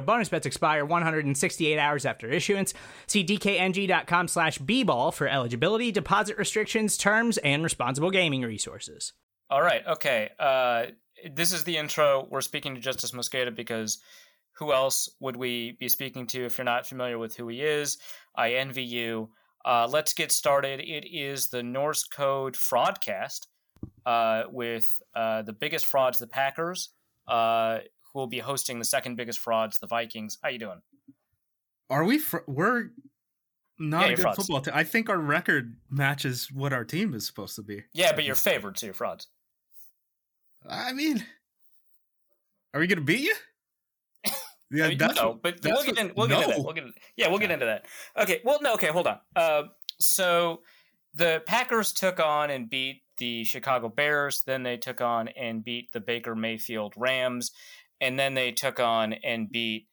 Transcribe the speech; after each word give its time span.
Bonus 0.00 0.28
bets 0.28 0.46
expire 0.46 0.84
168 0.84 1.78
hours 1.78 2.06
after 2.06 2.28
issuance. 2.28 2.72
See 3.06 3.24
dkng.com 3.24 4.28
slash 4.28 4.58
bball 4.58 5.12
for 5.12 5.26
eligibility, 5.26 5.90
deposit 5.90 6.38
restrictions, 6.38 6.96
terms, 6.96 7.38
and 7.38 7.64
responsible 7.64 8.10
gaming 8.10 8.42
resources. 8.42 9.12
All 9.50 9.62
right. 9.62 9.84
Okay. 9.86 10.30
Uh, 10.38 10.86
this 11.34 11.52
is 11.52 11.64
the 11.64 11.76
intro. 11.76 12.26
We're 12.30 12.40
speaking 12.40 12.74
to 12.74 12.80
Justis 12.80 13.12
Mosqueda 13.12 13.54
because 13.54 13.98
who 14.52 14.72
else 14.72 15.08
would 15.20 15.36
we 15.36 15.76
be 15.80 15.88
speaking 15.88 16.26
to 16.28 16.44
if 16.44 16.58
you're 16.58 16.64
not 16.64 16.86
familiar 16.86 17.18
with 17.18 17.36
who 17.36 17.48
he 17.48 17.62
is? 17.62 17.98
I 18.36 18.52
envy 18.52 18.84
you. 18.84 19.30
Uh, 19.64 19.88
let's 19.90 20.14
get 20.14 20.32
started. 20.32 20.80
It 20.80 21.04
is 21.10 21.48
the 21.48 21.62
Norse 21.62 22.04
Code 22.04 22.54
Fraudcast 22.54 23.46
uh, 24.06 24.44
with 24.50 25.00
uh, 25.14 25.42
the 25.42 25.52
biggest 25.52 25.86
frauds, 25.86 26.18
the 26.18 26.26
Packers, 26.26 26.90
uh, 27.28 27.78
who 28.12 28.18
will 28.20 28.26
be 28.26 28.38
hosting 28.38 28.78
the 28.78 28.84
second 28.84 29.16
biggest 29.16 29.38
frauds, 29.38 29.78
the 29.78 29.86
Vikings. 29.86 30.38
How 30.42 30.48
you 30.48 30.58
doing? 30.58 30.80
Are 31.88 32.04
we? 32.04 32.18
Fr- 32.18 32.38
we're 32.46 32.90
not 33.78 34.06
Yeah, 34.06 34.12
a 34.12 34.16
good 34.16 34.22
frauds. 34.22 34.36
football 34.38 34.60
team. 34.60 34.74
I 34.76 34.84
think 34.84 35.08
our 35.08 35.18
record 35.18 35.76
matches 35.90 36.50
what 36.52 36.72
our 36.72 36.84
team 36.84 37.14
is 37.14 37.26
supposed 37.26 37.56
to 37.56 37.62
be. 37.62 37.84
Yeah, 37.92 38.12
but 38.14 38.24
you're 38.24 38.34
favored 38.34 38.76
to 38.76 38.86
your 38.86 38.94
frauds. 38.94 39.26
I 40.68 40.92
mean, 40.92 41.24
are 42.74 42.80
we 42.80 42.86
gonna 42.86 43.00
beat 43.00 43.20
you? 43.20 43.34
Yeah, 44.72 44.84
I 44.84 44.88
mean, 44.90 44.98
that's 44.98 45.16
no, 45.16 45.34
but 45.34 45.60
that's 45.60 45.84
we'll 45.84 45.84
get 45.94 45.98
in. 45.98 46.12
We'll 46.16 46.28
get 46.28 46.42
into 46.44 46.54
that. 46.54 46.64
We'll 46.64 46.74
get 46.74 46.84
in, 46.84 46.92
yeah, 47.16 47.26
we'll 47.28 47.40
get 47.40 47.50
into 47.50 47.66
that. 47.66 47.86
Okay. 48.16 48.40
Well, 48.44 48.60
no. 48.62 48.74
Okay. 48.74 48.86
Hold 48.86 49.08
on. 49.08 49.18
Uh, 49.34 49.62
so 49.98 50.60
the 51.14 51.42
Packers 51.44 51.92
took 51.92 52.20
on 52.20 52.50
and 52.50 52.70
beat 52.70 53.02
the 53.16 53.42
Chicago 53.42 53.88
Bears. 53.88 54.44
Then 54.46 54.62
they 54.62 54.76
took 54.76 55.00
on 55.00 55.26
and 55.26 55.64
beat 55.64 55.90
the 55.90 55.98
Baker 55.98 56.36
Mayfield 56.36 56.94
Rams, 56.96 57.50
and 58.00 58.18
then 58.18 58.34
they 58.34 58.52
took 58.52 58.80
on 58.80 59.12
and 59.12 59.50
beat 59.50 59.86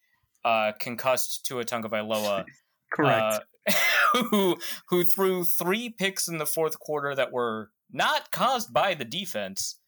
uh, 0.45 0.71
concussed 0.79 1.45
Tua 1.45 1.65
Tagovailoa, 1.65 2.45
Correct. 2.93 3.43
uh, 3.67 3.73
who 4.31 4.57
who 4.89 5.03
threw 5.03 5.43
three 5.43 5.89
picks 5.89 6.27
in 6.27 6.37
the 6.37 6.45
fourth 6.45 6.79
quarter 6.79 7.13
that 7.15 7.31
were 7.31 7.69
not 7.91 8.31
caused 8.31 8.73
by 8.73 8.93
the 8.93 9.05
defense, 9.05 9.79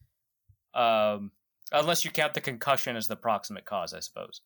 um, 0.74 1.32
unless 1.72 2.04
you 2.04 2.12
count 2.12 2.34
the 2.34 2.42
concussion 2.42 2.96
as 2.96 3.08
the 3.08 3.16
proximate 3.16 3.66
cause, 3.66 3.94
I 3.94 4.00
suppose. 4.02 4.42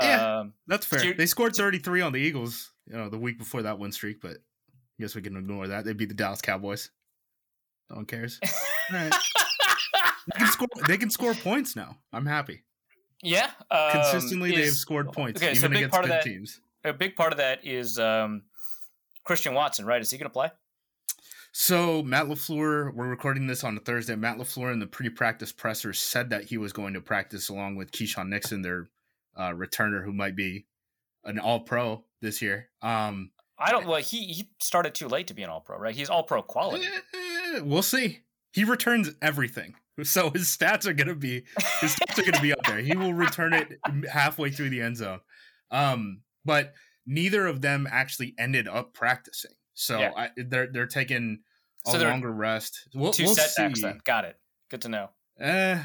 Yeah. 0.00 0.40
Um, 0.40 0.52
that's 0.66 0.84
fair. 0.84 0.98
so- 0.98 1.12
they 1.14 1.26
scored 1.26 1.56
33 1.56 2.02
on 2.02 2.12
the 2.12 2.18
Eagles, 2.18 2.72
you 2.86 2.96
know, 2.96 3.08
the 3.08 3.18
week 3.18 3.38
before 3.38 3.62
that 3.62 3.78
win 3.78 3.92
streak, 3.92 4.20
but 4.20 4.32
I 4.32 5.02
guess 5.02 5.14
we 5.14 5.22
can 5.22 5.36
ignore 5.36 5.68
that. 5.68 5.84
They 5.86 5.94
beat 5.94 6.08
the 6.10 6.14
Dallas 6.14 6.42
Cowboys. 6.42 6.90
No 7.90 7.96
one 7.96 8.04
cares. 8.06 8.40
All 8.92 8.96
right. 8.98 9.12
They 10.32 10.38
can 10.38 10.46
score. 10.48 10.68
They 10.88 10.96
can 10.96 11.10
score 11.10 11.34
points 11.34 11.76
now. 11.76 11.98
I'm 12.12 12.26
happy. 12.26 12.62
yeah, 13.22 13.50
um, 13.70 13.90
Consistently, 13.92 14.50
they've 14.54 14.72
scored 14.72 15.12
points, 15.12 15.40
okay, 15.42 15.54
so 15.54 15.66
a 15.66 15.66
even 15.66 15.70
big 15.70 15.76
against 15.78 15.92
part 15.92 16.04
good 16.04 16.10
of 16.12 16.16
that- 16.16 16.24
teams. 16.24 16.60
A 16.84 16.92
big 16.92 17.16
part 17.16 17.32
of 17.32 17.38
that 17.38 17.64
is 17.64 17.98
um, 17.98 18.42
Christian 19.24 19.54
Watson, 19.54 19.86
right? 19.86 20.00
Is 20.00 20.10
he 20.10 20.18
going 20.18 20.28
to 20.28 20.32
play? 20.32 20.50
So 21.50 22.02
Matt 22.02 22.26
Lafleur, 22.26 22.94
we're 22.94 23.08
recording 23.08 23.46
this 23.48 23.64
on 23.64 23.76
a 23.76 23.80
Thursday. 23.80 24.14
Matt 24.14 24.36
Lafleur 24.38 24.72
in 24.72 24.78
the 24.78 24.86
pre-practice 24.86 25.50
presser 25.52 25.92
said 25.92 26.30
that 26.30 26.44
he 26.44 26.58
was 26.58 26.72
going 26.72 26.94
to 26.94 27.00
practice 27.00 27.48
along 27.48 27.74
with 27.76 27.90
Keisean 27.90 28.28
Nixon, 28.28 28.62
their 28.62 28.88
uh, 29.36 29.50
returner, 29.50 30.04
who 30.04 30.12
might 30.12 30.36
be 30.36 30.66
an 31.24 31.38
All-Pro 31.40 32.04
this 32.20 32.40
year. 32.42 32.68
Um, 32.82 33.30
I 33.58 33.72
don't. 33.72 33.86
Well, 33.86 34.00
he 34.02 34.26
he 34.26 34.50
started 34.60 34.94
too 34.94 35.08
late 35.08 35.26
to 35.28 35.34
be 35.34 35.42
an 35.42 35.48
All 35.50 35.60
Pro, 35.62 35.78
right? 35.78 35.94
He's 35.94 36.10
All 36.10 36.22
Pro 36.22 36.42
quality. 36.42 36.84
We'll 37.60 37.82
see. 37.82 38.20
He 38.52 38.64
returns 38.64 39.10
everything, 39.20 39.74
so 40.02 40.30
his 40.30 40.44
stats 40.46 40.86
are 40.86 40.92
gonna 40.94 41.14
be 41.14 41.44
his 41.80 41.94
stats 41.94 42.18
are 42.18 42.30
gonna 42.30 42.42
be 42.42 42.52
up 42.52 42.62
there. 42.66 42.78
He 42.78 42.96
will 42.96 43.12
return 43.14 43.52
it 43.52 43.78
halfway 44.10 44.50
through 44.50 44.70
the 44.70 44.80
end 44.82 44.96
zone. 44.96 45.20
Um, 45.70 46.22
but 46.44 46.72
neither 47.06 47.46
of 47.46 47.60
them 47.60 47.86
actually 47.90 48.34
ended 48.38 48.66
up 48.68 48.94
practicing, 48.94 49.52
so 49.74 49.98
Yeah. 49.98 50.12
I, 50.16 50.30
they're 50.36 50.68
they're 50.72 50.86
taking 50.86 51.40
a 51.86 51.90
So 51.90 51.98
longer 51.98 52.32
rest. 52.32 52.88
We'll, 52.94 53.12
Two 53.12 53.24
we'll 53.24 53.34
setbacks. 53.34 53.80
see. 53.80 53.86
Then 53.86 54.00
got 54.04 54.24
it. 54.24 54.36
Good 54.70 54.82
to 54.82 54.88
know. 54.88 55.10
Eh, 55.38 55.82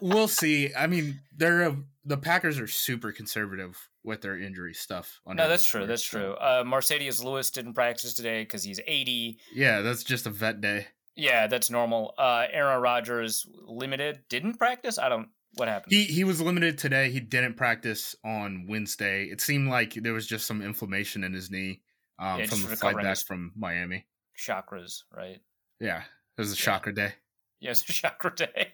we'll 0.00 0.28
see. 0.28 0.74
I 0.74 0.86
mean, 0.86 1.20
they're 1.36 1.62
a, 1.62 1.76
the 2.04 2.16
Packers 2.16 2.58
are 2.58 2.66
super 2.66 3.12
conservative 3.12 3.88
with 4.02 4.22
their 4.22 4.38
injury 4.38 4.74
stuff. 4.74 5.20
No, 5.26 5.48
that's 5.48 5.64
true. 5.64 5.86
That's 5.86 6.02
true. 6.02 6.32
Uh, 6.34 6.64
Marcedes 6.64 7.22
Lewis 7.22 7.50
didn't 7.50 7.74
practice 7.74 8.14
today 8.14 8.42
because 8.42 8.64
he's 8.64 8.80
80. 8.86 9.38
Yeah, 9.54 9.82
that's 9.82 10.02
just 10.02 10.26
a 10.26 10.30
vet 10.30 10.60
day. 10.60 10.86
Yeah, 11.14 11.48
that's 11.48 11.70
normal. 11.70 12.14
Uh, 12.16 12.46
Aaron 12.50 12.80
Rodgers 12.80 13.46
limited 13.66 14.20
didn't 14.28 14.54
practice. 14.54 14.98
I 14.98 15.08
don't. 15.08 15.28
What 15.54 15.66
happened? 15.66 15.92
He 15.92 16.04
he 16.04 16.22
was 16.24 16.40
limited 16.40 16.78
today. 16.78 17.10
He 17.10 17.18
didn't 17.18 17.54
practice 17.56 18.14
on 18.24 18.66
Wednesday. 18.68 19.24
It 19.24 19.40
seemed 19.40 19.68
like 19.68 19.94
there 19.94 20.12
was 20.12 20.26
just 20.26 20.46
some 20.46 20.62
inflammation 20.62 21.24
in 21.24 21.32
his 21.32 21.50
knee 21.50 21.80
um, 22.20 22.38
Yeah, 22.40 22.46
from 22.46 22.62
the 22.62 22.76
flight 22.76 22.96
back 22.96 23.18
from 23.18 23.52
Miami. 23.56 24.06
Chakras, 24.38 25.02
right? 25.12 25.40
Yeah, 25.80 26.02
it 26.02 26.40
was 26.40 26.52
a 26.52 26.56
shocker 26.56 26.92
day. 26.92 27.14
Yes, 27.60 27.82
chakra 27.84 28.34
day. 28.34 28.68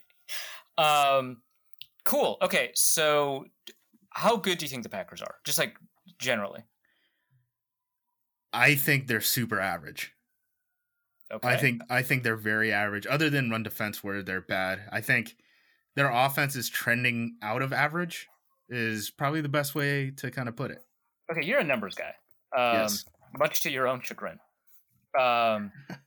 Um, 0.78 1.42
cool. 2.04 2.36
Okay, 2.42 2.70
so 2.74 3.46
how 4.10 4.36
good 4.36 4.58
do 4.58 4.64
you 4.64 4.70
think 4.70 4.82
the 4.82 4.88
Packers 4.88 5.22
are? 5.22 5.36
Just 5.44 5.58
like 5.58 5.76
generally. 6.18 6.62
I 8.52 8.76
think 8.76 9.06
they're 9.08 9.20
super 9.20 9.58
average. 9.58 10.12
Okay. 11.32 11.48
I 11.48 11.56
think 11.56 11.82
I 11.90 12.02
think 12.02 12.22
they're 12.22 12.36
very 12.36 12.72
average. 12.72 13.06
Other 13.06 13.28
than 13.30 13.50
run 13.50 13.62
defense, 13.62 14.04
where 14.04 14.22
they're 14.22 14.40
bad, 14.42 14.82
I 14.92 15.00
think 15.00 15.36
their 15.96 16.10
offense 16.10 16.54
is 16.54 16.68
trending 16.68 17.36
out 17.42 17.62
of 17.62 17.72
average. 17.72 18.28
Is 18.68 19.10
probably 19.10 19.40
the 19.40 19.48
best 19.48 19.74
way 19.74 20.10
to 20.16 20.30
kind 20.30 20.48
of 20.48 20.56
put 20.56 20.70
it. 20.70 20.78
Okay, 21.30 21.44
you're 21.44 21.58
a 21.58 21.64
numbers 21.64 21.94
guy. 21.94 22.14
Um, 22.56 22.82
Yes. 22.82 23.04
Much 23.36 23.62
to 23.62 23.70
your 23.70 23.88
own 23.88 24.00
chagrin. 24.00 24.38
Um, 25.18 25.72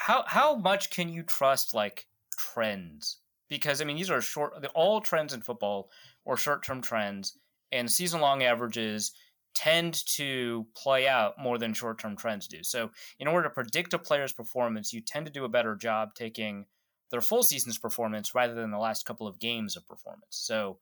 how 0.00 0.24
how 0.26 0.54
much 0.56 0.88
can 0.88 1.10
you 1.10 1.22
trust 1.22 1.74
like 1.74 2.06
trends? 2.38 3.18
Because 3.50 3.82
I 3.82 3.84
mean, 3.84 3.96
these 3.96 4.10
are 4.10 4.22
short. 4.22 4.54
All 4.74 5.02
trends 5.02 5.34
in 5.34 5.42
football 5.42 5.90
or 6.24 6.38
short 6.38 6.64
term 6.64 6.80
trends, 6.80 7.36
and 7.70 7.90
season 7.90 8.22
long 8.22 8.42
averages 8.42 9.12
tend 9.54 10.06
to 10.06 10.66
play 10.74 11.06
out 11.06 11.34
more 11.38 11.58
than 11.58 11.74
short 11.74 11.98
term 11.98 12.16
trends 12.16 12.48
do. 12.48 12.62
So, 12.62 12.90
in 13.18 13.28
order 13.28 13.46
to 13.48 13.54
predict 13.54 13.92
a 13.92 13.98
player's 13.98 14.32
performance, 14.32 14.90
you 14.90 15.02
tend 15.02 15.26
to 15.26 15.32
do 15.32 15.44
a 15.44 15.50
better 15.50 15.76
job 15.76 16.14
taking 16.14 16.64
their 17.10 17.20
full 17.20 17.42
season's 17.42 17.76
performance 17.76 18.34
rather 18.34 18.54
than 18.54 18.70
the 18.70 18.78
last 18.78 19.04
couple 19.04 19.26
of 19.26 19.38
games 19.38 19.76
of 19.76 19.86
performance. 19.86 20.30
So, 20.30 20.78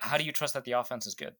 how 0.00 0.18
do 0.18 0.24
you 0.24 0.32
trust 0.32 0.54
that 0.54 0.64
the 0.64 0.72
offense 0.72 1.06
is 1.06 1.14
good? 1.14 1.34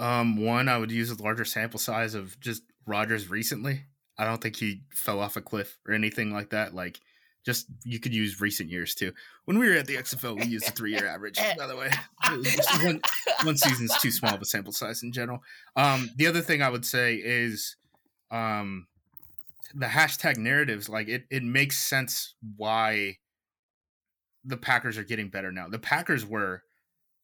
Um, 0.00 0.44
one, 0.44 0.68
I 0.68 0.78
would 0.78 0.90
use 0.90 1.12
a 1.12 1.22
larger 1.22 1.44
sample 1.44 1.78
size 1.78 2.14
of 2.14 2.40
just 2.40 2.64
Rodgers 2.84 3.30
recently. 3.30 3.82
I 4.18 4.24
don't 4.24 4.40
think 4.40 4.56
he 4.56 4.82
fell 4.92 5.20
off 5.20 5.36
a 5.36 5.40
cliff 5.40 5.78
or 5.86 5.94
anything 5.94 6.32
like 6.32 6.50
that. 6.50 6.74
Like, 6.74 7.00
just 7.44 7.66
you 7.84 7.98
could 7.98 8.14
use 8.14 8.40
recent 8.40 8.70
years 8.70 8.94
too. 8.94 9.12
When 9.46 9.58
we 9.58 9.68
were 9.68 9.74
at 9.74 9.86
the 9.86 9.96
XFL, 9.96 10.38
we 10.38 10.46
used 10.46 10.68
a 10.68 10.72
three-year 10.72 11.06
average. 11.06 11.38
By 11.58 11.66
the 11.66 11.76
way, 11.76 11.90
one 12.84 13.00
one 13.44 13.56
season's 13.56 13.96
too 13.98 14.10
small 14.10 14.34
of 14.34 14.42
a 14.42 14.44
sample 14.44 14.72
size 14.72 15.02
in 15.02 15.12
general. 15.12 15.42
Um, 15.76 16.10
the 16.16 16.26
other 16.26 16.40
thing 16.40 16.62
I 16.62 16.68
would 16.68 16.84
say 16.84 17.16
is, 17.16 17.76
um, 18.30 18.86
the 19.74 19.86
hashtag 19.86 20.36
narratives. 20.36 20.88
Like, 20.88 21.08
it 21.08 21.24
it 21.30 21.42
makes 21.42 21.78
sense 21.78 22.34
why 22.56 23.18
the 24.44 24.56
Packers 24.56 24.98
are 24.98 25.04
getting 25.04 25.28
better 25.28 25.50
now. 25.50 25.68
The 25.68 25.78
Packers 25.78 26.26
were 26.26 26.62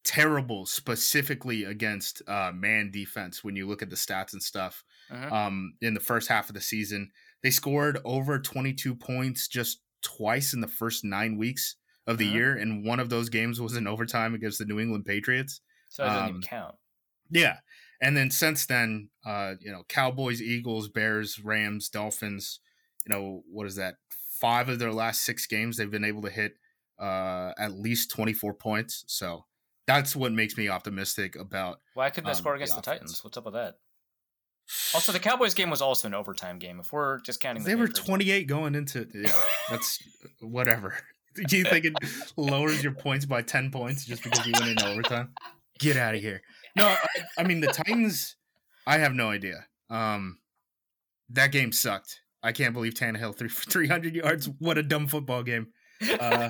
terrible 0.03 0.65
specifically 0.65 1.65
against 1.65 2.21
uh, 2.27 2.51
man 2.53 2.91
defense 2.91 3.43
when 3.43 3.55
you 3.55 3.67
look 3.67 3.81
at 3.81 3.89
the 3.89 3.95
stats 3.95 4.33
and 4.33 4.41
stuff 4.41 4.83
Mhm. 5.11 5.31
um, 5.31 5.73
in 5.81 5.93
the 5.93 5.99
first 5.99 6.27
half 6.27 6.49
of 6.49 6.55
the 6.55 6.61
season. 6.61 7.11
they 7.41 7.49
scored 7.51 7.99
over 8.03 8.37
22 8.37 8.93
points 8.93 9.47
just 9.47 9.81
twice 10.01 10.53
in 10.53 10.59
the 10.59 10.67
first 10.67 11.05
nine 11.05 11.37
weeks 11.37 11.77
of 12.05 12.17
the 12.17 12.27
Mhm. 12.27 12.33
year, 12.33 12.57
and 12.57 12.83
one 12.85 12.99
of 12.99 13.09
those 13.09 13.29
games 13.29 13.61
was 13.61 13.77
in 13.77 13.87
overtime 13.87 14.33
against 14.35 14.59
the 14.59 14.65
New 14.65 14.77
England 14.77 15.05
Patriots. 15.05 15.61
So 15.87 16.03
it 16.03 16.07
doesn't 16.07 16.23
Um, 16.23 16.29
even 16.31 16.41
count. 16.41 16.75
Yeah. 17.29 17.59
And 18.01 18.17
then 18.17 18.29
since 18.31 18.65
then, 18.65 19.09
uh, 19.25 19.55
you 19.61 19.71
know, 19.71 19.83
Cowboys, 19.85 20.41
Eagles, 20.41 20.89
Bears, 20.89 21.39
Rams, 21.39 21.89
Dolphins, 21.89 22.59
you 23.05 23.09
know, 23.13 23.43
what 23.47 23.65
is 23.67 23.75
that? 23.75 23.95
Five 24.09 24.67
of 24.69 24.79
their 24.79 24.91
last 24.93 25.21
six 25.23 25.45
games, 25.47 25.77
they've 25.77 25.89
been 25.91 26.03
able 26.03 26.21
to 26.23 26.29
hit 26.29 26.57
uh, 26.97 27.53
at 27.57 27.71
least 27.71 28.11
24 28.11 28.53
points. 28.53 29.05
So 29.07 29.45
that's 29.85 30.13
what 30.13 30.33
makes 30.33 30.57
me 30.57 30.67
optimistic 30.67 31.37
about. 31.37 31.81
Why 31.93 32.09
couldn't 32.09 32.25
they 32.25 32.31
um, 32.31 32.37
score 32.37 32.55
against 32.55 32.73
the 32.73 32.81
offense. 32.81 32.99
Titans? 32.99 33.23
What's 33.23 33.37
up 33.37 33.45
with 33.45 33.53
that? 33.53 33.79
Also, 34.93 35.11
the 35.11 35.19
Cowboys 35.19 35.53
game 35.53 35.69
was 35.69 35.81
also 35.81 36.07
an 36.07 36.13
overtime 36.13 36.59
game. 36.59 36.79
If 36.79 36.93
we're 36.93 37.19
just 37.21 37.39
counting, 37.39 37.63
the 37.63 37.69
They 37.69 37.75
were 37.75 37.87
28 37.87 38.47
going 38.47 38.75
into 38.75 39.07
yeah, 39.13 39.31
that's 39.69 39.99
whatever. 40.41 40.95
Do 41.47 41.57
you 41.57 41.63
think 41.63 41.85
it 41.85 41.93
lowers 42.37 42.83
your 42.83 42.93
points 42.93 43.25
by 43.25 43.41
10 43.41 43.71
points 43.71 44.05
just 44.05 44.23
because 44.23 44.45
you 44.45 44.53
went 44.59 44.79
in 44.79 44.87
overtime? 44.87 45.33
Get 45.79 45.95
out 45.95 46.15
of 46.15 46.21
here. 46.21 46.41
No, 46.75 46.87
I, 46.87 47.07
I 47.37 47.43
mean 47.43 47.61
the 47.61 47.67
Titans. 47.67 48.35
I 48.85 48.97
have 48.97 49.13
no 49.13 49.29
idea. 49.29 49.65
Um, 49.89 50.39
that 51.29 51.51
game 51.51 51.71
sucked. 51.71 52.21
I 52.41 52.51
can't 52.51 52.73
believe 52.73 52.93
Tannehill 52.93 53.37
threw 53.37 53.49
for 53.49 53.69
300 53.69 54.15
yards. 54.15 54.49
What 54.59 54.77
a 54.77 54.83
dumb 54.83 55.07
football 55.07 55.43
game. 55.43 55.67
Uh, 56.19 56.49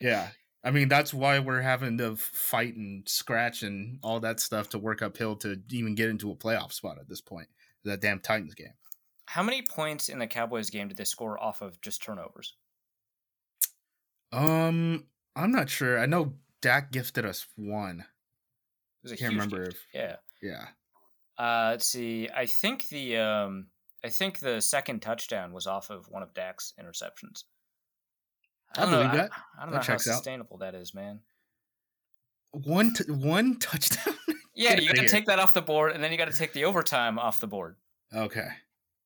yeah, 0.00 0.28
I 0.64 0.70
mean 0.70 0.88
that's 0.88 1.12
why 1.12 1.38
we're 1.38 1.62
having 1.62 1.98
to 1.98 2.16
fight 2.16 2.76
and 2.76 3.08
scratch 3.08 3.62
and 3.62 3.98
all 4.02 4.20
that 4.20 4.40
stuff 4.40 4.68
to 4.70 4.78
work 4.78 5.02
uphill 5.02 5.36
to 5.36 5.60
even 5.70 5.94
get 5.94 6.08
into 6.08 6.30
a 6.30 6.36
playoff 6.36 6.72
spot 6.72 6.98
at 7.00 7.08
this 7.08 7.20
point. 7.20 7.48
That 7.84 8.00
damn 8.00 8.20
Titans 8.20 8.54
game. 8.54 8.74
How 9.26 9.42
many 9.42 9.62
points 9.62 10.08
in 10.08 10.18
the 10.18 10.26
Cowboys 10.26 10.70
game 10.70 10.88
did 10.88 10.96
they 10.96 11.04
score 11.04 11.42
off 11.42 11.62
of 11.62 11.80
just 11.80 12.02
turnovers? 12.02 12.54
Um, 14.32 15.06
I'm 15.34 15.50
not 15.52 15.68
sure. 15.68 15.98
I 15.98 16.06
know 16.06 16.34
Dak 16.60 16.92
gifted 16.92 17.24
us 17.26 17.46
one. 17.56 18.00
It 18.00 18.06
was 19.02 19.12
a 19.12 19.14
I 19.14 19.18
can't 19.18 19.32
remember 19.32 19.64
gift. 19.64 19.76
if 19.92 20.00
Yeah. 20.00 20.16
yeah. 20.40 20.66
Uh, 21.38 21.70
let's 21.72 21.86
see. 21.86 22.28
I 22.34 22.46
think 22.46 22.88
the 22.88 23.16
um, 23.16 23.66
I 24.04 24.08
think 24.08 24.38
the 24.38 24.60
second 24.60 25.00
touchdown 25.00 25.52
was 25.52 25.66
off 25.66 25.90
of 25.90 26.08
one 26.08 26.22
of 26.22 26.34
Dak's 26.34 26.72
interceptions. 26.80 27.44
I 28.76 28.84
know. 28.84 28.90
believe 28.98 29.12
that. 29.12 29.30
I, 29.32 29.62
I 29.62 29.64
don't 29.64 29.70
That 29.70 29.70
know 29.70 29.76
how 29.78 29.82
checks 29.82 30.08
out. 30.08 30.14
sustainable 30.14 30.58
that 30.58 30.74
is, 30.74 30.94
man. 30.94 31.20
One 32.52 32.92
t- 32.94 33.10
one 33.10 33.56
touchdown. 33.60 34.14
Yeah, 34.54 34.78
you 34.78 34.88
got 34.92 34.96
to 35.02 35.08
take 35.08 35.26
that 35.26 35.38
off 35.38 35.54
the 35.54 35.62
board, 35.62 35.92
and 35.92 36.04
then 36.04 36.12
you 36.12 36.18
got 36.18 36.30
to 36.30 36.36
take 36.36 36.52
the 36.52 36.64
overtime 36.66 37.18
off 37.18 37.40
the 37.40 37.46
board. 37.46 37.76
okay. 38.14 38.48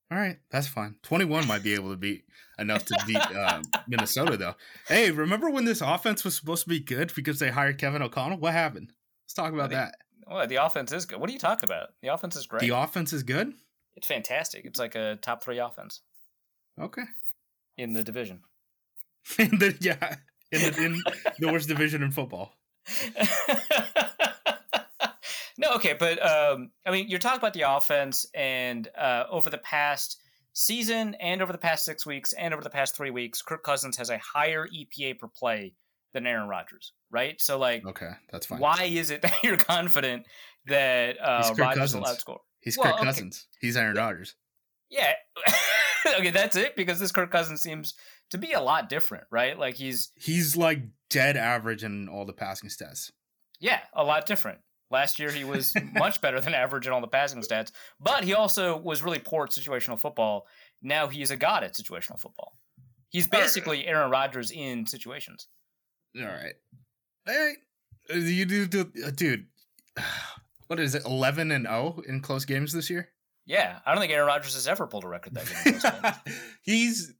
All 0.09 0.17
right, 0.17 0.37
that's 0.51 0.67
fine. 0.69 0.95
21 1.03 1.47
might 1.47 1.63
be 1.63 1.73
able 1.73 1.89
to 1.91 1.97
beat 1.97 2.23
enough 2.57 2.85
to 2.85 2.97
beat 3.05 3.17
um, 3.35 3.61
Minnesota 3.89 4.37
though. 4.37 4.55
Hey, 4.87 5.11
remember 5.11 5.49
when 5.49 5.65
this 5.65 5.81
offense 5.81 6.23
was 6.23 6.33
supposed 6.33 6.63
to 6.63 6.69
be 6.69 6.79
good 6.79 7.11
because 7.13 7.39
they 7.39 7.49
hired 7.49 7.77
Kevin 7.77 8.01
O'Connell? 8.01 8.37
What 8.37 8.53
happened? 8.53 8.93
Let's 9.25 9.33
talk 9.33 9.51
about 9.51 9.69
They- 9.69 9.75
that. 9.75 9.95
Well, 10.25 10.47
the 10.47 10.55
offense 10.57 10.93
is 10.93 11.05
good. 11.05 11.19
What 11.19 11.29
are 11.29 11.33
you 11.33 11.39
talking 11.39 11.67
about? 11.69 11.89
The 12.01 12.07
offense 12.09 12.37
is 12.37 12.47
great. 12.47 12.61
The 12.61 12.69
offense 12.69 13.11
is 13.11 13.23
good. 13.23 13.53
it's 13.97 14.07
fantastic. 14.07 14.63
It's 14.65 14.79
like 14.79 14.95
a 14.95 15.17
top 15.21 15.43
three 15.43 15.57
offense 15.59 16.01
Okay. 16.79 17.03
in 17.77 17.91
the 17.93 18.03
division. 18.03 18.41
In 19.39 19.59
the, 19.59 19.75
yeah, 19.81 20.15
in 20.51 20.61
the, 20.61 20.83
in 20.85 21.01
the 21.39 21.51
worst 21.51 21.67
division 21.67 22.01
in 22.03 22.11
football. 22.11 22.53
no, 25.57 25.73
okay, 25.75 25.93
but 25.99 26.23
um, 26.25 26.69
I 26.85 26.91
mean, 26.91 27.09
you're 27.09 27.19
talking 27.19 27.39
about 27.39 27.53
the 27.53 27.63
offense, 27.69 28.25
and 28.33 28.87
uh, 28.97 29.23
over 29.29 29.49
the 29.49 29.57
past 29.57 30.21
season, 30.53 31.15
and 31.19 31.41
over 31.41 31.51
the 31.51 31.57
past 31.57 31.83
six 31.85 32.05
weeks, 32.05 32.33
and 32.33 32.53
over 32.53 32.63
the 32.63 32.69
past 32.69 32.95
three 32.95 33.11
weeks, 33.11 33.41
Kirk 33.41 33.63
Cousins 33.63 33.97
has 33.97 34.09
a 34.09 34.19
higher 34.19 34.67
EPA 34.67 35.19
per 35.19 35.27
play 35.27 35.73
than 36.13 36.25
Aaron 36.27 36.47
Rodgers, 36.47 36.93
right? 37.11 37.39
So, 37.41 37.57
like, 37.57 37.85
Okay, 37.85 38.11
that's 38.31 38.45
fine. 38.45 38.59
why 38.59 38.83
is 38.83 39.11
it 39.11 39.21
that 39.23 39.43
you're 39.43 39.57
confident 39.57 40.25
that 40.67 41.17
uh, 41.21 41.47
He's 41.49 41.57
Rodgers 41.57 41.93
will 41.95 42.03
Cousins. 42.03 42.23
outscore? 42.23 42.39
He's 42.61 42.77
Well, 42.77 42.87
Kirk 42.87 42.95
okay. 42.95 43.05
Cousins. 43.05 43.47
He's 43.59 43.75
Aaron 43.77 43.95
Rodgers. 43.95 44.35
Yeah. 44.89 45.13
okay, 46.19 46.29
that's 46.31 46.55
it 46.55 46.75
because 46.75 46.99
this 46.99 47.11
Kirk 47.11 47.31
Cousins 47.31 47.61
seems 47.61 47.93
to 48.31 48.37
be 48.37 48.53
a 48.53 48.61
lot 48.61 48.89
different, 48.89 49.25
right? 49.31 49.57
Like 49.57 49.75
he's 49.75 50.11
He's 50.15 50.55
like 50.57 50.81
dead 51.09 51.37
average 51.37 51.83
in 51.83 52.07
all 52.09 52.25
the 52.25 52.33
passing 52.33 52.69
stats. 52.69 53.11
yeah, 53.59 53.79
a 53.93 54.03
lot 54.03 54.25
different. 54.25 54.59
Last 54.89 55.19
year 55.19 55.31
he 55.31 55.43
was 55.43 55.73
much 55.93 56.21
better 56.21 56.39
than 56.39 56.53
average 56.53 56.87
in 56.87 56.93
all 56.93 57.01
the 57.01 57.07
passing 57.07 57.41
stats, 57.41 57.71
but 57.99 58.23
he 58.23 58.33
also 58.33 58.77
was 58.77 59.03
really 59.03 59.19
poor 59.19 59.43
at 59.45 59.51
situational 59.51 59.99
football. 59.99 60.47
Now 60.81 61.07
he's 61.07 61.31
a 61.31 61.37
god 61.37 61.63
at 61.63 61.73
situational 61.73 62.19
football. 62.19 62.53
He's 63.09 63.27
basically 63.27 63.85
Aaron 63.87 64.11
Rodgers 64.11 64.51
in 64.51 64.85
situations. 64.85 65.47
All 66.17 66.23
right. 66.25 66.53
All 67.27 67.35
right. 67.37 67.57
Uh, 68.13 68.15
You 68.15 68.45
do, 68.45 68.67
do 68.67 68.91
uh, 69.05 69.11
dude. 69.11 69.45
What 70.67 70.81
is 70.81 70.95
it? 70.95 71.05
11 71.05 71.51
and 71.51 71.65
0 71.65 72.01
in 72.09 72.19
close 72.19 72.43
games 72.43 72.73
this 72.73 72.89
year? 72.89 73.07
Yeah, 73.45 73.79
I 73.85 73.91
don't 73.93 74.01
think 74.01 74.11
Aaron 74.11 74.27
Rodgers 74.27 74.53
has 74.55 74.67
ever 74.67 74.85
pulled 74.85 75.05
a 75.05 75.07
record 75.07 75.33
that 75.35 75.45
good. 75.45 75.73
in 75.75 75.79
those 75.79 75.83
games. 75.83 76.37
He's 76.61 77.13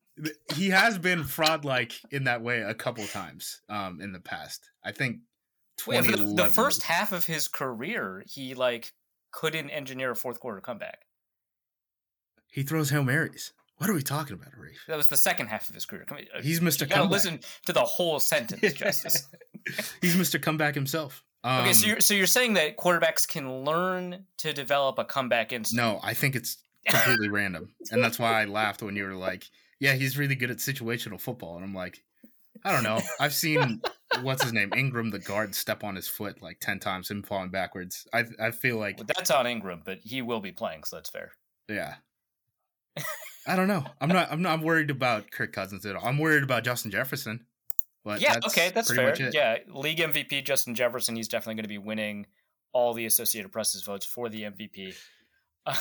he 0.55 0.69
has 0.69 0.97
been 0.97 1.23
fraud 1.23 1.65
like 1.65 1.93
in 2.11 2.23
that 2.25 2.41
way 2.41 2.61
a 2.61 2.73
couple 2.73 3.05
times 3.07 3.61
um 3.69 4.01
in 4.01 4.11
the 4.11 4.19
past. 4.19 4.69
I 4.83 4.91
think 4.91 5.17
for 5.77 6.01
the, 6.01 6.33
the 6.35 6.45
first 6.45 6.83
half 6.83 7.11
of 7.11 7.25
his 7.25 7.47
career, 7.47 8.23
he 8.27 8.55
like 8.55 8.93
couldn't 9.31 9.69
engineer 9.69 10.11
a 10.11 10.15
fourth 10.15 10.39
quarter 10.39 10.59
comeback. 10.61 10.99
he 12.51 12.63
throws 12.63 12.89
Hail 12.89 13.03
Marys. 13.03 13.51
What 13.77 13.89
are 13.89 13.93
we 13.93 14.01
talking 14.01 14.33
about, 14.33 14.53
Arif? 14.53 14.77
That 14.87 14.97
was 14.97 15.07
the 15.07 15.17
second 15.17 15.47
half 15.47 15.69
of 15.69 15.75
his 15.75 15.85
career. 15.85 16.03
Come 16.07 16.17
on, 16.17 16.41
He's 16.41 16.61
Mr. 16.61 16.81
You 16.81 16.87
Comeback. 16.87 17.11
listen 17.11 17.39
to 17.67 17.73
the 17.73 17.81
whole 17.81 18.19
sentence, 18.19 18.73
Justis. 18.73 19.25
He's 20.01 20.15
Mr. 20.15 20.41
Comeback 20.41 20.73
himself. 20.73 21.23
Um, 21.43 21.61
okay, 21.61 21.73
so 21.73 21.85
you're 21.85 21.99
so 21.99 22.13
you're 22.15 22.25
saying 22.25 22.53
that 22.53 22.77
quarterbacks 22.77 23.27
can 23.27 23.63
learn 23.63 24.25
to 24.37 24.51
develop 24.53 24.97
a 24.97 25.05
comeback 25.05 25.53
instinct? 25.53 25.77
No, 25.79 25.99
I 26.01 26.15
think 26.15 26.35
it's 26.35 26.57
completely 26.87 27.29
random. 27.29 27.75
And 27.91 28.03
that's 28.03 28.17
why 28.17 28.41
I 28.41 28.45
laughed 28.45 28.81
when 28.81 28.95
you 28.95 29.03
were 29.03 29.13
like, 29.13 29.45
yeah, 29.79 29.93
he's 29.93 30.17
really 30.17 30.35
good 30.35 30.51
at 30.51 30.57
situational 30.57 31.19
football. 31.19 31.55
And 31.55 31.63
I'm 31.63 31.73
like, 31.73 32.03
I 32.63 32.71
don't 32.71 32.83
know. 32.83 32.99
I've 33.19 33.33
seen, 33.33 33.81
what's 34.21 34.43
his 34.43 34.53
name? 34.53 34.71
Ingram, 34.75 35.11
the 35.11 35.19
guard, 35.19 35.53
step 35.55 35.83
on 35.83 35.95
his 35.95 36.07
foot 36.07 36.41
like 36.41 36.59
10 36.59 36.79
times, 36.79 37.09
him 37.09 37.23
falling 37.23 37.49
backwards. 37.49 38.07
I, 38.13 38.25
I 38.39 38.51
feel 38.51 38.77
like, 38.77 38.97
Well, 38.97 39.07
that's 39.15 39.31
on 39.31 39.45
Ingram, 39.47 39.81
but 39.85 39.99
he 40.03 40.21
will 40.21 40.39
be 40.39 40.51
playing, 40.51 40.83
so 40.83 40.97
that's 40.97 41.09
fair. 41.09 41.31
yeah. 41.69 41.95
I 43.49 43.55
don't 43.55 43.69
know. 43.69 43.85
I'm 44.01 44.09
not, 44.09 44.29
I'm 44.29 44.41
not 44.41 44.61
worried 44.61 44.89
about 44.89 45.31
Kirk 45.31 45.53
Cousins 45.53 45.85
at 45.85 45.95
all. 45.95 46.05
I'm 46.05 46.17
worried 46.17 46.43
about 46.43 46.65
Justin 46.65 46.91
Jefferson. 46.91 47.45
But 48.03 48.19
yeah, 48.19 48.33
that's 48.33 48.47
okay, 48.47 48.71
that's 48.73 48.93
fair. 48.93 49.13
Yeah, 49.31 49.57
league 49.67 49.99
MVP 49.99 50.43
Justin 50.45 50.75
Jefferson, 50.75 51.15
he's 51.15 51.27
definitely 51.27 51.55
going 51.55 51.63
to 51.63 51.69
be 51.69 51.77
winning 51.77 52.25
all 52.73 52.93
the 52.93 53.05
Associated 53.05 53.51
Press's 53.51 53.83
votes 53.83 54.05
for 54.05 54.29
the 54.29 54.43
MVP. 54.43 54.95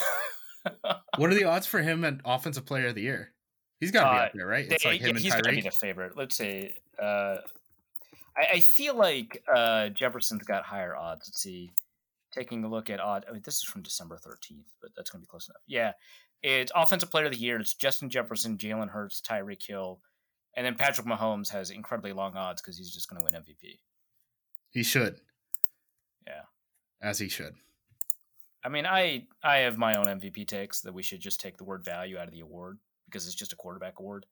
What 1.17 1.31
are 1.31 1.35
the 1.35 1.45
odds 1.45 1.67
for 1.67 1.81
him 1.81 2.05
at 2.05 2.21
Offensive 2.25 2.67
Player 2.67 2.89
of 2.89 2.95
the 2.95 3.03
Year? 3.03 3.33
He's 3.81 3.91
got 3.91 4.05
to 4.05 4.11
be 4.11 4.17
Uh, 4.21 4.25
up 4.27 4.33
there, 4.35 4.47
right? 4.47 4.71
It's 4.71 4.83
They- 4.83 4.91
like 4.91 5.01
him 5.01 5.11
and 5.11 5.19
he's 5.19 5.33
going 5.33 5.45
to 5.45 5.51
be 5.51 5.61
the 5.61 5.71
favorite. 5.71 6.17
Let's 6.17 6.37
see. 6.37 6.73
Uh, 6.99 7.37
I, 8.37 8.47
I 8.55 8.61
feel 8.61 8.95
like 8.97 9.43
uh, 9.55 9.89
Jefferson's 9.91 10.43
got 10.45 10.65
higher 10.65 10.97
odds. 10.97 11.29
Let's 11.29 11.41
see. 11.43 11.73
Taking 12.33 12.65
a 12.65 12.69
look 12.69 12.91
at 12.91 13.01
odd. 13.01 13.25
I 13.29 13.33
mean, 13.33 13.43
this 13.45 13.57
is 13.57 13.63
from 13.65 13.83
December 13.83 14.17
13th, 14.17 14.65
but 14.81 14.91
that's 14.97 15.11
going 15.11 15.21
to 15.21 15.27
be 15.27 15.31
close 15.31 15.49
enough. 15.49 15.63
Yeah. 15.67 15.93
It's 16.43 16.71
Offensive 16.75 17.11
Player 17.11 17.27
of 17.27 17.33
the 17.33 17.39
Year. 17.39 17.59
It's 17.59 17.75
Justin 17.75 18.11
Jefferson, 18.11 18.59
Jalen 18.59 18.91
Hurts, 18.91 19.21
Tyreek 19.21 19.67
Hill. 19.67 20.01
And 20.55 20.65
then 20.67 20.75
Patrick 20.75 21.07
Mahomes 21.07 21.49
has 21.51 21.71
incredibly 21.71 22.13
long 22.13 22.35
odds 22.37 22.63
because 22.63 22.77
he's 22.79 22.91
just 22.93 23.09
going 23.11 23.21
to 23.21 23.25
win 23.25 23.35
MVP. 23.43 23.79
He 24.71 24.83
should. 24.83 25.21
Yeah. 26.27 26.43
As 27.01 27.19
he 27.19 27.29
should. 27.29 27.55
I 28.65 28.69
mean, 28.69 28.85
I 28.87 29.27
I 29.43 29.59
have 29.59 29.79
my 29.79 29.97
own 29.97 30.07
MVP 30.07 30.47
takes 30.49 30.81
that 30.81 30.93
we 30.93 31.03
should 31.03 31.21
just 31.21 31.41
take 31.41 31.57
the 31.57 31.65
word 31.65 31.85
value 31.85 32.19
out 32.19 32.27
of 32.27 32.33
the 32.33 32.41
award 32.41 32.79
because 33.07 33.27
it's 33.27 33.35
just 33.35 33.53
a 33.53 33.57
quarterback 33.57 33.99
award. 33.99 34.27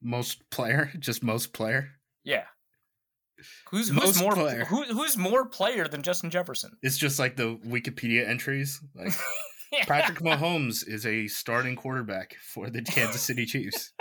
Most 0.00 0.48
player, 0.50 0.90
just 0.98 1.22
most 1.22 1.52
player. 1.52 1.90
Yeah. 2.24 2.44
Who's 3.70 3.88
who's 3.88 3.96
Most 3.96 4.20
more 4.20 4.34
player. 4.34 4.64
who, 4.66 4.84
who's 4.84 5.16
more 5.16 5.46
player 5.46 5.88
than 5.88 6.02
Justin 6.02 6.28
Jefferson? 6.30 6.76
It's 6.82 6.98
just 6.98 7.18
like 7.18 7.36
the 7.36 7.56
Wikipedia 7.66 8.28
entries. 8.28 8.80
Like 8.94 9.14
Yeah. 9.72 9.84
Patrick 9.84 10.18
Mahomes 10.18 10.86
is 10.86 11.06
a 11.06 11.28
starting 11.28 11.76
quarterback 11.76 12.34
for 12.42 12.68
the 12.70 12.82
Kansas 12.82 13.22
City 13.22 13.46
Chiefs. 13.46 13.92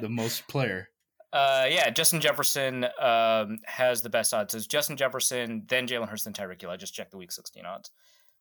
The 0.00 0.08
most 0.08 0.46
player. 0.46 0.88
Uh, 1.32 1.66
yeah, 1.68 1.90
Justin 1.90 2.20
Jefferson 2.20 2.86
um, 3.00 3.58
has 3.64 4.02
the 4.02 4.10
best 4.10 4.32
odds. 4.32 4.54
It's 4.54 4.66
Justin 4.68 4.96
Jefferson, 4.96 5.64
then 5.68 5.86
Jalen 5.88 6.08
Hurts, 6.08 6.24
then 6.24 6.32
Tyreek 6.32 6.60
Hill. 6.60 6.70
I 6.70 6.76
just 6.76 6.94
checked 6.94 7.10
the 7.10 7.18
Week 7.18 7.32
16 7.32 7.66
odds. 7.66 7.90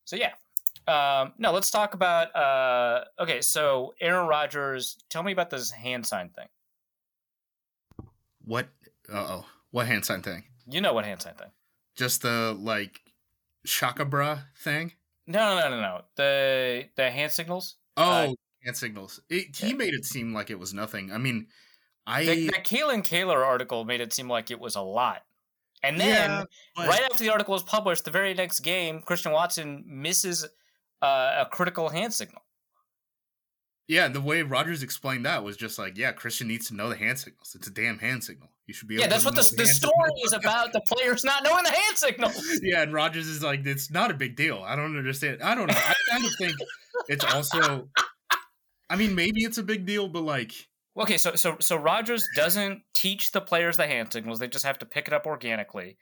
So 0.05 0.15
yeah. 0.15 0.33
Um, 0.87 1.33
no, 1.37 1.51
let's 1.51 1.69
talk 1.71 1.93
about. 1.93 2.35
Uh, 2.35 3.03
okay, 3.19 3.41
so 3.41 3.93
Aaron 4.01 4.27
Rodgers. 4.27 4.97
Tell 5.09 5.23
me 5.23 5.31
about 5.31 5.49
this 5.49 5.69
hand 5.71 6.05
sign 6.05 6.29
thing. 6.29 6.47
What? 8.43 8.67
Uh 9.11 9.25
oh. 9.29 9.45
What 9.71 9.87
hand 9.87 10.05
sign 10.05 10.21
thing? 10.21 10.43
You 10.67 10.81
know 10.81 10.93
what 10.93 11.05
hand 11.05 11.21
sign 11.21 11.35
thing? 11.35 11.51
Just 11.95 12.21
the 12.21 12.57
like 12.59 13.01
shaka 13.65 14.05
bra 14.05 14.39
thing? 14.57 14.93
No, 15.27 15.59
no, 15.59 15.69
no, 15.69 15.79
no. 15.79 16.01
The 16.15 16.85
the 16.95 17.11
hand 17.11 17.31
signals. 17.31 17.75
Oh, 17.97 18.03
Uh, 18.03 18.33
hand 18.63 18.77
signals. 18.77 19.19
It, 19.29 19.55
he 19.55 19.73
made 19.73 19.93
it 19.93 20.05
seem 20.05 20.33
like 20.33 20.49
it 20.49 20.57
was 20.59 20.73
nothing. 20.73 21.11
I 21.11 21.17
mean, 21.17 21.47
I 22.07 22.25
The, 22.25 22.45
the 22.47 22.53
Kalyn 22.53 23.03
Kahler 23.03 23.45
article 23.45 23.85
made 23.85 24.01
it 24.01 24.13
seem 24.13 24.27
like 24.29 24.49
it 24.49 24.59
was 24.59 24.75
a 24.75 24.81
lot. 24.81 25.23
And 25.83 25.99
then, 25.99 26.29
Yeah, 26.29 26.43
but- 26.75 26.87
right 26.87 27.01
after 27.03 27.23
the 27.23 27.29
article 27.29 27.53
was 27.53 27.63
published, 27.63 28.05
the 28.05 28.11
very 28.11 28.33
next 28.33 28.59
game, 28.61 29.01
Christian 29.01 29.31
Watson 29.31 29.83
misses 29.87 30.45
uh, 31.01 31.45
a 31.45 31.49
critical 31.49 31.89
hand 31.89 32.13
signal. 32.13 32.41
yeah, 33.87 34.07
the 34.07 34.21
way 34.21 34.41
Rodgers 34.43 34.83
explained 34.83 35.25
that 35.25 35.43
was 35.43 35.57
just 35.57 35.79
like, 35.79 35.97
yeah, 35.97 36.11
Christian 36.11 36.47
needs 36.47 36.67
to 36.67 36.75
know 36.75 36.89
the 36.89 36.95
hand 36.97 37.17
signals. 37.17 37.55
It's 37.55 37.67
a 37.67 37.71
damn 37.71 37.97
hand 37.97 38.23
signal. 38.23 38.49
You 38.67 38.73
should 38.75 38.87
be. 38.87 38.95
Yeah, 38.95 39.07
that's 39.07 39.23
to 39.23 39.29
what 39.29 39.35
the, 39.35 39.41
know 39.41 39.63
the 39.63 39.67
story 39.67 39.93
signal. 40.09 40.25
is 40.25 40.33
about 40.33 40.73
the 40.73 40.81
players 40.81 41.23
not 41.23 41.43
knowing 41.43 41.63
the 41.63 41.71
hand 41.71 41.97
signals. 41.97 42.59
yeah, 42.61 42.83
and 42.83 42.93
Rodgers 42.93 43.27
is 43.27 43.41
like, 43.41 43.65
it's 43.65 43.89
not 43.89 44.11
a 44.11 44.13
big 44.13 44.35
deal. 44.35 44.61
I 44.63 44.75
don't 44.75 44.95
understand. 44.95 45.41
I 45.41 45.55
don't 45.55 45.67
know. 45.67 45.75
I 45.75 45.93
kind 46.11 46.23
of 46.25 46.31
think 46.37 46.53
it's 47.07 47.25
also. 47.25 47.89
I 48.91 48.95
mean, 48.95 49.15
maybe 49.15 49.43
it's 49.43 49.57
a 49.57 49.63
big 49.63 49.85
deal, 49.87 50.07
but 50.07 50.21
like, 50.21 50.51
Okay, 50.97 51.17
so 51.17 51.35
so 51.35 51.57
so 51.59 51.75
Rodgers 51.75 52.27
doesn't 52.35 52.81
teach 52.93 53.31
the 53.31 53.41
players 53.41 53.77
the 53.77 53.87
hand 53.87 54.11
signals; 54.11 54.39
they 54.39 54.47
just 54.47 54.65
have 54.65 54.79
to 54.79 54.85
pick 54.85 55.07
it 55.07 55.13
up 55.13 55.25
organically. 55.25 55.97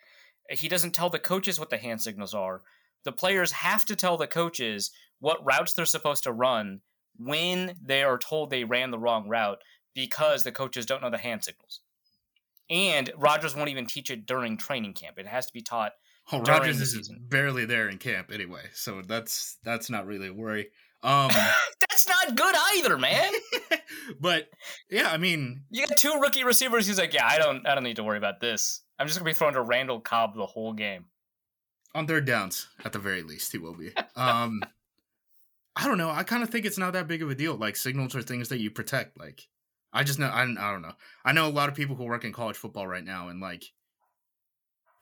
He 0.49 0.67
doesn't 0.69 0.91
tell 0.93 1.09
the 1.09 1.19
coaches 1.19 1.59
what 1.59 1.69
the 1.69 1.77
hand 1.77 2.01
signals 2.01 2.33
are. 2.33 2.61
The 3.03 3.11
players 3.11 3.51
have 3.51 3.85
to 3.85 3.95
tell 3.95 4.17
the 4.17 4.27
coaches 4.27 4.91
what 5.19 5.45
routes 5.45 5.73
they're 5.73 5.85
supposed 5.85 6.23
to 6.23 6.31
run 6.31 6.81
when 7.17 7.75
they 7.81 8.03
are 8.03 8.17
told 8.17 8.49
they 8.49 8.63
ran 8.63 8.91
the 8.91 8.99
wrong 8.99 9.27
route 9.27 9.61
because 9.93 10.43
the 10.43 10.51
coaches 10.51 10.85
don't 10.85 11.01
know 11.01 11.09
the 11.09 11.17
hand 11.17 11.43
signals. 11.43 11.81
And 12.69 13.11
Rodgers 13.17 13.55
won't 13.55 13.69
even 13.69 13.85
teach 13.85 14.09
it 14.11 14.25
during 14.25 14.57
training 14.57 14.93
camp. 14.93 15.17
It 15.17 15.25
has 15.27 15.45
to 15.47 15.53
be 15.53 15.61
taught. 15.61 15.93
oh, 16.31 16.41
During 16.43 16.59
Rodgers 16.61 16.81
is 16.81 16.93
season. 16.93 17.25
barely 17.29 17.65
there 17.65 17.87
in 17.89 17.97
camp 17.97 18.29
anyway, 18.31 18.63
so 18.73 19.01
that's 19.05 19.57
that's 19.63 19.89
not 19.89 20.05
really 20.05 20.27
a 20.27 20.33
worry. 20.33 20.67
Um, 21.03 21.29
That's 21.89 22.07
not 22.07 22.35
good 22.35 22.55
either, 22.77 22.97
man. 22.97 23.31
but 24.19 24.49
yeah, 24.89 25.09
I 25.11 25.17
mean, 25.17 25.63
You 25.69 25.85
got 25.87 25.97
two 25.97 26.13
rookie 26.19 26.43
receivers. 26.43 26.87
He's 26.87 26.97
like, 26.99 27.13
yeah, 27.13 27.27
I 27.27 27.37
don't, 27.37 27.65
I 27.67 27.75
don't 27.75 27.83
need 27.83 27.95
to 27.97 28.03
worry 28.03 28.17
about 28.17 28.39
this. 28.39 28.81
I'm 28.99 29.07
just 29.07 29.19
gonna 29.19 29.29
be 29.29 29.33
throwing 29.33 29.53
to 29.53 29.61
Randall 29.61 29.99
Cobb 29.99 30.35
the 30.35 30.45
whole 30.45 30.73
game. 30.73 31.05
on 31.93 32.07
third 32.07 32.25
downs 32.25 32.67
at 32.85 32.93
the 32.93 32.99
very 32.99 33.21
least, 33.23 33.51
he 33.51 33.57
will 33.57 33.75
be. 33.75 33.91
Um, 34.15 34.61
I 35.75 35.85
don't 35.85 35.97
know. 35.99 36.09
I 36.09 36.23
kind 36.23 36.41
of 36.41 36.49
think 36.49 36.65
it's 36.65 36.77
not 36.77 36.93
that 36.93 37.07
big 37.07 37.21
of 37.21 37.29
a 37.29 37.35
deal. 37.35 37.55
Like 37.55 37.75
signals 37.75 38.15
are 38.15 38.21
things 38.23 38.49
that 38.49 38.59
you 38.59 38.71
protect. 38.71 39.19
Like 39.19 39.47
I 39.93 40.03
just 40.03 40.17
know. 40.19 40.27
I, 40.27 40.41
I 40.41 40.71
don't 40.71 40.81
know. 40.81 40.93
I 41.23 41.31
know 41.33 41.47
a 41.47 41.49
lot 41.49 41.69
of 41.69 41.75
people 41.75 41.95
who 41.95 42.05
work 42.05 42.23
in 42.25 42.33
college 42.33 42.57
football 42.57 42.87
right 42.87 43.03
now, 43.03 43.27
and 43.29 43.39
like 43.39 43.63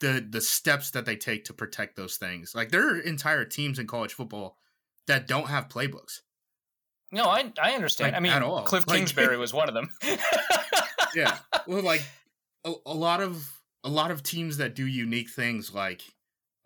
the 0.02 0.26
the 0.30 0.42
steps 0.42 0.92
that 0.92 1.06
they 1.06 1.16
take 1.16 1.46
to 1.46 1.54
protect 1.54 1.96
those 1.96 2.18
things. 2.18 2.54
Like 2.54 2.70
there 2.72 2.90
are 2.90 3.00
entire 3.00 3.46
teams 3.46 3.80
in 3.80 3.88
college 3.88 4.14
football 4.14 4.58
that 5.08 5.28
don't 5.28 5.48
have 5.48 5.70
playbooks. 5.70 6.20
No, 7.16 7.26
I 7.26 7.52
I 7.62 7.72
understand. 7.72 8.12
Like, 8.12 8.18
I 8.18 8.20
mean, 8.22 8.32
at 8.32 8.44
all. 8.44 8.62
Cliff 8.64 8.86
Like- 8.88 8.98
Kingsbury 9.00 9.38
was 9.38 9.54
one 9.54 9.68
of 9.68 9.74
them. 9.74 9.90
Yeah. 11.16 11.38
well, 11.68 11.82
like 11.82 12.04
a, 12.64 12.74
a 12.86 12.94
lot 12.94 13.22
of 13.22 13.50
a 13.84 13.90
lot 13.90 14.12
of 14.12 14.22
teams 14.24 14.58
that 14.58 14.76
do 14.76 14.86
unique 14.86 15.30
things, 15.30 15.74
like 15.74 16.02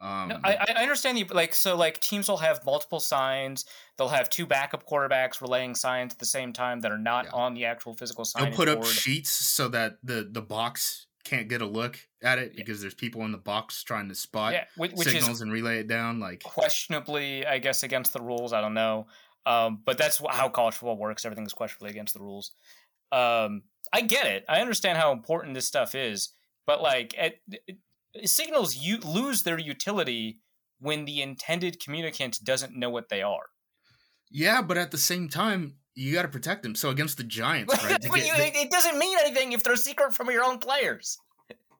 um, 0.01 0.29
No, 0.29 0.39
I, 0.43 0.57
I 0.75 0.81
understand 0.81 1.19
you. 1.19 1.25
Like, 1.25 1.53
so, 1.53 1.75
like 1.75 1.99
teams 1.99 2.29
will 2.29 2.37
have 2.37 2.65
multiple 2.65 2.99
signs. 3.01 3.65
They'll 3.97 4.07
have 4.07 4.29
two 4.29 4.45
backup 4.45 4.87
quarterbacks 4.87 5.41
relaying 5.41 5.75
signs 5.75 6.13
at 6.13 6.19
the 6.19 6.25
same 6.25 6.53
time 6.53 6.79
that 6.81 6.91
are 6.91 6.97
not 6.97 7.25
Yeah. 7.25 7.31
on 7.33 7.53
the 7.53 7.65
actual 7.65 7.93
physical 7.93 8.25
sign. 8.25 8.45
they'll 8.45 8.55
put 8.55 8.69
up 8.69 8.85
sheets 8.85 9.29
so 9.29 9.67
that 9.69 9.97
the 10.03 10.27
the 10.31 10.41
box 10.41 11.07
can't 11.25 11.49
get 11.49 11.61
a 11.61 11.65
look 11.65 11.99
at 12.23 12.39
it 12.39 12.55
because 12.55 12.79
there's 12.81 12.93
people 12.93 13.21
in 13.23 13.31
the 13.31 13.37
box 13.37 13.83
trying 13.83 14.07
to 14.09 14.15
spot 14.15 14.53
yeah, 14.53 14.63
which, 14.77 14.93
which 14.93 15.09
signals 15.09 15.41
and 15.41 15.51
relay 15.51 15.79
it 15.79 15.87
down. 15.87 16.19
Like 16.19 16.41
questionably, 16.43 17.45
I 17.45 17.59
guess, 17.59 17.83
against 17.83 18.13
the 18.13 18.21
rules. 18.21 18.53
I 18.53 18.61
don't 18.61 18.73
know, 18.73 19.07
um, 19.49 19.81
but 19.83 19.97
that's 19.97 20.21
how 20.29 20.47
college 20.49 20.75
football 20.75 20.97
works. 20.97 21.25
Everything 21.25 21.45
is 21.45 21.53
questionably 21.53 21.89
against 21.89 22.13
the 22.13 22.19
rules. 22.21 22.51
Um, 23.11 23.63
I 23.91 24.01
get 24.01 24.27
it. 24.27 24.45
I 24.47 24.61
understand 24.61 24.97
how 24.97 25.11
important 25.11 25.55
this 25.55 25.65
stuff 25.67 25.95
is, 25.95 26.29
but 26.67 26.81
like, 26.81 27.13
it, 27.17 27.41
it- 27.67 27.77
signals 28.25 28.75
you 28.75 28.97
lose 28.99 29.43
their 29.43 29.59
utility 29.59 30.39
when 30.79 31.05
the 31.05 31.21
intended 31.21 31.79
communicant 31.83 32.43
doesn't 32.43 32.75
know 32.75 32.89
what 32.89 33.09
they 33.09 33.21
are. 33.21 33.47
yeah, 34.31 34.61
but 34.61 34.77
at 34.77 34.91
the 34.91 34.97
same 34.97 35.27
time, 35.29 35.75
you 35.95 36.13
got 36.13 36.21
to 36.23 36.27
protect 36.27 36.63
them. 36.63 36.73
So 36.75 36.89
against 36.89 37.17
the 37.17 37.23
Giants, 37.23 37.73
right? 37.83 37.99
Get- 38.01 38.15
you- 38.15 38.61
it 38.61 38.71
doesn't 38.71 38.97
mean 38.97 39.17
anything 39.25 39.51
if 39.53 39.63
they're 39.63 39.75
secret 39.75 40.13
from 40.13 40.29
your 40.31 40.43
own 40.43 40.57
players. 40.59 41.17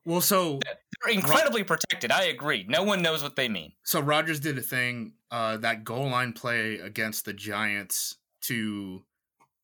well, 0.04 0.20
so 0.20 0.60
Incredibly 1.08 1.64
protected. 1.64 2.10
I 2.12 2.24
agree. 2.24 2.66
No 2.68 2.82
one 2.82 3.00
knows 3.02 3.22
what 3.22 3.36
they 3.36 3.48
mean. 3.48 3.72
so 3.84 4.00
Rodgers 4.00 4.40
did 4.40 4.58
a 4.58 4.62
thing 4.62 5.14
uh, 5.30 5.56
that 5.58 5.84
goal 5.84 6.08
line 6.10 6.32
play 6.32 6.78
against 6.78 7.24
the 7.24 7.32
Giants 7.32 8.16
to, 8.42 9.04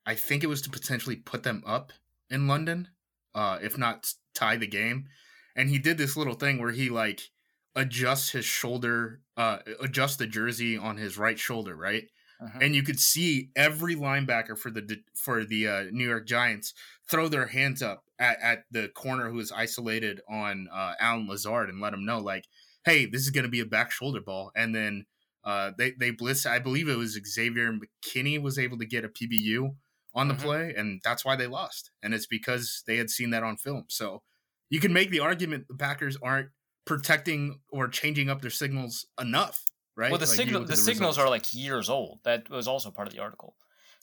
I 0.06 0.14
think 0.14 0.42
it 0.44 0.46
was 0.46 0.62
to 0.62 0.70
potentially 0.70 1.16
put 1.16 1.42
them 1.42 1.62
up 1.66 1.92
in 2.30 2.46
London, 2.46 2.88
uh, 3.34 3.58
if 3.60 3.76
not 3.76 4.12
tie 4.34 4.56
the 4.56 4.66
game. 4.66 5.08
And 5.54 5.68
he 5.68 5.78
did 5.78 5.98
this 5.98 6.16
little 6.16 6.34
thing 6.34 6.58
where 6.58 6.72
he 6.72 6.88
like 6.90 7.30
adjusts 7.74 8.30
his 8.30 8.44
shoulder, 8.44 9.20
uh, 9.36 9.58
adjusts 9.80 10.16
the 10.16 10.26
jersey 10.26 10.76
on 10.78 10.96
his 10.96 11.18
right 11.18 11.38
shoulder, 11.38 11.76
right? 11.76 12.08
Mhm. 12.42 12.62
And 12.62 12.74
you 12.74 12.82
could 12.82 13.00
see 13.00 13.50
every 13.56 13.94
linebacker 13.96 14.58
for 14.58 14.70
the 14.70 15.02
for 15.14 15.44
the 15.44 15.68
uh, 15.68 15.84
New 15.90 16.06
York 16.08 16.26
Giants 16.26 16.74
throw 17.10 17.28
their 17.28 17.46
hands 17.46 17.82
up 17.82 18.04
at, 18.18 18.38
at 18.40 18.64
the 18.70 18.88
corner 18.88 19.30
who 19.30 19.38
is 19.38 19.52
isolated 19.52 20.20
on 20.28 20.68
uh, 20.72 20.94
Allen 21.00 21.26
Lazard 21.28 21.68
and 21.68 21.80
let 21.80 21.92
him 21.94 22.04
know 22.04 22.18
like, 22.18 22.44
hey, 22.84 23.06
this 23.06 23.22
is 23.22 23.30
going 23.30 23.44
to 23.44 23.50
be 23.50 23.60
a 23.60 23.66
back 23.66 23.90
shoulder 23.90 24.20
ball. 24.20 24.50
And 24.56 24.74
then 24.74 25.06
uh, 25.44 25.72
they 25.78 25.92
they 25.92 26.10
blitz. 26.10 26.44
I 26.46 26.58
believe 26.58 26.88
it 26.88 26.96
was 26.96 27.18
Xavier 27.26 27.72
McKinney 27.72 28.40
was 28.40 28.58
able 28.58 28.78
to 28.78 28.86
get 28.86 29.04
a 29.04 29.08
PBU 29.08 29.76
on 30.14 30.28
the 30.28 30.34
Mhm. 30.34 30.40
play, 30.40 30.74
and 30.76 31.00
that's 31.04 31.24
why 31.24 31.36
they 31.36 31.46
lost. 31.46 31.90
And 32.02 32.14
it's 32.14 32.26
because 32.26 32.82
they 32.86 32.96
had 32.96 33.10
seen 33.10 33.30
that 33.30 33.42
on 33.42 33.56
film. 33.56 33.84
So 33.88 34.22
you 34.70 34.80
can 34.80 34.92
make 34.92 35.10
the 35.10 35.20
argument 35.20 35.68
the 35.68 35.74
Packers 35.76 36.16
aren't 36.22 36.48
protecting 36.84 37.60
or 37.68 37.86
changing 37.88 38.30
up 38.30 38.40
their 38.40 38.50
signals 38.50 39.06
enough, 39.20 39.64
right? 39.96 40.10
Well, 40.10 40.18
the 40.18 40.26
Like, 40.26 40.36
signal 40.36 40.60
look 40.60 40.68
the, 40.70 40.76
signals 40.76 41.16
results. 41.16 41.18
are 41.18 41.28
like 41.28 41.52
years 41.54 41.88
old. 41.90 42.20
That 42.24 42.48
was 42.48 42.66
also 42.66 42.90
part 42.90 43.06
of 43.08 43.14
the 43.14 43.20
article. 43.20 43.56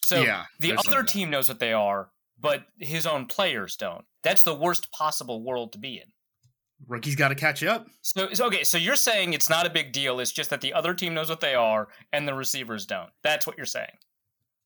So 0.06 0.22
yeah, 0.22 0.46
the 0.60 0.74
other 0.78 1.04
team 1.04 1.30
knows 1.30 1.48
what 1.50 1.60
they 1.60 1.74
are, 1.74 2.12
but 2.44 2.66
his 2.78 3.08
own 3.08 3.26
players 3.26 3.76
don't. 3.76 4.06
That's 4.22 4.44
the 4.44 4.54
worst 4.54 4.92
possible 4.92 5.42
world 5.42 5.72
to 5.72 5.80
be 5.80 5.96
in. 5.96 6.12
rookie's 6.88 7.16
got 7.16 7.30
to 7.30 7.36
catch 7.36 7.64
up. 7.64 7.88
So, 8.02 8.34
so 8.34 8.46
okay, 8.48 8.64
so 8.64 8.78
you're 8.78 8.96
saying 8.96 9.34
it's 9.34 9.50
not 9.50 9.66
a 9.66 9.70
big 9.70 9.92
deal. 9.94 10.20
It's 10.20 10.32
just 10.32 10.50
that 10.52 10.62
the 10.62 10.74
other 10.74 10.94
team 10.94 11.14
knows 11.14 11.30
what 11.30 11.40
they 11.40 11.56
are 11.56 11.88
and 12.12 12.28
the 12.28 12.34
receivers 12.34 12.86
don't. 12.86 13.10
That's 13.24 13.48
what 13.48 13.58
you're 13.58 13.66
saying. 13.66 13.98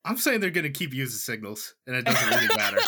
I'm 0.04 0.18
saying 0.18 0.40
they're 0.40 0.50
going 0.50 0.64
to 0.64 0.70
keep 0.70 0.94
using 0.94 1.18
signals, 1.18 1.76
and 1.86 1.96
it 1.96 2.06
doesn't 2.06 2.30
really 2.30 2.48
matter. 2.56 2.80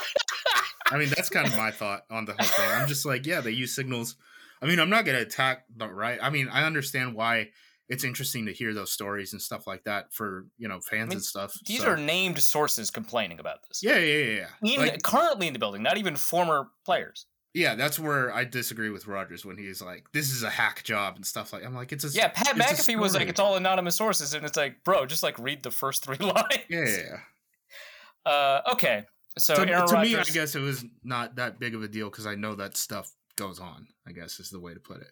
I 0.87 0.97
mean, 0.97 1.09
that's 1.09 1.29
kind 1.29 1.45
of 1.45 1.55
my 1.57 1.69
thought 1.69 2.03
on 2.09 2.25
the 2.25 2.33
whole 2.33 2.47
thing. 2.47 2.69
I'm 2.71 2.87
just 2.87 3.05
like, 3.05 3.25
yeah, 3.25 3.41
they 3.41 3.51
use 3.51 3.75
signals. 3.75 4.15
I 4.61 4.65
mean, 4.65 4.79
I'm 4.79 4.89
not 4.89 5.05
going 5.05 5.17
to 5.17 5.21
attack 5.23 5.65
the 5.75 5.87
right. 5.87 6.17
I 6.21 6.29
mean, 6.29 6.49
I 6.49 6.63
understand 6.63 7.13
why 7.13 7.49
it's 7.89 8.03
interesting 8.03 8.45
to 8.45 8.53
hear 8.53 8.73
those 8.73 8.91
stories 8.91 9.33
and 9.33 9.41
stuff 9.41 9.65
like 9.67 9.83
that 9.85 10.13
for 10.13 10.45
you 10.57 10.67
know 10.67 10.79
fans 10.79 11.09
mean, 11.09 11.17
and 11.17 11.23
stuff. 11.23 11.57
These 11.65 11.81
so- 11.81 11.89
are 11.89 11.97
named 11.97 12.39
sources 12.39 12.91
complaining 12.91 13.39
about 13.39 13.67
this. 13.67 13.81
yeah, 13.83 13.97
yeah, 13.97 14.17
yeah, 14.17 14.33
yeah. 14.35 14.47
Even 14.71 14.87
Like, 14.89 15.03
currently 15.03 15.47
in 15.47 15.53
the 15.53 15.59
building, 15.59 15.81
not 15.83 15.97
even 15.97 16.15
former 16.15 16.69
players. 16.85 17.25
yeah, 17.53 17.73
that's 17.75 17.97
where 17.99 18.31
I 18.33 18.45
disagree 18.45 18.89
with 18.91 19.07
Rodgers 19.07 19.43
when 19.43 19.57
he's 19.57 19.81
like, 19.81 20.05
"This 20.13 20.29
is 20.31 20.43
a 20.43 20.49
hack 20.51 20.83
job" 20.83 21.15
and 21.15 21.25
stuff 21.25 21.51
like. 21.51 21.65
I'm 21.65 21.73
like, 21.73 21.91
it's 21.91 22.03
a 22.03 22.09
Yeah, 22.09 22.27
Pat 22.27 22.55
McAfee 22.55 22.95
was 22.97 23.15
like, 23.15 23.27
it's 23.27 23.39
all 23.39 23.55
anonymous 23.55 23.95
sources, 23.95 24.33
and 24.35 24.45
it's 24.45 24.55
like, 24.57 24.83
bro, 24.83 25.05
just 25.07 25.23
like 25.23 25.37
read 25.39 25.63
the 25.63 25.71
first 25.71 26.03
three 26.05 26.17
lines. 26.19 26.45
yeah, 26.69 26.85
yeah, 26.85 26.97
yeah. 26.97 27.19
Uh, 28.31 28.61
okay. 28.73 29.05
So, 29.37 29.55
to, 29.55 29.71
Aaron 29.71 29.87
to 29.87 30.01
me, 30.01 30.15
I 30.15 30.23
guess 30.23 30.53
it 30.55 30.59
was 30.59 30.83
not 31.03 31.35
that 31.37 31.59
big 31.59 31.73
of 31.73 31.81
a 31.81 31.87
deal 31.87 32.09
because 32.09 32.25
I 32.27 32.35
know 32.35 32.55
that 32.55 32.75
stuff 32.77 33.09
goes 33.37 33.59
on. 33.59 33.87
I 34.07 34.11
guess 34.11 34.39
is 34.39 34.49
the 34.49 34.59
way 34.59 34.73
to 34.73 34.79
put 34.79 34.97
it. 35.01 35.11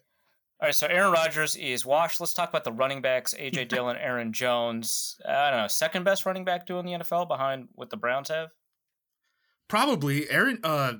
All 0.60 0.66
right, 0.66 0.74
so 0.74 0.88
Aaron 0.88 1.12
Rodgers 1.12 1.54
is 1.54 1.86
washed. 1.86 2.18
Let's 2.20 2.34
talk 2.34 2.48
about 2.48 2.64
the 2.64 2.72
running 2.72 3.00
backs: 3.00 3.32
AJ 3.38 3.68
Dillon, 3.68 3.96
Aaron 3.96 4.32
Jones. 4.32 5.16
I 5.28 5.50
don't 5.50 5.60
know, 5.60 5.68
second 5.68 6.04
best 6.04 6.26
running 6.26 6.44
back 6.44 6.66
doing 6.66 6.84
the 6.84 6.92
NFL 6.92 7.28
behind 7.28 7.68
what 7.74 7.90
the 7.90 7.96
Browns 7.96 8.28
have. 8.28 8.48
Probably 9.68 10.28
Aaron. 10.30 10.60
Uh, 10.64 10.94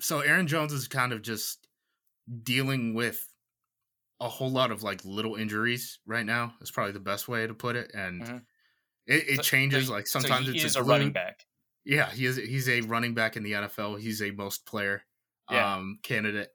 so 0.00 0.20
Aaron 0.20 0.46
Jones 0.46 0.72
is 0.72 0.86
kind 0.88 1.12
of 1.12 1.22
just 1.22 1.66
dealing 2.42 2.94
with 2.94 3.28
a 4.20 4.28
whole 4.28 4.50
lot 4.50 4.70
of 4.70 4.82
like 4.82 5.04
little 5.04 5.34
injuries 5.34 5.98
right 6.06 6.24
now. 6.26 6.54
Is 6.60 6.70
probably 6.70 6.92
the 6.92 7.00
best 7.00 7.26
way 7.28 7.46
to 7.46 7.54
put 7.54 7.74
it, 7.76 7.90
and 7.94 8.22
Mhm. 8.22 8.42
it, 9.06 9.28
it 9.30 9.36
So- 9.36 9.42
changes. 9.42 9.86
so- 9.88 9.92
like 9.94 10.06
so 10.06 10.20
sometimes 10.20 10.46
he 10.46 10.54
it's 10.56 10.64
is 10.64 10.76
a, 10.76 10.80
a 10.80 10.84
running 10.84 11.12
back. 11.12 11.44
Yeah, 11.84 12.08
he 12.10 12.26
is. 12.26 12.36
He's 12.36 12.68
a 12.68 12.82
running 12.82 13.14
back 13.14 13.36
in 13.36 13.42
the 13.42 13.52
NFL. 13.52 13.96
He's 14.00 14.22
a 14.22 14.30
most 14.30 14.64
player 14.66 15.02
Yeah. 15.50 15.74
um 15.76 15.98
candidate. 16.04 16.50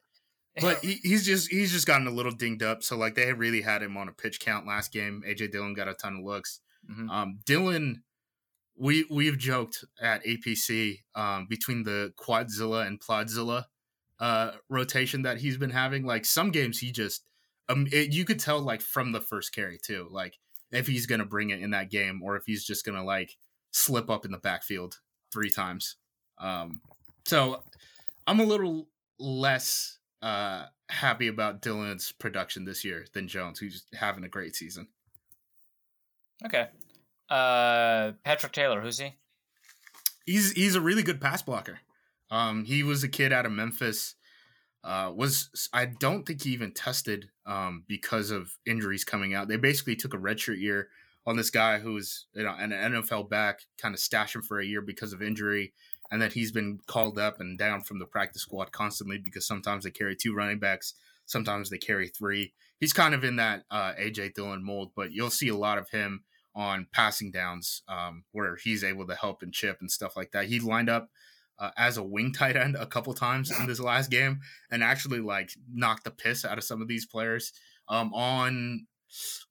But 0.59 0.79
he, 0.83 0.93
he's 1.03 1.25
just 1.25 1.51
he's 1.51 1.71
just 1.71 1.87
gotten 1.87 2.07
a 2.07 2.11
little 2.11 2.31
dinged 2.31 2.63
up. 2.63 2.83
So 2.83 2.97
like 2.97 3.15
they 3.15 3.31
really 3.33 3.61
had 3.61 3.83
him 3.83 3.97
on 3.97 4.07
a 4.09 4.13
pitch 4.13 4.39
count 4.39 4.67
last 4.67 4.91
game. 4.91 5.23
AJ 5.27 5.51
Dillon 5.51 5.73
got 5.73 5.87
a 5.87 5.93
ton 5.93 6.17
of 6.17 6.23
looks. 6.23 6.61
Mhm. 6.89 7.09
Um, 7.09 7.39
Dillon, 7.45 8.03
we 8.77 9.05
we've 9.09 9.37
joked 9.37 9.85
at 10.01 10.23
APC 10.25 10.99
um, 11.15 11.47
between 11.49 11.83
the 11.83 12.13
Quadzilla 12.17 12.87
and 12.87 12.99
Plodzilla 12.99 13.65
uh, 14.19 14.51
rotation 14.69 15.23
that 15.23 15.37
he's 15.37 15.57
been 15.57 15.69
having. 15.69 16.05
Like 16.05 16.25
some 16.25 16.51
games, 16.51 16.79
he 16.79 16.91
just 16.91 17.23
um, 17.69 17.87
it, 17.91 18.13
you 18.13 18.25
could 18.25 18.39
tell 18.39 18.59
like 18.59 18.81
from 18.81 19.11
the 19.11 19.21
first 19.21 19.53
carry 19.53 19.77
too, 19.81 20.07
like 20.11 20.39
if 20.71 20.87
he's 20.87 21.05
gonna 21.05 21.25
bring 21.25 21.49
it 21.49 21.61
in 21.61 21.71
that 21.71 21.91
game 21.91 22.21
or 22.23 22.35
if 22.35 22.43
he's 22.45 22.65
just 22.65 22.85
gonna 22.85 23.03
like 23.03 23.37
slip 23.71 24.09
up 24.09 24.25
in 24.25 24.31
the 24.31 24.37
backfield 24.37 24.99
three 25.31 25.49
times. 25.49 25.97
Um, 26.37 26.81
so 27.25 27.63
I'm 28.25 28.39
a 28.39 28.45
little 28.45 28.87
less 29.19 29.97
uh, 30.21 30.65
happy 30.89 31.27
about 31.27 31.61
Dillon's 31.61 32.11
production 32.11 32.65
this 32.65 32.83
year 32.83 33.05
than 33.13 33.27
Jones, 33.27 33.59
who's 33.59 33.85
having 33.93 34.23
a 34.23 34.29
great 34.29 34.55
season. 34.55 34.87
Okay. 36.45 36.67
Uh, 37.29 38.13
Patrick 38.23 38.53
Taylor, 38.53 38.81
who's 38.81 38.99
he? 38.99 39.15
He's 40.25 40.51
he's 40.51 40.75
a 40.75 40.81
really 40.81 41.03
good 41.03 41.21
pass 41.21 41.41
blocker. 41.41 41.79
Um, 42.29 42.65
he 42.65 42.83
was 42.83 43.03
a 43.03 43.07
kid 43.07 43.31
out 43.31 43.45
of 43.45 43.51
Memphis. 43.51 44.15
Uh, 44.83 45.11
was 45.13 45.49
I 45.73 45.85
don't 45.85 46.25
think 46.25 46.43
he 46.43 46.51
even 46.51 46.71
tested 46.71 47.29
um, 47.45 47.83
because 47.87 48.31
of 48.31 48.51
injuries 48.65 49.03
coming 49.03 49.33
out. 49.33 49.47
They 49.47 49.57
basically 49.57 49.95
took 49.95 50.13
a 50.13 50.17
redshirt 50.17 50.59
year 50.59 50.89
on 51.25 51.35
this 51.35 51.49
guy 51.49 51.79
who 51.79 51.93
was 51.93 52.27
you 52.33 52.43
know 52.43 52.55
an 52.57 52.71
NFL 52.71 53.29
back, 53.29 53.61
kind 53.77 53.93
of 53.93 53.99
stash 53.99 54.35
him 54.35 54.41
for 54.41 54.59
a 54.59 54.65
year 54.65 54.81
because 54.81 55.13
of 55.13 55.21
injury, 55.21 55.73
and 56.11 56.21
that 56.21 56.33
he's 56.33 56.51
been 56.51 56.79
called 56.87 57.17
up 57.17 57.39
and 57.39 57.57
down 57.57 57.81
from 57.81 57.99
the 57.99 58.05
practice 58.05 58.41
squad 58.41 58.71
constantly 58.71 59.17
because 59.17 59.45
sometimes 59.45 59.83
they 59.83 59.91
carry 59.91 60.15
two 60.15 60.33
running 60.33 60.59
backs, 60.59 60.93
sometimes 61.25 61.69
they 61.69 61.77
carry 61.77 62.07
three. 62.07 62.53
He's 62.79 62.93
kind 62.93 63.13
of 63.13 63.23
in 63.23 63.37
that 63.37 63.63
uh, 63.71 63.93
AJ 63.99 64.33
Dillon 64.33 64.63
mold, 64.63 64.91
but 64.95 65.11
you'll 65.11 65.29
see 65.29 65.49
a 65.49 65.55
lot 65.55 65.77
of 65.77 65.89
him 65.89 66.23
on 66.55 66.87
passing 66.91 67.31
downs 67.31 67.83
um, 67.87 68.23
where 68.31 68.55
he's 68.55 68.83
able 68.83 69.05
to 69.07 69.15
help 69.15 69.43
and 69.43 69.53
chip 69.53 69.77
and 69.79 69.91
stuff 69.91 70.17
like 70.17 70.31
that. 70.31 70.45
He 70.45 70.59
lined 70.59 70.89
up 70.89 71.09
uh, 71.59 71.71
as 71.77 71.97
a 71.97 72.03
wing 72.03 72.33
tight 72.37 72.55
end 72.55 72.75
a 72.75 72.85
couple 72.85 73.13
times 73.13 73.51
in 73.57 73.67
this 73.67 73.79
last 73.79 74.09
game 74.09 74.39
and 74.71 74.83
actually 74.83 75.19
like 75.19 75.51
knocked 75.71 76.03
the 76.03 76.11
piss 76.11 76.43
out 76.45 76.57
of 76.57 76.63
some 76.63 76.81
of 76.81 76.87
these 76.87 77.05
players. 77.05 77.53
Um, 77.87 78.13
on 78.13 78.87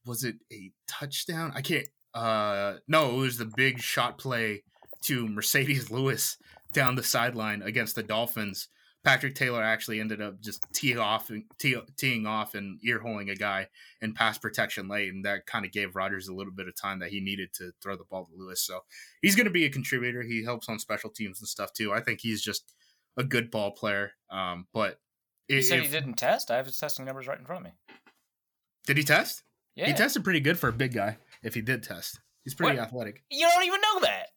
was 0.04 0.24
it 0.24 0.36
a 0.52 0.72
touchdown? 0.86 1.52
I 1.54 1.62
can't. 1.62 1.86
Uh, 2.12 2.76
no, 2.88 3.10
it 3.16 3.20
was 3.20 3.38
the 3.38 3.50
big 3.56 3.80
shot 3.80 4.18
play 4.18 4.62
to 5.06 5.26
Marcedes 5.26 5.90
Lewis 5.90 6.36
down 6.72 6.94
the 6.94 7.02
sideline 7.02 7.62
against 7.62 7.94
the 7.94 8.02
Dolphins. 8.02 8.68
Patrick 9.04 9.36
Taylor 9.36 9.62
actually 9.62 10.00
ended 10.00 10.20
up 10.20 10.40
just 10.40 10.66
teeing 10.72 10.98
off, 10.98 11.30
tee, 11.58 11.76
teeing 11.96 12.26
off 12.26 12.56
and 12.56 12.80
ear 12.82 12.98
holing 12.98 13.30
a 13.30 13.36
guy 13.36 13.68
in 14.02 14.12
pass 14.12 14.36
protection 14.36 14.88
late, 14.88 15.12
and 15.12 15.24
that 15.24 15.46
kind 15.46 15.64
of 15.64 15.70
gave 15.70 15.94
Rodgers 15.94 16.26
a 16.26 16.34
little 16.34 16.52
bit 16.52 16.66
of 16.66 16.74
time 16.74 16.98
that 16.98 17.10
he 17.10 17.20
needed 17.20 17.52
to 17.54 17.70
throw 17.80 17.96
the 17.96 18.02
ball 18.10 18.26
to 18.26 18.32
Lewis. 18.36 18.66
So 18.66 18.80
he's 19.22 19.36
going 19.36 19.44
to 19.44 19.52
be 19.52 19.64
a 19.64 19.70
contributor. 19.70 20.22
He 20.22 20.42
helps 20.42 20.68
on 20.68 20.80
special 20.80 21.08
teams 21.08 21.40
and 21.40 21.46
stuff 21.46 21.72
too. 21.72 21.92
I 21.92 22.00
think 22.00 22.20
he's 22.20 22.42
just 22.42 22.74
a 23.16 23.22
good 23.22 23.48
ball 23.48 23.70
player. 23.70 24.10
Um, 24.28 24.66
but 24.74 24.98
you 25.48 25.62
said 25.62 25.82
he 25.82 25.88
didn't 25.88 26.14
test. 26.14 26.50
I 26.50 26.56
have 26.56 26.66
his 26.66 26.78
testing 26.78 27.04
numbers 27.04 27.28
right 27.28 27.38
in 27.38 27.46
front 27.46 27.64
of 27.64 27.72
me. 27.72 27.78
Did 28.88 28.96
he 28.96 29.04
test? 29.04 29.44
Yeah, 29.76 29.86
he 29.86 29.92
tested 29.92 30.24
pretty 30.24 30.40
good 30.40 30.58
for 30.58 30.68
a 30.68 30.72
big 30.72 30.92
guy. 30.92 31.18
If 31.44 31.54
he 31.54 31.60
did 31.60 31.84
test, 31.84 32.18
he's 32.42 32.54
pretty 32.54 32.76
what? 32.76 32.86
athletic. 32.86 33.22
You 33.30 33.46
don't 33.46 33.64
even 33.64 33.80
know 33.80 34.00
that. 34.00 34.30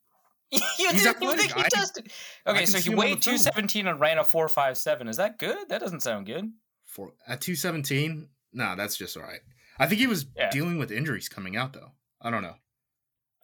you 0.80 0.92
He's 0.92 1.04
didn't 1.04 1.20
think 1.38 1.54
he 1.54 1.62
I- 1.62 1.68
tested. 1.70 2.12
Okay, 2.48 2.66
so 2.66 2.80
he 2.80 2.90
weighed 2.94 3.22
two 3.22 3.38
seventeen 3.38 3.88
and 3.88 4.00
ran 4.00 4.18
a 4.18 4.24
four 4.24 4.50
five 4.50 4.78
seven. 4.78 5.08
Is 5.08 5.18
that 5.18 5.38
good? 5.38 5.70
That 5.70 5.80
doesn't 5.82 6.02
sound 6.02 6.26
good. 6.26 6.52
For 6.86 7.14
at 7.28 7.40
two 7.42 7.56
seventeen, 7.56 8.30
no, 8.52 8.76
that's 8.76 8.98
just 8.98 9.16
all 9.16 9.24
right. 9.24 9.42
I 9.78 9.86
think 9.88 10.02
he 10.02 10.08
was 10.08 10.26
Yeah. 10.36 10.50
dealing 10.50 10.78
with 10.78 10.92
injuries 10.92 11.30
coming 11.30 11.56
out 11.56 11.74
though. 11.74 11.92
I 12.22 12.32
don't 12.32 12.42
know. 12.42 12.56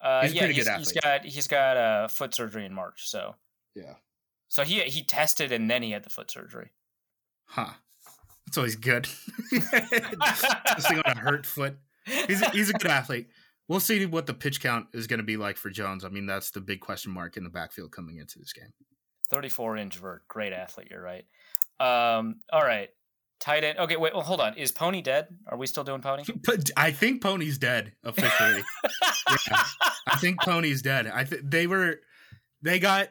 Uh, 0.02 0.22
He's 0.22 0.32
a 0.32 0.34
yeah, 0.34 0.40
pretty 0.42 0.54
he's, 0.54 0.64
good 0.64 0.78
he's 0.78 0.92
got 0.92 1.24
he's 1.24 1.46
got 1.46 1.76
uh, 1.76 2.08
foot 2.08 2.34
surgery 2.34 2.66
in 2.66 2.72
March. 2.74 3.08
So 3.08 3.36
Yeah. 3.74 3.94
so 4.48 4.64
he 4.64 4.80
he 4.80 5.02
tested 5.04 5.52
and 5.52 5.70
then 5.70 5.82
he 5.82 5.92
had 5.92 6.02
the 6.02 6.10
foot 6.10 6.30
surgery. 6.30 6.70
Huh. 7.46 7.70
That's 8.46 8.58
always 8.58 8.76
good. 8.76 9.08
Testing 9.52 10.98
on 11.04 11.12
a 11.16 11.18
hurt 11.18 11.46
foot. 11.46 11.76
He's 12.04 12.40
a, 12.42 12.50
he's 12.50 12.70
a 12.70 12.74
good 12.74 12.90
athlete. 12.90 13.28
We'll 13.68 13.80
see 13.80 14.06
what 14.06 14.26
the 14.26 14.34
pitch 14.34 14.60
count 14.60 14.86
is 14.92 15.06
going 15.06 15.18
to 15.18 15.24
be 15.24 15.36
like 15.36 15.56
for 15.56 15.70
Jones. 15.70 16.04
I 16.04 16.08
mean, 16.08 16.26
that's 16.26 16.50
the 16.50 16.60
big 16.60 16.80
question 16.80 17.12
mark 17.12 17.36
in 17.36 17.44
the 17.44 17.50
backfield 17.50 17.90
coming 17.90 18.18
into 18.18 18.38
this 18.38 18.52
game. 18.52 18.72
34 19.28 19.76
inch 19.76 19.98
vert. 19.98 20.22
Great 20.28 20.52
athlete. 20.52 20.88
You're 20.90 21.02
right. 21.02 21.24
Um, 21.80 22.36
all 22.52 22.62
right. 22.62 22.90
Tight 23.40 23.64
end. 23.64 23.78
Okay, 23.78 23.96
wait. 23.96 24.14
Well, 24.14 24.22
hold 24.22 24.40
on. 24.40 24.54
Is 24.54 24.72
Pony 24.72 25.02
dead? 25.02 25.28
Are 25.46 25.58
we 25.58 25.66
still 25.66 25.84
doing 25.84 26.00
Pony? 26.00 26.24
But 26.44 26.70
I 26.76 26.90
think 26.90 27.22
Pony's 27.22 27.58
dead 27.58 27.92
officially. 28.02 28.62
yeah, 29.50 29.62
I 30.06 30.16
think 30.16 30.40
Pony's 30.40 30.80
dead. 30.80 31.06
I 31.06 31.24
th- 31.24 31.42
they 31.44 31.66
were 31.66 32.00
they 32.62 32.78
got. 32.78 33.08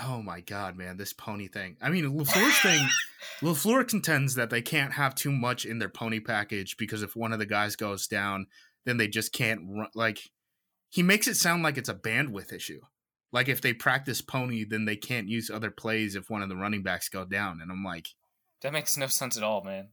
Oh 0.00 0.22
my 0.22 0.40
god, 0.40 0.76
man, 0.76 0.96
this 0.96 1.12
Pony 1.12 1.48
thing. 1.48 1.76
I 1.82 1.90
mean, 1.90 2.04
Lafleur's 2.04 2.58
thing. 2.60 2.86
Lafleur 3.42 3.86
contends 3.86 4.36
that 4.36 4.48
they 4.48 4.62
can't 4.62 4.92
have 4.92 5.14
too 5.14 5.32
much 5.32 5.64
in 5.64 5.78
their 5.78 5.88
Pony 5.88 6.20
package 6.20 6.76
because 6.76 7.02
if 7.02 7.16
one 7.16 7.32
of 7.32 7.38
the 7.38 7.46
guys 7.46 7.74
goes 7.74 8.06
down, 8.06 8.46
then 8.86 8.96
they 8.96 9.08
just 9.08 9.32
can't 9.32 9.60
run. 9.68 9.88
Like 9.94 10.20
he 10.90 11.02
makes 11.02 11.28
it 11.28 11.36
sound 11.36 11.62
like 11.62 11.76
it's 11.78 11.88
a 11.88 11.94
bandwidth 11.94 12.52
issue. 12.52 12.80
Like 13.32 13.48
if 13.48 13.60
they 13.60 13.74
practice 13.74 14.22
Pony, 14.22 14.64
then 14.64 14.86
they 14.86 14.96
can't 14.96 15.28
use 15.28 15.50
other 15.50 15.70
plays 15.70 16.14
if 16.14 16.30
one 16.30 16.42
of 16.42 16.48
the 16.48 16.56
running 16.56 16.82
backs 16.82 17.08
go 17.10 17.24
down. 17.26 17.60
And 17.60 17.70
I'm 17.70 17.84
like, 17.84 18.08
That 18.62 18.72
makes 18.72 18.96
no 18.96 19.06
sense 19.06 19.36
at 19.36 19.42
all, 19.42 19.62
man. 19.64 19.88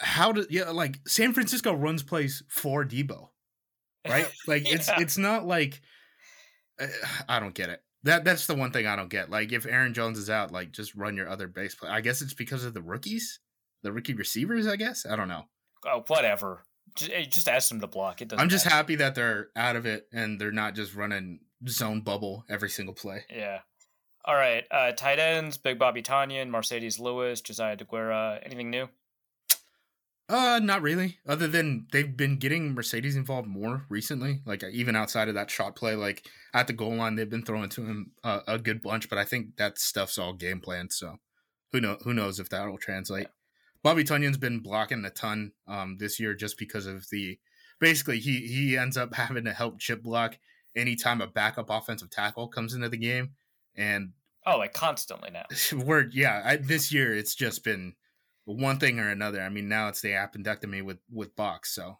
how 0.00 0.32
do 0.32 0.46
yeah 0.48 0.70
like 0.70 0.98
San 1.06 1.32
Francisco 1.34 1.74
runs 1.74 2.02
plays 2.02 2.42
for 2.48 2.84
Debo, 2.84 3.28
right? 4.08 4.30
Like 4.46 4.62
it's 4.70 4.88
it's 4.98 5.18
not 5.18 5.46
like 5.46 5.82
uh, 6.80 6.86
I 7.28 7.40
don't 7.40 7.54
get 7.54 7.68
it. 7.68 7.82
That 8.04 8.24
that's 8.24 8.46
the 8.46 8.54
one 8.54 8.70
thing 8.72 8.86
I 8.86 8.96
don't 8.96 9.10
get. 9.10 9.28
Like 9.28 9.52
if 9.52 9.66
Aaron 9.66 9.92
Jones 9.92 10.16
is 10.16 10.30
out, 10.30 10.50
like 10.50 10.72
just 10.72 10.94
run 10.94 11.16
your 11.18 11.28
other 11.28 11.46
base 11.48 11.74
play. 11.74 11.90
I 11.90 12.00
guess 12.00 12.22
it's 12.22 12.32
because 12.32 12.64
of 12.64 12.72
the 12.72 12.80
rookies, 12.80 13.40
the 13.82 13.92
rookie 13.92 14.14
receivers. 14.14 14.66
I 14.66 14.76
guess 14.76 15.04
I 15.04 15.16
don't 15.16 15.28
know. 15.28 15.44
Oh, 15.86 16.04
whatever. 16.06 16.64
Just, 16.96 17.30
just 17.30 17.48
ask 17.48 17.68
them 17.68 17.80
to 17.80 17.86
block. 17.86 18.22
It 18.22 18.28
doesn't. 18.28 18.42
I'm 18.42 18.48
just 18.48 18.66
matter. 18.66 18.76
happy 18.76 18.96
that 18.96 19.14
they're 19.14 19.48
out 19.56 19.76
of 19.76 19.86
it 19.86 20.08
and 20.12 20.40
they're 20.40 20.52
not 20.52 20.74
just 20.74 20.94
running 20.94 21.40
zone 21.68 22.00
bubble 22.00 22.44
every 22.48 22.70
single 22.70 22.94
play. 22.94 23.24
Yeah. 23.30 23.60
All 24.24 24.34
right. 24.34 24.64
Uh, 24.70 24.92
tight 24.92 25.18
ends: 25.18 25.56
Big 25.56 25.78
Bobby 25.78 26.02
Tonyan, 26.02 26.50
Marcedes 26.50 26.98
Lewis, 26.98 27.40
Josiah 27.40 27.76
Deguara. 27.76 28.40
Anything 28.44 28.70
new? 28.70 28.88
Uh, 30.28 30.60
not 30.62 30.80
really. 30.80 31.18
Other 31.26 31.48
than 31.48 31.88
they've 31.90 32.16
been 32.16 32.36
getting 32.36 32.76
Marcedes 32.76 33.16
involved 33.16 33.48
more 33.48 33.84
recently, 33.88 34.42
like 34.46 34.62
even 34.62 34.94
outside 34.94 35.26
of 35.26 35.34
that 35.34 35.50
shot 35.50 35.74
play, 35.74 35.96
like 35.96 36.24
at 36.54 36.68
the 36.68 36.72
goal 36.72 36.94
line, 36.94 37.16
they've 37.16 37.28
been 37.28 37.44
throwing 37.44 37.68
to 37.70 37.84
him 37.84 38.12
uh, 38.22 38.40
a 38.46 38.56
good 38.56 38.80
bunch. 38.80 39.08
But 39.08 39.18
I 39.18 39.24
think 39.24 39.56
that 39.56 39.78
stuff's 39.78 40.18
all 40.18 40.32
game 40.32 40.60
plan. 40.60 40.90
So 40.90 41.16
who 41.72 41.80
know 41.80 41.98
who 42.04 42.14
knows 42.14 42.38
if 42.38 42.48
that'll 42.48 42.78
translate. 42.78 43.26
Bobby 43.82 44.04
Tonyan's 44.04 44.38
been 44.38 44.60
blocking 44.60 45.04
a 45.04 45.10
ton 45.10 45.52
um 45.66 45.96
this 45.98 46.20
year 46.20 46.34
just 46.34 46.58
because 46.58 46.86
of 46.86 47.08
the 47.10 47.38
basically 47.80 48.18
he 48.18 48.46
he 48.46 48.76
ends 48.76 48.96
up 48.96 49.14
having 49.14 49.44
to 49.44 49.52
help 49.52 49.78
chip 49.78 50.02
block 50.02 50.38
anytime 50.76 51.20
a 51.20 51.26
backup 51.26 51.70
offensive 51.70 52.10
tackle 52.10 52.48
comes 52.48 52.74
into 52.74 52.88
the 52.88 52.96
game, 52.96 53.32
and 53.74 54.12
Oh, 54.46 54.56
like 54.56 54.72
constantly 54.72 55.30
now. 55.30 55.44
we're 55.84 56.08
yeah 56.12 56.42
I, 56.44 56.56
this 56.56 56.92
year 56.92 57.14
it's 57.14 57.34
just 57.34 57.62
been 57.62 57.94
one 58.44 58.78
thing 58.78 58.98
or 58.98 59.08
another. 59.10 59.40
I 59.40 59.48
mean 59.48 59.68
now 59.68 59.88
it's 59.88 60.00
the 60.00 60.10
appendectomy 60.10 60.82
with 60.82 60.98
with 61.10 61.34
Bakh. 61.36 61.66
So 61.66 61.98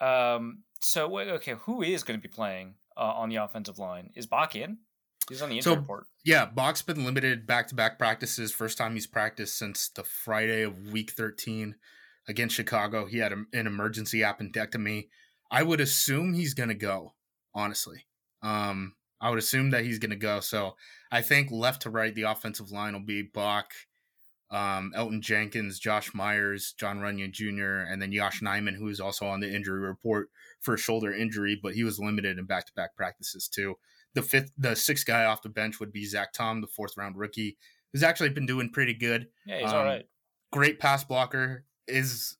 Um. 0.00 0.64
So 0.80 1.16
okay, 1.18 1.54
who 1.60 1.82
is 1.82 2.02
going 2.02 2.18
to 2.18 2.22
be 2.22 2.32
playing 2.32 2.74
uh, 2.96 3.00
on 3.00 3.28
the 3.28 3.36
offensive 3.36 3.78
line? 3.78 4.10
Is 4.16 4.26
Bakh 4.26 4.56
in? 4.56 4.78
He's 5.28 5.42
on 5.42 5.50
the 5.50 5.60
So- 5.60 5.70
injury 5.70 5.80
report. 5.82 6.06
yeah, 6.24 6.44
Bakh's 6.46 6.82
been 6.82 7.04
limited 7.04 7.46
back 7.46 7.68
to 7.68 7.74
back 7.74 7.98
practices. 7.98 8.52
First 8.52 8.78
time 8.78 8.94
he's 8.94 9.06
practiced 9.06 9.56
since 9.56 9.88
the 9.88 10.04
Friday 10.04 10.62
of 10.62 10.88
week 10.92 11.10
thirteen 11.12 11.76
against 12.28 12.54
Chicago. 12.54 13.06
He 13.06 13.18
had 13.18 13.32
a, 13.32 13.44
an 13.52 13.66
emergency 13.66 14.20
appendectomy. 14.20 15.08
I 15.50 15.62
would 15.62 15.80
assume 15.80 16.34
he's 16.34 16.54
gonna 16.54 16.74
go. 16.74 17.14
Honestly, 17.54 18.06
um, 18.42 18.94
I 19.20 19.30
would 19.30 19.38
assume 19.38 19.70
that 19.70 19.84
he's 19.84 19.98
gonna 19.98 20.16
go. 20.16 20.40
So 20.40 20.76
I 21.10 21.20
think 21.22 21.50
left 21.50 21.82
to 21.82 21.90
right, 21.90 22.14
the 22.14 22.22
offensive 22.22 22.70
line 22.70 22.94
will 22.94 23.00
be 23.00 23.22
Bach, 23.22 23.72
um, 24.50 24.92
Elgton 24.96 25.20
Jenkins, 25.20 25.78
Josh 25.78 26.14
Myers, 26.14 26.72
Jon 26.78 26.98
Runyan 27.00 27.30
Jr., 27.30 27.80
and 27.90 28.00
then 28.00 28.12
Josh 28.12 28.40
Nijman, 28.40 28.76
who 28.76 28.88
is 28.88 29.00
also 29.00 29.26
on 29.26 29.40
the 29.40 29.54
injury 29.54 29.80
report 29.80 30.30
for 30.60 30.74
a 30.74 30.78
shoulder 30.78 31.12
injury, 31.12 31.58
but 31.62 31.74
he 31.74 31.84
was 31.84 31.98
limited 31.98 32.38
in 32.38 32.44
back 32.46 32.66
to 32.66 32.72
back 32.74 32.96
practices 32.96 33.48
too. 33.48 33.76
The 34.14 34.22
fifth, 34.22 34.52
the 34.58 34.74
sixth 34.76 35.06
guy 35.06 35.24
off 35.24 35.42
the 35.42 35.48
bench 35.48 35.80
would 35.80 35.92
be 35.92 36.04
Zach 36.04 36.32
Tom, 36.32 36.60
the 36.60 36.66
fourth 36.66 36.96
round 36.96 37.16
rookie, 37.16 37.56
who's 37.92 38.02
actually 38.02 38.28
been 38.30 38.46
doing 38.46 38.70
pretty 38.70 38.94
good. 38.94 39.28
Yeah, 39.46 39.58
he's 39.60 39.72
Um, 39.72 39.78
all 39.78 39.84
right. 39.84 40.06
Great 40.52 40.78
pass 40.78 41.02
blocker 41.02 41.64
is 41.88 42.36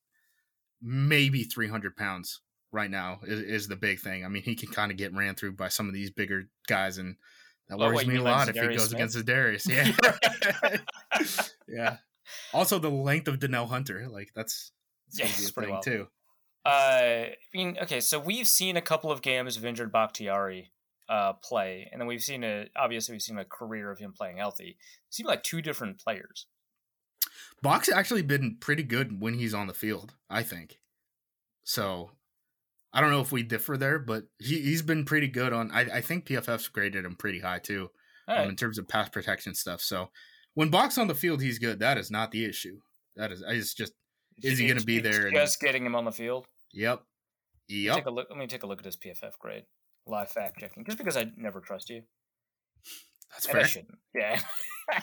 maybe 0.83 1.45
300 1.45 1.97
pounds 1.97 2.41
right 2.73 2.91
now 2.91 3.21
is, 3.25 3.41
is 3.41 3.69
the 3.69 3.77
big 3.77 4.01
thing. 4.01 4.25
I 4.25 4.29
mean, 4.29 4.43
he 4.43 4.55
can 4.55 4.69
kind 4.71 4.91
of 4.91 4.99
get 4.99 5.15
ran 5.15 5.35
through 5.35 5.53
by 5.53 5.69
some 5.69 5.89
of 5.89 5.95
these 5.95 6.11
bigger 6.11 6.49
guys, 6.67 6.99
and 6.99 7.17
that 7.69 7.79
Oh, 7.79 7.87
worries 7.87 8.07
me 8.07 8.17
a 8.17 8.23
lot 8.23 8.49
if 8.49 8.55
he 8.57 8.61
goes 8.61 8.89
Smith? 8.89 8.93
against 8.93 9.25
Darius. 9.25 9.67
Yeah, 9.67 9.91
yeah. 11.69 11.97
Also, 12.53 12.79
the 12.79 12.91
length 12.91 13.29
of 13.29 13.39
Danielle 13.39 13.67
Hunter, 13.67 14.09
like 14.09 14.33
that's, 14.35 14.73
that's 15.07 15.19
Yeah, 15.19 15.27
it's 15.27 15.51
a 15.51 15.53
pretty 15.53 15.67
thing 15.69 15.73
wild. 15.75 15.85
too. 15.85 16.07
Uh, 16.65 16.69
I 16.69 17.37
mean, 17.55 17.77
okay, 17.83 18.01
so 18.01 18.19
we've 18.21 18.47
seen 18.47 18.77
a 18.77 18.83
couple 18.83 19.11
of 19.11 19.23
games 19.23 19.57
of 19.57 19.65
injured 19.65 19.91
Bakhtiari 19.91 20.71
uh, 21.13 21.35
play, 21.35 21.87
and 21.93 22.01
then 22.01 22.09
we've 22.09 22.23
seen 22.23 22.43
a 22.43 22.67
obviously 22.75 23.13
we've 23.13 23.21
seen 23.23 23.39
a 23.39 23.45
career 23.45 23.91
of 23.91 23.99
him 23.99 24.15
playing 24.17 24.39
healthy. 24.39 24.79
It 24.79 25.15
seemed 25.15 25.27
like 25.29 25.43
two 25.43 25.61
different 25.61 26.01
players. 26.01 26.47
Bakh 27.63 27.91
actually 27.95 28.23
been 28.23 28.57
pretty 28.59 28.83
good 28.83 29.21
when 29.21 29.35
he's 29.35 29.53
on 29.53 29.67
the 29.67 29.75
field, 29.75 30.15
I 30.31 30.43
think. 30.43 30.79
So, 31.65 32.13
I 32.95 33.01
don't 33.03 33.11
know 33.11 33.21
if 33.21 33.31
we 33.31 33.43
differ 33.43 33.77
there, 33.77 33.99
but 33.99 34.25
he 34.39 34.63
he's 34.63 34.81
been 34.81 35.05
pretty 35.05 35.29
good 35.29 35.53
on. 35.53 35.71
I, 35.71 35.81
I 35.81 36.01
think 36.01 36.25
PFF's 36.25 36.69
graded 36.69 37.05
him 37.05 37.15
pretty 37.17 37.41
high 37.41 37.59
too, 37.59 37.91
um, 38.27 38.49
in 38.49 38.57
terms 38.57 38.79
of 38.79 38.89
pass 38.89 39.11
protection 39.11 39.55
stuff. 39.55 39.83
So 39.83 40.09
when 40.55 40.71
Bakh 40.71 40.97
on 40.97 41.09
the 41.09 41.15
field, 41.15 41.43
he's 41.43 41.59
good. 41.59 41.79
That 41.81 41.99
is 41.99 42.11
not 42.11 42.31
the 42.31 42.47
issue. 42.47 42.79
That 43.17 43.33
is 43.33 43.45
it's 43.47 43.75
just 43.75 43.93
is 44.43 44.59
he 44.59 44.67
gonna 44.67 44.81
be 44.81 44.97
it's 44.97 45.09
there 45.09 45.27
and- 45.27 45.37
Just 45.37 45.61
getting 45.61 45.85
him 45.85 45.95
on 45.95 46.07
the 46.07 46.11
field. 46.13 46.47
yep, 46.73 47.03
Let 47.69 47.75
me 47.75 47.83
yep. 47.83 47.95
Take 47.97 48.07
a 48.07 48.11
look. 48.11 48.29
Let 48.31 48.39
me 48.39 48.47
take 48.47 48.63
a 48.63 48.67
look 48.67 48.79
at 48.79 48.87
his 48.87 48.97
PFF 48.97 49.39
grade. 49.39 49.65
Live 50.07 50.31
fact 50.31 50.59
checking, 50.59 50.85
just 50.85 50.99
because 50.99 51.17
I 51.17 51.31
never 51.37 51.61
trust 51.61 51.89
you. 51.91 52.03
That's 53.31 53.47
And 53.47 53.57
I 53.57 53.61
fair. 53.61 53.69
shouldn't. 53.69 53.99
Yeah. 54.15 54.41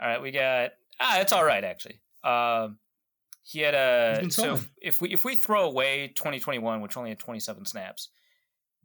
all 0.00 0.08
right, 0.08 0.22
we 0.22 0.30
got. 0.30 0.70
Ah, 1.00 1.20
it's 1.20 1.32
all 1.32 1.44
right 1.44 1.64
actually. 1.64 2.00
Um, 2.24 2.78
he 3.42 3.60
had 3.60 3.74
a. 3.74 4.30
So 4.30 4.54
if, 4.54 4.70
if 4.80 5.00
we 5.00 5.12
if 5.12 5.24
we 5.24 5.34
throw 5.34 5.64
away 5.64 6.08
2021, 6.14 6.80
which 6.80 6.96
only 6.96 7.10
had 7.10 7.18
27 7.18 7.66
snaps, 7.66 8.08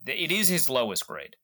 it 0.05 0.31
is 0.31 0.47
his 0.47 0.69
lowest 0.69 1.05
grade. 1.07 1.35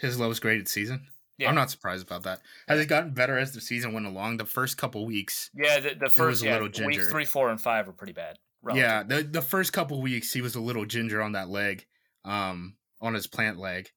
His 0.00 0.18
lowest 0.18 0.42
graded 0.42 0.68
season. 0.68 1.06
Yeah. 1.38 1.48
I'm 1.48 1.54
not 1.54 1.70
surprised 1.70 2.04
about 2.04 2.24
that. 2.24 2.40
Has 2.66 2.80
it 2.80 2.86
gotten 2.86 3.14
better 3.14 3.38
as 3.38 3.52
the 3.52 3.60
season 3.60 3.92
went 3.92 4.06
along? 4.06 4.38
The 4.38 4.44
first 4.44 4.76
couple 4.76 5.06
weeks, 5.06 5.50
Yeah, 5.54 5.78
the, 5.78 5.94
the 5.94 6.10
first 6.10 6.42
yeah, 6.42 6.60
week 6.60 7.00
three, 7.02 7.24
four, 7.24 7.50
and 7.50 7.60
five 7.60 7.86
were 7.86 7.92
pretty 7.92 8.12
bad. 8.12 8.38
Yeah, 8.74 9.02
the 9.02 9.22
the 9.22 9.42
first 9.42 9.72
couple 9.72 10.00
weeks 10.02 10.32
he 10.32 10.40
was 10.40 10.54
a 10.54 10.60
little 10.60 10.84
ginger 10.84 11.22
on 11.22 11.32
that 11.32 11.48
leg, 11.48 11.86
um, 12.24 12.76
on 13.00 13.14
his 13.14 13.26
plant 13.26 13.58
leg, 13.58 13.90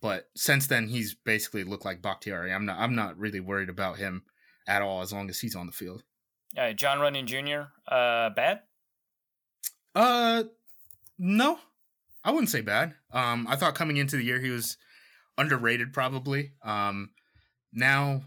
but 0.00 0.28
since 0.36 0.66
then 0.66 0.88
he's 0.88 1.14
basically 1.14 1.64
looked 1.64 1.84
like 1.84 2.02
Bakhtiari. 2.02 2.52
I'm 2.52 2.66
not 2.66 2.78
I'm 2.78 2.94
not 2.94 3.18
really 3.18 3.40
worried 3.40 3.68
about 3.68 3.98
him 3.98 4.24
at 4.66 4.82
all 4.82 5.02
as 5.02 5.12
long 5.12 5.28
as 5.28 5.40
he's 5.40 5.56
on 5.56 5.66
the 5.66 5.72
field. 5.72 6.02
All 6.56 6.64
right, 6.64 6.76
Jon 6.76 6.98
Runyan 6.98 7.26
Jr. 7.26 7.70
Uh, 7.92 8.30
bad. 8.30 8.60
Uh, 9.94 10.44
no, 11.18 11.58
I 12.24 12.30
wouldn't 12.30 12.50
say 12.50 12.60
bad. 12.60 12.94
Um, 13.12 13.46
I 13.48 13.56
thought 13.56 13.74
coming 13.74 13.96
into 13.96 14.16
the 14.16 14.24
year 14.24 14.40
he 14.40 14.50
was 14.50 14.76
underrated 15.36 15.92
probably. 15.92 16.52
Um, 16.62 17.10
now 17.72 18.22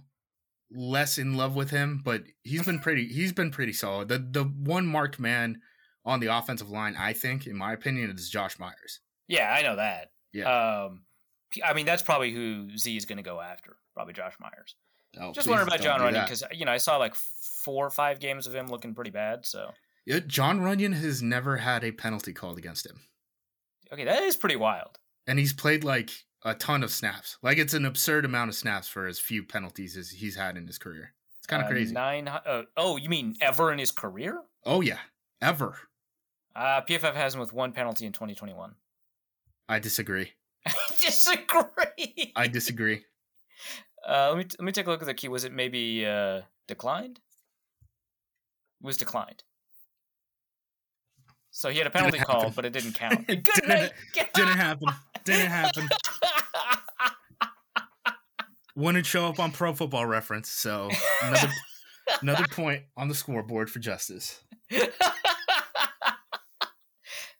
less 0.73 1.17
in 1.17 1.35
love 1.35 1.55
with 1.55 1.69
him, 1.69 2.01
but 2.03 2.23
he's 2.43 2.63
been 2.63 2.79
pretty. 2.79 3.07
He's 3.07 3.33
been 3.33 3.51
pretty 3.51 3.73
solid. 3.73 4.07
The 4.07 4.19
the 4.19 4.43
one 4.43 4.85
marked 4.85 5.19
man 5.19 5.61
on 6.05 6.19
the 6.19 6.27
offensive 6.27 6.69
line, 6.69 6.95
I 6.97 7.13
think, 7.13 7.47
in 7.47 7.55
my 7.55 7.73
opinion, 7.73 8.09
it 8.09 8.19
is 8.19 8.29
Josh 8.29 8.57
Myers. 8.59 8.99
Yeah, 9.27 9.51
I 9.51 9.61
know 9.61 9.75
that. 9.75 10.11
Yeah. 10.33 10.45
Um, 10.85 11.03
I 11.63 11.73
mean, 11.73 11.85
that's 11.85 12.01
probably 12.01 12.31
who 12.33 12.75
Z 12.77 12.95
is 12.97 13.05
going 13.05 13.17
to 13.17 13.23
go 13.23 13.39
after. 13.41 13.77
Probably 13.93 14.13
Josh 14.13 14.33
Myers. 14.39 14.75
Oh, 15.19 15.33
Just 15.33 15.47
wondering 15.47 15.67
about 15.67 15.81
Jon 15.81 15.99
Runyan 15.99 16.23
because 16.23 16.43
you 16.53 16.63
know 16.65 16.71
I 16.71 16.77
saw 16.77 16.95
like 16.97 17.13
four 17.15 17.85
or 17.85 17.89
five 17.89 18.19
games 18.21 18.47
of 18.47 18.55
him 18.55 18.67
looking 18.67 18.95
pretty 18.95 19.11
bad. 19.11 19.45
So 19.45 19.71
Yeah, 20.05 20.19
Jon 20.25 20.61
Runyan 20.61 20.93
has 20.93 21.21
never 21.21 21.57
had 21.57 21.83
a 21.83 21.91
penalty 21.91 22.31
called 22.31 22.57
against 22.57 22.85
him, 22.85 23.01
okay, 23.91 24.05
that 24.05 24.23
is 24.23 24.37
pretty 24.37 24.55
wild. 24.55 24.97
and 25.27 25.37
he's 25.37 25.51
played 25.51 25.83
like 25.83 26.11
a 26.45 26.55
ton 26.55 26.81
of 26.81 26.91
snaps. 26.91 27.37
Like 27.43 27.57
it's 27.57 27.73
an 27.73 27.83
absurd 27.85 28.23
amount 28.23 28.49
of 28.49 28.55
snaps 28.55 28.87
for 28.87 29.05
as 29.05 29.19
few 29.19 29.43
penalties 29.43 29.97
as 29.97 30.09
he's 30.09 30.37
had 30.37 30.55
in 30.55 30.65
his 30.65 30.77
career. 30.77 31.13
It's 31.39 31.47
kind 31.47 31.61
of 31.61 31.67
Uh, 31.67 31.71
crazy. 31.71 31.93
Nine. 31.93 32.29
Uh, 32.29 32.63
oh, 32.77 32.95
you 32.95 33.09
mean 33.09 33.35
ever 33.41 33.71
in 33.73 33.79
his 33.79 33.91
career? 33.91 34.41
oh 34.65 34.79
yeah, 34.79 34.99
ever. 35.41 35.77
Uh, 36.55 36.81
PFF 36.81 37.13
has 37.15 37.33
him 37.33 37.39
with 37.39 37.53
one 37.53 37.71
penalty 37.71 38.05
in 38.05 38.11
2021. 38.11 38.75
I 39.69 39.79
disagree. 39.79 40.31
I 40.65 40.73
disagree. 40.99 42.33
I 42.35 42.47
disagree. 42.47 43.03
Uh, 44.07 44.29
let 44.29 44.37
me 44.37 44.45
let 44.59 44.65
me 44.65 44.71
take 44.71 44.87
a 44.87 44.89
look 44.89 45.01
at 45.01 45.05
the 45.07 45.13
key. 45.13 45.27
Was 45.27 45.43
it 45.43 45.53
maybe 45.53 46.05
uh, 46.05 46.41
declined? 46.67 47.19
It 48.81 48.85
was 48.85 48.97
declined. 48.97 49.43
So 51.51 51.69
he 51.69 51.77
had 51.77 51.87
a 51.87 51.91
penalty 51.91 52.17
happen. 52.17 52.33
called, 52.33 52.55
but 52.55 52.65
it 52.65 52.73
didn't 52.73 52.93
count. 52.93 53.27
Good 53.27 53.43
Didn't- 53.55 53.67
night. 53.67 53.91
Didn't 54.33 54.57
happen. 54.57 54.87
Didn't 55.23 55.51
happen. 55.51 55.89
Wouldn't 58.75 59.05
show 59.05 59.27
up 59.27 59.39
on 59.39 59.51
Pro 59.51 59.73
Football 59.73 60.05
Reference. 60.05 60.49
So 60.49 60.89
another 61.23 61.49
another 62.21 62.45
point 62.47 62.83
on 62.97 63.07
the 63.09 63.15
scoreboard 63.15 63.69
for 63.69 63.79
Justis. 63.79 64.39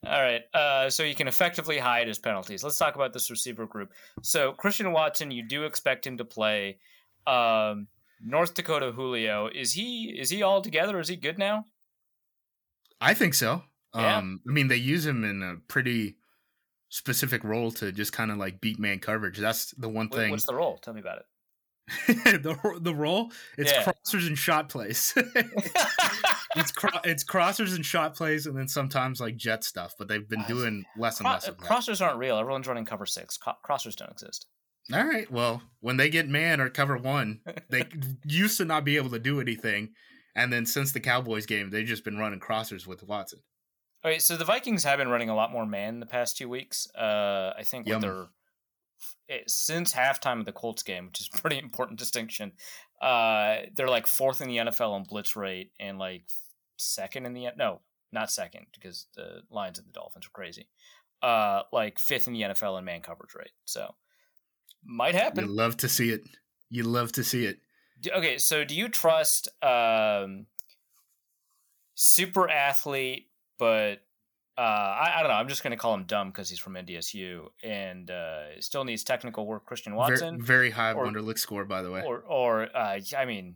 All 0.06 0.22
right. 0.22 0.42
Uh, 0.54 0.90
so 0.90 1.04
you 1.04 1.14
can 1.14 1.28
effectively 1.28 1.78
hide 1.78 2.08
his 2.08 2.18
penalties. 2.18 2.64
Let's 2.64 2.78
talk 2.78 2.96
about 2.96 3.14
this 3.14 3.30
receiver 3.30 3.68
group. 3.68 3.92
So 4.24 4.54
Christian 4.54 4.92
Watson, 4.92 5.30
you 5.30 5.48
do 5.48 5.64
expect 5.66 6.08
him 6.08 6.18
to 6.18 6.26
play. 6.26 6.80
Um, 7.28 7.88
North 8.24 8.54
Dakota 8.56 8.92
Julio 8.92 9.48
is 9.54 9.74
he 9.74 10.16
is 10.20 10.30
he 10.30 10.42
all 10.44 10.62
together? 10.62 11.00
Is 11.00 11.08
he 11.08 11.16
good 11.16 11.38
now? 11.38 11.66
I 13.00 13.14
think 13.14 13.34
so. 13.36 13.64
Yeah. 13.96 14.18
Um, 14.18 14.42
I 14.48 14.52
mean, 14.52 14.68
they 14.70 14.76
use 14.78 15.06
him 15.06 15.24
in 15.24 15.44
a 15.44 15.56
pretty 15.68 16.18
specific 16.90 17.44
role 17.44 17.72
to 17.72 17.92
just 17.92 18.12
kind 18.14 18.32
of 18.32 18.38
like 18.38 18.60
beat 18.62 18.80
man 18.80 19.00
coverage. 19.00 19.38
That's 19.38 19.72
the 19.72 19.90
one 19.90 20.10
thing. 20.10 20.32
What's 20.32 20.46
the 20.46 20.56
role? 20.56 20.78
Tell 20.78 20.94
me 20.94 21.00
about 21.02 21.20
it. 21.20 21.26
the 22.44 22.80
the 22.80 22.94
role 22.96 23.32
it's 23.58 23.72
Yeah. 23.72 23.84
crossers 23.84 24.28
and 24.28 24.38
shot 24.38 24.70
plays. 24.70 25.14
it's 26.56 26.72
cro- 26.72 27.00
it's 27.04 27.24
crossers 27.24 27.76
and 27.76 27.86
shot 27.86 28.16
plays, 28.16 28.46
and 28.46 28.58
then 28.58 28.68
sometimes 28.68 29.20
like 29.22 29.36
jet 29.38 29.64
stuff. 29.64 29.94
But 29.98 30.08
they've 30.08 30.28
been 30.28 30.44
doing 30.48 30.86
less 30.98 31.20
and 31.20 31.26
Cro- 31.26 31.34
less 31.34 31.48
of 31.48 31.58
that. 31.58 31.66
crossers 31.68 32.06
aren't 32.06 32.18
real. 32.18 32.38
Everyone's 32.38 32.68
running 32.68 32.86
cover 32.86 33.06
six. 33.06 33.38
Co- 33.38 33.54
crossers 33.68 33.96
don't 33.96 34.12
exist. 34.12 34.48
All 34.94 35.06
right. 35.06 35.30
Well, 35.32 35.62
when 35.80 35.98
they 35.98 36.10
get 36.10 36.28
man 36.28 36.60
or 36.60 36.70
cover 36.70 36.98
one, 36.98 37.42
they 37.70 37.86
used 38.26 38.58
to 38.58 38.66
not 38.66 38.84
be 38.84 38.98
able 38.98 39.10
to 39.12 39.20
do 39.20 39.40
anything, 39.40 39.90
and 40.36 40.52
then 40.52 40.66
since 40.66 40.92
the 40.92 41.00
Cowboys 41.00 41.46
game, 41.46 41.70
they've 41.70 41.86
just 41.86 42.04
been 42.04 42.18
running 42.18 42.40
crossers 42.40 42.88
with 42.88 43.04
Watson. 43.04 43.40
All 44.04 44.10
right, 44.10 44.22
so 44.22 44.36
the 44.36 44.46
Vikings 44.46 44.84
have 44.84 44.98
been 44.98 45.10
running 45.10 45.30
a 45.30 45.36
lot 45.36 45.52
more 45.52 45.66
man 45.66 46.00
the 46.00 46.08
past 46.08 46.36
two 46.36 46.50
weeks. 46.50 46.88
Uh, 46.98 47.54
I 47.56 47.62
think 47.64 47.86
with 47.86 48.02
their 48.02 48.26
since 49.48 49.94
halftime 49.94 50.40
of 50.40 50.46
the 50.46 50.52
Colts 50.52 50.84
game, 50.84 51.08
which 51.08 51.20
is 51.22 51.30
a 51.34 51.38
pretty 51.38 51.58
important 51.60 52.00
distinction. 52.00 52.54
Uh, 53.02 53.58
they're 53.76 53.88
like 53.88 54.08
fourth 54.08 54.42
in 54.42 54.48
the 54.48 54.58
NFL 54.58 54.92
on 54.92 55.04
blitz 55.04 55.36
rate 55.36 55.72
and 55.80 55.98
like 55.98 56.24
second 56.78 57.26
in 57.26 57.34
the 57.34 57.48
no, 57.58 57.82
not 58.12 58.32
second 58.32 58.68
because 58.74 59.08
the 59.16 59.42
Lions 59.50 59.80
and 59.80 59.88
the 59.88 59.92
Dolphins 59.94 60.26
are 60.28 60.32
crazy. 60.32 60.68
Uh, 61.22 61.62
like 61.72 62.00
fifth 62.00 62.28
in 62.28 62.34
the 62.34 62.42
NFL 62.42 62.78
in 62.80 62.86
man 62.86 63.02
coverage 63.02 63.36
rate. 63.36 63.52
So 63.66 63.94
might 64.84 65.14
You 65.14 65.20
happen. 65.20 65.56
love 65.56 65.78
to 65.78 65.90
see 65.90 66.10
it. 66.10 66.22
You 66.70 66.84
love 66.84 67.12
to 67.14 67.24
see 67.24 67.46
it. 67.46 67.60
Okay, 68.12 68.38
so 68.40 68.64
do 68.64 68.74
you 68.76 68.90
trust 68.90 69.48
um, 69.64 70.48
super 71.94 72.50
athlete, 72.50 73.30
but 73.60 74.02
uh, 74.58 74.62
I, 74.62 75.14
I 75.18 75.20
don't 75.22 75.30
know. 75.30 75.38
I'm 75.38 75.48
just 75.48 75.64
going 75.64 75.72
to 75.72 75.78
call 75.78 75.94
him 75.94 76.04
dumb 76.04 76.30
because 76.30 76.50
he's 76.50 76.60
from 76.60 76.74
NDSU 76.74 77.48
and 77.64 78.12
uh, 78.12 78.60
still 78.60 78.84
needs 78.84 79.04
technical 79.04 79.46
work. 79.46 79.66
Christian 79.66 79.96
Watson, 79.96 80.42
very 80.42 80.70
high 80.72 80.94
or- 80.94 81.38
score, 81.38 81.66
by 81.66 81.82
the 81.82 81.92
way. 81.92 82.04
or 82.06 82.20
or 82.20 82.76
uh, 82.76 83.00
I 83.18 83.26
mean, 83.26 83.56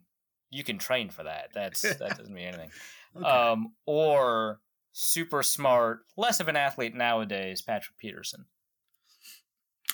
you 0.51 0.63
can 0.63 0.77
train 0.77 1.09
for 1.09 1.23
that. 1.23 1.49
That's 1.53 1.81
that 1.81 2.17
doesn't 2.17 2.33
mean 2.33 2.47
anything. 2.47 2.71
Okay. 3.17 3.25
Um, 3.25 3.71
or 3.85 4.59
super 4.91 5.41
smart, 5.41 5.99
less 6.17 6.41
of 6.41 6.49
an 6.49 6.57
athlete 6.57 6.93
nowadays, 6.93 7.61
Patrick 7.61 7.97
Peterson. 7.97 8.43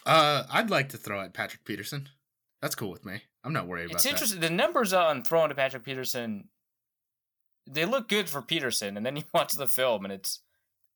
uh, 0.07 0.45
I'd 0.51 0.71
like 0.71 0.89
to 0.89 0.97
throw 0.97 1.21
at 1.21 1.31
Patrick 1.31 1.63
Peterson. 1.63 2.09
That's 2.63 2.73
cool 2.73 2.89
with 2.89 3.05
me. 3.05 3.21
I'm 3.43 3.53
not 3.53 3.67
worried 3.67 3.91
about 3.91 3.91
that. 3.91 3.95
It's 3.97 4.03
that. 4.05 4.09
interesting. 4.09 4.39
The 4.41 4.49
numbers 4.49 4.91
on 4.91 5.23
throwing 5.23 5.49
to 5.49 5.55
Patrick 5.55 5.83
Peterson, 5.83 6.49
they 7.67 7.85
look 7.85 8.07
good 8.09 8.27
for 8.27 8.41
Peterson, 8.41 8.97
and 8.97 9.05
then 9.05 9.15
you 9.15 9.23
watch 9.35 9.53
the 9.53 9.67
film, 9.67 10.03
and 10.03 10.11
it's 10.13 10.39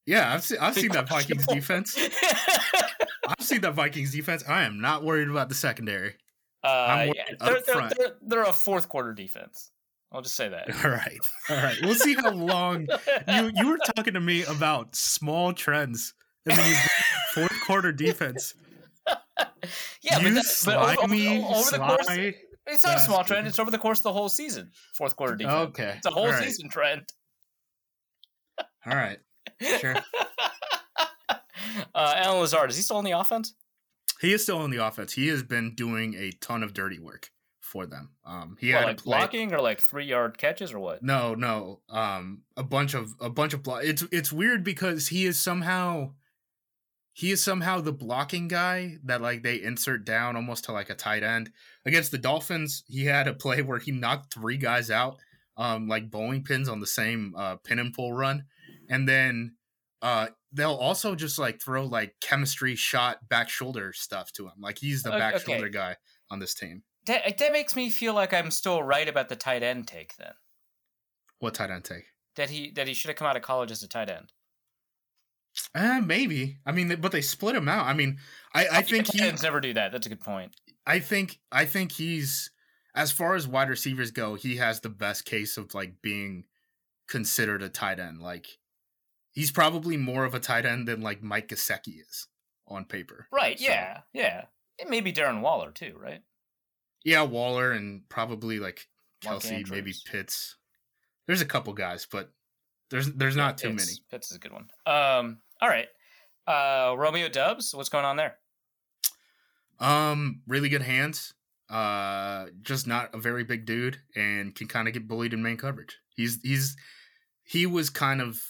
Yeah, 0.06 0.34
I've 0.34 0.44
seen 0.44 0.58
I've 0.62 0.76
seen 0.76 0.91
that 0.91 1.10
Vikings 1.10 1.48
defense. 1.48 1.98
I've 3.28 3.46
seen 3.46 3.62
that 3.62 3.74
Vikings 3.74 4.12
defense. 4.12 4.44
I 4.48 4.63
am 4.63 4.80
not 4.80 5.04
worried 5.04 5.30
about 5.30 5.50
the 5.50 5.56
secondary. 5.56 6.15
Uh, 6.63 7.08
yeah, 7.15 7.24
they're, 7.39 7.62
they're, 7.62 7.76
front. 7.76 7.94
they're, 7.98 8.15
they're 8.22 8.44
a 8.44 8.54
fourth 8.54 8.89
quarter 8.89 9.13
defense. 9.13 9.72
I'll 10.12 10.22
just 10.22 10.36
say 10.36 10.50
that. 10.50 10.70
All 10.84 10.91
right, 10.91 11.20
all 11.50 11.58
right. 11.58 11.78
We'll 11.82 11.96
see 11.96 12.13
how 12.13 12.32
long 12.32 12.88
you 13.28 13.52
you 13.56 13.68
were 13.68 13.80
talking 13.96 14.13
to 14.13 14.22
me 14.22 14.44
about 14.44 14.96
small 14.96 15.54
trends, 15.54 16.13
and 16.46 16.58
then 16.58 16.70
you 16.70 16.78
fourth 17.34 17.60
quarter 17.65 17.91
defense. 17.91 18.54
yeah, 20.02 20.20
you 20.20 20.24
but, 20.24 20.34
that, 20.36 20.62
but 20.65 20.76
over, 20.78 21.13
over, 21.13 21.56
over 21.56 21.72
the 21.72 21.78
course, 21.80 22.06
sly 22.06 22.36
it's 22.68 22.86
not 22.86 22.98
a 22.98 23.02
small 23.02 23.24
trend. 23.24 23.48
It's 23.48 23.60
over 23.60 23.72
the 23.72 23.78
course 23.78 24.00
of 24.00 24.04
the 24.04 24.13
whole 24.13 24.30
season. 24.30 24.72
Fourth 24.94 25.15
quarter 25.15 25.36
defense. 25.36 25.70
Okay, 25.70 25.94
It's 25.98 26.08
a 26.08 26.12
whole 26.12 26.28
right. 26.28 26.44
season 26.44 26.70
trend. 26.70 27.04
All 28.86 28.96
right, 28.96 29.20
sure. 29.62 29.96
uh, 31.30 31.38
Allen 31.96 32.41
Lazard, 32.41 32.70
is 32.70 32.78
he 32.78 32.82
still 32.84 32.98
on 32.98 33.04
the 33.04 33.12
offense? 33.12 33.54
He 34.22 34.34
is 34.34 34.44
still 34.44 34.58
on 34.60 34.72
the 34.72 34.86
offense. 34.86 35.13
He 35.13 35.28
has 35.28 35.44
been 35.44 35.76
doing 35.76 36.15
a 36.15 36.32
ton 36.41 36.63
of 36.63 36.74
dirty 36.74 37.00
work 37.00 37.32
for 37.60 37.86
them. 37.86 38.12
Um, 38.26 38.58
he 38.60 38.72
What, 38.72 38.80
had 38.80 38.88
like 38.88 38.98
play. 38.98 39.18
blocking 39.18 39.54
or 39.54 39.62
like 39.62 39.82
three 39.82 40.06
yard 40.06 40.38
catches 40.38 40.72
or 40.74 40.80
what? 40.80 41.04
No, 41.04 41.36
no. 41.36 41.82
Um, 41.89 42.44
a 42.56 42.63
bunch 42.63 42.94
of 42.94 43.13
a 43.20 43.30
bunch 43.30 43.54
of 43.54 43.63
block. 43.63 43.82
It's 43.84 44.04
it's 44.12 44.32
weird 44.32 44.63
because 44.63 45.08
he 45.10 45.26
is 45.26 45.38
somehow 45.39 46.13
he 47.12 47.32
is 47.32 47.44
somehow 47.44 47.82
the 47.82 47.91
blocking 47.94 48.48
guy 48.48 48.98
that 49.04 49.22
like 49.22 49.44
they 49.44 49.62
insert 49.62 50.06
down 50.06 50.36
almost 50.36 50.65
to 50.65 50.72
like 50.72 50.89
a 50.89 50.96
tight 50.96 51.24
end 51.24 51.52
against 51.86 52.12
the 52.12 52.18
Dolphins. 52.18 52.84
He 52.88 53.06
had 53.06 53.28
a 53.28 53.34
play 53.34 53.62
where 53.62 53.80
he 53.80 53.91
knocked 53.91 54.34
three 54.34 54.58
guys 54.58 54.89
out, 54.91 55.18
um, 55.58 55.88
like 55.88 56.10
bowling 56.12 56.44
pins 56.44 56.70
on 56.70 56.80
the 56.80 56.88
same 56.88 57.34
uh, 57.38 57.56
pin 57.58 57.80
and 57.80 57.94
pull 57.94 58.13
run, 58.13 58.46
and 58.89 59.08
then 59.08 59.56
uh 60.02 60.28
they'll 60.52 60.74
also 60.74 61.15
just 61.15 61.38
like 61.38 61.62
throw 61.62 61.86
like 61.86 62.15
chemistry 62.21 62.76
shot 62.76 63.28
back 63.30 63.50
shoulder 63.50 63.93
stuff 63.93 64.32
to 64.34 64.45
him. 64.45 64.54
Like 64.60 64.78
he's 64.78 65.04
the 65.04 65.12
back 65.12 65.36
okay. 65.36 65.43
shoulder 65.43 65.69
guy 65.69 65.98
on 66.30 66.39
this 66.39 66.54
team. 66.54 66.84
That, 67.06 67.38
that 67.38 67.52
makes 67.52 67.76
me 67.76 67.89
feel 67.89 68.13
like 68.13 68.34
I'm 68.34 68.50
still 68.50 68.82
right 68.82 69.08
about 69.08 69.30
the 69.30 69.36
tight 69.36 69.62
end 69.62 69.88
take 69.88 70.15
then. 70.17 70.34
What 71.39 71.54
tight 71.54 71.69
end 71.69 71.84
take? 71.84 72.06
That 72.36 72.50
he 72.50 72.71
that 72.71 72.88
he 72.88 72.93
should 72.93 73.10
have 73.10 73.17
come 73.17 73.28
out 73.28 73.36
of 73.36 73.43
college 73.43 73.71
as 73.71 73.84
a 73.84 73.88
tight 73.88 74.10
end. 74.10 74.32
Uh, 75.74 76.02
maybe. 76.02 76.58
I 76.65 76.71
mean, 76.71 76.98
but 77.00 77.12
they 77.12 77.21
split 77.21 77.56
him 77.56 77.69
out. 77.69 77.86
I 77.86 77.93
mean, 77.93 78.19
I, 78.54 78.67
I 78.71 78.82
think 78.82 79.12
he, 79.12 79.21
ends 79.21 79.43
never 79.43 79.62
do 79.62 79.74
that. 79.74 79.91
That's 79.91 80.06
a 80.06 80.10
good 80.10 80.19
point. 80.19 80.54
I 80.86 81.00
think, 81.00 81.39
I 81.52 81.65
think 81.65 81.93
he's 81.93 82.52
as 82.93 83.12
far 83.12 83.36
as 83.36 83.48
wide 83.48 83.69
receivers 83.69 84.12
go, 84.12 84.36
he 84.36 84.58
has 84.58 84.82
the 84.82 84.89
best 84.89 85.26
case 85.26 85.58
of 85.58 85.74
like 85.74 86.02
being 86.02 86.45
considered 87.08 87.62
a 87.62 87.69
tight 87.69 88.00
end. 88.00 88.21
Like, 88.21 88.48
he's 89.36 89.52
probably 89.52 89.95
more 89.98 90.26
of 90.26 90.34
a 90.34 90.39
tight 90.39 90.65
end 90.65 90.88
than 90.88 91.02
like 91.02 91.21
Mike 91.21 91.50
Gesicki 91.50 92.02
is 92.02 92.28
on 92.67 92.86
paper. 92.86 93.28
Right? 93.32 93.60
So- 93.60 93.65
Yeah, 93.65 94.00
yeah. 94.13 94.45
And 94.82 94.89
maybe 94.89 95.13
Darren 95.13 95.41
Waller 95.41 95.69
too, 95.71 95.95
right? 96.02 96.24
Yeah, 97.04 97.21
Waller 97.21 97.71
and 97.71 98.02
probably 98.10 98.60
like 98.60 98.88
Kelce, 99.24 99.69
maybe 99.69 99.93
Pitts. 100.06 100.56
There's 101.28 101.41
a 101.41 101.45
couple 101.45 101.71
guys, 101.74 102.08
but 102.12 102.32
there's 102.89 103.12
there's 103.13 103.36
not 103.36 103.58
too 103.60 103.69
Pitts- 103.69 103.86
many. 103.86 103.98
Pitts 104.10 104.32
is 104.32 104.38
a 104.38 104.39
good 104.39 104.52
one. 104.52 104.69
Um. 104.88 105.38
All 105.62 105.69
right. 105.69 105.88
Uh, 106.48 106.95
Romeo 106.98 107.30
Doubs. 107.30 107.74
What's 107.76 107.89
going 107.89 108.06
on 108.06 108.17
there? 108.17 108.38
Um, 109.80 110.41
really 110.48 110.69
good 110.69 110.82
hands. 110.82 111.34
Uh, 111.69 112.48
just 112.62 112.86
not 112.88 113.13
a 113.15 113.17
very 113.17 113.43
big 113.43 113.65
dude, 113.65 114.00
and 114.15 114.54
can 114.54 114.67
kind 114.67 114.88
of 114.88 114.93
get 114.93 115.08
bullied 115.08 115.34
in 115.34 115.41
main 115.41 115.58
coverage. 115.58 115.98
He's 116.15 116.39
he's 116.43 116.76
he 117.43 117.65
was 117.65 117.89
kind 117.89 118.21
of 118.21 118.41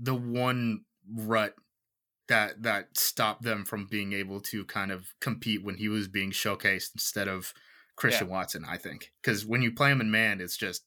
the 0.00 0.14
one 0.14 0.80
rut 1.14 1.54
that 2.28 2.62
that 2.62 2.96
stopped 2.96 3.42
them 3.42 3.64
from 3.64 3.86
being 3.86 4.12
able 4.12 4.40
to 4.40 4.64
kind 4.64 4.92
of 4.92 5.14
compete 5.20 5.64
when 5.64 5.76
he 5.76 5.88
was 5.88 6.08
being 6.08 6.30
showcased 6.30 6.90
instead 6.94 7.28
of 7.28 7.52
Christian 7.96 8.28
Watson. 8.28 8.64
I 8.66 8.78
think 8.78 9.12
because 9.22 9.44
when 9.44 9.62
you 9.62 9.72
play 9.72 9.90
him 9.90 10.00
in 10.00 10.10
man, 10.10 10.40
it's 10.40 10.56
just 10.56 10.84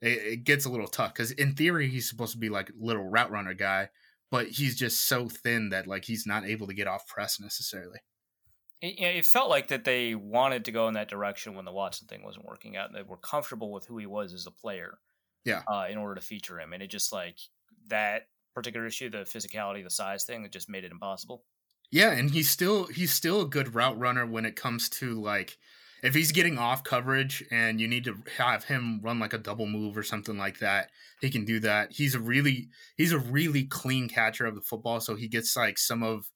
it, 0.00 0.18
it 0.24 0.44
gets 0.44 0.64
a 0.64 0.70
little 0.70 0.86
tough. 0.86 1.12
Because 1.12 1.32
in 1.32 1.54
theory, 1.54 1.88
he's 1.88 2.08
supposed 2.08 2.32
to 2.32 2.38
be 2.38 2.48
like 2.48 2.70
a 2.70 2.72
little 2.78 3.04
route 3.04 3.30
runner 3.30 3.52
guy, 3.52 3.90
but 4.30 4.48
he's 4.48 4.76
just 4.76 5.06
so 5.06 5.28
thin 5.28 5.70
that 5.70 5.86
like 5.86 6.04
he's 6.04 6.26
not 6.26 6.46
able 6.46 6.66
to 6.66 6.74
get 6.74 6.86
off 6.86 7.06
press 7.06 7.40
necessarily. 7.40 7.98
It, 8.80 8.98
it 8.98 9.26
felt 9.26 9.50
like 9.50 9.68
that 9.68 9.84
they 9.84 10.14
wanted 10.14 10.64
to 10.64 10.72
go 10.72 10.88
in 10.88 10.94
that 10.94 11.10
direction 11.10 11.54
when 11.54 11.66
the 11.66 11.72
Watson 11.72 12.06
thing 12.06 12.22
wasn't 12.22 12.46
working 12.46 12.76
out, 12.76 12.88
and 12.88 12.96
they 12.96 13.02
were 13.02 13.18
comfortable 13.18 13.72
with 13.72 13.86
who 13.86 13.98
he 13.98 14.06
was 14.06 14.32
as 14.32 14.46
a 14.46 14.50
player. 14.50 14.98
Yeah. 15.44 15.62
Uh, 15.72 15.86
in 15.90 15.96
order 15.96 16.14
to 16.14 16.20
feature 16.20 16.60
him, 16.60 16.72
and 16.72 16.82
it 16.82 16.90
just 16.90 17.12
like 17.12 17.38
that 17.86 18.28
particular 18.54 18.86
issue, 18.86 19.10
the 19.10 19.18
physicality, 19.18 19.82
the 19.84 19.90
size 19.90 20.24
thing, 20.24 20.44
it 20.44 20.52
just 20.52 20.68
made 20.68 20.84
it 20.84 20.92
impossible. 20.92 21.44
Yeah, 21.90 22.12
and 22.12 22.30
he's 22.30 22.48
still 22.48 22.86
he's 22.86 23.12
still 23.12 23.40
a 23.42 23.48
good 23.48 23.74
route 23.74 23.98
runner 23.98 24.24
when 24.26 24.44
it 24.44 24.54
comes 24.56 24.88
to 24.90 25.20
like 25.20 25.58
if 26.02 26.14
he's 26.14 26.32
getting 26.32 26.56
off 26.56 26.84
coverage 26.84 27.44
and 27.50 27.80
you 27.80 27.86
need 27.88 28.04
to 28.04 28.22
have 28.36 28.64
him 28.64 29.00
run 29.02 29.18
like 29.18 29.32
a 29.32 29.38
double 29.38 29.66
move 29.66 29.96
or 29.98 30.02
something 30.02 30.38
like 30.38 30.60
that, 30.60 30.90
he 31.20 31.30
can 31.30 31.44
do 31.44 31.58
that. 31.60 31.92
He's 31.92 32.14
a 32.14 32.20
really 32.20 32.68
he's 32.96 33.12
a 33.12 33.18
really 33.18 33.64
clean 33.66 34.08
catcher 34.08 34.46
of 34.46 34.54
the 34.54 34.60
football, 34.62 35.00
so 35.00 35.16
he 35.16 35.26
gets 35.28 35.56
like 35.56 35.78
some 35.78 36.02
of 36.02 36.30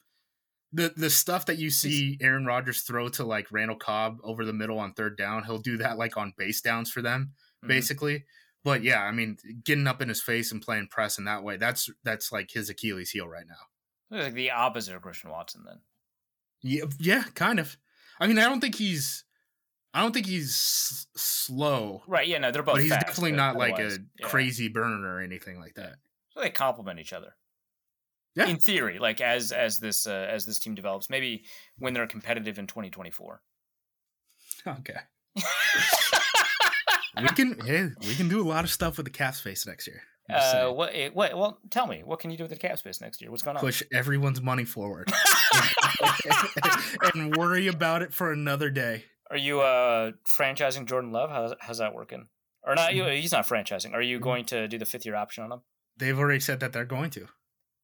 the 0.72 0.92
the 0.96 1.11
stuff 1.11 1.46
that 1.46 1.59
you 1.59 1.70
see 1.70 2.18
Aaron 2.20 2.46
Rodgers 2.46 2.83
throw 2.83 3.09
to 3.11 3.24
like 3.24 3.52
Randall 3.52 3.76
Cobb 3.78 4.18
over 4.24 4.44
the 4.44 4.52
middle 4.52 4.78
on 4.78 4.94
third 4.94 5.16
down. 5.16 5.44
He'll 5.44 5.59
do 5.59 5.76
that 5.78 5.98
like 5.98 6.16
on 6.16 6.35
base 6.37 6.61
downs 6.61 6.90
for 6.90 7.02
them, 7.02 7.35
Mhm. 7.62 7.68
basically. 7.68 8.24
But 8.64 8.83
yeah, 8.83 9.03
I 9.03 9.12
mean, 9.12 9.37
getting 9.62 9.87
up 9.87 10.00
in 10.00 10.09
his 10.09 10.22
face 10.22 10.50
and 10.50 10.62
playing 10.62 10.88
press 10.90 11.18
in 11.18 11.24
that 11.27 11.44
way, 11.44 11.59
that's 11.59 11.90
that's 12.03 12.33
like 12.33 12.50
his 12.50 12.70
Achilles 12.70 13.11
heel 13.11 13.29
right 13.29 13.46
now. 13.46 14.16
It's 14.16 14.24
like 14.24 14.35
the 14.35 14.50
opposite 14.53 14.96
of 14.96 15.03
Christian 15.03 15.31
Watson. 15.31 15.64
Then 15.66 15.81
Yeah, 16.62 16.85
yeah, 16.98 17.24
kind 17.35 17.61
of. 17.61 17.77
I 18.18 18.27
mean, 18.27 18.38
I 18.38 18.48
don't 18.48 18.61
think 18.61 18.77
he's, 18.77 19.24
I 19.92 20.00
don't 20.00 20.12
think 20.12 20.27
he's 20.27 20.50
s- 20.50 21.07
slow, 21.16 22.03
right? 22.07 22.27
Yeah, 22.27 22.38
no, 22.38 22.50
they're 22.53 22.62
both. 22.62 22.77
but 22.77 22.83
he's 22.83 22.92
fast, 22.92 23.07
definitely 23.07 23.33
but 23.33 23.37
not 23.37 23.57
like 23.57 23.79
a 23.79 23.98
yeah. 24.18 24.27
crazy 24.27 24.68
burner 24.68 25.14
or 25.16 25.20
anything 25.20 25.59
like 25.59 25.74
that. 25.74 25.96
So 26.31 26.40
they 26.40 26.50
complement 26.50 27.00
each 27.00 27.12
other. 27.12 27.35
Yeah. 28.35 28.46
In 28.48 28.57
theory, 28.57 28.98
like 28.98 29.20
as 29.20 29.53
as 29.53 29.79
this 29.79 30.07
uh, 30.07 30.27
as 30.31 30.46
this 30.46 30.59
team 30.59 30.74
develops, 30.74 31.09
maybe 31.11 31.44
when 31.79 31.92
they're 31.94 32.07
competitive 32.07 32.59
in 32.59 32.66
2024. 32.66 33.40
Okay, 34.66 34.94
we 37.22 37.29
can, 37.29 37.59
hey, 37.66 37.88
we 38.00 38.14
can 38.14 38.29
do 38.29 38.40
a 38.40 38.48
lot 38.48 38.64
of 38.64 38.70
stuff 38.70 38.96
with 38.96 39.07
the 39.07 39.11
cap 39.11 39.35
space 39.35 39.66
next 39.66 39.87
year. 39.87 40.03
Uh, 40.33 40.70
what, 40.70 40.90
eh, 40.94 41.11
what? 41.12 41.37
Well, 41.37 41.59
tell 41.70 41.87
me, 41.87 42.03
what 42.03 42.18
can 42.18 42.31
you 42.31 42.38
do 42.38 42.44
with 42.44 42.50
the 42.50 42.57
cap 42.57 42.79
space 42.79 43.00
next 43.00 43.20
year? 43.20 43.31
What's 43.31 43.42
going 43.42 43.57
on? 43.57 43.61
Push 43.61 43.83
everyone's 43.92 44.40
money 44.40 44.64
forward 44.64 45.12
and 47.14 47.37
worry 47.37 47.66
about 47.66 48.00
it 48.03 48.14
for 48.14 48.33
another 48.33 48.70
day. 48.70 49.05
Are 49.31 49.37
you 49.37 49.61
uh 49.61 50.12
franchising 50.27 50.87
Jordan 50.87 51.12
Love? 51.12 51.31
How's 51.31 51.53
how's 51.61 51.79
that 51.79 51.94
working? 51.94 52.29
Or 52.62 52.74
not? 52.74 52.94
You, 52.94 53.05
he's 53.05 53.33
not 53.33 53.46
franchising. 53.46 53.92
Are 53.92 54.00
you 54.00 54.18
going 54.18 54.46
to 54.46 54.66
do 54.68 54.79
the 54.79 54.87
fifth 54.87 55.05
year 55.05 55.14
option 55.14 55.44
on 55.44 55.53
him? 55.53 55.61
They've 55.98 56.18
already 56.18 56.40
said 56.40 56.61
that 56.61 56.72
they're 56.72 56.87
going 56.87 57.11
to. 57.11 57.27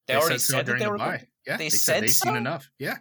They, 0.06 0.14
already 0.14 0.38
so 0.38 0.56
said 0.56 0.66
that 0.66 0.78
they 0.78 0.84
the 0.84 0.90
were. 0.90 0.96
Going, 0.96 1.26
Yeah, 1.46 1.56
They 1.58 1.64
they, 1.64 1.70
said 1.70 1.80
said 1.80 2.02
they've 2.02 2.10
so? 2.10 2.28
seen 2.28 2.36
enough. 2.36 2.70
Yeah. 2.78 2.96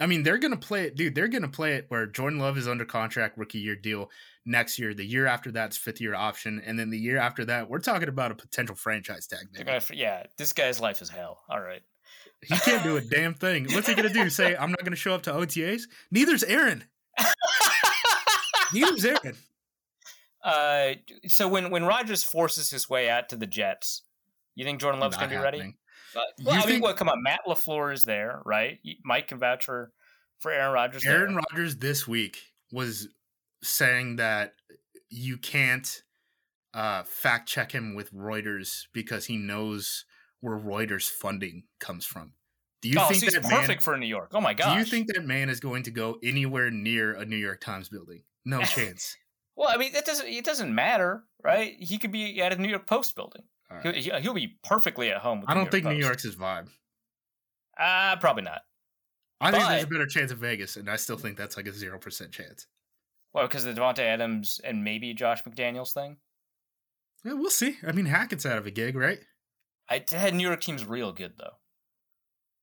I 0.00 0.06
mean, 0.06 0.22
they're 0.22 0.38
gonna 0.38 0.56
play 0.56 0.84
it, 0.84 0.96
dude. 0.96 1.14
They're 1.14 1.28
gonna 1.28 1.48
play 1.48 1.74
it 1.74 1.86
where 1.88 2.06
Jordan 2.06 2.38
Love 2.38 2.56
is 2.56 2.68
under 2.68 2.84
contract, 2.84 3.36
rookie 3.36 3.58
year 3.58 3.74
deal 3.74 4.10
next 4.46 4.78
year. 4.78 4.94
The 4.94 5.04
year 5.04 5.26
after 5.26 5.50
that's 5.50 5.76
fifth 5.76 6.00
year 6.00 6.14
option, 6.14 6.62
and 6.64 6.78
then 6.78 6.90
the 6.90 6.98
year 6.98 7.18
after 7.18 7.44
that, 7.46 7.68
we're 7.68 7.80
talking 7.80 8.08
about 8.08 8.30
a 8.30 8.34
potential 8.34 8.76
franchise 8.76 9.26
tag. 9.26 9.48
Gonna, 9.56 9.80
yeah, 9.92 10.24
this 10.36 10.52
guy's 10.52 10.80
life 10.80 11.02
is 11.02 11.08
hell. 11.08 11.42
All 11.48 11.60
right. 11.60 11.82
He 12.42 12.54
can't 12.56 12.84
do 12.84 12.96
a 12.96 13.00
damn 13.10 13.34
thing. 13.34 13.66
What's 13.72 13.88
he 13.88 13.94
gonna 13.94 14.12
do? 14.12 14.30
Say 14.30 14.56
I'm 14.56 14.70
not 14.70 14.84
gonna 14.84 14.96
show 14.96 15.14
up 15.14 15.22
to 15.22 15.32
OTAs? 15.32 15.82
Neither's 16.12 16.44
Aaron. 16.44 16.84
Neither's 18.72 19.04
Aaron. 19.04 19.36
Uh, 20.44 20.94
so 21.26 21.48
when 21.48 21.70
when 21.70 21.84
Rodgers 21.84 22.22
forces 22.22 22.70
his 22.70 22.88
way 22.88 23.10
out 23.10 23.28
to 23.30 23.36
the 23.36 23.46
Jets, 23.46 24.02
you 24.54 24.64
think 24.64 24.80
Jordan 24.80 25.00
Love's 25.00 25.16
Not 25.16 25.28
going 25.28 25.30
to 25.30 25.36
be 25.36 25.42
ready? 25.42 25.74
Uh, 26.14 26.20
well, 26.44 26.54
You 26.54 26.60
I 26.60 26.64
mean, 26.64 26.66
think- 26.66 26.82
what? 26.82 26.96
Come 26.96 27.08
on, 27.08 27.22
Matt 27.22 27.40
Lafleur 27.46 27.92
is 27.92 28.04
there, 28.04 28.40
right? 28.44 28.78
Mike 29.04 29.28
can 29.28 29.38
vouch 29.38 29.64
for 29.64 29.92
for 30.38 30.52
Aaron 30.52 30.72
Rodgers. 30.72 31.04
Aaron. 31.04 31.34
Rodgers 31.34 31.76
this 31.76 32.06
week 32.06 32.38
was 32.72 33.08
saying 33.62 34.16
that 34.16 34.54
you 35.10 35.36
can't 35.36 36.02
uh, 36.74 37.02
fact 37.04 37.48
check 37.48 37.72
him 37.72 37.94
with 37.94 38.12
Reuters 38.12 38.84
because 38.92 39.26
he 39.26 39.36
knows 39.36 40.04
where 40.40 40.56
Reuters 40.56 41.10
funding 41.10 41.64
comes 41.80 42.04
from. 42.04 42.32
Do 42.80 42.88
you 42.88 42.96
oh, 42.98 43.06
think 43.08 43.24
so 43.24 43.30
that 43.30 43.42
perfect 43.42 43.68
man? 43.68 43.78
for 43.78 43.96
New 43.96 44.06
York. 44.06 44.30
Oh 44.34 44.40
my 44.40 44.54
gosh. 44.54 44.72
Do 44.72 44.78
you 44.78 44.84
think 44.84 45.12
that 45.12 45.24
man 45.24 45.48
is 45.48 45.58
going 45.58 45.82
to 45.84 45.90
go 45.90 46.18
anywhere 46.22 46.70
near 46.70 47.12
a 47.14 47.24
New 47.24 47.36
York 47.36 47.60
Times 47.60 47.88
building? 47.88 48.22
No 48.44 48.60
chance. 48.62 49.16
Well, 49.56 49.68
I 49.68 49.76
mean, 49.76 49.94
it 49.94 50.04
doesn't 50.04 50.28
it 50.28 50.44
doesn't 50.44 50.72
matter, 50.72 51.24
right? 51.42 51.74
He 51.80 51.98
could 51.98 52.12
be 52.12 52.40
at 52.40 52.52
a 52.52 52.56
New 52.56 52.68
York 52.68 52.86
Post 52.86 53.16
building. 53.16 53.42
All 53.70 53.80
He'll, 53.82 53.92
he- 53.92 54.20
he'll 54.22 54.34
be 54.34 54.56
perfectly 54.64 55.10
at 55.10 55.18
home. 55.18 55.40
With 55.40 55.50
I 55.50 55.54
don't 55.54 55.70
think 55.70 55.84
New 55.84 55.94
York's 55.96 56.22
his 56.22 56.36
vibe. 56.36 56.68
Uh, 57.78 58.16
probably 58.16 58.42
not. 58.42 58.62
I 59.40 59.52
think 59.52 59.68
there's 59.68 59.84
a 59.84 59.86
better 59.86 60.06
chance 60.06 60.32
of 60.32 60.38
Vegas, 60.38 60.76
and 60.76 60.90
I 60.90 60.96
still 60.96 61.16
think 61.16 61.36
that's 61.36 61.56
like 61.56 61.66
a 61.68 61.72
zero 61.72 61.98
percent 61.98 62.32
chance. 62.32 62.66
Well, 63.32 63.46
because 63.46 63.62
the 63.64 63.72
Davante 63.72 64.00
Adams 64.00 64.60
and 64.64 64.82
maybe 64.82 65.14
Josh 65.14 65.42
McDaniels 65.44 65.92
thing. 65.92 66.16
Yeah, 67.24 67.34
we'll 67.34 67.50
see. 67.50 67.76
I 67.86 67.92
mean, 67.92 68.06
Hackett's 68.06 68.46
out 68.46 68.58
of 68.58 68.66
a 68.66 68.70
gig, 68.70 68.96
right? 68.96 69.18
I 69.88 70.04
had 70.10 70.34
New 70.34 70.46
York 70.46 70.60
team's 70.60 70.84
real 70.84 71.12
good 71.12 71.34
though. 71.38 71.52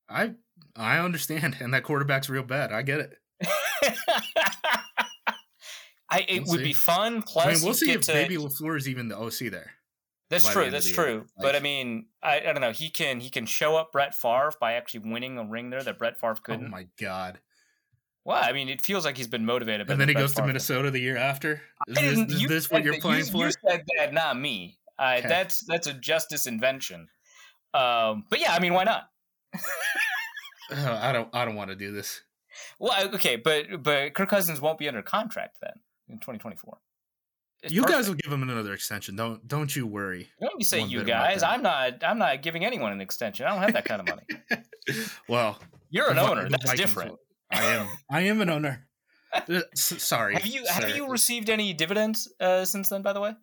I 0.09 0.33
I 0.75 0.97
understand, 0.99 1.57
and 1.61 1.73
that 1.73 1.83
quarterback's 1.83 2.29
real 2.29 2.43
bad. 2.43 2.71
I 2.73 2.81
get 2.81 2.99
it. 2.99 3.13
I 6.11 6.25
it 6.27 6.41
We'll 6.43 6.51
would 6.51 6.59
see. 6.59 6.63
be 6.65 6.73
fun. 6.73 7.21
Plus, 7.21 7.45
I 7.45 7.53
mean, 7.53 7.63
we'll 7.63 7.73
see 7.73 7.91
if 7.91 8.01
to, 8.01 8.13
maybe 8.13 8.35
Lafleur 8.37 8.77
is 8.77 8.87
even 8.87 9.07
the 9.07 9.17
OC 9.17 9.51
there. 9.51 9.71
That's 10.29 10.49
true. 10.49 10.71
That's 10.71 10.89
true. 10.89 11.25
but 11.37 11.55
I 11.55 11.59
mean, 11.59 12.07
I, 12.23 12.39
I 12.39 12.53
don't 12.53 12.61
know. 12.61 12.71
He 12.71 12.89
can 12.89 13.19
he 13.19 13.29
can 13.29 13.45
show 13.45 13.75
up 13.75 13.91
Brett 13.91 14.15
Favre 14.15 14.53
by 14.59 14.73
actually 14.73 15.11
winning 15.11 15.37
a 15.37 15.45
ring 15.45 15.69
there 15.69 15.83
that 15.83 15.99
Brett 15.99 16.19
Favre 16.19 16.35
Oh 16.37 16.41
couldn't. 16.43 16.65
Oh 16.65 16.69
my 16.69 16.87
god! 16.99 17.39
well, 18.23 18.41
I 18.43 18.51
mean, 18.51 18.69
it 18.69 18.81
feels 18.81 19.05
like 19.05 19.17
he's 19.17 19.27
been 19.27 19.45
motivated. 19.45 19.87
by 19.87 19.93
And 19.93 20.01
then 20.01 20.07
the 20.07 20.11
he 20.11 20.15
Brett 20.15 20.23
goes 20.23 20.31
to 20.31 20.37
Favre 20.37 20.47
Minnesota 20.47 20.91
the 20.91 20.99
year 20.99 21.17
after. 21.17 21.61
Is 21.87 21.95
this, 21.95 22.33
is 22.33 22.41
you 22.41 22.47
this 22.47 22.71
what 22.71 22.83
you're 22.83 22.99
playing 22.99 23.25
you, 23.25 23.31
for? 23.31 23.45
You 23.45 23.51
said 23.67 23.83
that, 23.97 24.13
not 24.13 24.39
me. 24.39 24.79
Uh, 24.97 25.17
Okay. 25.19 25.27
That's 25.27 25.63
that's 25.67 25.87
a 25.87 25.93
Justis 25.93 26.47
invention. 26.47 27.07
Um, 27.73 28.23
but 28.29 28.39
yeah, 28.39 28.53
I 28.53 28.59
mean, 28.59 28.73
why 28.73 28.85
not? 28.85 29.09
Oh, 29.53 29.59
I 31.01 31.11
don't. 31.11 31.29
I 31.33 31.45
don't 31.45 31.55
want 31.55 31.69
to 31.69 31.75
do 31.75 31.91
this. 31.91 32.21
Well, 32.79 33.09
okay, 33.13 33.35
but 33.35 33.83
but 33.83 34.13
Kirk 34.13 34.29
Cousins 34.29 34.59
won't 34.61 34.79
be 34.79 34.87
under 34.87 35.01
contract 35.01 35.57
then 35.61 35.73
in 36.07 36.15
2024. 36.15 36.77
You 37.67 37.83
guys 37.85 38.07
will 38.07 38.15
give 38.15 38.31
him 38.31 38.43
another 38.43 38.73
extension. 38.73 39.15
Don't 39.15 39.47
don't 39.47 39.75
you 39.75 39.87
worry. 39.87 40.29
Don't 40.41 40.53
you 40.59 40.65
say 40.65 40.81
one 40.81 40.89
you 40.89 41.03
guys? 41.03 41.43
I'm 41.43 41.61
not. 41.61 42.03
I'm 42.03 42.17
not 42.19 42.41
giving 42.41 42.63
anyone 42.65 42.91
an 42.91 43.01
extension. 43.01 43.45
I 43.45 43.49
don't 43.53 43.61
have 43.61 43.73
that 43.73 43.85
kind 43.85 44.01
of 44.01 44.07
money. 44.07 45.03
well, 45.29 45.59
You're 45.89 46.09
an 46.11 46.19
owner. 46.19 46.47
That's 46.49 46.63
Vikings 46.65 46.79
different. 46.79 47.11
will. 47.11 47.19
I 47.51 47.63
am. 47.63 47.87
I 48.09 48.21
am 48.21 48.41
an 48.41 48.49
owner. 48.49 48.87
Uh, 49.49 49.59
sorry. 49.75 50.33
Have 50.35 50.45
you 50.45 50.65
have 50.65 50.95
you 50.95 51.09
received 51.09 51.49
any 51.49 51.73
dividends 51.73 52.31
uh, 52.39 52.63
since 52.63 52.87
then? 52.87 53.01
By 53.01 53.11
the 53.11 53.19
way, 53.19 53.33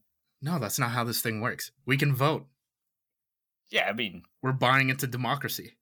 No, 0.41 0.59
that's 0.59 0.79
not 0.79 0.91
how 0.93 1.05
this 1.05 1.21
thing 1.21 1.43
works. 1.43 1.71
We 1.85 1.99
can 1.99 2.15
vote. 2.15 2.47
Yeah, 3.71 3.89
I 3.91 3.93
mean, 3.93 4.23
We're 4.43 4.53
buying 4.53 4.89
into 4.89 5.07
democracy. 5.07 5.77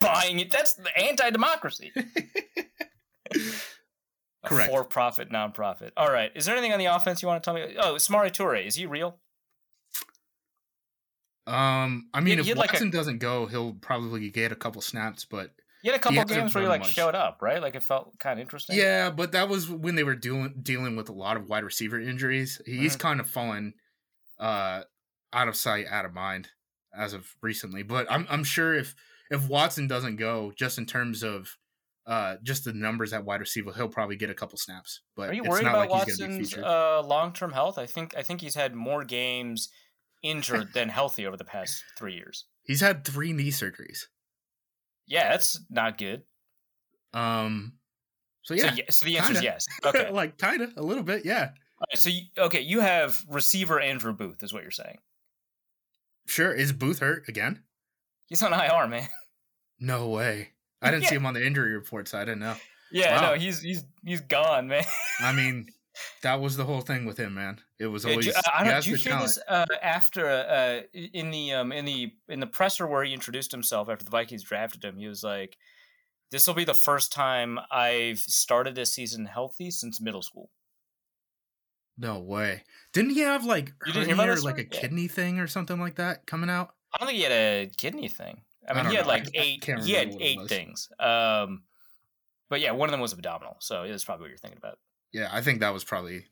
buying 0.00 0.38
it. 0.38 0.50
That's 0.50 0.78
anti-democracy. 0.98 1.92
Correct. 4.48 4.70
For-profit 4.70 5.30
nonprofit. 5.30 5.90
All 5.96 6.10
right. 6.10 6.30
Is 6.34 6.44
there 6.46 6.54
anything 6.56 6.72
on 6.72 6.78
the 6.78 6.86
offense 6.86 7.22
you 7.22 7.28
want 7.28 7.42
to 7.42 7.46
tell 7.46 7.54
me? 7.54 7.76
Oh, 7.78 7.94
Samori 7.94 8.30
Toure. 8.30 8.64
Is 8.66 8.74
he 8.76 8.86
real? 8.86 9.18
Um, 11.46 12.08
I 12.14 12.20
mean, 12.20 12.34
He- 12.38 12.40
if 12.40 12.46
had 12.46 12.56
like 12.56 12.70
a- 12.70 12.72
Watson 12.74 12.90
doesn't 12.90 13.18
go, 13.18 13.46
he'll 13.46 13.74
probably 13.74 14.30
get 14.30 14.50
a 14.52 14.56
couple 14.56 14.80
snaps, 14.80 15.24
but 15.26 15.54
He 15.82 15.88
had 15.90 15.96
a 15.96 15.98
couple 15.98 16.24
games 16.24 16.54
where 16.54 16.62
he 16.62 16.68
like 16.68 16.80
much. 16.80 16.92
showed 16.92 17.14
up, 17.14 17.42
right? 17.42 17.60
Like 17.60 17.74
it 17.74 17.82
felt 17.82 18.18
kind 18.18 18.38
of 18.38 18.42
interesting. 18.42 18.76
yeah, 18.76 19.10
but 19.10 19.32
that 19.32 19.48
was 19.50 19.68
when 19.68 19.94
they 19.94 20.04
were 20.04 20.14
dealing 20.14 20.54
dealing 20.62 20.96
with 20.96 21.10
a 21.10 21.12
lot 21.12 21.36
of 21.36 21.46
wide 21.48 21.64
receiver 21.64 22.00
injuries. 22.00 22.62
He's 22.64 22.96
Mhm. 22.96 23.00
kind 23.00 23.20
of 23.20 23.28
fallen 23.28 23.74
uh 24.38 24.84
out 25.34 25.48
of 25.48 25.56
sight, 25.56 25.86
out 25.88 26.06
of 26.06 26.14
mind 26.14 26.48
as 26.96 27.12
of 27.12 27.36
recently. 27.42 27.82
But 27.82 28.10
I'm 28.10 28.26
I'm 28.30 28.44
sure 28.44 28.72
if 28.74 28.94
if 29.30 29.46
Watson 29.46 29.86
doesn't 29.86 30.16
go, 30.16 30.52
just 30.56 30.78
in 30.78 30.86
terms 30.86 31.22
of 31.22 31.58
uh 32.06 32.36
just 32.42 32.64
the 32.64 32.72
numbers 32.72 33.12
at 33.12 33.24
wide 33.24 33.40
receiver, 33.40 33.72
he'll 33.72 33.88
probably 33.88 34.16
get 34.16 34.30
a 34.30 34.34
couple 34.34 34.58
snaps. 34.58 35.00
But 35.16 35.30
Are 35.30 35.34
you 35.34 35.44
worried 35.44 35.62
about 35.66 35.78
like 35.78 35.90
Watson's 35.90 36.56
uh, 36.56 37.02
long-term 37.04 37.52
health? 37.52 37.78
I 37.78 37.86
think 37.86 38.14
I 38.16 38.22
think 38.22 38.40
he's 38.40 38.54
had 38.54 38.74
more 38.74 39.04
games 39.04 39.68
injured 40.22 40.72
than 40.74 40.88
healthy 40.88 41.26
over 41.26 41.36
the 41.36 41.44
past 41.44 41.82
three 41.98 42.14
years. 42.14 42.44
he's 42.64 42.80
had 42.80 43.04
three 43.04 43.32
knee 43.32 43.50
surgeries. 43.50 44.06
Yeah, 45.06 45.28
that's 45.30 45.60
not 45.68 45.98
good. 45.98 46.22
Um, 47.12 47.74
so 48.42 48.56
So, 48.56 48.66
yeah, 48.66 48.84
so 48.90 49.04
the 49.04 49.18
answer 49.18 49.32
is 49.32 49.38
kinda. 49.38 49.44
yes. 49.44 49.66
Okay. 49.84 50.10
like 50.12 50.38
kind 50.38 50.62
of 50.62 50.76
a 50.76 50.82
little 50.82 51.02
bit, 51.02 51.24
yeah. 51.26 51.50
Right, 51.80 51.98
so 51.98 52.08
you, 52.08 52.22
okay, 52.38 52.60
you 52.62 52.80
have 52.80 53.22
receiver 53.28 53.78
Andrew 53.80 54.12
Booth, 54.14 54.42
is 54.42 54.52
what 54.52 54.62
you're 54.62 54.70
saying. 54.70 54.98
Sure, 56.26 56.52
is 56.54 56.72
Booth 56.72 57.00
hurt 57.00 57.28
again? 57.28 57.64
He's 58.26 58.42
on 58.42 58.52
IR, 58.54 58.88
man. 58.88 59.08
No 59.80 60.08
way. 60.08 60.52
I 60.84 60.90
didn't 60.90 61.06
see 61.06 61.14
him 61.16 61.26
on 61.26 61.34
the 61.34 61.44
injury 61.44 61.72
report, 61.74 62.08
so 62.08 62.18
I 62.18 62.24
didn't 62.24 62.40
know. 62.40 62.56
Yeah, 62.92 63.20
Wow. 63.20 63.30
no, 63.32 63.38
he's 63.40 63.60
he's 63.60 63.84
he's 64.04 64.20
gone, 64.20 64.68
man. 64.68 64.84
I 65.20 65.32
mean, 65.40 65.68
that 66.22 66.40
was 66.40 66.56
the 66.56 66.64
whole 66.64 66.80
thing 66.82 67.04
with 67.06 67.16
him, 67.18 67.34
man. 67.34 67.60
It 67.78 67.86
was 67.86 68.04
Yeah, 68.04 68.10
always 68.12 68.26
do- 68.26 68.32
uh, 68.36 68.42
I 68.54 68.64
don't, 68.64 68.86
you 68.86 68.94
hear 68.96 69.12
talent. 69.12 69.26
this 69.28 69.38
uh, 69.48 69.66
after 69.82 70.28
uh, 70.28 70.80
in 70.92 71.30
the 71.30 71.52
um, 71.54 71.72
in 71.72 71.84
the 71.84 72.12
in 72.28 72.40
the 72.40 72.46
presser 72.46 72.86
where 72.86 73.02
he 73.02 73.12
introduced 73.12 73.50
himself 73.52 73.88
after 73.88 74.04
the 74.04 74.10
Vikings 74.10 74.42
drafted 74.44 74.84
him? 74.84 74.96
He 74.98 75.08
was 75.08 75.24
like, 75.24 75.56
"This 76.30 76.46
will 76.46 76.54
be 76.54 76.64
the 76.64 76.74
first 76.74 77.12
time 77.12 77.58
I've 77.70 78.18
started 78.18 78.78
a 78.78 78.86
season 78.86 79.24
healthy 79.26 79.70
since 79.70 80.00
middle 80.00 80.22
school." 80.22 80.50
No 81.96 82.18
way. 82.18 82.64
Didn't 82.92 83.10
he 83.10 83.20
have 83.20 83.44
like 83.44 83.72
You 83.86 83.92
didn't 83.92 84.06
hear 84.06 84.14
about 84.14 84.26
hernia 84.28 84.40
or 84.40 84.44
like 84.44 84.58
a? 84.58 84.62
Yeah. 84.64 84.80
kidney 84.80 85.08
thing 85.08 85.38
or 85.38 85.46
something 85.46 85.78
like 85.80 85.94
that 85.96 86.26
coming 86.26 86.50
out? 86.50 86.74
I 86.92 86.98
don't 86.98 87.06
think 87.08 87.16
he 87.18 87.22
had 87.24 87.32
a 87.32 87.70
kidney 87.76 88.08
thing. 88.08 88.40
I 88.66 88.72
I 88.72 88.74
mean, 88.74 88.84
don't 88.84 88.90
he 88.92 88.96
had 88.96 89.06
know. 89.06 89.12
I- 89.12 89.14
like 89.16 89.26
I 89.26 89.30
eight. 89.40 89.64
He 89.64 89.72
had 89.72 89.78
remember 89.84 90.12
what 90.14 90.22
it 90.22 90.24
eight 90.24 90.48
things. 90.48 90.88
Um, 90.98 91.62
but 92.48 92.60
yeah, 92.60 92.72
one 92.72 92.88
of 92.88 92.92
them 92.92 93.00
was 93.00 93.12
abdominal, 93.12 93.56
so 93.60 93.86
that's 93.86 94.04
probably 94.04 94.24
what 94.24 94.28
you're 94.30 94.38
thinking 94.38 94.58
about. 94.58 94.78
Yeah, 95.12 95.28
I 95.32 95.40
think 95.42 95.60
that 95.60 95.72
was 95.72 95.84
probably 95.84 96.26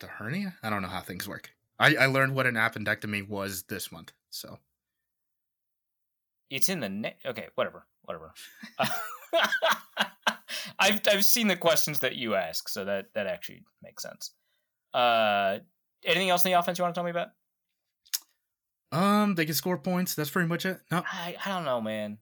the 0.00 0.06
hernia. 0.06 0.54
I 0.62 0.70
don't 0.70 0.82
know 0.82 0.88
how 0.88 1.00
things 1.00 1.28
work. 1.28 1.50
I, 1.78 1.94
I 1.96 2.06
learned 2.06 2.34
what 2.34 2.46
an 2.46 2.54
appendectomy 2.56 3.26
was 3.28 3.62
this 3.64 3.90
month. 3.90 4.12
So 4.30 4.58
It's 6.50 6.68
in 6.68 6.80
the 6.80 6.88
net. 6.88 7.18
Okay, 7.24 7.46
whatever, 7.54 7.86
whatever. 8.02 8.32
I've 10.78 11.00
I've 11.08 11.24
seen 11.24 11.46
the 11.48 11.56
questions 11.56 11.98
that 12.00 12.16
you 12.16 12.34
ask, 12.34 12.68
so 12.68 12.84
that 12.84 13.06
that 13.14 13.26
actually 13.26 13.64
makes 13.82 14.02
sense. 14.02 14.32
Uh, 14.94 15.58
anything 16.04 16.30
else 16.30 16.44
in 16.44 16.50
the 16.52 16.58
offense 16.58 16.78
you 16.78 16.82
want 16.82 16.94
to 16.94 16.98
tell 16.98 17.04
me 17.04 17.10
about? 17.10 17.28
Um 18.92 19.34
they 19.34 19.44
can 19.44 19.54
score 19.54 19.78
points. 19.78 20.14
That's 20.14 20.30
pretty 20.30 20.48
much 20.48 20.66
it. 20.66 20.80
No. 20.90 21.02
I 21.06 21.36
I 21.44 21.48
don't 21.50 21.64
know, 21.64 21.80
man. 21.80 22.18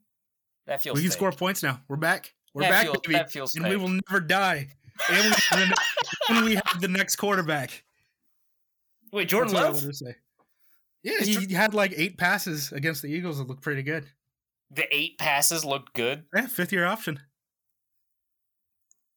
That 0.66 0.82
feels 0.82 0.96
We 0.96 1.02
can 1.02 1.10
fake. 1.10 1.16
score 1.16 1.32
points 1.32 1.62
now. 1.62 1.80
We're 1.88 1.96
back. 1.96 2.34
We're 2.54 2.62
That 2.62 2.70
back, 2.70 2.82
feels- 2.84 2.96
baby. 3.04 3.14
that 3.14 3.30
feels 3.32 3.54
and 3.56 3.66
we 3.68 3.76
will 3.76 3.88
never 4.08 4.20
die. 4.20 4.68
And 5.10 5.24
we, 5.24 5.30
have 5.30 5.58
the, 5.68 5.76
and 6.34 6.44
we 6.44 6.54
have 6.56 6.80
the 6.80 6.88
next 6.88 7.16
quarterback. 7.16 7.84
Wait, 9.12 9.28
Jordan 9.28 9.54
That's 9.54 9.82
Love, 9.84 9.90
to 9.90 9.94
say. 9.96 10.16
Yeah, 11.04 11.12
Is 11.20 11.28
he 11.28 11.54
had 11.54 11.72
like 11.72 11.94
eight 11.96 12.18
passes 12.18 12.72
against 12.72 13.02
the 13.02 13.08
Eagles 13.08 13.38
that 13.38 13.46
looked 13.46 13.62
pretty 13.62 13.82
good. 13.84 14.06
the 14.72 14.84
eight 14.94 15.16
passes 15.18 15.64
looked 15.64 15.94
good. 15.94 16.24
Yeah, 16.34 16.46
fifth 16.48 16.72
year 16.72 16.84
option. 16.84 17.20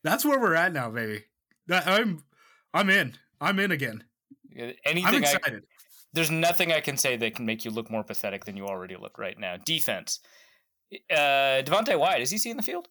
That's 0.04 0.24
where 0.24 0.40
we're 0.40 0.56
at 0.56 0.72
now, 0.74 0.90
baby. 0.90 1.24
I'm 1.70 2.24
I'm 2.74 2.90
in. 2.90 3.18
I'm 3.40 3.60
in 3.60 3.72
again. 3.72 4.04
Uh, 4.60 4.68
I'm 4.86 5.16
excited. 5.16 5.64
There's 6.13 6.32
nothing 6.32 6.71
I 6.71 6.82
can 6.82 6.97
say 6.97 7.15
that 7.15 7.36
can 7.36 7.45
make 7.45 7.63
you 7.63 7.71
look 7.71 7.89
more 7.89 8.04
pathetic 8.04 8.45
than 8.45 8.58
you 8.58 8.65
already 8.65 8.97
look 8.97 9.17
right 9.17 9.39
now. 9.39 9.56
Defense. 9.58 10.19
Uh, 11.10 11.63
Devonte 11.63 11.97
Wyatt, 11.97 12.21
is 12.21 12.32
he 12.32 12.38
seeing 12.38 12.58
the 12.58 12.63
field? 12.63 12.89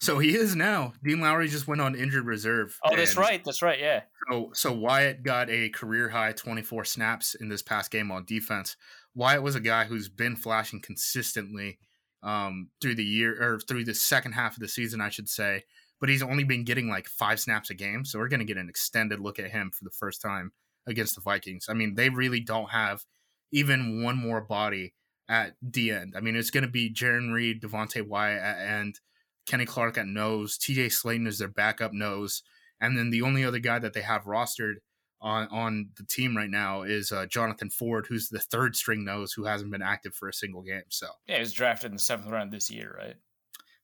So 0.00 0.18
he 0.18 0.36
is 0.36 0.54
now. 0.54 0.92
Dean 1.02 1.20
Lowry 1.20 1.48
just 1.48 1.66
went 1.66 1.80
on 1.80 1.94
injured 1.94 2.26
reserve. 2.26 2.78
Oh, 2.84 2.94
that's 2.94 3.16
right. 3.16 3.42
That's 3.44 3.62
right. 3.62 3.78
Yeah. 3.80 4.02
So, 4.30 4.50
so 4.52 4.72
Wyatt 4.72 5.22
got 5.22 5.48
a 5.50 5.70
career 5.70 6.10
high 6.10 6.32
24 6.32 6.84
snaps 6.84 7.34
in 7.34 7.48
this 7.48 7.62
past 7.62 7.90
game 7.90 8.12
on 8.12 8.24
defense. 8.24 8.76
Wyatt 9.14 9.42
was 9.42 9.54
a 9.54 9.60
guy 9.60 9.84
who's 9.84 10.08
been 10.08 10.36
flashing 10.36 10.80
consistently 10.80 11.78
um, 12.22 12.68
through 12.80 12.96
the 12.96 13.04
year 13.04 13.36
or 13.40 13.58
through 13.60 13.84
the 13.84 13.94
second 13.94 14.32
half 14.32 14.54
of 14.54 14.60
the 14.60 14.68
season, 14.68 15.00
I 15.00 15.08
should 15.08 15.28
say. 15.28 15.64
But 16.00 16.08
he's 16.08 16.22
only 16.22 16.44
been 16.44 16.64
getting 16.64 16.88
like 16.88 17.06
five 17.06 17.40
snaps 17.40 17.70
a 17.70 17.74
game. 17.74 18.04
So 18.04 18.18
we're 18.18 18.28
going 18.28 18.40
to 18.40 18.46
get 18.46 18.58
an 18.58 18.68
extended 18.68 19.20
look 19.20 19.38
at 19.38 19.52
him 19.52 19.70
for 19.70 19.84
the 19.84 19.90
first 19.90 20.20
time 20.20 20.52
against 20.86 21.14
the 21.14 21.20
Vikings. 21.20 21.66
I 21.68 21.74
mean, 21.74 21.94
they 21.94 22.08
really 22.08 22.40
don't 22.40 22.70
have 22.70 23.04
even 23.52 24.02
one 24.02 24.16
more 24.16 24.40
body 24.40 24.94
at 25.28 25.54
the 25.62 25.90
end. 25.90 26.14
I 26.16 26.20
mean, 26.20 26.36
it's 26.36 26.50
going 26.50 26.64
to 26.64 26.70
be 26.70 26.92
Jarran 26.92 27.32
Reed, 27.32 27.62
Devonte 27.62 28.06
Wyatt 28.06 28.42
at 28.42 28.58
end, 28.58 29.00
Kenny 29.46 29.64
Clark 29.64 29.98
at 29.98 30.06
nose, 30.06 30.58
TJ 30.58 30.86
Slaton 30.86 31.26
is 31.26 31.38
their 31.38 31.48
backup 31.48 31.92
nose. 31.92 32.42
And 32.80 32.98
then 32.98 33.10
the 33.10 33.22
only 33.22 33.44
other 33.44 33.58
guy 33.58 33.78
that 33.78 33.92
they 33.92 34.02
have 34.02 34.24
rostered 34.24 34.74
on 35.20 35.48
on 35.48 35.88
the 35.96 36.04
team 36.04 36.36
right 36.36 36.50
now 36.50 36.82
is 36.82 37.10
uh, 37.10 37.24
Jonathan 37.26 37.70
Ford, 37.70 38.06
who's 38.08 38.28
the 38.28 38.40
third 38.40 38.76
string 38.76 39.04
nose 39.04 39.32
who 39.32 39.44
hasn't 39.44 39.70
been 39.70 39.80
active 39.80 40.14
for 40.14 40.28
a 40.28 40.34
single 40.34 40.62
game. 40.62 40.82
So 40.90 41.06
Yeah, 41.26 41.36
he 41.36 41.40
was 41.40 41.52
drafted 41.52 41.92
in 41.92 41.96
the 41.96 42.02
seventh 42.02 42.30
round 42.30 42.52
this 42.52 42.70
year, 42.70 42.94
right? 42.98 43.16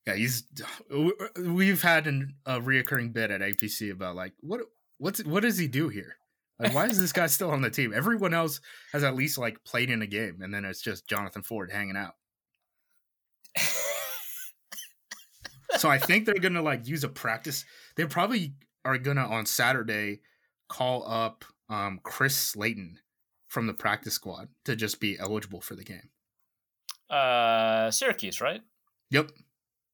yeah, 0.06 0.14
he's 0.14 0.44
we've 1.38 1.82
had 1.82 2.06
an, 2.06 2.34
a 2.46 2.60
reoccurring 2.60 3.12
bit 3.12 3.30
at 3.30 3.40
APC 3.40 3.90
about 3.90 4.16
like 4.16 4.32
what 4.40 4.60
what's 4.98 5.24
what 5.24 5.42
does 5.42 5.58
he 5.58 5.68
do 5.68 5.88
here? 5.88 6.16
Like 6.60 6.74
why 6.74 6.86
is 6.86 6.98
this 6.98 7.12
guy 7.12 7.26
still 7.26 7.50
on 7.50 7.62
the 7.62 7.70
team? 7.70 7.92
Everyone 7.94 8.34
else 8.34 8.60
has 8.92 9.02
at 9.02 9.14
least 9.16 9.38
like 9.38 9.64
played 9.64 9.88
in 9.90 10.02
a 10.02 10.06
game, 10.06 10.42
and 10.42 10.52
then 10.52 10.64
it's 10.64 10.82
just 10.82 11.08
Jonathan 11.08 11.42
Ford 11.42 11.70
hanging 11.72 11.96
out. 11.96 12.14
So 15.78 15.88
I 15.88 15.98
think 15.98 16.26
they're 16.26 16.34
gonna 16.34 16.62
like 16.62 16.86
use 16.88 17.04
a 17.04 17.08
practice. 17.08 17.64
They 17.96 18.04
probably 18.04 18.54
are 18.84 18.98
gonna 18.98 19.24
on 19.24 19.46
Saturday 19.46 20.20
call 20.68 21.04
up 21.10 21.44
um, 21.68 22.00
Chris 22.02 22.54
Slaton 22.54 22.96
from 23.48 23.66
the 23.66 23.74
practice 23.74 24.14
squad 24.14 24.48
to 24.64 24.74
just 24.76 25.00
be 25.00 25.18
eligible 25.18 25.60
for 25.60 25.74
the 25.76 25.84
game. 25.84 26.10
Uh, 27.08 27.90
Syracuse, 27.90 28.40
right? 28.40 28.60
Yep, 29.10 29.30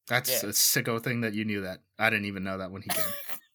that's 0.08 0.30
Yeah. 0.42 0.48
a 0.48 0.52
sicko 0.52 1.02
thing 1.02 1.20
that 1.22 1.34
you 1.34 1.44
knew 1.44 1.62
that. 1.62 1.80
I 1.98 2.10
didn't 2.10 2.26
even 2.26 2.42
know 2.42 2.58
that 2.58 2.70
when 2.70 2.82
he 2.82 2.88
came. 2.88 3.04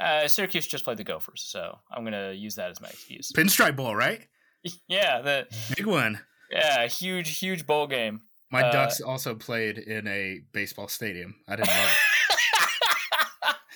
Uh, 0.00 0.26
Syracuse 0.26 0.66
just 0.66 0.84
played 0.84 0.96
the 0.96 1.04
Gophers, 1.04 1.42
so 1.46 1.78
I'm 1.90 2.04
gonna 2.04 2.32
use 2.32 2.54
that 2.54 2.70
as 2.70 2.80
my 2.80 2.88
excuse. 2.88 3.32
Pinstripe 3.36 3.76
Bowl, 3.76 3.94
right? 3.94 4.26
yeah, 4.88 5.20
the 5.20 5.46
Big 5.76 5.86
one. 5.86 6.18
yeah 6.50 6.86
huge 6.86 7.38
huge 7.38 7.66
bowl 7.66 7.86
game. 7.86 8.22
My 8.50 8.62
Uh, 8.62 8.72
Ducks 8.72 9.00
also 9.00 9.34
played 9.34 9.78
in 9.78 10.08
a 10.08 10.40
baseball 10.52 10.88
stadium. 10.88 11.36
I 11.46 11.56
didn't 11.56 11.68
know. 11.68 11.86
it. 11.88 11.96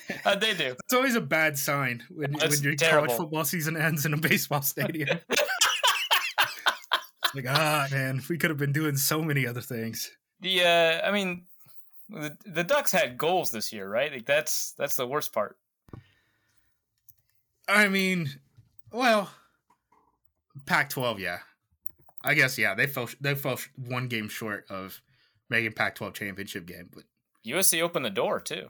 They 0.40 0.54
do? 0.54 0.74
It's 0.84 0.92
always 0.92 1.14
a 1.16 1.20
bad 1.20 1.58
sign 1.58 2.02
when, 2.10 2.32
when 2.32 2.62
your 2.62 2.74
terrible. 2.74 3.06
college 3.06 3.18
football 3.18 3.44
season 3.44 3.76
ends 3.76 4.04
in 4.06 4.12
a 4.14 4.16
baseball 4.16 4.62
stadium. 4.62 5.18
like, 7.34 7.46
ah, 7.48 7.86
man, 7.90 8.22
we 8.28 8.38
could 8.38 8.50
have 8.50 8.58
been 8.58 8.72
doing 8.72 8.96
so 8.96 9.22
many 9.22 9.46
other 9.46 9.60
things. 9.60 10.10
The 10.40 10.62
uh, 10.62 11.06
I 11.08 11.10
mean, 11.10 11.44
the, 12.08 12.36
the 12.46 12.64
Ducks 12.64 12.92
had 12.92 13.16
goals 13.18 13.50
this 13.50 13.72
year, 13.72 13.88
right? 13.88 14.12
Like 14.12 14.26
that's 14.26 14.72
that's 14.78 14.96
the 14.96 15.06
worst 15.06 15.32
part. 15.32 15.56
I 17.68 17.88
mean, 17.88 18.28
well, 18.92 19.30
Pac-12, 20.66 21.18
yeah. 21.18 21.38
I 22.22 22.34
guess 22.34 22.56
yeah. 22.58 22.74
They 22.74 22.86
fell 22.86 23.08
they 23.20 23.34
fell 23.34 23.58
one 23.76 24.08
game 24.08 24.28
short 24.28 24.64
of 24.70 25.00
making 25.50 25.72
Pac-12 25.72 26.14
championship 26.14 26.66
game, 26.66 26.88
but 26.94 27.04
USC 27.46 27.82
opened 27.82 28.04
the 28.06 28.10
door 28.10 28.40
too. 28.40 28.68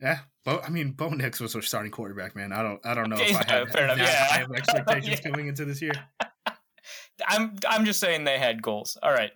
yeah. 0.00 0.18
Bo, 0.44 0.60
I 0.64 0.68
mean, 0.70 0.92
Bo 0.92 1.08
Nix 1.10 1.38
was 1.40 1.54
our 1.54 1.62
starting 1.62 1.90
quarterback, 1.92 2.34
man. 2.36 2.52
I 2.52 2.62
don't 2.62 2.80
I 2.84 2.94
don't 2.94 3.08
know 3.10 3.16
Okay, 3.16 3.30
if 3.30 3.36
I 3.36 3.52
had 3.52 3.72
fair 3.72 3.84
enough, 3.84 3.98
yeah. 3.98 4.24
high 4.26 4.40
of 4.42 4.52
expectations 4.52 5.08
Yeah. 5.24 5.30
coming 5.30 5.48
into 5.48 5.64
this 5.64 5.80
year. 5.82 5.92
I'm 7.26 7.56
I'm 7.68 7.84
just 7.84 8.00
saying 8.00 8.24
they 8.24 8.38
had 8.38 8.62
goals. 8.62 8.96
All 9.02 9.12
right. 9.12 9.30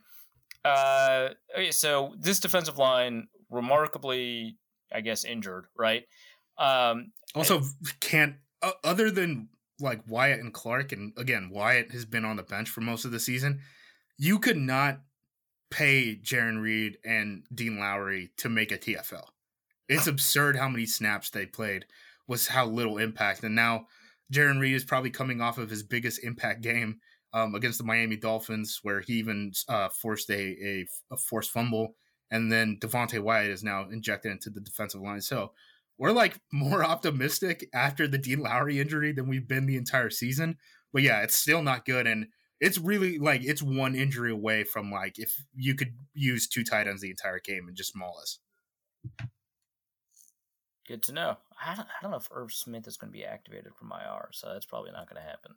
Uh, 0.65 1.29
okay, 1.55 1.71
so 1.71 2.15
this 2.19 2.41
defensive 2.41 2.79
line 2.79 3.29
remarkably, 3.51 4.57
I 4.93 5.03
guess, 5.03 5.25
injured, 5.25 5.67
right? 5.77 6.05
Um, 6.57 7.13
Also, 7.35 7.61
can't 8.01 8.37
uh, 8.65 8.73
other 8.83 9.11
than 9.11 9.49
like 9.81 10.03
Wyatt 10.07 10.41
and 10.41 10.53
Clark, 10.53 10.93
and 10.93 11.13
again, 11.17 11.51
Wyatt 11.53 11.93
has 11.93 12.05
been 12.05 12.25
on 12.25 12.37
the 12.37 12.43
bench 12.43 12.69
for 12.71 12.81
most 12.81 13.05
of 13.05 13.13
the 13.13 13.21
season. 13.21 13.61
you 14.17 14.39
could 14.39 14.57
not 14.57 15.01
pay 15.71 16.17
Jarran 16.23 16.63
Reed 16.63 16.99
and 17.05 17.43
Dean 17.53 17.81
Lowry 17.81 18.31
to 18.37 18.49
make 18.49 18.71
a 18.71 18.79
TFL. 18.79 19.27
It's 19.89 20.07
absurd 20.07 20.57
how 20.57 20.69
many 20.69 20.87
snaps 20.87 21.31
they 21.31 21.47
played 21.47 21.85
was 22.29 22.47
how 22.47 22.67
little 22.67 22.99
impact. 22.99 23.43
And 23.43 23.57
now 23.57 23.87
Jarran 24.33 24.61
Reed 24.61 24.77
is 24.77 24.85
probably 24.85 25.11
coming 25.11 25.41
off 25.41 25.59
of 25.59 25.71
his 25.71 25.83
biggest 25.83 26.23
impact 26.23 26.63
game 26.63 27.01
um, 27.33 27.55
against 27.57 27.79
the 27.79 27.85
Miami 27.85 28.17
Dolphins, 28.17 28.79
where 28.83 29.01
he 29.01 29.15
even 29.15 29.53
uh, 29.69 29.89
forced 29.89 30.31
a, 30.31 30.35
a, 30.35 30.87
a, 31.11 31.17
forced 31.17 31.51
fumble. 31.51 31.97
And 32.31 32.51
then 32.51 32.79
Devonte 32.81 33.21
Wyatt 33.21 33.51
is 33.51 33.65
now 33.65 33.89
injected 33.91 34.31
into 34.31 34.51
the 34.51 34.61
defensive 34.61 35.01
line. 35.01 35.21
So 35.21 35.53
we're 35.99 36.13
like 36.13 36.39
more 36.53 36.85
optimistic 36.85 37.69
after 37.73 38.07
the 38.07 38.19
Dean 38.19 38.41
Lowry 38.41 38.81
injury 38.81 39.13
than 39.13 39.29
we've 39.29 39.49
been 39.49 39.67
the 39.67 39.77
entire 39.77 40.11
season. 40.11 40.57
But 40.93 41.03
yeah, 41.03 41.23
it's 41.23 41.37
still 41.37 41.63
not 41.63 41.85
good. 41.85 42.07
And 42.07 42.27
it's 42.61 42.79
really 42.79 43.19
like 43.19 43.45
it's 43.45 43.63
one 43.63 43.95
injury 43.95 44.31
away 44.31 44.65
from 44.65 44.91
like 44.91 45.19
if 45.19 45.35
you 45.55 45.75
could 45.75 45.95
use 46.15 46.49
two 46.49 46.65
tight 46.65 46.89
ends 46.89 47.03
the 47.03 47.11
entire 47.11 47.41
game 47.41 47.67
and 47.69 47.77
just 47.77 47.97
maul 47.97 48.19
us. 48.21 48.39
Good 50.87 51.03
to 51.05 51.13
know. 51.13 51.37
I 51.65 51.75
don't, 51.75 51.87
I 51.89 52.03
don't 52.03 52.11
know 52.11 52.19
if 52.19 52.29
Irv 52.31 52.53
Smith 52.53 52.87
is 52.87 52.97
going 52.97 53.11
to 53.11 53.17
be 53.17 53.25
activated 53.25 53.75
from 53.75 53.93
IR, 53.93 54.29
so 54.33 54.53
that's 54.53 54.67
probably 54.67 54.93
not 54.93 55.09
going 55.09 55.23
to 55.23 55.29
happen. 55.29 55.55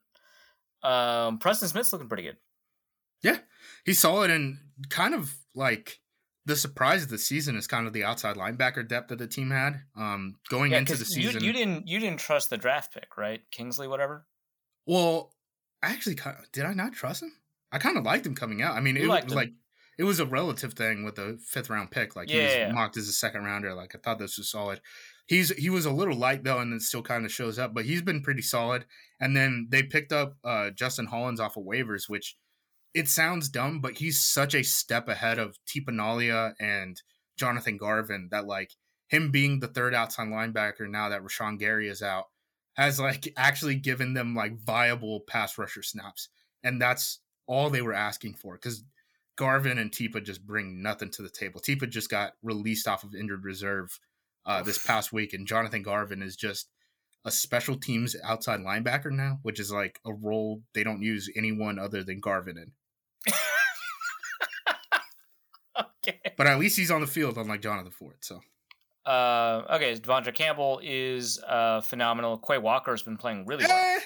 Um, 0.84 1.38
Preston 1.40 1.68
Smith's 1.68 1.92
looking 1.92 2.08
pretty 2.08 2.24
good. 2.24 2.38
Yeah, 3.24 3.40
he's 3.84 4.00
solid 4.00 4.32
and 4.32 4.58
kind 4.90 5.14
of 5.14 5.36
like 5.54 6.00
the 6.48 6.56
surprise 6.56 7.04
of 7.04 7.10
the 7.10 7.18
season 7.18 7.58
is 7.58 7.68
kind 7.68 7.88
of 7.88 7.94
the 7.94 8.06
outside 8.06 8.38
linebacker 8.38 8.88
depth 8.88 9.10
that 9.10 9.20
the 9.20 9.28
team 9.28 9.52
had. 9.52 9.82
Um, 9.98 10.36
going 10.50 10.72
yeah, 10.72 10.80
into 10.80 10.96
the 10.96 11.04
season, 11.04 11.42
you, 11.42 11.48
you, 11.48 11.54
didn't 11.54 11.88
you 11.88 12.00
didn't 12.00 12.20
trust 12.20 12.50
the 12.50 12.58
draft 12.58 12.94
pick, 12.94 13.18
right? 13.18 13.42
Kingsley, 13.52 13.88
whatever. 13.88 14.26
Well, 14.86 15.34
actually, 15.84 16.18
did 16.54 16.66
I 16.66 16.74
not 16.74 16.94
trust 16.94 17.22
him? 17.22 17.34
I 17.74 17.80
kind 17.80 17.98
of 17.98 18.06
liked 18.06 18.26
him 18.26 18.34
coming 18.34 18.62
out. 18.62 18.78
I 18.78 18.80
mean, 18.80 18.96
it 18.96 19.08
was 19.08 19.36
like 19.36 19.52
it 20.00 20.06
was 20.06 20.22
a 20.22 20.26
relative 20.26 20.74
thing 20.74 21.04
with 21.04 21.16
the 21.16 21.38
fifth 21.46 21.70
round 21.70 21.92
pick. 21.92 22.16
Like 22.16 22.30
yeah, 22.30 22.36
he 22.36 22.44
was 22.46 22.56
yeah. 22.56 22.72
mocked 22.72 22.96
as 22.96 23.10
a 23.10 23.14
second 23.14 23.44
rounder. 23.44 23.74
Like 23.74 23.94
I 23.94 24.00
thought 24.00 24.18
this 24.18 24.38
was 24.38 24.50
solid. 24.50 24.80
He's 25.28 25.50
he 25.50 25.70
was 25.70 25.86
a 25.86 25.92
little 25.92 26.16
light 26.16 26.46
though, 26.46 26.60
and 26.60 26.74
it 26.74 26.82
still 26.82 27.04
kind 27.04 27.26
of 27.26 27.32
shows 27.32 27.60
up. 27.60 27.74
But 27.74 27.84
he's 27.84 28.02
been 28.02 28.22
pretty 28.22 28.42
solid. 28.42 28.86
And 29.20 29.36
then 29.36 29.68
they 29.70 29.84
picked 29.84 30.14
up 30.14 30.38
uh, 30.46 30.70
Justin 30.70 31.08
Hollins 31.08 31.42
off 31.42 31.58
of 31.58 31.66
waivers, 31.66 32.08
which 32.08 32.38
it 32.94 33.08
sounds 33.08 33.50
dumb, 33.50 33.80
but 33.82 33.98
he's 33.98 34.22
such 34.22 34.56
a 34.56 34.64
step 34.64 35.08
ahead 35.08 35.40
of 35.40 35.58
Tipa 35.68 35.90
Galeai 35.90 36.54
and 36.60 37.02
Jonathan 37.38 37.78
Garvin 37.78 38.30
that 38.32 38.48
like 38.48 38.72
him 39.08 39.32
being 39.32 39.60
the 39.60 39.68
third 39.68 39.94
outside 39.94 40.28
linebacker 40.28 40.90
now 40.90 41.10
that 41.10 41.22
Rashan 41.22 41.60
Gary 41.60 41.88
is 41.88 42.02
out 42.02 42.26
has 42.74 43.00
like 43.00 43.32
actually 43.38 43.76
given 43.76 44.14
them 44.14 44.36
like 44.36 44.60
viable 44.60 45.22
pass 45.22 45.58
rusher 45.58 45.84
snaps. 45.84 46.30
And 46.64 46.82
that's 46.82 47.20
all 47.48 47.70
they 47.70 47.82
were 47.82 47.94
asking 47.94 48.36
for 48.36 48.56
because 48.56 48.84
Garvin 49.38 49.78
and 49.78 49.92
Tipa 49.92 50.24
just 50.24 50.46
bring 50.46 50.82
nothing 50.82 51.10
to 51.12 51.22
the 51.22 51.30
table. 51.30 51.62
Tipa 51.62 51.90
just 51.90 52.10
got 52.10 52.34
released 52.42 52.88
off 52.88 53.04
of 53.04 53.16
injured 53.16 53.46
reserve 53.46 54.00
uh, 54.46 54.64
this 54.64 54.84
past 54.84 55.14
week, 55.14 55.34
and 55.34 55.48
Jonathan 55.48 55.84
Garvin 55.84 56.22
is 56.22 56.36
just 56.36 56.70
a 57.28 57.32
special 57.32 57.76
teams 57.76 58.16
outside 58.24 58.62
linebacker 58.62 59.12
now, 59.12 59.40
which 59.44 59.60
is 59.60 59.70
like 59.70 60.00
a 60.06 60.14
role 60.14 60.62
they 60.74 60.84
don't 60.84 61.02
use 61.02 61.30
anyone 61.36 61.78
other 61.78 62.02
than 62.02 62.22
Garvin 62.22 62.58
in. 62.58 63.34
okay. 66.08 66.20
But 66.38 66.48
at 66.48 66.58
least 66.58 66.78
he's 66.78 66.90
on 66.90 67.02
the 67.02 67.08
field, 67.08 67.38
unlike 67.38 67.62
Jonathan 67.62 67.92
Ford. 67.92 68.16
So. 68.22 68.40
Uh, 69.06 69.64
okay, 69.72 69.96
De'Vondre 69.96 70.34
Campbell 70.34 70.80
is 70.82 71.42
uh, 71.46 71.82
phenomenal. 71.82 72.38
Quay 72.38 72.60
Walker 72.60 72.92
has 72.92 73.04
been 73.04 73.18
playing 73.18 73.46
really 73.46 73.66
well. 73.66 74.00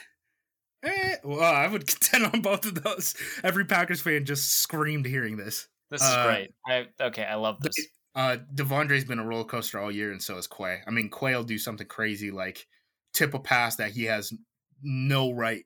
Eh, 0.83 0.89
eh. 0.89 1.15
Well, 1.23 1.41
I 1.43 1.67
would 1.67 1.85
contend 1.99 2.25
on 2.25 2.41
both 2.41 2.65
of 2.65 2.83
those. 2.83 3.13
Every 3.43 3.65
Packers 3.65 4.01
fan 4.01 4.25
just 4.25 4.61
screamed 4.61 5.05
hearing 5.05 5.37
this. 5.37 5.67
This 5.91 6.01
is 6.01 6.09
uh, 6.09 6.25
great. 6.25 6.53
I, 6.67 6.87
okay, 6.99 7.23
I 7.23 7.35
love 7.35 7.61
this. 7.61 7.75
Uh, 8.15 8.37
De'Vondre's 8.55 9.05
been 9.05 9.19
a 9.19 9.25
roller 9.25 9.43
coaster 9.43 9.79
all 9.79 9.91
year, 9.91 10.11
and 10.11 10.21
so 10.21 10.37
is 10.37 10.47
Quay. 10.47 10.79
I 10.87 10.89
mean, 10.89 11.11
Quay 11.11 11.35
will 11.35 11.43
do 11.43 11.59
something 11.59 11.87
crazy 11.87 12.31
like 12.31 12.65
tip 13.13 13.33
a 13.33 13.39
pass 13.39 13.75
that 13.77 13.91
he 13.91 14.05
has 14.05 14.33
no 14.81 15.31
right 15.31 15.63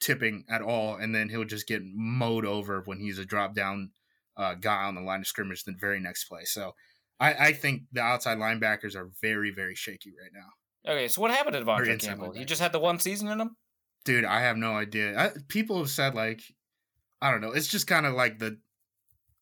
tipping 0.00 0.44
at 0.48 0.62
all, 0.62 0.96
and 0.96 1.14
then 1.14 1.28
he'll 1.28 1.44
just 1.44 1.66
get 1.66 1.82
mowed 1.84 2.44
over 2.44 2.82
when 2.84 3.00
he's 3.00 3.18
a 3.18 3.24
drop 3.24 3.54
down 3.54 3.90
uh, 4.36 4.54
guy 4.54 4.84
on 4.84 4.94
the 4.94 5.00
line 5.00 5.20
of 5.20 5.26
scrimmage 5.26 5.64
the 5.64 5.74
very 5.78 6.00
next 6.00 6.24
play. 6.24 6.44
So 6.44 6.74
I, 7.18 7.34
I, 7.34 7.52
think 7.52 7.82
the 7.92 8.02
outside 8.02 8.36
linebackers 8.38 8.94
are 8.94 9.10
very, 9.22 9.50
very 9.50 9.74
shaky 9.74 10.12
right 10.20 10.30
now. 10.34 10.92
Okay, 10.92 11.08
so 11.08 11.22
what 11.22 11.30
happened 11.30 11.54
to 11.54 11.62
De'Vondre 11.62 11.98
Campbell? 11.98 12.32
He 12.32 12.44
just 12.44 12.60
had 12.60 12.72
the 12.72 12.78
one 12.78 12.98
season 12.98 13.28
in 13.28 13.40
him? 13.40 13.56
Dude, 14.04 14.24
I 14.24 14.40
have 14.42 14.56
no 14.56 14.74
idea. 14.74 15.18
I, 15.18 15.30
people 15.48 15.78
have 15.78 15.90
said, 15.90 16.14
like, 16.14 16.42
I 17.20 17.30
don't 17.30 17.40
know. 17.40 17.52
It's 17.52 17.66
just 17.66 17.86
kind 17.86 18.06
of 18.06 18.14
like 18.14 18.38
the 18.38 18.58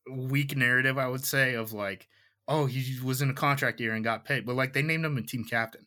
weak 0.09 0.55
narrative, 0.55 0.97
I 0.97 1.07
would 1.07 1.25
say, 1.25 1.55
of 1.55 1.73
like, 1.73 2.07
oh, 2.47 2.65
he 2.65 2.99
was 3.03 3.21
in 3.21 3.29
a 3.29 3.33
contract 3.33 3.79
year 3.79 3.93
and 3.93 4.03
got 4.03 4.25
paid. 4.25 4.45
But, 4.45 4.55
like, 4.55 4.73
they 4.73 4.81
named 4.81 5.05
him 5.05 5.17
a 5.17 5.21
team 5.21 5.43
captain 5.43 5.85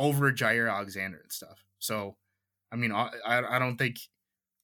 over 0.00 0.32
Jaire 0.32 0.72
Alexander 0.72 1.18
and 1.18 1.30
stuff. 1.30 1.62
So, 1.78 2.16
I 2.72 2.76
mean, 2.76 2.90
I, 2.90 3.10
I 3.26 3.58
don't 3.58 3.76
think 3.76 3.98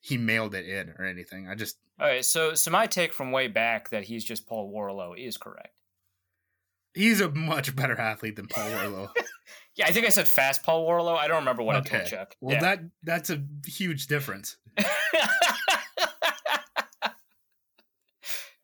he 0.00 0.16
mailed 0.16 0.54
it 0.54 0.66
in 0.66 0.94
or 0.98 1.04
anything. 1.04 1.46
I 1.46 1.54
just. 1.54 1.76
All 2.00 2.06
right. 2.06 2.24
So, 2.24 2.54
so 2.54 2.70
my 2.70 2.86
take 2.86 3.12
from 3.12 3.30
way 3.30 3.46
back 3.46 3.90
that 3.90 4.04
he's 4.04 4.24
just 4.24 4.46
Paul 4.46 4.72
Worrilow 4.72 5.16
is 5.16 5.36
correct. 5.36 5.82
He's 6.94 7.20
a 7.20 7.30
much 7.30 7.76
better 7.76 8.00
athlete 8.00 8.36
than 8.36 8.46
Paul 8.46 8.70
Worrilow. 8.70 9.10
yeah, 9.76 9.86
I 9.86 9.92
think 9.92 10.06
I 10.06 10.08
said 10.08 10.26
fast 10.26 10.62
Paul 10.62 10.88
Worrilow. 10.88 11.16
I 11.16 11.28
don't 11.28 11.40
remember 11.40 11.62
what 11.62 11.76
okay. 11.76 11.96
I 11.96 11.98
told 11.98 12.10
Chuck. 12.10 12.36
Well, 12.40 12.54
yeah. 12.54 12.60
that 12.60 12.80
that's 13.02 13.28
a 13.28 13.42
huge 13.66 14.06
difference. 14.06 14.56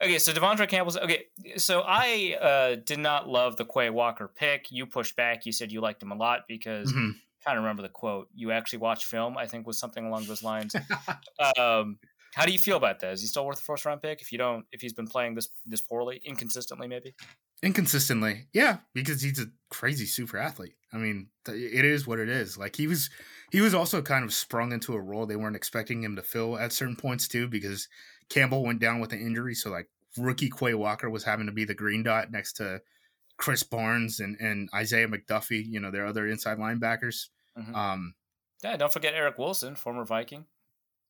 okay, 0.03 0.19
so 0.19 0.33
De'Vondre 0.33 0.69
Campbell's 0.69 0.97
okay. 0.97 1.25
So 1.57 1.83
I 1.87 2.37
uh, 2.41 2.77
did 2.85 2.99
not 2.99 3.29
love 3.29 3.57
the 3.57 3.65
Quay 3.65 3.91
Walker 3.91 4.29
pick. 4.29 4.67
You 4.71 4.87
pushed 4.87 5.17
back. 5.17 5.47
You 5.47 5.53
said 5.53 5.73
you 5.73 5.81
liked 5.81 6.03
him 6.03 6.13
a 6.13 6.17
lot 6.17 6.41
because 6.49 6.93
mm-hmm. 6.93 7.11
trying 7.43 7.57
to 7.57 7.61
remember 7.61 7.83
the 7.83 7.89
quote. 7.89 8.29
You 8.35 8.53
actually 8.53 8.81
watch 8.81 9.05
film. 9.05 9.39
I 9.39 9.47
think 9.47 9.67
was 9.67 9.79
something 9.79 10.05
along 10.05 10.27
those 10.27 10.43
lines. 10.43 10.75
um, 11.59 11.99
how 12.35 12.47
do 12.47 12.53
you 12.53 12.59
feel 12.59 12.77
about 12.77 13.01
that? 13.01 13.13
Is 13.13 13.21
he 13.21 13.27
still 13.27 13.47
worth 13.47 13.59
a 13.59 13.63
first 13.63 13.85
round 13.85 14.01
pick 14.03 14.23
if 14.23 14.33
you 14.33 14.39
don't 14.39 14.65
if 14.73 14.81
he's 14.81 14.95
been 14.95 15.07
playing 15.07 15.35
this 15.35 15.49
this 15.67 15.81
poorly, 15.81 16.21
inconsistently 16.25 16.89
maybe? 16.89 17.15
Inconsistently, 17.63 18.49
yeah, 18.53 18.79
because 18.93 19.23
he's 19.23 19.39
a 19.39 19.47
crazy 19.71 20.07
super 20.07 20.37
athlete. 20.37 20.75
I 20.93 20.97
mean, 20.97 21.29
it 21.47 21.85
is 21.85 22.09
what 22.09 22.19
it 22.19 22.29
is. 22.29 22.59
Like 22.59 22.75
he 22.75 22.89
was, 22.89 23.09
he 23.53 23.61
was 23.61 23.73
also 23.73 24.03
kind 24.03 24.25
of 24.25 24.35
sprung 24.35 24.73
into 24.73 24.95
a 24.95 25.01
role 25.01 25.27
they 25.27 25.37
weren't 25.37 25.55
expecting 25.55 26.03
him 26.03 26.17
to 26.17 26.23
fill 26.23 26.59
at 26.59 26.73
certain 26.73 26.97
points 26.97 27.29
too, 27.29 27.47
because 27.47 27.87
Campbell 28.29 28.65
went 28.65 28.81
down 28.81 28.99
with 28.99 29.13
an 29.13 29.21
injury. 29.21 29.55
So 29.55 29.71
like 29.71 29.89
rookie 30.17 30.51
Quay 30.51 30.75
Walker 30.75 31.09
was 31.09 31.25
having 31.25 31.47
to 31.47 31.53
be 31.53 31.65
the 31.65 31.75
green 31.75 32.03
dot 32.03 32.31
next 32.31 32.55
to 32.55 32.81
Krys 33.41 33.69
Barnes 33.69 34.21
and 34.21 34.37
and 34.41 34.69
Isaiah 34.75 35.09
McDuffie. 35.09 35.65
You 35.67 35.81
know 35.81 35.91
their 35.91 36.07
other 36.07 36.27
inside 36.27 36.59
linebackers. 36.59 37.29
Mm-hmm. 37.59 37.75
Um, 37.75 38.15
yeah, 38.63 38.77
don't 38.77 38.93
forget 38.93 39.15
Eric 39.15 39.39
Wilson, 39.39 39.75
former 39.75 40.05
Viking. 40.05 40.47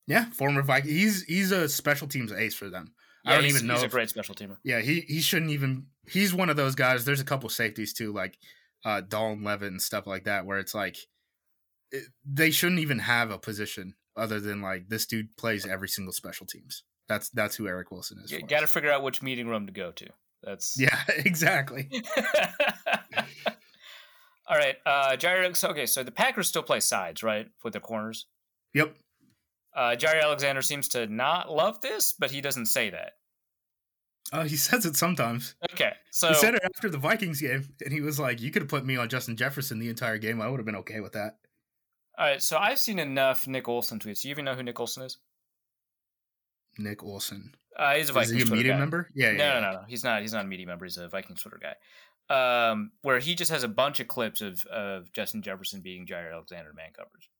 Yeah, 0.07 0.27
former 0.31 0.63
Viking. 0.63 0.91
He's 0.91 1.25
he's 1.25 1.53
a 1.53 1.69
special 1.69 2.09
teams 2.09 2.33
ace 2.33 2.55
for 2.55 2.71
them. 2.71 2.95
Yeah, 3.25 3.33
I 3.33 3.35
don't 3.37 3.47
even 3.47 3.67
know. 3.67 3.75
He's 3.75 3.85
if, 3.85 3.91
a 3.91 3.93
great 3.93 4.09
special 4.09 4.35
teamer. 4.35 4.57
Yeah, 4.65 4.81
he 4.81 5.01
he 5.01 5.21
shouldn't 5.21 5.51
even. 5.51 5.87
He's 6.09 6.35
one 6.35 6.51
of 6.51 6.57
those 6.57 6.75
guys. 6.75 7.05
There's 7.05 7.21
a 7.21 7.25
couple 7.25 7.49
safeties 7.49 7.93
too, 7.93 8.13
like 8.13 8.39
uh 8.85 9.03
Dallin 9.03 9.45
Leavitt 9.45 9.71
and 9.71 9.83
stuff 9.83 10.07
like 10.07 10.25
that, 10.25 10.47
where 10.47 10.59
it's 10.59 10.75
like 10.75 10.97
it, 11.93 12.05
they 12.25 12.51
shouldn't 12.51 12.81
even 12.81 12.99
have 13.01 13.31
a 13.31 13.39
position 13.39 13.95
other 14.17 14.41
than 14.41 14.61
like 14.61 14.89
this 14.89 15.07
dude 15.07 15.37
plays 15.37 15.67
every 15.67 15.89
single 15.89 16.13
special 16.13 16.47
teams. 16.47 16.83
That's 17.09 17.29
that's 17.31 17.57
who 17.57 17.67
Eric 17.67 17.91
Wilson 17.91 18.19
is. 18.25 18.31
You 18.31 18.43
got 18.43 18.61
to 18.61 18.67
figure 18.67 18.91
out 18.91 19.03
which 19.03 19.23
meeting 19.23 19.49
room 19.49 19.67
to 19.67 19.73
go 19.73 19.91
to. 19.93 20.07
That's 20.43 20.77
yeah, 20.81 20.99
exactly. 21.09 21.91
All 24.47 24.57
right, 24.57 24.77
uh 24.85 25.17
Jaire. 25.17 25.57
So, 25.57 25.71
okay, 25.71 25.87
so 25.87 26.03
the 26.03 26.11
Packers 26.11 26.49
still 26.49 26.63
play 26.63 26.81
sides, 26.81 27.23
right, 27.23 27.49
with 27.63 27.73
their 27.73 27.81
corners. 27.81 28.27
Yep. 28.75 28.95
Uh, 29.75 29.97
Jaire 29.97 30.23
Alexander 30.23 30.61
seems 30.61 30.89
to 30.89 31.07
not 31.07 31.51
love 31.51 31.81
this, 31.81 32.13
but 32.13 32.31
he 32.31 32.43
doesn't 32.43 32.67
say 32.67 32.91
that. 32.91 33.13
Uh, 34.31 34.45
he 34.45 34.57
says 34.57 34.85
it 34.85 34.97
sometimes. 34.97 35.55
Okay, 35.73 35.93
so 36.11 36.29
he 36.29 36.35
said 36.35 36.55
it 36.55 36.63
after 36.65 36.89
the 36.89 36.99
Vikings 36.99 37.41
game, 37.41 37.69
and 37.85 37.93
he 37.93 38.01
was 38.01 38.19
like, 38.19 38.41
"You 38.41 38.51
could 38.51 38.63
have 38.63 38.69
put 38.69 38.85
me 38.85 38.97
on 38.97 39.09
Justin 39.09 39.37
Jefferson 39.37 39.79
the 39.79 39.89
entire 39.89 40.19
game. 40.19 40.41
I 40.41 40.49
would 40.49 40.59
have 40.59 40.67
been 40.67 40.77
okay 40.77 41.01
with 41.01 41.13
that." 41.13 41.39
All 42.19 42.27
right, 42.27 42.43
so 42.43 42.59
I've 42.59 42.79
seen 42.79 42.99
enough 42.99 43.47
Nick 43.47 43.69
Olson 43.69 43.99
tweets. 43.99 44.23
Do 44.23 44.29
you 44.29 44.33
even 44.33 44.45
know 44.45 44.55
who 44.55 44.63
Nick 44.63 44.79
Olson 44.79 45.05
is? 45.05 45.19
Nick 46.79 47.03
Olson. 47.03 47.55
Uh, 47.77 47.95
he's 47.95 48.11
a 48.11 48.12
Vikings. 48.12 48.33
Is 48.33 48.49
he 48.49 48.53
a 48.53 48.57
media 48.57 48.73
guy. 48.73 48.79
member? 48.79 49.09
Yeah, 49.14 49.31
yeah. 49.31 49.37
No, 49.37 49.55
no, 49.55 49.61
no, 49.61 49.73
no. 49.79 49.85
He's 49.89 50.05
not. 50.05 50.20
He's 50.20 50.33
not 50.33 50.45
a 50.45 50.49
media 50.49 50.66
member. 50.66 50.85
He's 50.85 50.99
a 50.99 51.09
Vikings 51.09 51.43
Twitter 51.43 51.61
guy. 51.61 51.75
Um, 52.31 52.93
where 53.03 53.18
he 53.18 53.35
just 53.35 53.51
has 53.51 53.62
a 53.62 53.68
bunch 53.68 54.01
of 54.01 54.09
clips 54.09 54.41
of 54.41 54.64
of 54.66 55.12
Justin 55.12 55.43
Jefferson 55.43 55.81
beating 55.81 56.07
Jaire 56.07 56.33
Alexander 56.33 56.73
man 56.75 56.91
coverage. 56.97 57.31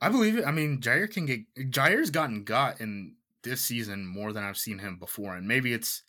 I 0.00 0.08
believe 0.08 0.38
it. 0.38 0.46
I 0.46 0.50
mean, 0.50 0.80
Jaire 0.80 1.10
can 1.10 1.26
get 1.26 1.40
Jaire's 1.56 2.10
gotten 2.10 2.44
got 2.44 2.80
in 2.80 3.14
this 3.42 3.60
season 3.60 4.06
more 4.06 4.32
than 4.32 4.44
I've 4.44 4.58
seen 4.58 4.78
him 4.78 4.98
before, 4.98 5.34
and 5.34 5.46
maybe 5.46 5.72
it's. 5.72 6.02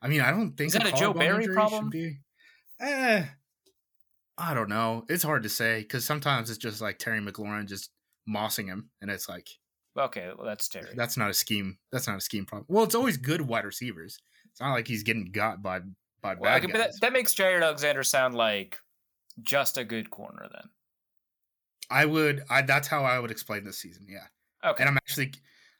I 0.00 0.08
mean, 0.08 0.20
I 0.20 0.30
don't 0.30 0.56
think 0.56 0.68
is 0.68 0.74
that 0.74 0.86
a 0.86 0.92
Joe 0.92 1.12
Barry 1.12 1.48
problem. 1.48 1.90
Be, 1.90 2.18
eh, 2.80 3.24
I 4.36 4.54
don't 4.54 4.68
know. 4.68 5.04
It's 5.08 5.24
hard 5.24 5.42
to 5.42 5.48
say 5.48 5.80
because 5.80 6.04
sometimes 6.04 6.50
it's 6.50 6.58
just 6.58 6.80
like 6.80 6.98
Terry 6.98 7.20
McLaurin 7.20 7.66
just 7.66 7.90
mossing 8.28 8.66
him, 8.66 8.90
and 9.00 9.10
it's 9.10 9.28
like 9.28 9.48
Okay, 9.98 10.30
well 10.36 10.46
that's 10.46 10.68
Terry. 10.68 10.90
That's 10.94 11.16
not 11.16 11.30
a 11.30 11.34
scheme. 11.34 11.78
That's 11.90 12.06
not 12.06 12.16
a 12.16 12.20
scheme 12.20 12.46
problem. 12.46 12.66
Well, 12.68 12.84
it's 12.84 12.94
always 12.94 13.16
good 13.16 13.40
wide 13.42 13.64
receivers. 13.64 14.18
It's 14.50 14.60
not 14.60 14.72
like 14.72 14.86
he's 14.88 15.02
getting 15.02 15.30
got 15.32 15.62
by 15.62 15.80
by 16.20 16.34
Well, 16.34 16.42
bad 16.58 16.62
guys. 16.62 16.72
that, 16.72 17.00
that 17.00 17.12
makes 17.12 17.34
Jaire 17.34 17.62
Alexander 17.62 18.02
sound 18.02 18.34
like 18.34 18.78
just 19.42 19.76
a 19.78 19.84
good 19.84 20.10
corner 20.10 20.48
then. 20.52 20.70
I 21.90 22.04
would. 22.04 22.42
I 22.50 22.62
that's 22.62 22.88
how 22.88 23.04
I 23.04 23.18
would 23.18 23.30
explain 23.30 23.64
this 23.64 23.78
season. 23.78 24.06
Yeah, 24.08 24.26
Okay. 24.68 24.82
and 24.82 24.88
I'm 24.90 24.96
actually, 24.98 25.32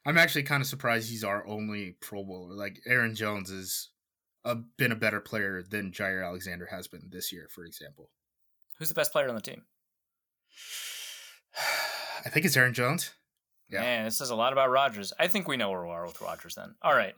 I'm 0.05 0.17
actually 0.17 0.43
kind 0.43 0.61
of 0.61 0.67
surprised 0.67 1.09
he's 1.09 1.23
our 1.23 1.45
only 1.47 1.95
Pro 2.01 2.23
Bowler. 2.23 2.55
Like 2.55 2.79
Aaron 2.87 3.15
Jones 3.15 3.49
has 3.51 3.89
a, 4.43 4.55
been 4.55 4.91
a 4.91 4.95
better 4.95 5.19
player 5.21 5.61
than 5.61 5.91
Jaire 5.91 6.25
Alexander 6.25 6.65
has 6.71 6.87
been 6.87 7.09
this 7.11 7.31
year, 7.31 7.47
for 7.51 7.63
example. 7.65 8.09
Who's 8.79 8.89
the 8.89 8.95
best 8.95 9.11
player 9.11 9.29
on 9.29 9.35
the 9.35 9.41
team? 9.41 9.63
I 12.25 12.29
think 12.29 12.45
it's 12.45 12.57
Aaron 12.57 12.73
Jones. 12.73 13.11
Yeah. 13.69 13.81
Man, 13.81 14.05
this 14.05 14.17
says 14.17 14.29
a 14.29 14.35
lot 14.35 14.53
about 14.53 14.69
Rodgers. 14.69 15.13
I 15.19 15.27
think 15.27 15.47
we 15.47 15.57
know 15.57 15.69
where 15.69 15.85
we 15.85 15.91
are 15.91 16.05
with 16.05 16.19
Rodgers 16.21 16.55
then. 16.55 16.75
All 16.81 16.95
right. 16.95 17.13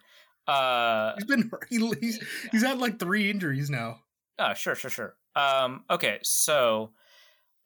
Uh 0.48 1.14
He's 1.16 1.26
been 1.26 1.52
he, 1.70 1.94
he's 2.00 2.24
he's 2.52 2.64
had 2.64 2.80
like 2.80 3.00
three 3.00 3.30
injuries 3.30 3.70
now. 3.70 4.00
oh, 4.40 4.54
sure, 4.54 4.76
sure, 4.76 4.90
sure. 4.92 5.16
Um 5.36 5.84
okay, 5.90 6.20
so 6.24 6.92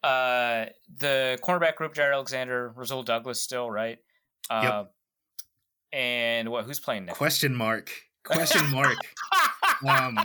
uh 0.04 0.66
the 1.00 1.40
cornerback 1.44 1.76
group 1.76 1.94
Jaire 1.94 2.14
Alexander, 2.14 2.74
Rasul 2.76 3.04
Douglas 3.04 3.42
still, 3.42 3.70
right? 3.72 3.98
Uh 4.50 4.86
and 5.92 6.50
what 6.50 6.66
who's 6.66 6.80
playing 6.80 7.06
next? 7.06 7.18
Question 7.18 7.56
mark. 7.56 7.92
Question 8.24 8.70
mark. 8.72 8.98
um 9.88 10.20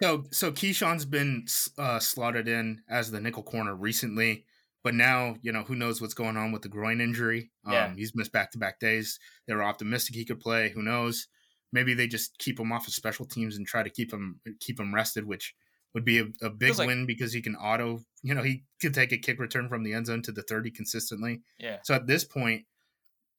so 0.00 0.24
so 0.30 0.50
Keisean's 0.52 1.04
been 1.04 1.46
uh, 1.78 1.98
slotted 1.98 2.48
in 2.48 2.82
as 2.88 3.10
the 3.10 3.20
nickel 3.20 3.42
corner 3.42 3.74
recently, 3.74 4.44
but 4.84 4.94
now 4.94 5.36
you 5.42 5.52
know 5.52 5.62
who 5.62 5.74
knows 5.76 6.00
what's 6.00 6.14
going 6.14 6.36
on 6.36 6.52
with 6.52 6.62
the 6.62 6.68
groin 6.68 7.00
injury. 7.00 7.50
Um, 7.64 7.72
Yeah. 7.72 7.94
he's 7.94 8.14
missed 8.14 8.32
back 8.32 8.50
to 8.52 8.58
back 8.58 8.78
days. 8.80 9.18
They 9.46 9.54
were 9.54 9.62
optimistic 9.62 10.14
he 10.16 10.24
could 10.24 10.40
play. 10.40 10.70
Who 10.70 10.82
knows? 10.82 11.28
Maybe 11.72 11.94
they 11.94 12.06
just 12.06 12.36
keep 12.38 12.60
him 12.60 12.70
off 12.72 12.86
of 12.86 12.92
special 12.92 13.24
teams 13.24 13.56
and 13.56 13.66
try 13.66 13.82
to 13.82 13.90
keep 13.90 14.12
him 14.12 14.40
keep 14.60 14.78
him 14.78 14.94
rested, 14.94 15.24
which 15.26 15.54
would 15.94 16.04
be 16.04 16.18
a, 16.18 16.26
a 16.42 16.50
big 16.50 16.78
like- 16.78 16.86
win 16.86 17.06
because 17.06 17.32
he 17.32 17.42
can 17.42 17.54
auto. 17.56 18.00
You 18.22 18.34
know, 18.34 18.42
he 18.42 18.64
could 18.80 18.94
take 18.94 19.12
a 19.12 19.18
kick 19.18 19.38
return 19.40 19.68
from 19.68 19.82
the 19.82 19.92
end 19.94 20.06
zone 20.06 20.22
to 20.22 20.32
the 20.32 20.42
thirty 20.42 20.70
consistently. 20.70 21.42
yeah. 21.58 21.78
So 21.82 21.94
at 21.94 22.06
this 22.06 22.24
point, 22.24 22.64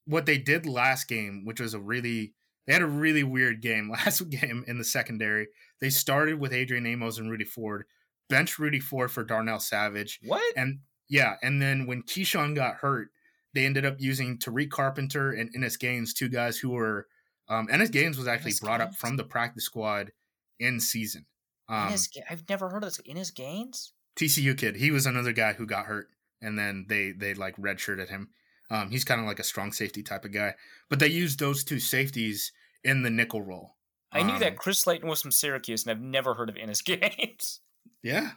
what 0.06 0.26
they 0.26 0.38
did 0.38 0.66
last 0.66 1.08
game, 1.08 1.46
which 1.46 1.60
was 1.60 1.74
a 1.74 1.80
really 1.80 2.34
they 2.66 2.74
had 2.74 2.82
a 2.82 2.88
really 2.88 3.24
weird 3.24 3.62
game 3.62 3.90
last 3.92 4.28
game 4.30 4.64
in 4.68 4.78
the 4.78 4.84
secondary. 4.84 5.48
They 5.82 5.90
started 5.90 6.40
with 6.40 6.54
Adrian 6.54 6.86
Amos 6.86 7.18
and 7.20 7.30
Rudy 7.30 7.44
Ford, 7.46 7.86
bench 8.30 8.58
Rudy 8.60 8.80
Ford 8.80 9.12
for 9.12 9.24
Darnell 9.24 9.60
Savage, 9.60 10.20
What? 10.24 10.58
and 10.58 10.80
yeah, 11.14 11.36
and 11.44 11.62
then 11.62 11.86
when 11.86 12.02
Keisean 12.02 12.56
got 12.56 12.76
hurt, 12.78 13.10
they 13.54 13.66
ended 13.66 13.86
up 13.86 13.98
using 14.02 14.40
Tariq 14.40 14.72
Carpenter 14.72 15.32
and 15.32 15.54
Innis 15.56 15.78
Gaines, 15.78 16.12
two 16.14 16.28
guys 16.28 16.58
who 16.58 16.72
were 16.72 17.06
um, 17.48 17.70
Innis 17.70 17.90
Gaines 17.92 18.18
was 18.18 18.28
actually 18.28 18.50
Innis 18.52 18.60
brought 18.62 18.82
up 18.82 18.96
from 18.96 19.16
the 19.18 19.24
practice 19.24 19.66
squad 19.66 20.12
in 20.60 20.80
season. 20.80 21.26
Um, 21.70 21.90
Innis, 21.90 22.08
Ga- 22.08 22.24
I've 22.30 22.50
never 22.50 22.70
heard 22.70 22.84
of 22.84 22.88
this. 22.90 23.00
Innis 23.06 23.30
Gaines? 23.32 23.94
TCU 24.16 24.58
kid. 24.58 24.76
He 24.78 24.90
was 24.92 25.06
another 25.06 25.34
guy 25.34 25.54
who 25.54 25.66
got 25.68 25.86
hurt, 25.86 26.08
and 26.42 26.58
then 26.58 26.86
they 26.90 27.12
they 27.12 27.34
like 27.36 27.56
redshirted 27.58 28.10
him. 28.10 28.30
Um, 28.72 28.90
he's 28.90 29.04
kind 29.04 29.22
of 29.22 29.28
like 29.28 29.40
a 29.40 29.44
strong 29.44 29.72
safety 29.72 30.02
type 30.02 30.26
of 30.26 30.32
guy, 30.34 30.56
but 30.90 30.98
they 31.00 31.08
used 31.10 31.38
those 31.40 31.64
two 31.64 31.80
safeties 31.80 32.52
in 32.84 33.04
the 33.04 33.10
nickel 33.12 33.42
role. 33.44 33.76
I 34.12 34.24
knew 34.24 34.34
Um, 34.34 34.40
that 34.40 34.58
Chris 34.58 34.84
Slaton 34.84 35.04
was 35.06 35.22
from 35.22 35.32
Syracuse, 35.32 35.84
and 35.84 35.92
I've 35.92 36.02
never 36.02 36.34
heard 36.34 36.50
of 36.50 36.58
Innis 36.58 36.82
Gaines. 36.90 37.60
Yeah. 38.02 38.32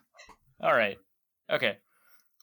All 0.61 0.75
right. 0.75 0.99
Okay. 1.51 1.79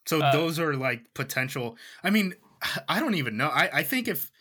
So 0.06 0.22
Uh, 0.22 0.32
those 0.32 0.60
are 0.60 0.76
like 0.76 1.14
potential. 1.14 1.78
I 2.04 2.10
mean, 2.10 2.36
I 2.88 3.00
don't 3.00 3.16
even 3.16 3.38
know. 3.38 3.50
I 3.50 3.80
I 3.80 3.84
think 3.84 4.08
if 4.08 4.32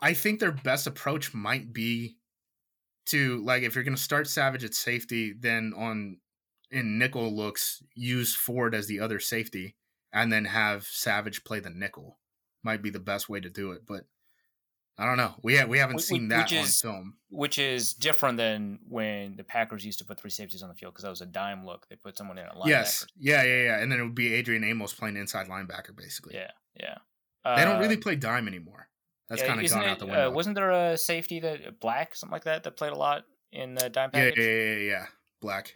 I 0.00 0.14
think 0.14 0.40
their 0.40 0.52
best 0.52 0.86
approach 0.86 1.34
might 1.34 1.72
be 1.72 2.16
to 3.06 3.42
like 3.44 3.62
if 3.62 3.74
you're 3.74 3.84
going 3.84 3.96
to 3.96 4.02
start 4.02 4.28
Savage 4.28 4.64
at 4.64 4.74
safety, 4.74 5.32
then 5.32 5.72
on 5.76 6.18
in 6.70 6.98
nickel 6.98 7.34
looks 7.34 7.82
use 7.94 8.34
Ford 8.34 8.74
as 8.74 8.86
the 8.86 9.00
other 9.00 9.18
safety, 9.20 9.76
and 10.12 10.32
then 10.32 10.44
have 10.44 10.84
Savage 10.84 11.44
play 11.44 11.60
the 11.60 11.70
nickel. 11.70 12.18
Might 12.62 12.82
be 12.82 12.90
the 12.90 13.00
best 13.00 13.28
way 13.28 13.40
to 13.40 13.48
do 13.50 13.72
it, 13.72 13.82
but 13.86 14.04
I 14.98 15.06
don't 15.06 15.16
know. 15.16 15.34
We 15.42 15.56
ha- 15.56 15.66
we 15.66 15.78
haven't 15.78 16.00
seen 16.00 16.28
that 16.28 16.50
which 16.50 16.58
on 16.58 16.64
is- 16.64 16.80
film. 16.80 17.14
Which 17.30 17.58
is 17.58 17.94
different 17.94 18.36
than 18.38 18.80
when 18.88 19.36
the 19.36 19.44
Packers 19.44 19.84
used 19.84 19.98
to 20.00 20.04
put 20.04 20.18
three 20.18 20.30
safeties 20.30 20.62
on 20.62 20.68
the 20.70 20.74
field 20.74 20.94
because 20.94 21.04
that 21.04 21.10
was 21.10 21.20
a 21.20 21.26
dime 21.26 21.64
look. 21.64 21.86
They 21.88 21.96
put 21.96 22.16
someone 22.16 22.38
in 22.38 22.46
at 22.46 22.54
linebacker. 22.54 22.68
Yes, 22.68 23.06
yeah, 23.18 23.42
yeah, 23.44 23.62
yeah, 23.64 23.80
and 23.80 23.92
then 23.92 24.00
it 24.00 24.02
would 24.02 24.14
be 24.14 24.34
Adrian 24.34 24.64
Amos 24.64 24.92
playing 24.94 25.16
inside 25.16 25.46
linebacker, 25.48 25.94
basically. 25.96 26.34
Yeah. 26.34 26.50
Yeah. 26.78 26.96
They 27.44 27.64
don't 27.64 27.76
Uh, 27.76 27.80
really 27.80 27.96
play 27.96 28.16
dime 28.16 28.48
anymore. 28.48 28.88
That's 29.28 29.42
yeah, 29.42 29.48
kind 29.48 29.60
of 29.64 29.70
gone 29.70 29.82
it, 29.84 29.88
out 29.88 29.98
the 29.98 30.04
uh, 30.06 30.08
window. 30.08 30.30
wasn't 30.32 30.54
there 30.56 30.70
a 30.70 30.96
safety 30.96 31.38
that 31.40 31.80
black 31.80 32.16
something 32.16 32.32
like 32.32 32.44
that 32.44 32.64
that 32.64 32.76
played 32.78 32.92
a 32.92 32.96
lot 32.96 33.24
in 33.52 33.74
the 33.74 33.88
dime 33.90 34.10
yeah, 34.14 34.24
yeah, 34.24 34.32
yeah, 34.36 34.44
yeah, 34.74 34.76
yeah. 34.76 35.06
Black. 35.40 35.74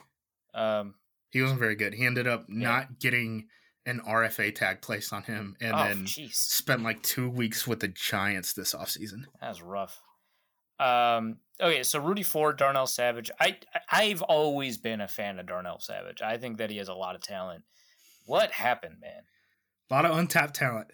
Um, 0.55 0.95
He 1.31 1.41
wasn't 1.43 1.61
very 1.61 1.77
good. 1.77 1.93
He 1.95 2.05
ended 2.07 2.27
up 2.27 2.47
not 2.49 2.99
getting 2.99 3.49
an 3.87 4.01
RFA 4.07 4.55
tag 4.55 4.81
placed 4.81 5.13
on 5.13 5.25
him 5.25 5.57
and 5.61 5.75
oh, 5.75 5.85
then 5.85 6.05
jeez, 6.05 6.35
spent 6.35 6.83
like 6.83 7.03
two 7.03 7.29
weeks 7.29 7.67
with 7.67 7.81
the 7.81 7.89
Giants 7.89 8.53
this 8.53 8.75
offseason. 8.75 9.25
that 9.41 9.49
was 9.49 9.63
rough. 9.63 10.01
Um, 10.79 11.39
okay, 11.61 11.83
so 11.83 12.01
Rudy 12.01 12.23
Ford, 12.23 12.57
Darnell 12.57 12.87
Savage. 12.87 13.31
I 13.41 13.57
I've 13.91 14.23
always 14.23 14.79
been 14.79 15.01
a 15.01 15.09
fan 15.09 15.39
of 15.39 15.47
Darnell 15.47 15.81
Savage. 15.81 16.23
I 16.23 16.39
think 16.39 16.59
that 16.59 16.71
he 16.71 16.79
has 16.79 16.89
a 16.89 16.95
lot 16.95 17.15
of 17.15 17.23
talent. 17.23 17.65
What 18.25 18.51
happened, 18.53 18.97
man? 19.01 19.23
A 19.91 19.95
lot 19.95 20.05
of 20.05 20.17
untapped 20.17 20.55
talent. 20.55 20.89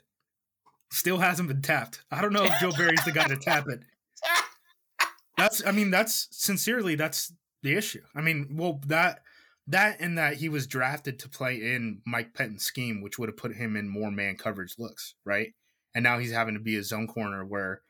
Still 0.91 1.19
hasn't 1.19 1.49
been 1.49 1.63
tapped. 1.63 2.03
I 2.11 2.21
don't 2.21 2.33
know 2.33 2.45
if 2.45 2.53
Joe 2.61 2.73
Barry's 2.73 3.05
the 3.05 3.13
guy 3.13 3.29
to 3.29 3.37
tap 3.37 3.67
it. 3.69 3.81
That's 5.37 5.65
I 5.65 5.71
mean, 5.71 5.93
that's 5.93 6.27
sincerely 6.33 6.97
that's 6.97 7.33
the 7.63 7.77
issue. 7.77 8.01
I 8.13 8.21
mean, 8.23 8.57
well 8.57 8.81
that 8.89 9.23
that 9.69 10.01
and 10.01 10.17
that 10.19 10.35
he 10.35 10.49
was 10.49 10.67
drafted 10.67 11.19
to 11.21 11.29
play 11.29 11.57
in 11.57 12.01
Mike 12.07 12.35
Pettine's 12.35 12.65
scheme, 12.65 13.03
which 13.03 13.19
would 13.19 13.29
have 13.29 13.37
put 13.37 13.55
him 13.55 13.77
in 13.77 13.89
more 13.89 14.11
man 14.11 14.37
coverage 14.37 14.75
looks, 14.79 15.15
right? 15.25 15.53
And 15.95 16.03
now 16.03 16.19
he's 16.19 16.33
having 16.33 16.55
to 16.55 16.61
be 16.61 16.77
a 16.77 16.83
zone 16.83 17.07
corner 17.07 17.45
where 17.45 17.83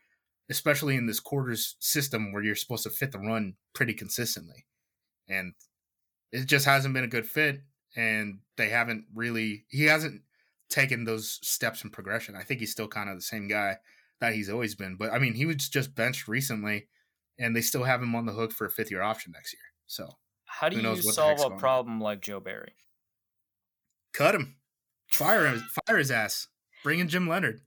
especially 0.50 0.96
in 0.96 1.06
this 1.06 1.20
quarters 1.20 1.76
system 1.78 2.32
where 2.32 2.42
you're 2.42 2.54
supposed 2.54 2.82
to 2.82 2.90
fit 2.90 3.12
the 3.12 3.18
run 3.18 3.54
pretty 3.74 3.94
consistently. 3.94 4.66
And 5.28 5.52
it 6.32 6.46
just 6.46 6.64
hasn't 6.64 6.94
been 6.94 7.04
a 7.04 7.08
good 7.08 7.26
fit 7.26 7.60
and 7.96 8.40
they 8.56 8.70
haven't 8.70 9.04
really 9.14 9.64
he 9.68 9.84
hasn't 9.84 10.22
taken 10.68 11.04
those 11.04 11.38
steps 11.42 11.84
in 11.84 11.90
progression. 11.90 12.34
I 12.34 12.42
think 12.42 12.60
he's 12.60 12.72
still 12.72 12.88
kind 12.88 13.08
of 13.08 13.16
the 13.16 13.22
same 13.22 13.46
guy 13.46 13.76
that 14.20 14.34
he's 14.34 14.50
always 14.50 14.74
been. 14.74 14.96
But 14.96 15.12
I 15.12 15.18
mean, 15.18 15.34
he 15.34 15.46
was 15.46 15.68
just 15.68 15.94
benched 15.94 16.26
recently 16.26 16.88
and 17.38 17.54
they 17.54 17.60
still 17.60 17.84
have 17.84 18.02
him 18.02 18.14
on 18.16 18.26
the 18.26 18.32
hook 18.32 18.52
for 18.52 18.66
a 18.66 18.70
fifth 18.70 18.90
year 18.90 19.02
option 19.02 19.32
next 19.32 19.52
year. 19.52 19.62
So 19.86 20.08
How 20.48 20.68
do 20.68 20.76
you 20.76 20.82
knows 20.82 20.98
what 20.98 21.06
the 21.06 21.12
solve 21.12 21.38
a 21.38 21.42
going 21.42 21.52
on. 21.52 21.58
problem 21.58 22.00
like 22.00 22.20
Joe 22.20 22.40
Barry? 22.40 22.72
cut 24.12 24.34
him. 24.34 24.56
Fire 25.08 25.46
him 25.46 25.60
fire 25.86 25.96
his 25.98 26.10
ass. 26.10 26.48
Bring 26.82 26.98
in 26.98 27.08
Jim 27.08 27.28
Leonhard. 27.28 27.60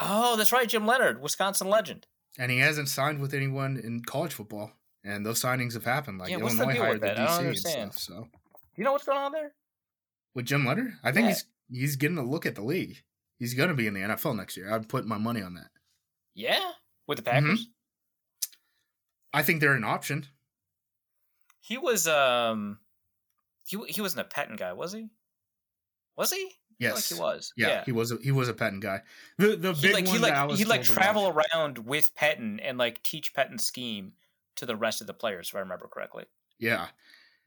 Oh, 0.00 0.36
that's 0.36 0.50
right, 0.52 0.68
Jim 0.68 0.86
Leonhard, 0.86 1.20
Wisconsin 1.22 1.68
legend. 1.68 2.06
And 2.38 2.50
he 2.50 2.58
hasn't 2.58 2.88
signed 2.88 3.20
with 3.20 3.32
anyone 3.34 3.76
in 3.76 4.02
college 4.02 4.32
football. 4.32 4.72
And 5.04 5.24
those 5.24 5.40
signings 5.42 5.74
have 5.74 5.84
happened. 5.84 6.18
Like 6.18 6.30
Yeah, 6.30 6.38
Illinois 6.38 6.76
hired 6.76 7.00
the 7.02 7.06
that? 7.08 7.18
I 7.18 7.42
don't 7.42 7.52
DC 7.52 7.66
and 7.80 7.92
stuff. 7.92 7.98
So 7.98 8.28
You 8.76 8.84
know 8.84 8.92
what's 8.92 9.04
going 9.04 9.18
on 9.18 9.32
there? 9.32 9.52
with 10.34 10.46
Jim 10.46 10.64
Leonhard, 10.66 10.94
I 11.04 11.12
think 11.12 11.24
Yeah. 11.26 11.34
he's 11.34 11.44
he's 11.70 11.96
getting 11.96 12.18
a 12.18 12.24
look 12.24 12.44
at 12.46 12.54
the 12.56 12.62
league. 12.62 13.02
He's 13.38 13.54
gonna 13.54 13.74
be 13.74 13.86
in 13.86 13.94
the 13.94 14.00
NFL 14.00 14.34
next 14.36 14.56
year. 14.56 14.72
I'd 14.72 14.88
put 14.88 15.06
my 15.06 15.18
money 15.18 15.42
on 15.42 15.54
that. 15.54 15.70
Yeah, 16.34 16.72
with 17.06 17.18
the 17.24 17.30
Mm-hmm. 17.30 17.46
Packers. 17.50 17.68
I 19.32 19.42
think 19.42 19.60
they're 19.60 19.74
an 19.74 19.84
option. 19.84 20.26
He 21.66 21.78
was 21.78 22.06
um, 22.06 22.78
he 23.66 23.78
he 23.88 24.00
wasn't 24.02 24.20
a 24.20 24.24
Patton 24.28 24.56
guy, 24.56 24.72
was 24.74 24.92
he? 24.92 25.08
Was 26.16 26.30
he? 26.32 26.50
Yes. 26.78 26.94
like 26.94 27.04
he 27.18 27.22
was. 27.22 27.52
Yeah, 27.56 27.84
he 27.86 27.92
was 27.92 28.12
a, 28.12 28.16
he 28.22 28.32
was 28.32 28.48
a 28.48 28.52
Penn 28.52 28.80
guy. 28.80 29.00
The 29.38 29.56
the 29.56 29.72
He 29.72 29.82
big 29.86 29.94
like 29.94 30.06
one 30.06 30.16
he 30.16 30.20
like 30.20 30.50
he 30.58 30.64
like 30.64 30.82
travel 30.82 31.32
watch- 31.32 31.46
around 31.54 31.78
with 31.78 32.14
Patton 32.14 32.60
and 32.60 32.76
like 32.76 33.02
teach 33.02 33.32
Patton's 33.32 33.64
scheme 33.64 34.12
to 34.56 34.66
the 34.66 34.76
rest 34.76 35.00
of 35.00 35.06
the 35.06 35.14
players, 35.14 35.48
if 35.48 35.56
I 35.56 35.60
remember 35.60 35.88
correctly. 35.88 36.24
Yeah. 36.58 36.88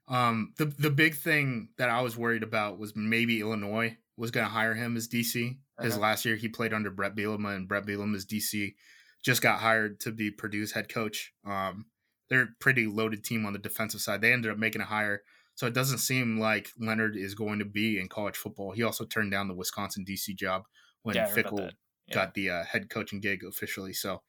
Um 0.08 0.54
the 0.58 0.66
the 0.66 0.90
big 0.90 1.14
thing 1.16 1.70
that 1.78 1.90
I 1.90 2.02
was 2.02 2.18
worried 2.18 2.44
about 2.44 2.80
was 2.80 2.96
maybe 2.96 3.42
Illinois 3.42 3.98
was 4.16 4.32
going 4.32 4.46
to 4.48 4.52
hire 4.52 4.74
him 4.74 4.98
as 4.98 5.08
DC 5.08 5.58
because 5.78 5.94
Uh-huh. 5.94 6.02
last 6.02 6.26
year 6.26 6.38
he 6.38 6.48
played 6.50 6.74
under 6.74 6.90
Bret 6.90 7.16
Bielema 7.16 7.56
and 7.56 7.68
Bret 7.68 7.86
Bielema 7.86 8.16
as 8.16 8.26
DC 8.26 8.74
just 9.22 9.42
got 9.44 9.60
hired 9.60 10.00
to 10.00 10.12
be 10.12 10.32
Purdue's 10.32 10.72
head 10.72 10.90
coach. 10.90 11.34
Um 11.46 11.86
they're 12.30 12.42
a 12.44 12.56
pretty 12.60 12.88
loaded 12.88 13.24
team 13.24 13.46
on 13.46 13.54
the 13.54 13.60
defensive 13.60 14.02
side. 14.02 14.22
They 14.22 14.34
ended 14.34 14.52
up 14.52 14.58
making 14.58 14.82
a 14.82 14.86
hire. 14.86 15.22
So 15.56 15.66
it 15.66 15.74
doesn't 15.74 16.00
seem 16.00 16.40
like 16.40 16.70
Leonhard 16.80 17.16
is 17.16 17.34
going 17.34 17.60
to 17.60 17.66
be 17.66 18.00
in 18.00 18.10
college 18.10 18.36
football. 18.36 18.72
He 18.72 18.84
also 18.84 19.06
turned 19.06 19.32
down 19.32 19.48
the 19.48 19.56
Wisconsin 19.56 20.06
DC 20.08 20.36
job 20.36 20.64
when 21.04 21.16
yeah, 21.16 21.26
I 21.26 21.30
heard 21.30 21.40
about 21.40 21.54
Fickell. 21.54 21.72
Yeah. 22.08 22.14
got 22.14 22.34
the 22.36 22.50
uh, 22.52 22.64
head 22.64 22.90
coaching 22.90 23.20
gig 23.20 23.44
officially. 23.44 23.94
So, 23.94 24.22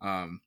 um, 0.00 0.40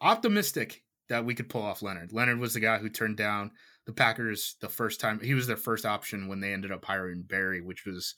optimistic 0.00 0.84
that 1.08 1.24
we 1.24 1.34
could 1.34 1.48
pull 1.48 1.62
off 1.62 1.82
Leonhard. 1.82 2.12
Leonhard 2.12 2.38
was 2.38 2.54
the 2.54 2.60
guy 2.60 2.78
who 2.78 2.88
turned 2.88 3.16
down 3.16 3.50
the 3.86 3.92
Packers 3.92 4.56
the 4.60 4.68
first 4.68 5.00
time. 5.00 5.20
He 5.20 5.34
was 5.34 5.46
their 5.46 5.56
first 5.56 5.84
option 5.84 6.28
when 6.28 6.40
they 6.40 6.52
ended 6.52 6.70
up 6.70 6.84
hiring 6.84 7.22
Barry, 7.22 7.60
which 7.60 7.84
was 7.84 8.14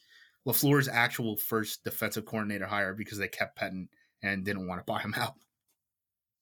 Lafleur's 0.46 0.88
actual 0.88 1.36
first 1.36 1.84
defensive 1.84 2.26
coordinator 2.26 2.66
hire 2.66 2.94
because 2.94 3.18
they 3.18 3.28
kept 3.28 3.58
Pettine 3.58 3.88
and 4.22 4.44
didn't 4.44 4.66
want 4.66 4.80
to 4.80 4.92
buy 4.92 5.00
him 5.00 5.14
out. 5.16 5.34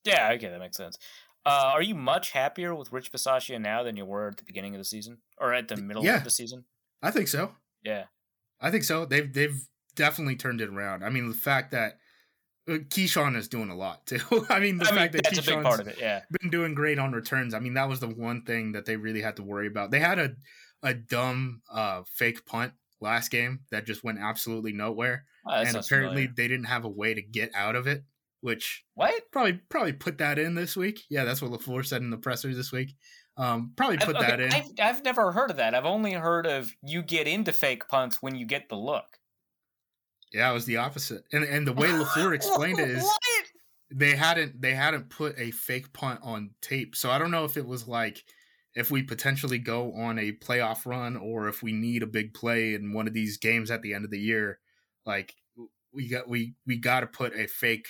Yeah, 0.05 0.31
okay, 0.33 0.49
that 0.49 0.59
makes 0.59 0.77
sense. 0.77 0.99
Uh, 1.47 1.71
are 1.75 1.83
you 1.83 1.95
much 1.95 2.33
happier 2.33 2.75
with 2.75 2.93
Rich 2.93 3.11
Bisaccia 3.13 3.61
now 3.61 3.83
than 3.83 3.97
you 3.97 4.05
were 4.05 4.29
at 4.29 4.37
the 4.37 4.45
beginning 4.45 4.75
of 4.75 4.79
the 4.79 4.85
season 4.85 5.19
or 5.39 5.55
at 5.55 5.69
the 5.69 5.77
middle 5.77 6.05
Yeah. 6.05 6.17
of 6.19 6.25
the 6.25 6.31
season? 6.31 6.65
I 7.03 7.11
think 7.11 7.29
so. 7.29 7.53
Yeah. 7.83 8.05
I 8.61 8.71
think 8.71 8.85
so. 8.85 9.05
They've 9.07 9.33
they've 9.33 9.59
definitely 9.95 10.37
turned 10.37 10.61
it 10.61 10.69
around. 10.69 11.05
I 11.05 11.09
mean, 11.11 11.29
the 11.29 11.35
fact 11.35 11.71
that 11.71 11.99
uh, 12.69 12.73
Keisean 12.89 13.37
is 13.37 13.49
doing 13.49 13.71
a 13.71 13.77
lot 13.77 14.05
too. 14.07 14.19
I 14.51 14.59
mean, 14.61 14.77
the 14.79 14.85
I 14.87 14.91
mean, 14.91 14.99
fact 14.99 15.13
that 15.15 15.25
that's 15.25 15.39
a 15.39 15.43
Keisean's 15.43 15.63
part 15.65 15.81
of 15.81 15.89
it. 15.89 15.97
Yeah. 15.99 16.21
been 16.41 16.51
doing 16.51 16.75
great 16.75 16.99
on 16.99 17.13
returns. 17.13 17.55
I 17.55 17.61
mean, 17.61 17.75
that 17.75 17.89
was 17.89 18.01
the 18.01 18.09
one 18.09 18.43
thing 18.43 18.73
that 18.73 18.85
they 18.85 18.97
really 18.97 19.23
had 19.23 19.37
to 19.37 19.43
worry 19.43 19.69
about. 19.69 19.91
They 19.91 20.01
had 20.01 20.19
a 20.19 20.33
a 20.83 20.93
dumb 20.95 21.63
uh, 21.73 22.03
fake 22.15 22.45
punt 22.47 22.73
last 23.01 23.31
game 23.31 23.61
that 23.71 23.87
just 23.87 24.05
went 24.05 24.19
absolutely 24.21 24.73
nowhere, 24.73 25.25
Oh, 25.47 25.53
and 25.53 25.77
apparently 25.77 26.27
familiar. 26.27 26.33
they 26.37 26.49
didn't 26.49 26.67
have 26.67 26.85
a 26.85 26.89
way 26.89 27.15
to 27.15 27.23
get 27.23 27.53
out 27.55 27.75
of 27.77 27.87
it, 27.87 28.03
which 28.41 28.85
what? 28.95 29.13
probably 29.33 29.61
probably 29.69 29.93
put 29.93 30.19
that 30.19 30.39
in 30.39 30.55
this 30.55 30.77
week. 30.77 31.03
Yeah, 31.11 31.25
that's 31.25 31.43
what 31.43 31.51
Lafleur 31.51 31.85
said 31.85 32.03
in 32.03 32.11
the 32.11 32.19
presser 32.19 32.55
this 32.55 32.73
week. 32.73 32.95
Um, 33.37 33.73
probably 33.77 33.99
put 33.99 34.17
I've, 34.17 34.23
that 34.23 34.41
okay, 34.41 34.45
in. 34.47 34.53
I've, 34.81 34.97
I've 34.97 35.05
never 35.05 35.33
heard 35.33 35.51
of 35.51 35.59
that. 35.59 35.75
I've 35.75 35.85
only 35.85 36.13
heard 36.13 36.47
of 36.47 36.73
you 36.83 37.03
get 37.03 37.29
into 37.29 37.53
fake 37.53 37.89
punts 37.89 38.21
when 38.21 38.35
you 38.35 38.45
get 38.47 38.69
the 38.69 38.77
look. 38.77 39.07
yeah, 40.33 40.51
it 40.51 40.55
was 40.55 40.67
the 40.67 40.79
opposite. 40.79 41.23
And 41.33 41.45
and 41.45 41.67
the 41.67 41.73
way 41.73 41.89
Lafleur 41.89 42.35
explained 42.35 42.81
it 42.81 42.91
is 42.91 43.09
they 43.91 44.17
hadn't 44.17 44.61
they 44.61 44.75
hadn't 44.75 45.09
put 45.09 45.39
a 45.39 45.51
fake 45.51 45.93
punt 45.93 46.21
on 46.23 46.51
tape. 46.61 46.97
So 46.97 47.11
I 47.11 47.19
don't 47.19 47.31
know 47.31 47.45
if 47.45 47.57
it 47.57 47.67
was 47.67 47.87
like 47.89 48.25
if 48.75 48.91
we 48.91 49.03
potentially 49.03 49.59
go 49.59 49.93
on 49.95 50.19
a 50.19 50.33
playoff 50.33 50.87
run 50.87 51.17
or 51.17 51.49
if 51.49 51.63
we 51.63 51.73
need 51.73 52.03
a 52.03 52.07
big 52.07 52.35
play 52.35 52.75
in 52.75 52.93
one 52.93 53.09
of 53.09 53.15
these 53.15 53.39
games 53.39 53.71
at 53.71 53.83
the 53.83 53.95
end 53.95 54.05
of 54.05 54.11
the 54.11 54.21
year, 54.21 54.59
like 55.07 55.35
we 55.93 56.09
got 56.09 56.29
we 56.29 56.55
we 56.67 56.77
got 56.77 57.01
to 57.01 57.07
put 57.07 57.35
a 57.35 57.47
fake 57.47 57.89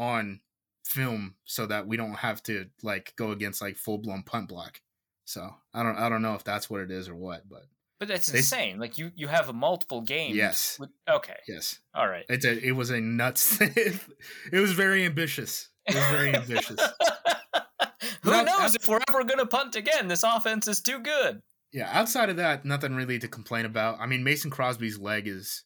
on 0.00 0.40
film 0.84 1.34
so 1.44 1.66
that 1.66 1.86
we 1.86 1.96
don't 1.96 2.14
have 2.14 2.42
to 2.42 2.66
like 2.82 3.12
go 3.16 3.30
against 3.32 3.60
like 3.62 3.76
full 3.76 3.98
blown 3.98 4.22
punt 4.24 4.48
block. 4.48 4.80
So 5.26 5.48
I 5.74 5.82
don't 5.82 5.96
I 5.96 6.08
don't 6.08 6.22
know 6.22 6.34
if 6.34 6.42
that's 6.42 6.68
what 6.70 6.80
it 6.80 6.90
is 6.90 7.08
or 7.08 7.14
what, 7.14 7.48
but 7.48 7.62
But 8.00 8.08
that's 8.08 8.32
They- 8.32 8.38
insane. 8.38 8.78
Like 8.80 8.96
you, 8.98 9.12
you 9.14 9.28
have 9.28 9.48
a 9.48 9.52
multiple 9.52 10.00
games. 10.00 10.34
Yes. 10.34 10.78
with- 10.80 10.90
okay. 11.08 11.36
yes, 11.46 11.78
All 11.94 12.08
right. 12.08 12.24
it's 12.28 12.44
a 12.46 12.58
it 12.66 12.72
was 12.72 12.90
a 12.90 13.00
nuts. 13.00 13.60
it 13.60 14.00
was 14.52 14.72
very 14.72 15.04
ambitious. 15.04 15.68
It 15.86 15.94
was 15.94 16.04
very 16.06 16.34
ambitious. 16.34 16.80
Who 18.22 18.30
No, 18.30 18.42
knows 18.42 18.74
if 18.74 18.86
we're 18.88 19.00
ever 19.08 19.24
to 19.24 19.46
punt 19.46 19.76
again? 19.76 20.08
This 20.08 20.22
offense 20.22 20.66
is 20.68 20.80
too 20.80 20.98
good. 20.98 21.40
Yeah, 21.72 21.88
outside 21.92 22.28
of 22.30 22.36
that, 22.36 22.64
nothing 22.64 22.94
really 22.94 23.18
to 23.20 23.28
complain 23.28 23.64
about. 23.64 23.98
I 24.00 24.06
mean, 24.06 24.24
Mason 24.24 24.50
Crosby's 24.50 24.98
leg 24.98 25.28
is 25.28 25.64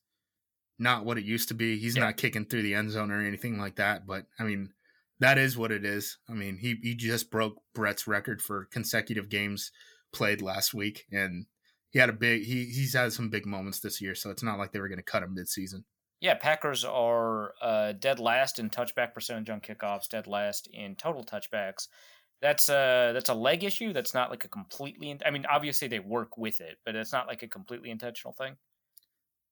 not 0.79 1.05
what 1.05 1.19
it 1.19 1.25
used 1.25 1.49
to 1.49 1.55
be. 1.55 1.79
He's 1.79 1.97
Yeah. 1.97 2.03
not 2.03 2.17
kicking 2.17 2.47
through 2.47 2.63
the 2.63 2.75
end 2.75 2.91
zone 2.91 3.11
or 3.11 3.21
anything 3.21 3.59
like 3.59 3.77
that. 3.77 4.07
But 4.07 4.27
I 4.39 4.45
mean, 4.45 4.73
that 5.21 5.39
is 5.39 5.57
what 5.57 5.73
it 5.73 5.85
is. 5.85 6.19
I 6.29 6.33
mean, 6.33 6.59
he 6.59 6.77
he 6.83 6.95
just 6.95 7.31
broke 7.31 7.63
Brett's 7.75 8.07
record 8.07 8.43
for 8.43 8.67
consecutive 8.67 9.29
games 9.29 9.73
played 10.13 10.43
last 10.43 10.75
week, 10.75 11.07
and 11.13 11.47
he 11.91 11.99
had 11.99 12.09
a 12.09 12.13
big 12.13 12.43
he 12.45 12.67
he's 12.67 12.95
had 12.95 13.13
some 13.13 13.31
big 13.31 13.47
moments 13.47 13.81
this 13.81 14.01
year. 14.01 14.15
So 14.15 14.31
it's 14.31 14.43
not 14.43 14.59
like 14.59 14.73
they 14.73 14.81
were 14.81 14.89
going 14.89 14.99
to 14.99 15.03
cut 15.05 15.23
him 15.23 15.37
midseason. 15.37 15.85
Yeah, 16.21 16.35
Packers 16.35 16.85
are 16.85 17.55
uh, 17.61 17.93
dead 17.93 18.19
last 18.19 18.59
in 18.59 18.71
touchback 18.71 19.13
percentage 19.13 19.51
on 19.51 19.61
kickoffs, 19.61 20.09
dead 20.09 20.27
last 20.27 20.69
in 20.73 20.97
total 20.97 21.23
touchbacks. 21.25 21.89
That's 22.41 22.69
a 22.69 23.13
that's 23.15 23.29
a 23.29 23.35
leg 23.35 23.63
issue. 23.65 23.93
That's 23.93 24.15
not 24.15 24.31
like 24.31 24.45
a 24.45 24.49
completely. 24.49 25.19
I 25.25 25.31
mean, 25.31 25.47
obviously 25.47 25.89
they 25.89 26.01
work 26.01 26.37
with 26.37 26.61
it, 26.61 26.79
but 26.85 26.95
it's 26.97 27.13
not 27.13 27.27
like 27.27 27.43
a 27.43 27.49
completely 27.49 27.91
intentional 27.91 28.33
thing. 28.33 28.57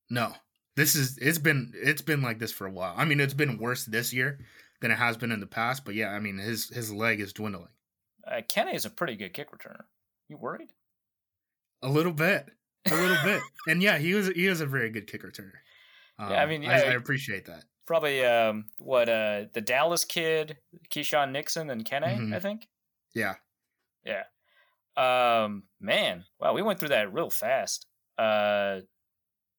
No, 0.09 0.35
this 0.75 0.95
is 0.95 1.17
it's 1.17 1.37
been 1.37 1.71
it's 1.75 2.01
been 2.01 2.21
like 2.21 2.39
this 2.39 2.51
for 2.51 2.65
a 2.67 2.71
while. 2.71 2.93
I 2.97 3.05
mean, 3.05 3.19
it's 3.19 3.33
been 3.33 3.57
worse 3.57 3.85
this 3.85 4.13
year 4.13 4.39
than 4.81 4.91
it 4.91 4.97
has 4.97 5.17
been 5.17 5.31
in 5.31 5.39
the 5.39 5.47
past. 5.47 5.85
But 5.85 5.95
yeah, 5.95 6.09
I 6.09 6.19
mean, 6.19 6.37
his 6.37 6.69
his 6.69 6.91
leg 6.91 7.19
is 7.19 7.33
dwindling. 7.33 7.69
Uh, 8.25 8.41
Kenny 8.47 8.75
is 8.75 8.85
a 8.85 8.89
pretty 8.89 9.15
good 9.15 9.33
kick 9.33 9.51
returner. 9.51 9.83
You 10.29 10.37
worried? 10.37 10.69
A 11.81 11.89
little 11.89 12.13
bit, 12.13 12.47
a 12.89 12.95
little 12.95 13.17
bit, 13.23 13.41
and 13.67 13.83
yeah, 13.83 13.97
he 13.97 14.13
was 14.13 14.27
he 14.29 14.47
was 14.47 14.61
a 14.61 14.65
very 14.65 14.89
good 14.89 15.07
kick 15.07 15.23
returner. 15.23 15.51
Um, 16.17 16.31
Yeah, 16.31 16.41
I 16.41 16.45
mean, 16.45 16.65
I, 16.65 16.83
yeah, 16.83 16.91
I 16.91 16.93
appreciate 16.93 17.45
that. 17.47 17.65
Probably 17.85 18.23
um, 18.23 18.65
what 18.79 19.09
uh, 19.09 19.45
the 19.53 19.59
Dallas 19.59 20.05
kid, 20.05 20.57
Keisean 20.89 21.31
Nixon, 21.31 21.69
and 21.69 21.83
Kenny. 21.83 22.07
Mhm. 22.07 22.33
I 22.33 22.39
think. 22.39 22.67
Yeah, 23.13 23.35
Yeah. 24.05 24.23
Um, 24.95 25.63
man, 25.79 26.23
wow, 26.39 26.53
we 26.53 26.61
went 26.61 26.79
through 26.79 26.89
that 26.89 27.13
real 27.13 27.29
fast. 27.29 27.87
Uh, 28.17 28.81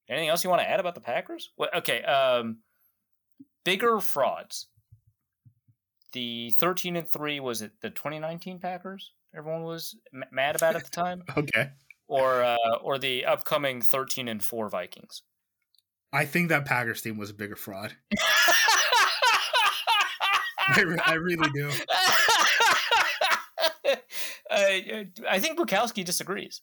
anything 0.09 0.29
else 0.29 0.45
you 0.45 0.51
want 0.51 0.63
to 0.63 0.69
add 0.69 0.81
about 0.81 0.95
the 0.95 1.01
Packers? 1.01 1.51
Well, 1.57 1.71
okay. 1.77 2.03
Um, 2.03 2.59
bigger 3.65 4.01
frauds. 4.01 4.69
The 6.13 6.51
thirteen 6.53 6.97
and 6.97 7.09
three 7.09 7.41
was 7.41 7.63
it 7.63 7.73
the 7.81 7.91
2019 7.91 8.61
Packers? 8.61 9.13
Everyone 9.37 9.65
was 9.65 9.97
m- 10.15 10.25
mad 10.31 10.55
about 10.55 10.77
at 10.77 10.85
the 10.85 10.91
time, 10.91 11.25
okay. 11.37 11.71
or 12.07 12.43
uh, 12.43 12.77
or 12.83 12.99
the 12.99 13.25
upcoming 13.25 13.83
13 13.83 14.29
and 14.29 14.45
four 14.45 14.69
Vikings. 14.69 15.23
I 16.13 16.25
think 16.25 16.51
that 16.51 16.65
Packers 16.67 17.03
team 17.03 17.19
was 17.19 17.31
a 17.31 17.35
bigger 17.35 17.57
fraud. 17.57 17.97
I, 20.67 20.81
re- 20.81 20.99
I 21.05 21.15
really 21.15 21.51
do. 21.53 21.69
uh, 24.51 25.05
I 25.29 25.39
think 25.41 25.59
Bukowski 25.59 26.05
disagrees. 26.05 26.63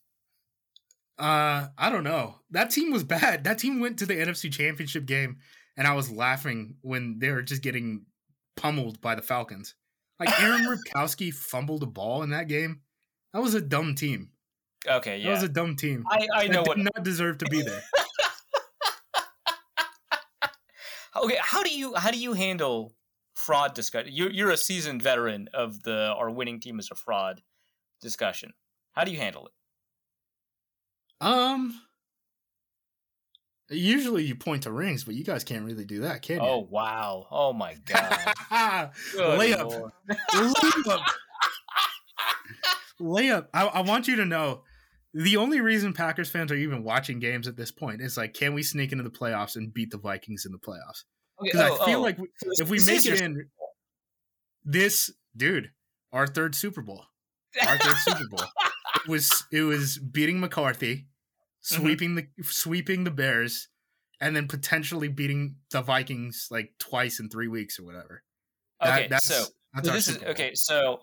Uh, 1.20 1.68
I 1.78 1.90
don't 1.90 2.04
know. 2.04 2.36
That 2.52 2.72
team 2.72 2.92
was 2.92 3.04
bad. 3.04 3.44
That 3.44 3.58
team 3.60 3.80
went 3.80 4.00
to 4.00 4.06
the 4.06 4.16
NFC 4.16 4.52
Championship 4.52 5.06
game, 5.06 5.38
and 5.78 5.88
I 5.88 5.94
was 5.94 6.12
laughing 6.12 6.76
when 6.82 7.20
they 7.20 7.30
were 7.30 7.42
just 7.44 7.62
getting 7.62 8.06
pummeled 8.58 9.02
by 9.02 9.16
the 9.16 9.22
Falcons. 9.22 9.76
Like 10.20 10.40
Aaron 10.42 10.66
Ripkowski 10.66 11.34
fumbled 11.34 11.84
a 11.84 11.88
ball 11.88 12.24
in 12.24 12.32
that 12.32 12.48
game. 12.48 12.82
That 13.34 13.42
was 13.42 13.54
a 13.54 13.62
dumb 13.62 13.96
team. 13.96 14.30
Okay, 14.88 15.20
yeah, 15.20 15.26
That 15.26 15.32
was 15.34 15.44
a 15.44 15.50
dumb 15.50 15.76
team. 15.76 16.04
I, 16.10 16.28
I 16.34 16.48
know 16.48 16.64
that 16.64 16.68
what. 16.68 16.78
did 16.78 16.90
not 16.96 17.04
deserve 17.04 17.38
to 17.40 17.46
be 17.46 17.62
there. 17.62 17.82
Okay, 21.14 21.38
how 21.42 21.62
do 21.62 21.70
you 21.70 21.94
how 21.96 22.10
do 22.10 22.18
you 22.18 22.34
handle 22.34 22.94
fraud 23.36 23.74
discussion? 23.74 24.12
You're 24.14 24.32
you're 24.32 24.52
a 24.52 24.58
seasoned 24.58 25.02
veteran 25.02 25.50
of 25.54 25.84
the 25.84 26.14
our 26.18 26.32
winning 26.32 26.60
team 26.60 26.80
is 26.80 26.90
a 26.90 26.96
fraud 26.96 27.42
discussion. 28.02 28.54
How 28.94 29.04
do 29.04 29.12
you 29.12 29.18
handle 29.18 29.46
it? 29.46 29.52
Um, 31.22 31.80
usually 33.70 34.24
you 34.24 34.36
point 34.36 34.64
to 34.64 34.72
rings, 34.72 35.04
but 35.04 35.16
you 35.16 35.24
guys 35.24 35.44
can't 35.44 35.64
really 35.66 35.86
do 35.86 36.02
that, 36.02 36.22
can 36.22 36.38
you? 36.38 36.42
Oh 36.42 36.68
wow! 36.70 37.28
Oh 37.32 37.54
my 37.54 37.76
god! 37.86 38.92
Layup. 39.16 39.92
Layup. 40.10 41.04
layup. 43.00 43.48
I, 43.54 43.66
I 43.68 43.82
want 43.82 44.08
you 44.08 44.18
to 44.18 44.26
know 44.26 44.64
the 45.14 45.38
only 45.38 45.62
reason 45.62 45.94
Packers 45.94 46.30
fans 46.30 46.52
are 46.52 46.56
even 46.56 46.84
watching 46.84 47.20
games 47.20 47.48
at 47.48 47.58
this 47.58 47.72
point 47.72 48.02
is 48.02 48.18
like, 48.18 48.34
can 48.34 48.54
we 48.54 48.64
sneak 48.64 48.92
into 48.92 49.04
the 49.04 49.10
playoffs 49.10 49.56
and 49.56 49.74
beat 49.74 49.92
the 49.92 49.98
Vikings 49.98 50.46
in 50.46 50.52
the 50.52 50.58
playoffs? 50.58 51.04
Okay, 51.40 51.52
Because 51.52 51.72
oh, 51.72 51.84
I 51.84 51.86
feel 51.86 52.00
oh, 52.00 52.04
like 52.04 52.18
we- 52.18 52.30
if 52.60 52.70
we 52.70 52.80
make 52.86 53.06
it 53.06 53.22
in, 53.22 53.50
this 54.64 55.12
dude, 55.36 55.72
our 56.14 56.28
third 56.28 56.56
Super 56.56 56.82
Bowl, 56.82 57.06
our 57.68 57.78
third 57.78 57.98
Super 57.98 58.28
Bowl, 58.30 58.46
it 59.06 59.10
was 59.10 59.44
it 59.52 59.62
was 59.64 59.98
beating 59.98 60.40
McCarthy, 60.40 61.08
Mm-hmm. 61.64 61.82
sweeping 61.82 62.16
the 62.16 62.28
sweeping 62.44 63.04
the 63.04 63.12
Bears, 63.12 63.68
and 64.20 64.36
then 64.36 64.48
potentially 64.48 65.08
beating 65.10 65.58
the 65.72 65.82
Vikings 65.82 66.48
like 66.50 66.72
twice 66.80 67.20
in 67.20 67.30
three 67.30 67.48
weeks 67.48 67.80
or 67.80 67.84
whatever. 67.84 68.24
That- 68.82 69.00
okay, 69.00 69.08
that's, 69.10 69.26
so 69.26 69.46
that's 69.74 69.90
this 69.90 70.08
is 70.08 70.24
okay. 70.24 70.56
So 70.56 71.02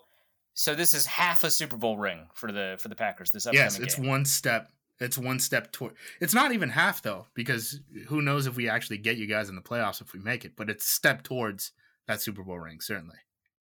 so 0.53 0.75
this 0.75 0.93
is 0.93 1.05
half 1.05 1.43
a 1.45 1.49
Super 1.51 1.77
Bowl 1.77 1.97
ring 1.97 2.27
for 2.33 2.51
the 2.51 2.75
for 2.79 2.89
the 2.89 2.95
Packers. 2.95 3.31
This 3.31 3.45
upcoming 3.47 3.63
Yes, 3.63 3.79
it's 3.79 3.95
game. 3.95 4.07
one 4.07 4.25
step. 4.25 4.69
It's 4.99 5.17
one 5.17 5.39
step 5.39 5.71
toward. 5.71 5.93
It's 6.19 6.33
not 6.33 6.51
even 6.51 6.67
half 6.69 7.01
though, 7.01 7.27
because 7.35 7.79
who 8.07 8.21
knows 8.21 8.45
if 8.47 8.57
we 8.57 8.67
actually 8.67 8.97
get 8.97 9.15
you 9.15 9.27
guys 9.27 9.47
in 9.47 9.55
the 9.55 9.61
playoffs 9.61 10.01
if 10.01 10.11
we 10.11 10.19
make 10.19 10.43
it. 10.43 10.57
But 10.57 10.69
it's 10.69 10.83
a 10.83 10.89
step 10.89 11.23
towards 11.23 11.71
that 12.07 12.21
Super 12.21 12.43
Bowl 12.43 12.59
ring, 12.59 12.81
certainly. 12.81 13.15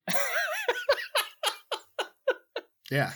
Yeah, 2.91 3.13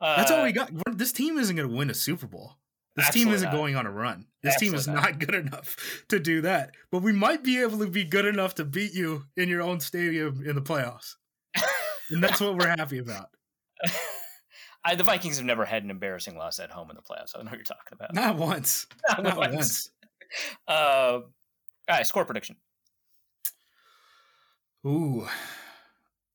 that's 0.00 0.30
all 0.30 0.42
Uh, 0.42 0.44
we 0.44 0.52
got. 0.52 0.70
This 0.96 1.10
team 1.10 1.38
isn't 1.38 1.56
going 1.56 1.68
to 1.68 1.74
win 1.76 1.90
a 1.90 1.94
Super 1.94 2.26
Bowl. 2.28 2.54
This 2.98 3.10
team 3.10 3.28
isn't 3.28 3.46
not. 3.46 3.54
going 3.54 3.76
on 3.76 3.86
a 3.86 3.90
run. 3.90 4.26
This 4.42 4.56
team 4.56 4.74
is 4.74 4.88
Absolutely 4.88 5.10
not 5.12 5.18
good 5.20 5.34
enough 5.34 6.04
to 6.08 6.18
do 6.20 6.40
that. 6.42 6.72
But 6.90 7.02
we 7.02 7.12
might 7.12 7.42
be 7.42 7.60
able 7.62 7.78
to 7.78 7.86
be 7.86 8.04
good 8.04 8.24
enough 8.24 8.54
to 8.56 8.64
beat 8.64 8.92
you 8.92 9.24
in 9.36 9.48
your 9.48 9.62
own 9.62 9.80
stadium 9.80 10.42
in 10.44 10.54
the 10.54 10.62
playoffs, 10.62 11.14
and 12.10 12.22
that's 12.22 12.40
what 12.40 12.56
we're 12.56 12.68
happy 12.68 12.98
about. 12.98 13.30
I, 14.84 14.94
the 14.94 15.04
Vikings 15.04 15.36
have 15.36 15.46
never 15.46 15.64
had 15.64 15.84
an 15.84 15.90
embarrassing 15.90 16.36
loss 16.36 16.58
at 16.60 16.70
home 16.70 16.90
in 16.90 16.96
the 16.96 17.02
playoffs. 17.02 17.34
I 17.34 17.38
don't 17.38 17.46
know 17.46 17.50
what 17.50 17.58
you're 17.58 17.64
talking 17.64 17.92
about. 17.92 18.14
Not 18.14 18.36
once. 18.36 18.86
Not 19.08 19.22
Not 19.22 19.36
once. 19.36 19.54
once. 19.54 19.90
Uh, 20.68 21.20
all 21.22 21.22
right, 21.88 22.06
score 22.06 22.26
prediction. 22.26 22.56
Ooh, 24.86 25.26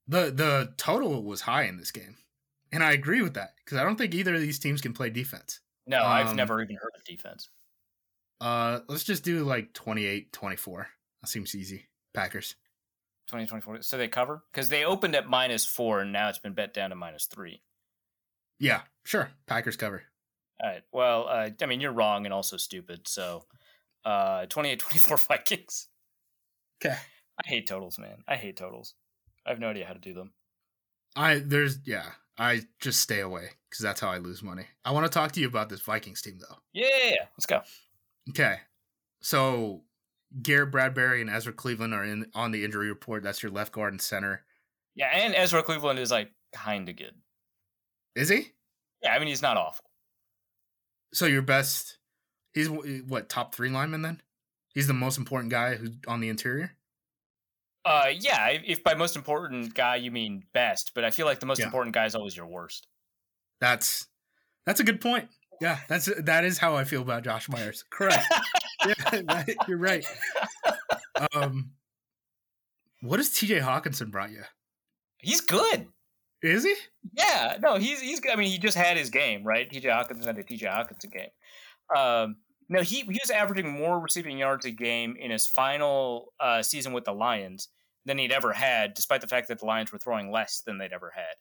the 0.07 0.31
the 0.31 0.73
total 0.77 1.23
was 1.23 1.41
high 1.41 1.63
in 1.65 1.77
this 1.77 1.91
game, 1.91 2.17
and 2.71 2.83
I 2.83 2.93
agree 2.93 3.21
with 3.21 3.35
that 3.35 3.51
because 3.57 3.77
I 3.77 3.83
don't 3.83 3.95
think 3.95 4.15
either 4.15 4.33
of 4.33 4.41
these 4.41 4.57
teams 4.57 4.81
can 4.81 4.93
play 4.93 5.11
defense. 5.11 5.59
No, 5.85 6.03
I've 6.03 6.29
Um, 6.29 6.35
never 6.35 6.61
even 6.61 6.75
heard 6.77 6.91
of 6.95 7.03
defense. 7.03 7.49
Uh, 8.39 8.81
let's 8.87 9.03
just 9.03 9.23
do 9.23 9.43
like 9.43 9.73
28-24. 9.73 10.87
That 11.21 11.27
seems 11.27 11.55
easy. 11.55 11.87
Packers. 12.13 12.55
2024. 13.27 13.81
So 13.81 13.97
they 13.97 14.07
cover 14.07 14.43
because 14.51 14.69
they 14.69 14.83
opened 14.85 15.15
at 15.15 15.27
minus 15.27 15.65
four 15.65 16.01
and 16.01 16.11
now 16.11 16.29
it's 16.29 16.39
been 16.39 16.53
bet 16.53 16.73
down 16.73 16.89
to 16.89 16.95
minus 16.95 17.25
three. 17.25 17.63
Yeah, 18.59 18.81
sure. 19.05 19.31
Packers 19.47 19.77
cover. 19.77 20.03
All 20.61 20.69
right. 20.69 20.83
Well, 20.91 21.27
uh, 21.27 21.49
I 21.61 21.65
mean, 21.65 21.81
you're 21.81 21.91
wrong 21.93 22.25
and 22.25 22.33
also 22.33 22.57
stupid. 22.57 23.07
So, 23.07 23.45
uh, 24.05 24.45
28 24.47 24.79
24 24.79 25.17
Vikings. 25.17 25.87
Okay. 26.83 26.95
I 27.43 27.47
hate 27.47 27.65
totals, 27.67 27.97
man. 27.97 28.23
I 28.27 28.35
hate 28.35 28.57
totals. 28.57 28.93
I 29.45 29.49
have 29.49 29.59
no 29.59 29.69
idea 29.69 29.85
how 29.85 29.93
to 29.93 29.99
do 29.99 30.13
them. 30.13 30.33
I 31.15 31.39
there's 31.39 31.79
yeah. 31.85 32.11
I 32.37 32.61
just 32.79 32.99
stay 32.99 33.19
away 33.19 33.49
because 33.69 33.83
that's 33.83 33.99
how 33.99 34.09
I 34.09 34.17
lose 34.17 34.41
money. 34.41 34.65
I 34.83 34.91
want 34.91 35.05
to 35.05 35.09
talk 35.09 35.31
to 35.33 35.39
you 35.39 35.47
about 35.47 35.69
this 35.69 35.81
Vikings 35.81 36.21
team 36.21 36.39
though. 36.39 36.57
Yeah, 36.73 37.15
let's 37.37 37.45
go. 37.45 37.61
Okay, 38.29 38.57
so 39.21 39.83
Garrett 40.41 40.71
Bradbury 40.71 41.21
and 41.21 41.29
Ezra 41.29 41.53
Cleveland 41.53 41.93
are 41.93 42.03
in 42.03 42.27
on 42.33 42.51
the 42.51 42.65
injury 42.65 42.89
report. 42.89 43.23
That's 43.23 43.43
your 43.43 43.51
left 43.51 43.73
guard 43.73 43.93
and 43.93 44.01
center. 44.01 44.43
Yeah, 44.95 45.07
and 45.07 45.35
Ezra 45.35 45.63
Cleveland 45.63 45.99
is 45.99 46.11
like 46.11 46.31
kind 46.53 46.89
of 46.89 46.95
good. 46.95 47.13
Is 48.15 48.29
he? 48.29 48.51
Yeah, 49.01 49.13
I 49.13 49.19
mean 49.19 49.27
he's 49.27 49.41
not 49.41 49.57
awful. 49.57 49.85
So 51.13 51.25
your 51.25 51.41
best, 51.43 51.97
he's 52.53 52.69
what 52.69 53.29
top 53.29 53.53
three 53.53 53.69
lineman 53.69 54.01
then? 54.01 54.21
He's 54.73 54.87
the 54.87 54.93
most 54.93 55.19
important 55.19 55.51
guy 55.51 55.75
who's 55.75 55.91
on 56.07 56.19
the 56.19 56.29
interior. 56.29 56.71
Uh, 57.85 58.07
yeah. 58.17 58.47
If 58.49 58.83
by 58.83 58.93
most 58.93 59.15
important 59.15 59.73
guy 59.73 59.97
you 59.97 60.11
mean 60.11 60.43
best, 60.53 60.91
but 60.95 61.03
I 61.03 61.11
feel 61.11 61.25
like 61.25 61.39
the 61.39 61.45
most 61.45 61.59
Yeah. 61.59 61.65
important 61.65 61.93
guy 61.95 62.05
is 62.05 62.15
always 62.15 62.35
your 62.35 62.47
worst. 62.47 62.87
That's 63.59 64.07
that's 64.65 64.79
a 64.79 64.83
good 64.83 65.01
point. 65.01 65.29
Yeah, 65.61 65.79
that's 65.87 66.09
that 66.23 66.43
is 66.45 66.57
how 66.57 66.75
I 66.75 66.83
feel 66.83 67.01
about 67.01 67.23
Josh 67.23 67.47
Myers. 67.49 67.83
Correct. 67.89 68.23
yeah, 68.85 69.21
right, 69.29 69.55
you're 69.67 69.77
right. 69.77 70.05
Um, 71.33 71.71
what 73.01 73.19
has 73.19 73.29
T.J. 73.29 73.59
Hockenson 73.59 74.11
brought 74.11 74.31
you? 74.31 74.43
He's 75.19 75.41
good. 75.41 75.87
Is 76.41 76.63
he? 76.63 76.75
Yeah, 77.13 77.57
no, 77.61 77.75
he's 77.77 78.01
he's. 78.01 78.21
I 78.31 78.35
mean, 78.35 78.51
he 78.51 78.57
just 78.57 78.77
had 78.77 78.97
his 78.97 79.09
game, 79.09 79.43
right? 79.43 79.69
T.J. 79.69 79.87
Hockenson 79.89 80.25
had 80.25 80.37
a 80.37 80.43
T.J. 80.43 80.65
Hockenson 80.65 81.11
game. 81.11 81.29
Um, 81.95 82.37
no, 82.69 82.81
he 82.81 83.01
he 83.01 83.19
was 83.21 83.31
averaging 83.31 83.69
more 83.69 83.99
receiving 83.99 84.37
yards 84.37 84.65
a 84.65 84.71
game 84.71 85.15
in 85.19 85.31
his 85.31 85.47
final 85.47 86.33
uh, 86.39 86.61
season 86.61 86.93
with 86.93 87.05
the 87.05 87.13
Lions 87.13 87.69
than 88.05 88.17
he'd 88.17 88.31
ever 88.31 88.53
had, 88.53 88.93
despite 88.93 89.21
the 89.21 89.27
fact 89.27 89.47
that 89.47 89.59
the 89.59 89.65
Lions 89.65 89.91
were 89.91 89.99
throwing 89.99 90.31
less 90.31 90.61
than 90.65 90.77
they'd 90.77 90.93
ever 90.93 91.13
had. 91.15 91.35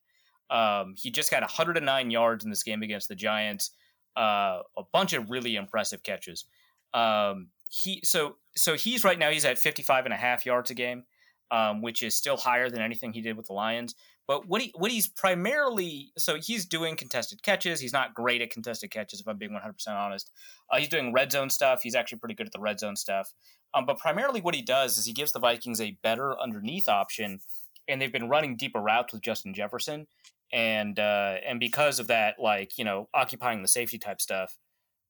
Um, 0.56 0.94
he 0.96 1.10
just 1.10 1.30
got 1.30 1.42
109 1.42 2.10
yards 2.10 2.44
in 2.44 2.50
this 2.50 2.62
game 2.62 2.82
against 2.82 3.08
the 3.08 3.14
Giants. 3.14 3.70
Uh, 4.16 4.60
a 4.76 4.82
bunch 4.92 5.14
of 5.14 5.30
really 5.30 5.56
impressive 5.56 6.02
catches. 6.02 6.44
Um, 6.92 7.48
he 7.68 8.00
so 8.04 8.36
so 8.54 8.74
he's 8.74 9.02
right 9.02 9.18
now 9.18 9.30
he's 9.30 9.46
at 9.46 9.58
55 9.58 10.04
and 10.04 10.12
a 10.12 10.16
half 10.16 10.44
yards 10.44 10.70
a 10.70 10.74
game, 10.74 11.04
um, 11.50 11.80
which 11.80 12.02
is 12.02 12.14
still 12.14 12.36
higher 12.36 12.68
than 12.68 12.82
anything 12.82 13.12
he 13.12 13.22
did 13.22 13.36
with 13.36 13.46
the 13.46 13.54
Lions. 13.54 13.94
But 14.28 14.46
what 14.46 14.62
he 14.62 14.72
what 14.76 14.90
he's 14.90 15.08
primarily 15.08 16.12
so 16.16 16.36
he's 16.40 16.64
doing 16.64 16.96
contested 16.96 17.42
catches. 17.42 17.80
He's 17.80 17.92
not 17.92 18.14
great 18.14 18.40
at 18.40 18.50
contested 18.50 18.90
catches, 18.90 19.20
if 19.20 19.26
I'm 19.26 19.36
being 19.36 19.52
100 19.52 19.72
percent 19.72 19.96
honest. 19.96 20.30
Uh, 20.70 20.78
he's 20.78 20.88
doing 20.88 21.12
red 21.12 21.32
zone 21.32 21.50
stuff. 21.50 21.80
He's 21.82 21.94
actually 21.94 22.18
pretty 22.18 22.34
good 22.34 22.46
at 22.46 22.52
the 22.52 22.60
red 22.60 22.78
zone 22.78 22.96
stuff. 22.96 23.32
Um, 23.74 23.86
but 23.86 23.98
primarily, 23.98 24.40
what 24.40 24.54
he 24.54 24.62
does 24.62 24.98
is 24.98 25.06
he 25.06 25.12
gives 25.12 25.32
the 25.32 25.40
Vikings 25.40 25.80
a 25.80 25.98
better 26.02 26.38
underneath 26.40 26.88
option, 26.88 27.40
and 27.88 28.00
they've 28.00 28.12
been 28.12 28.28
running 28.28 28.56
deeper 28.56 28.80
routes 28.80 29.12
with 29.12 29.22
Justin 29.22 29.54
Jefferson, 29.54 30.06
and 30.52 30.98
uh, 30.98 31.36
and 31.46 31.58
because 31.58 31.98
of 31.98 32.06
that, 32.08 32.36
like 32.38 32.78
you 32.78 32.84
know, 32.84 33.08
occupying 33.14 33.62
the 33.62 33.68
safety 33.68 33.98
type 33.98 34.20
stuff, 34.20 34.56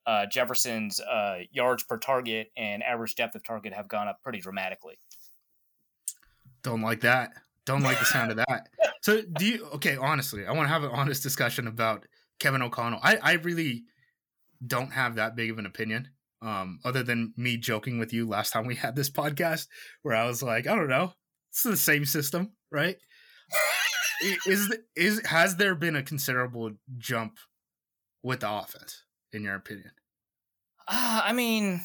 uh, 0.07 0.27
Jefferson's 0.27 1.01
uh, 1.01 1.41
yards 1.51 1.83
per 1.83 1.99
target 1.99 2.51
and 2.57 2.83
average 2.83 3.15
depth 3.15 3.35
of 3.35 3.45
target 3.45 3.73
have 3.73 3.89
gone 3.89 4.09
up 4.09 4.23
pretty 4.23 4.41
dramatically. 4.41 4.99
Don't 6.63 6.81
like 6.83 7.01
that. 7.01 7.33
Don't 7.65 7.83
like 7.83 7.99
the 7.99 8.05
sound 8.05 8.31
of 8.31 8.37
that. 8.39 8.69
So 9.03 9.23
do 9.23 9.45
you? 9.45 9.67
Okay, 9.75 9.97
honestly, 9.97 10.47
I 10.47 10.53
want 10.53 10.65
to 10.67 10.73
have 10.73 10.85
an 10.85 10.91
honest 10.93 11.23
discussion 11.23 11.67
about 11.67 12.07
Kevin 12.39 12.63
O'Connell. 12.63 13.01
I 13.03 13.17
I 13.17 13.33
really 13.35 13.85
don't 14.65 14.93
have 14.93 15.17
that 15.17 15.37
big 15.37 15.51
of 15.51 15.59
an 15.59 15.67
opinion. 15.67 16.09
Um, 16.41 16.81
other 16.85 17.05
than 17.05 17.33
me 17.37 17.57
joking 17.57 17.99
with 17.99 18.13
you 18.13 18.27
last 18.29 18.53
time 18.53 18.67
we 18.67 18.75
had 18.75 18.97
this 18.97 19.11
podcast, 19.11 19.69
where 20.03 20.17
I 20.17 20.27
was 20.27 20.43
like, 20.43 20.67
I 20.67 20.75
don't 20.75 20.89
know, 20.89 21.13
it's 21.51 21.63
the 21.63 21.77
same 21.77 22.05
system, 22.05 22.53
right? 22.71 22.97
Is 24.47 24.77
is 24.97 25.25
has 25.27 25.57
there 25.57 25.75
been 25.75 25.97
a 25.97 26.03
considerable 26.03 26.73
jump 26.99 27.39
with 28.23 28.41
the 28.41 28.51
offense, 28.51 29.05
in 29.33 29.45
your 29.45 29.55
opinion? 29.55 29.93
Uh, 30.89 31.23
I 31.25 31.33
mean, 31.33 31.83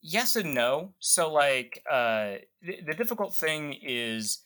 yes 0.00 0.36
and 0.36 0.54
no. 0.54 0.92
So, 0.98 1.32
like, 1.32 1.82
uh, 1.90 2.36
the, 2.60 2.80
the 2.86 2.94
difficult 2.94 3.34
thing 3.34 3.74
is 3.82 4.38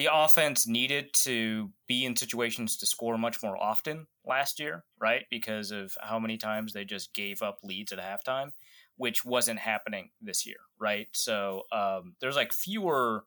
the 0.00 0.08
offense 0.12 0.66
needed 0.66 1.12
to 1.14 1.70
be 1.86 2.04
in 2.04 2.16
situations 2.16 2.76
to 2.78 2.86
score 2.86 3.16
much 3.16 3.42
more 3.42 3.56
often 3.56 4.06
last 4.24 4.60
year, 4.60 4.84
right? 5.00 5.24
Because 5.30 5.70
of 5.70 5.96
how 6.00 6.18
many 6.18 6.36
times 6.36 6.72
they 6.72 6.84
just 6.84 7.14
gave 7.14 7.42
up 7.42 7.58
leads 7.62 7.92
at 7.92 7.98
halftime, 7.98 8.52
which 8.96 9.24
wasn't 9.24 9.58
happening 9.58 10.10
this 10.20 10.46
year, 10.46 10.58
right? 10.78 11.08
So, 11.12 11.62
um, 11.72 12.14
there's 12.20 12.36
like 12.36 12.52
fewer 12.52 13.24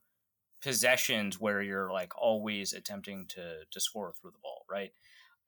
possessions 0.61 1.39
where 1.39 1.61
you're 1.61 1.91
like 1.91 2.11
always 2.17 2.73
attempting 2.73 3.25
to 3.27 3.59
to 3.71 3.79
score 3.79 4.13
through 4.13 4.31
the 4.31 4.39
ball, 4.43 4.65
right? 4.69 4.91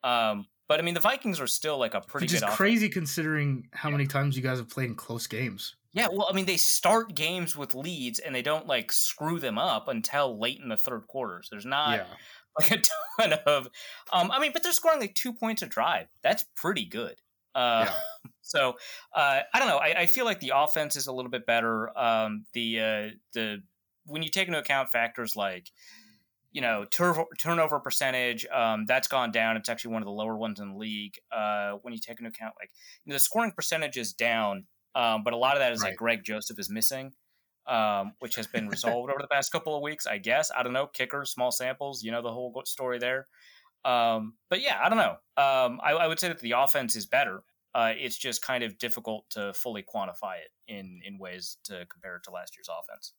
Um, 0.03 0.47
but 0.67 0.79
I 0.79 0.83
mean, 0.83 0.93
the 0.93 1.01
Vikings 1.01 1.39
are 1.39 1.47
still 1.47 1.77
like 1.77 1.93
a 1.93 2.01
pretty 2.01 2.25
Which 2.25 2.33
is 2.33 2.39
good 2.39 2.45
offense. 2.45 2.57
crazy 2.57 2.89
considering 2.89 3.67
how 3.73 3.89
many 3.89 4.07
times 4.07 4.35
you 4.37 4.41
guys 4.41 4.57
have 4.57 4.69
played 4.69 4.89
in 4.89 4.95
close 4.95 5.27
games. 5.27 5.75
Yeah, 5.93 6.07
well, 6.11 6.27
I 6.29 6.33
mean, 6.33 6.45
they 6.45 6.57
start 6.57 7.15
games 7.15 7.57
with 7.57 7.75
leads 7.75 8.19
and 8.19 8.33
they 8.33 8.41
don't 8.41 8.65
like 8.67 8.91
screw 8.91 9.39
them 9.39 9.57
up 9.57 9.87
until 9.87 10.39
late 10.39 10.59
in 10.61 10.69
the 10.69 10.77
third 10.77 11.07
quarters. 11.07 11.49
There's 11.51 11.65
not 11.65 11.97
yeah, 11.97 12.05
like 12.59 12.71
a 12.71 12.81
ton 13.21 13.33
of, 13.45 13.67
um, 14.13 14.31
I 14.31 14.39
mean, 14.39 14.51
but 14.53 14.63
they're 14.63 14.71
scoring 14.71 15.01
like 15.01 15.15
two 15.15 15.33
points 15.33 15.61
a 15.61 15.65
drive. 15.65 16.07
That's 16.23 16.45
pretty 16.55 16.85
good. 16.85 17.15
Uh, 17.55 17.85
Yeah. 17.87 17.93
So 18.43 18.73
uh, 19.15 19.39
I 19.53 19.59
don't 19.59 19.69
know. 19.69 19.77
I, 19.77 20.01
I 20.01 20.05
feel 20.07 20.25
like 20.25 20.41
the 20.41 20.51
offense 20.53 20.97
is 20.97 21.07
a 21.07 21.13
little 21.13 21.31
bit 21.31 21.45
better. 21.45 21.97
Um, 21.97 22.43
the 22.51 22.79
uh, 22.81 23.09
the 23.33 23.63
when 24.05 24.23
you 24.23 24.29
take 24.29 24.47
into 24.49 24.59
account 24.59 24.89
factors 24.91 25.37
like 25.37 25.71
you 26.51 26.59
know 26.61 26.83
tur- 26.83 27.27
turnover 27.39 27.79
percentage, 27.79 28.45
um, 28.47 28.85
that's 28.85 29.07
gone 29.07 29.31
down. 29.31 29.55
It's 29.55 29.69
actually 29.69 29.93
one 29.93 30.01
of 30.01 30.05
the 30.05 30.11
lower 30.11 30.35
ones 30.35 30.59
in 30.59 30.71
the 30.71 30.77
league. 30.77 31.13
Uh, 31.31 31.73
when 31.81 31.93
you 31.93 31.99
take 31.99 32.19
into 32.19 32.29
account 32.29 32.55
like 32.59 32.71
you 33.05 33.11
know, 33.11 33.15
the 33.15 33.19
scoring 33.21 33.53
percentage 33.53 33.95
is 33.95 34.11
down, 34.11 34.65
um, 34.95 35.23
but 35.23 35.33
a 35.33 35.37
lot 35.37 35.53
of 35.55 35.59
that 35.59 35.71
is 35.73 35.81
Right. 35.81 35.89
like 35.89 35.97
Greg 35.97 36.23
Joseph 36.23 36.59
is 36.59 36.69
missing. 36.69 37.13
Um, 37.67 38.13
which 38.19 38.35
has 38.35 38.47
been 38.47 38.67
resolved 38.75 39.11
over 39.11 39.21
the 39.21 39.27
past 39.27 39.51
couple 39.51 39.75
of 39.75 39.83
weeks, 39.83 40.07
I 40.07 40.17
guess. 40.17 40.49
I 40.55 40.63
don't 40.63 40.73
know. 40.73 40.87
Kickers, 40.87 41.29
small 41.29 41.51
samples, 41.51 42.01
you 42.03 42.11
know 42.11 42.23
the 42.23 42.31
whole 42.33 42.51
story 42.65 42.97
there. 42.97 43.27
Um, 43.85 44.33
but 44.49 44.61
yeah, 44.61 44.79
I 44.83 44.89
don't 44.89 44.97
know. 44.97 45.11
Um, 45.37 45.79
I, 45.83 45.91
I 45.93 46.07
would 46.07 46.19
say 46.19 46.27
that 46.29 46.39
the 46.39 46.53
offense 46.53 46.95
is 46.95 47.05
better. 47.05 47.43
Uh, 47.75 47.93
it's 47.95 48.17
just 48.17 48.41
kind 48.41 48.63
of 48.63 48.79
difficult 48.79 49.29
to 49.31 49.53
fully 49.53 49.83
quantify 49.83 50.37
it 50.43 50.49
in 50.67 51.01
in 51.05 51.19
ways 51.19 51.57
to 51.65 51.85
compare 51.85 52.15
it 52.15 52.23
to 52.23 52.31
last 52.31 52.57
year's 52.57 52.67
offense. 52.67 53.13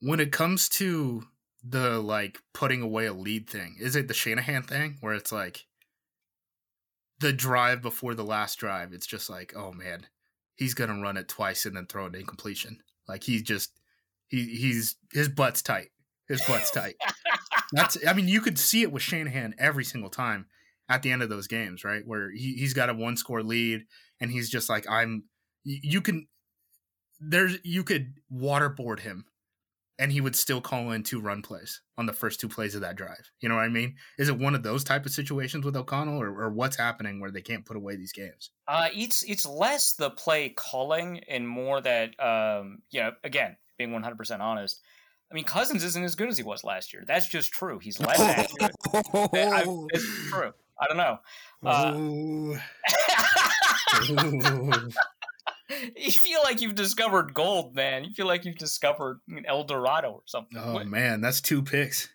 when 0.00 0.20
it 0.20 0.32
comes 0.32 0.68
to 0.70 1.24
the 1.62 2.00
like 2.00 2.40
putting 2.54 2.80
away 2.80 3.04
a 3.06 3.12
lead 3.12 3.48
thing, 3.48 3.76
is 3.78 3.94
it 3.94 4.08
the 4.08 4.14
Shanahan 4.14 4.62
thing 4.62 4.96
where 5.00 5.14
it's 5.14 5.30
like 5.32 5.66
the 7.20 7.32
drive 7.32 7.82
before 7.82 8.14
the 8.14 8.24
last 8.24 8.56
drive? 8.58 8.92
It's 8.92 9.06
just 9.06 9.30
like, 9.30 9.52
oh 9.56 9.72
man, 9.72 10.06
he's 10.62 10.74
gonna 10.74 11.00
run 11.00 11.16
it 11.16 11.28
twice 11.28 11.66
and 11.66 11.76
then 11.76 11.86
throw 11.86 12.06
an 12.06 12.14
incompletion. 12.14 12.78
Like 13.08 13.24
he's 13.24 13.42
just 13.42 13.72
he 14.28 14.44
he's 14.44 14.96
his 15.12 15.28
butt's 15.28 15.62
tight. 15.62 15.88
His 16.28 16.40
butt's 16.42 16.70
tight. 16.70 16.94
That's 17.72 17.98
I 18.06 18.12
mean, 18.12 18.28
you 18.28 18.40
could 18.40 18.58
see 18.58 18.82
it 18.82 18.92
with 18.92 19.02
Shanahan 19.02 19.54
every 19.58 19.84
single 19.84 20.10
time 20.10 20.46
at 20.88 21.02
the 21.02 21.10
end 21.10 21.22
of 21.22 21.28
those 21.28 21.46
games, 21.46 21.84
right? 21.84 22.02
Where 22.06 22.30
he, 22.30 22.54
he's 22.54 22.74
got 22.74 22.90
a 22.90 22.94
one 22.94 23.16
score 23.16 23.42
lead 23.42 23.84
and 24.20 24.30
he's 24.30 24.50
just 24.50 24.68
like, 24.68 24.88
I'm 24.88 25.24
you 25.64 26.00
can 26.00 26.28
there's 27.20 27.58
you 27.62 27.84
could 27.84 28.14
waterboard 28.32 29.00
him 29.00 29.26
and 30.02 30.10
he 30.10 30.20
would 30.20 30.34
still 30.34 30.60
call 30.60 30.90
in 30.90 31.04
two 31.04 31.20
run 31.20 31.42
plays 31.42 31.80
on 31.96 32.06
the 32.06 32.12
first 32.12 32.40
two 32.40 32.48
plays 32.48 32.74
of 32.74 32.80
that 32.80 32.96
drive. 32.96 33.30
You 33.40 33.48
know 33.48 33.54
what 33.54 33.60
I 33.62 33.68
mean? 33.68 33.94
Is 34.18 34.28
it 34.28 34.36
one 34.36 34.56
of 34.56 34.64
those 34.64 34.82
type 34.82 35.06
of 35.06 35.12
situations 35.12 35.64
with 35.64 35.76
O'Connell, 35.76 36.20
or, 36.20 36.28
or 36.28 36.50
what's 36.50 36.76
happening 36.76 37.20
where 37.20 37.30
they 37.30 37.40
can't 37.40 37.64
put 37.64 37.76
away 37.76 37.94
these 37.94 38.10
games? 38.10 38.50
Uh, 38.66 38.88
it's 38.92 39.22
it's 39.22 39.46
less 39.46 39.92
the 39.92 40.10
play 40.10 40.48
calling 40.48 41.20
and 41.28 41.48
more 41.48 41.80
that 41.80 42.18
um, 42.18 42.82
you 42.90 43.00
know. 43.00 43.12
Again, 43.22 43.56
being 43.78 43.92
one 43.92 44.02
hundred 44.02 44.18
percent 44.18 44.42
honest, 44.42 44.80
I 45.30 45.36
mean 45.36 45.44
Cousins 45.44 45.84
isn't 45.84 46.02
as 46.04 46.16
good 46.16 46.28
as 46.28 46.36
he 46.36 46.42
was 46.42 46.64
last 46.64 46.92
year. 46.92 47.04
That's 47.06 47.28
just 47.28 47.52
true. 47.52 47.78
He's 47.78 48.00
less 48.00 48.18
accurate. 48.58 48.72
I, 48.92 49.64
it's 49.90 50.30
true. 50.30 50.52
I 50.80 50.86
don't 50.88 50.96
know. 50.96 51.18
Uh, 51.64 51.94
Ooh. 51.94 52.58
Ooh. 54.10 54.88
you 55.96 56.12
feel 56.12 56.40
like 56.42 56.60
you've 56.60 56.74
discovered 56.74 57.34
gold, 57.34 57.74
man. 57.74 58.04
You 58.04 58.10
feel 58.14 58.26
like 58.26 58.44
you've 58.44 58.58
discovered 58.58 59.20
an 59.28 59.44
El 59.46 59.64
Dorado 59.64 60.10
or 60.10 60.22
something. 60.26 60.58
oh 60.58 60.74
What- 60.74 60.86
man, 60.86 61.20
that's 61.20 61.40
two 61.40 61.62
picks. 61.62 62.08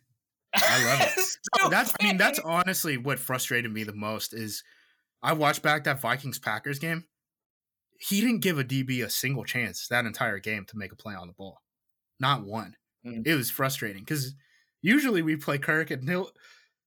I 0.55 0.85
love 0.85 1.01
it. 1.17 1.23
So 1.61 1.69
That's 1.69 1.93
I 2.01 2.03
mean 2.05 2.17
that's 2.17 2.39
honestly 2.39 2.97
what 2.97 3.19
frustrated 3.19 3.71
me 3.71 3.83
the 3.85 3.93
most 3.93 4.33
is 4.33 4.63
I 5.23 5.31
watched 5.31 5.61
back 5.61 5.85
that 5.85 6.01
Vikings 6.01 6.39
Packers 6.39 6.77
game. 6.77 7.05
He 7.99 8.19
didn't 8.19 8.41
give 8.41 8.59
a 8.59 8.65
DB 8.65 9.03
a 9.03 9.09
single 9.09 9.45
chance 9.45 9.87
that 9.87 10.05
entire 10.05 10.39
game 10.39 10.65
to 10.65 10.77
make 10.77 10.91
a 10.91 10.95
play 10.97 11.15
on 11.15 11.27
the 11.27 11.33
ball. 11.33 11.61
Not 12.19 12.43
one. 12.43 12.75
mm. 13.05 13.25
it 13.25 13.33
was 13.35 13.49
frustrating 13.49 14.01
because 14.03 14.35
usually 14.81 15.21
we 15.21 15.37
play 15.37 15.57
Kirk 15.57 15.89
and 15.89 16.07
he'll 16.07 16.31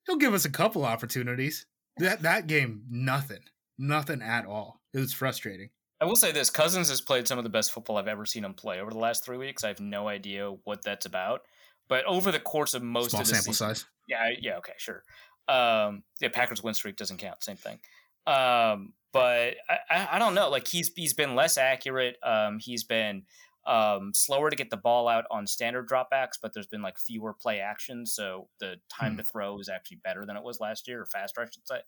he'll 0.06 0.16
give 0.18 0.34
us 0.34 0.44
a 0.44 0.50
couple 0.50 0.84
opportunities. 0.84 1.64
That 1.96 2.22
that 2.22 2.46
game, 2.46 2.82
nothing, 2.90 3.40
nothing 3.78 4.20
at 4.20 4.44
all. 4.46 4.80
It 4.92 4.98
was 4.98 5.12
frustrating. 5.14 5.70
I 6.01 6.07
will 6.07 6.16
say 6.16 6.32
this: 6.32 6.51
Cousins 6.51 6.88
has 6.88 7.01
played 7.01 7.28
some 7.28 7.38
of 7.38 7.44
the 7.44 7.51
best 7.51 7.72
football 7.72 7.98
I've 7.98 8.09
ever 8.09 8.24
seen 8.24 8.44
him 8.44 8.55
play 8.55 8.80
over 8.80 8.90
the 8.90 8.98
last 8.98 9.24
three 9.24 9.36
weeks. 9.36 9.64
I 9.64 9.68
have 9.68 9.80
no 9.80 10.09
idea 10.09 10.51
what 10.64 10.82
that's 10.82 11.07
about, 11.07 11.42
but 11.88 12.05
over 12.07 12.32
the 12.32 12.40
course 12.40 12.74
of 12.74 12.82
most 12.82 13.11
Small 13.11 13.22
of 13.22 13.28
the 13.28 13.34
sample 13.34 13.53
season, 13.53 13.74
size. 13.74 13.86
Yeah, 14.09 14.30
yeah, 14.40 14.57
okay, 14.59 14.72
sure. 14.78 15.05
Um, 15.48 16.05
yeah, 16.20 16.28
Packers 16.32 16.62
win 16.62 16.74
streak 16.74 16.96
doesn't 16.96 17.18
count. 17.18 17.42
Same 17.42 17.57
thing. 17.57 17.78
Um, 18.26 18.92
but 19.12 19.57
I, 19.68 19.78
I, 19.90 20.09
I, 20.12 20.18
don't 20.18 20.34
know. 20.34 20.51
Like 20.51 20.68
he's 20.68 20.92
he's 20.94 21.14
been 21.14 21.34
less 21.34 21.59
accurate. 21.59 22.16
Um, 22.22 22.59
he's 22.61 22.84
been 22.84 23.24
um, 23.66 24.12
slower 24.14 24.48
to 24.48 24.56
get 24.56 24.70
the 24.70 24.76
ball 24.76 25.06
out 25.06 25.24
on 25.30 25.46
standard 25.46 25.88
dropbacks, 25.88 26.38
but 26.40 26.54
there's 26.54 26.66
been 26.66 26.82
like 26.82 26.98
fewer 26.98 27.34
play 27.34 27.61
actions, 27.61 28.14
so 28.14 28.48
the 28.58 28.76
time 28.88 29.12
hmm. 29.12 29.18
to 29.18 29.22
throw 29.22 29.58
is 29.58 29.68
actually 29.68 29.98
better 30.02 30.24
than 30.24 30.36
it 30.36 30.42
was 30.42 30.61
last 30.61 30.88
year, 30.88 31.02
or 31.02 31.06
faster, 31.06 31.42
I 31.42 31.44
should 31.44 31.66
say. 31.66 31.80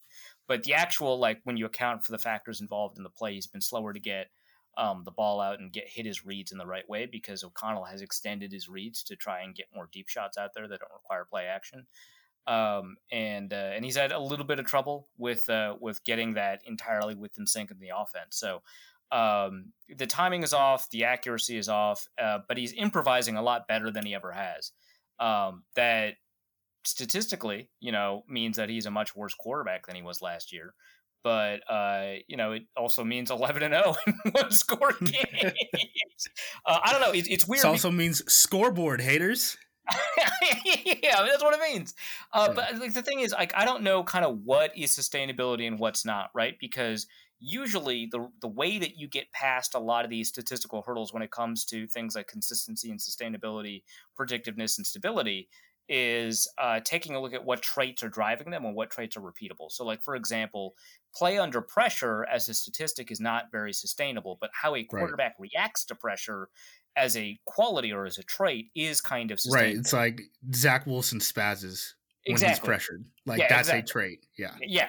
But 0.46 0.64
the 0.64 0.74
actual 0.74 1.18
like 1.18 1.40
when 1.44 1.56
you 1.56 1.66
account 1.66 2.04
for 2.04 2.12
the 2.12 2.18
factors 2.18 2.60
involved 2.60 2.98
in 2.98 3.04
the 3.04 3.10
play, 3.10 3.34
he's 3.34 3.46
been 3.46 3.62
slower 3.62 3.92
to 3.92 4.00
get 4.00 4.28
um, 4.76 5.02
the 5.04 5.10
ball 5.10 5.40
out 5.40 5.60
and 5.60 5.72
get 5.72 5.88
hit 5.88 6.06
his 6.06 6.24
reads 6.24 6.52
in 6.52 6.58
the 6.58 6.66
right 6.66 6.88
way 6.88 7.06
because 7.06 7.44
O'Connell 7.44 7.84
has 7.84 8.00
extended 8.00 8.52
his 8.52 8.68
reads 8.68 9.02
to 9.04 9.16
try 9.16 9.42
and 9.42 9.54
get 9.54 9.66
more 9.74 9.88
deep 9.92 10.08
shots 10.08 10.38
out 10.38 10.50
there 10.54 10.68
that 10.68 10.80
don't 10.80 10.92
require 10.92 11.26
play 11.28 11.44
action. 11.44 11.86
Um, 12.46 12.96
and 13.12 13.52
uh, 13.52 13.70
and 13.74 13.84
he's 13.84 13.96
had 13.96 14.10
a 14.10 14.18
little 14.18 14.44
bit 14.44 14.58
of 14.58 14.66
trouble 14.66 15.08
with 15.16 15.48
uh, 15.48 15.76
with 15.80 16.02
getting 16.04 16.34
that 16.34 16.62
entirely 16.66 17.14
within 17.14 17.46
sync 17.46 17.70
in 17.70 17.78
the 17.78 17.92
offense. 17.96 18.36
So 18.36 18.62
um, 19.12 19.72
the 19.96 20.06
timing 20.06 20.42
is 20.42 20.54
off, 20.54 20.88
the 20.90 21.04
accuracy 21.04 21.58
is 21.58 21.68
off, 21.68 22.08
uh, 22.20 22.38
but 22.48 22.56
he's 22.56 22.72
improvising 22.72 23.36
a 23.36 23.42
lot 23.42 23.68
better 23.68 23.90
than 23.90 24.06
he 24.06 24.14
ever 24.14 24.32
has. 24.32 24.72
Um, 25.20 25.64
that 25.76 26.14
statistically, 26.84 27.68
you 27.80 27.92
know, 27.92 28.24
means 28.28 28.56
that 28.56 28.68
he's 28.68 28.86
a 28.86 28.90
much 28.90 29.14
worse 29.14 29.34
quarterback 29.34 29.86
than 29.86 29.94
he 29.94 30.02
was 30.02 30.22
last 30.22 30.52
year. 30.52 30.74
But 31.22 31.60
uh, 31.70 32.14
you 32.26 32.36
know, 32.36 32.52
it 32.52 32.62
also 32.76 33.04
means 33.04 33.30
eleven 33.30 33.62
and 33.62 33.74
zero 33.74 33.94
oh 33.96 34.12
in 34.24 34.32
one 34.32 34.50
score 34.50 34.92
games. 35.00 35.54
uh, 36.66 36.78
I 36.82 36.90
don't 36.90 37.00
know. 37.00 37.12
It, 37.12 37.30
it's 37.30 37.46
weird. 37.46 37.64
It 37.64 37.68
also 37.68 37.90
means 37.90 38.22
scoreboard 38.32 39.00
haters. 39.00 39.56
yeah, 40.64 41.26
that's 41.26 41.42
what 41.42 41.54
it 41.54 41.60
means. 41.60 41.94
Uh, 42.32 42.46
yeah. 42.48 42.54
But 42.54 42.78
like 42.78 42.94
the 42.94 43.02
thing 43.02 43.20
is, 43.20 43.32
like 43.32 43.52
I 43.56 43.64
don't 43.64 43.82
know 43.82 44.02
kind 44.04 44.24
of 44.24 44.40
what 44.44 44.76
is 44.76 44.96
sustainability 44.96 45.66
and 45.66 45.78
what's 45.78 46.04
not, 46.04 46.30
right? 46.34 46.56
Because 46.60 47.06
usually 47.42 48.06
the 48.06 48.28
the 48.40 48.48
way 48.48 48.78
that 48.78 48.96
you 48.96 49.08
get 49.08 49.30
past 49.32 49.74
a 49.74 49.78
lot 49.78 50.04
of 50.04 50.10
these 50.10 50.28
statistical 50.28 50.82
hurdles 50.86 51.12
when 51.12 51.22
it 51.22 51.30
comes 51.30 51.64
to 51.66 51.86
things 51.88 52.14
like 52.14 52.28
consistency 52.28 52.90
and 52.90 53.00
sustainability, 53.00 53.82
predictiveness 54.18 54.78
and 54.78 54.86
stability 54.86 55.48
is 55.88 56.48
uh, 56.58 56.80
taking 56.84 57.16
a 57.16 57.20
look 57.20 57.34
at 57.34 57.44
what 57.44 57.60
traits 57.60 58.02
are 58.04 58.08
driving 58.08 58.50
them 58.50 58.64
and 58.64 58.76
what 58.76 58.90
traits 58.90 59.16
are 59.16 59.20
repeatable. 59.20 59.70
So, 59.70 59.84
like 59.84 60.02
for 60.02 60.14
example, 60.14 60.74
play 61.14 61.38
under 61.38 61.60
pressure 61.60 62.24
as 62.32 62.48
a 62.48 62.54
statistic 62.54 63.10
is 63.10 63.20
not 63.20 63.50
very 63.50 63.72
sustainable, 63.72 64.38
but 64.40 64.50
how 64.54 64.76
a 64.76 64.84
quarterback 64.84 65.34
right. 65.38 65.50
reacts 65.52 65.84
to 65.86 65.96
pressure 65.96 66.48
as 66.96 67.16
a 67.16 67.38
quality 67.46 67.92
or 67.92 68.06
as 68.06 68.18
a 68.18 68.22
trait 68.22 68.66
is 68.76 69.00
kind 69.00 69.32
of 69.32 69.40
right. 69.50 69.74
It's 69.74 69.92
like 69.92 70.20
Zach 70.54 70.86
Wilson 70.86 71.18
spazzes 71.18 71.94
when 72.24 72.34
exactly. 72.34 72.54
he's 72.54 72.58
pressured. 72.60 73.04
Like 73.26 73.40
yeah, 73.40 73.48
that's 73.48 73.68
exactly. 73.68 73.80
a 73.80 73.92
trait. 73.92 74.26
Yeah. 74.38 74.54
Yeah. 74.60 74.88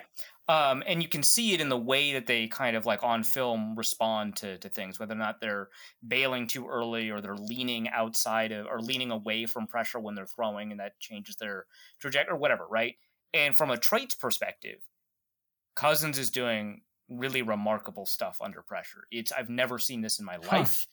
Um, 0.50 0.84
and 0.86 1.02
you 1.02 1.08
can 1.08 1.24
see 1.24 1.54
it 1.54 1.62
in 1.62 1.70
the 1.70 1.78
way 1.78 2.14
that 2.14 2.28
they 2.28 2.48
kind 2.48 2.76
of 2.76 2.86
like 2.86 3.02
on 3.02 3.24
film 3.24 3.76
respond 3.78 4.36
to, 4.38 4.58
to 4.58 4.68
things, 4.68 5.00
whether 5.00 5.14
or 5.14 5.18
not 5.18 5.40
they're 5.40 5.70
bailing 6.06 6.48
too 6.48 6.68
early 6.68 7.10
or 7.10 7.22
they're 7.22 7.38
leaning 7.38 7.88
outside 7.88 8.52
of 8.52 8.66
or 8.66 8.82
leaning 8.82 9.10
away 9.12 9.46
from 9.46 9.68
pressure 9.68 10.00
when 10.00 10.16
they're 10.16 10.26
throwing, 10.26 10.72
and 10.72 10.82
that 10.82 11.00
changes 11.00 11.38
their 11.38 11.66
trajectory 12.00 12.34
or 12.34 12.38
whatever, 12.38 12.68
right? 12.70 12.96
And 13.34 13.56
from 13.56 13.72
a 13.72 13.78
traits 13.78 14.16
perspective, 14.16 14.80
Cousins 15.76 16.18
is 16.20 16.30
doing 16.30 16.82
really 17.10 17.42
remarkable 17.42 18.06
stuff 18.06 18.40
under 18.42 18.62
pressure. 18.62 19.08
It's 19.12 19.32
I've 19.32 19.50
never 19.50 19.80
seen 19.80 20.02
this 20.02 20.20
in 20.20 20.26
my 20.26 20.38
life. 20.38 20.88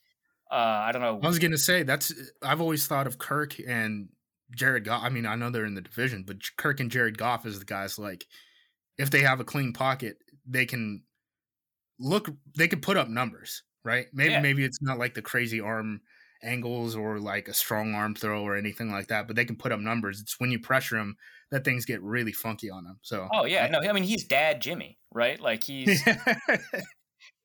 Huh. 0.49 0.57
Uh, 0.57 0.85
I 0.89 0.93
don't 0.93 1.03
know. 1.03 1.21
I 1.23 1.27
was 1.27 1.39
gonna 1.39 1.59
say 1.59 1.83
that's 1.83 2.13
I've 2.41 2.61
always 2.61 2.87
thought 2.87 3.07
of 3.07 3.19
Kirk 3.19 3.57
and 3.67 4.09
Jared 4.55 4.85
Goff. 4.85 5.03
I 5.05 5.09
mean, 5.09 5.27
I 5.27 5.35
know 5.35 5.51
they're 5.51 5.65
in 5.65 5.75
the 5.75 5.81
division, 5.81 6.25
but 6.27 6.39
Kirk 6.57 6.81
and 6.81 6.91
Jared 6.91 7.19
Goff 7.19 7.47
is 7.47 7.59
the 7.59 7.65
guys 7.65 7.99
like 7.99 8.27
if 8.99 9.11
they 9.11 9.21
have 9.21 9.41
a 9.41 9.45
clean 9.45 9.73
pocket, 9.73 10.17
they 10.47 10.67
can 10.67 11.03
look 11.99 12.31
they 12.57 12.69
can 12.69 12.81
put 12.81 12.97
up 12.97 13.09
numbers, 13.09 13.63
right? 13.85 14.07
Maybe 14.13 14.33
yeah. 14.33 14.41
maybe 14.41 14.65
it's 14.65 14.83
not 14.83 14.99
like 14.99 15.15
the 15.15 15.23
crazy 15.23 15.61
arm 15.61 16.01
angles 16.43 16.97
or 16.97 17.19
like 17.19 17.49
a 17.49 17.55
strong 17.55 17.95
arm 17.95 18.15
throw 18.15 18.43
or 18.43 18.57
anything 18.57 18.91
like 18.91 19.09
that, 19.09 19.27
but 19.27 19.37
they 19.37 19.45
can 19.45 19.57
put 19.57 19.73
up 19.73 19.81
numbers. 19.81 20.21
It's 20.21 20.41
when 20.41 20.51
you 20.51 20.59
pressure 20.59 20.97
them 20.97 21.17
that 21.51 21.65
things 21.65 21.85
get 21.85 22.03
really 22.03 22.33
funky 22.33 22.71
on 22.71 22.85
them. 22.85 22.99
So 23.03 23.29
Oh 23.33 23.45
yeah, 23.45 23.67
no, 23.69 23.81
I 23.81 23.93
mean 23.93 24.05
he's 24.05 24.25
dad 24.25 24.61
Jimmy, 24.61 24.99
right? 25.13 25.41
Like 25.41 25.65
he's 25.65 26.03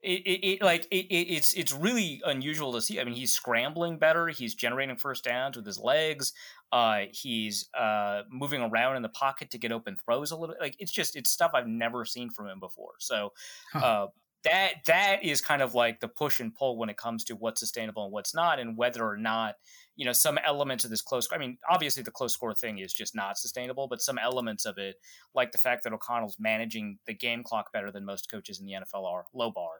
it, 0.05 0.21
it, 0.21 0.47
it, 0.47 0.61
like 0.61 0.87
it, 0.91 1.07
it's 1.11 1.53
it's 1.53 1.73
really 1.73 2.21
unusual 2.25 2.71
to 2.73 2.81
see. 2.81 2.99
I 2.99 3.03
mean, 3.03 3.15
he's 3.15 3.33
scrambling 3.33 3.97
better. 3.97 4.27
He's 4.27 4.53
generating 4.53 4.95
first 4.97 5.23
downs 5.23 5.57
with 5.57 5.65
his 5.65 5.79
legs. 5.79 6.31
Uh, 6.71 7.05
he's 7.11 7.67
uh, 7.77 8.21
moving 8.29 8.61
around 8.61 8.97
in 8.97 9.01
the 9.01 9.09
pocket 9.09 9.49
to 9.51 9.57
get 9.57 9.71
open 9.71 9.97
throws 9.97 10.31
a 10.31 10.37
little. 10.37 10.55
Like 10.61 10.75
it's 10.77 10.91
just 10.91 11.15
it's 11.15 11.31
stuff 11.31 11.51
I've 11.55 11.67
never 11.67 12.05
seen 12.05 12.29
from 12.29 12.47
him 12.47 12.59
before. 12.59 12.93
So 12.99 13.33
huh. 13.73 13.79
uh, 13.79 14.07
that 14.43 14.73
that 14.85 15.23
is 15.23 15.41
kind 15.41 15.61
of 15.61 15.73
like 15.73 15.99
the 15.99 16.07
push 16.07 16.39
and 16.39 16.53
pull 16.53 16.77
when 16.77 16.89
it 16.89 16.97
comes 16.97 17.23
to 17.25 17.35
what's 17.35 17.59
sustainable 17.59 18.03
and 18.03 18.13
what's 18.13 18.35
not, 18.35 18.59
and 18.59 18.77
whether 18.77 19.03
or 19.03 19.17
not 19.17 19.55
you 19.95 20.05
know 20.05 20.13
some 20.13 20.37
elements 20.45 20.83
of 20.83 20.89
this 20.89 21.01
close. 21.01 21.27
I 21.31 21.37
mean, 21.37 21.57
obviously 21.69 22.03
the 22.03 22.11
close 22.11 22.33
score 22.33 22.53
thing 22.53 22.79
is 22.79 22.93
just 22.93 23.15
not 23.15 23.37
sustainable, 23.37 23.87
but 23.87 24.01
some 24.01 24.17
elements 24.17 24.65
of 24.65 24.77
it, 24.77 24.95
like 25.33 25.51
the 25.51 25.57
fact 25.57 25.83
that 25.83 25.93
O'Connell's 25.93 26.37
managing 26.39 26.99
the 27.05 27.13
game 27.13 27.43
clock 27.43 27.71
better 27.71 27.91
than 27.91 28.05
most 28.05 28.29
coaches 28.29 28.59
in 28.59 28.65
the 28.65 28.73
NFL 28.73 29.05
are, 29.05 29.25
low 29.33 29.51
bar. 29.51 29.71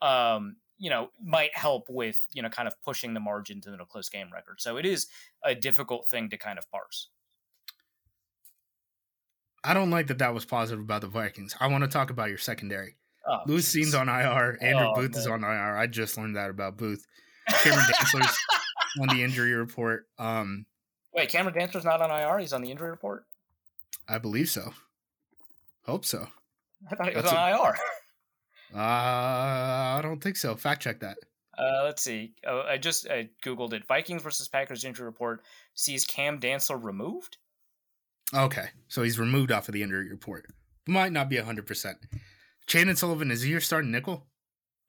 Um, 0.00 0.56
you 0.78 0.90
know, 0.90 1.10
might 1.22 1.56
help 1.56 1.86
with, 1.88 2.24
you 2.32 2.40
know, 2.40 2.48
kind 2.48 2.68
of 2.68 2.74
pushing 2.82 3.12
the 3.12 3.20
margin 3.20 3.60
to 3.62 3.70
the 3.70 3.78
close 3.84 4.08
game 4.08 4.28
record. 4.32 4.60
So 4.60 4.76
it 4.76 4.86
is 4.86 5.08
a 5.44 5.54
difficult 5.54 6.08
thing 6.08 6.30
to 6.30 6.36
kind 6.36 6.56
of 6.56 6.70
parse. 6.70 7.08
I 9.64 9.74
don't 9.74 9.90
like 9.90 10.06
that 10.06 10.18
that 10.18 10.32
was 10.32 10.44
positive 10.44 10.80
about 10.80 11.00
the 11.00 11.08
Vikings. 11.08 11.56
I 11.58 11.66
want 11.66 11.82
to 11.82 11.88
talk 11.88 12.10
about 12.10 12.28
your 12.28 12.38
secondary. 12.38 12.96
Oh, 13.26 13.40
Lewis 13.46 13.66
Cine's 13.66 13.94
on 13.94 14.08
IR. 14.08 14.56
Andrew 14.62 14.86
oh, 14.86 14.94
Booth 14.94 15.12
man. 15.12 15.20
is 15.20 15.26
on 15.26 15.42
IR. 15.42 15.76
I 15.76 15.86
just 15.88 16.16
learned 16.16 16.36
that 16.36 16.48
about 16.48 16.76
Booth. 16.76 17.04
Cameron 17.48 17.84
Dantzler's 17.92 18.38
on 19.00 19.08
the 19.08 19.22
injury 19.22 19.52
report. 19.52 20.06
Um, 20.18 20.66
Wait, 21.14 21.28
Cameron 21.28 21.54
Dantzler's 21.54 21.84
not 21.84 22.00
on 22.00 22.10
IR? 22.10 22.38
He's 22.38 22.52
on 22.52 22.62
the 22.62 22.70
injury 22.70 22.90
report? 22.90 23.24
I 24.08 24.18
believe 24.18 24.48
so. 24.48 24.72
Hope 25.84 26.04
so. 26.04 26.28
I 26.90 26.94
thought 26.94 27.08
he 27.08 27.14
was 27.14 27.24
That's 27.24 27.34
on 27.34 27.52
a, 27.52 27.62
IR. 27.62 27.74
Uh, 28.74 28.78
I 28.78 30.00
don't 30.02 30.22
think 30.22 30.36
so. 30.36 30.54
Fact 30.54 30.82
check 30.82 31.00
that. 31.00 31.16
Uh, 31.58 31.82
let's 31.84 32.02
see. 32.02 32.34
Oh, 32.46 32.62
I 32.68 32.78
just 32.78 33.08
I 33.08 33.30
googled 33.42 33.72
it. 33.72 33.86
Vikings 33.86 34.22
versus 34.22 34.46
Packers 34.46 34.84
injury 34.84 35.06
report 35.06 35.42
sees 35.74 36.04
Cam 36.04 36.38
Dantzler 36.38 36.82
removed. 36.82 37.38
Okay, 38.34 38.66
so 38.88 39.02
he's 39.02 39.18
removed 39.18 39.50
off 39.50 39.68
of 39.68 39.74
the 39.74 39.82
injury 39.82 40.08
report. 40.10 40.46
Might 40.86 41.12
not 41.12 41.28
be 41.28 41.36
hundred 41.38 41.66
percent. 41.66 41.98
Chandon 42.66 42.94
Sullivan 42.96 43.30
is 43.30 43.42
he 43.42 43.50
your 43.50 43.60
starting 43.60 43.90
nickel? 43.90 44.26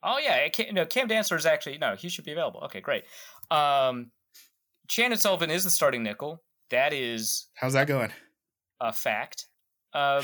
Oh 0.04 0.18
yeah, 0.18 0.48
no. 0.72 0.86
Cam 0.86 1.08
Dantzler 1.08 1.38
is 1.38 1.46
actually 1.46 1.78
no. 1.78 1.96
He 1.96 2.10
should 2.10 2.26
be 2.26 2.32
available. 2.32 2.62
Okay, 2.66 2.82
great. 2.82 3.04
Um, 3.52 4.12
Chandon 4.88 5.20
Sullivan 5.20 5.52
is 5.52 5.64
the 5.64 5.70
starting 5.70 6.04
nickel. 6.04 6.42
That 6.70 6.94
is 6.94 7.48
how's 7.56 7.74
that 7.74 7.88
going? 7.88 8.12
A 8.80 8.94
fact. 8.94 9.48
Um, 9.94 10.24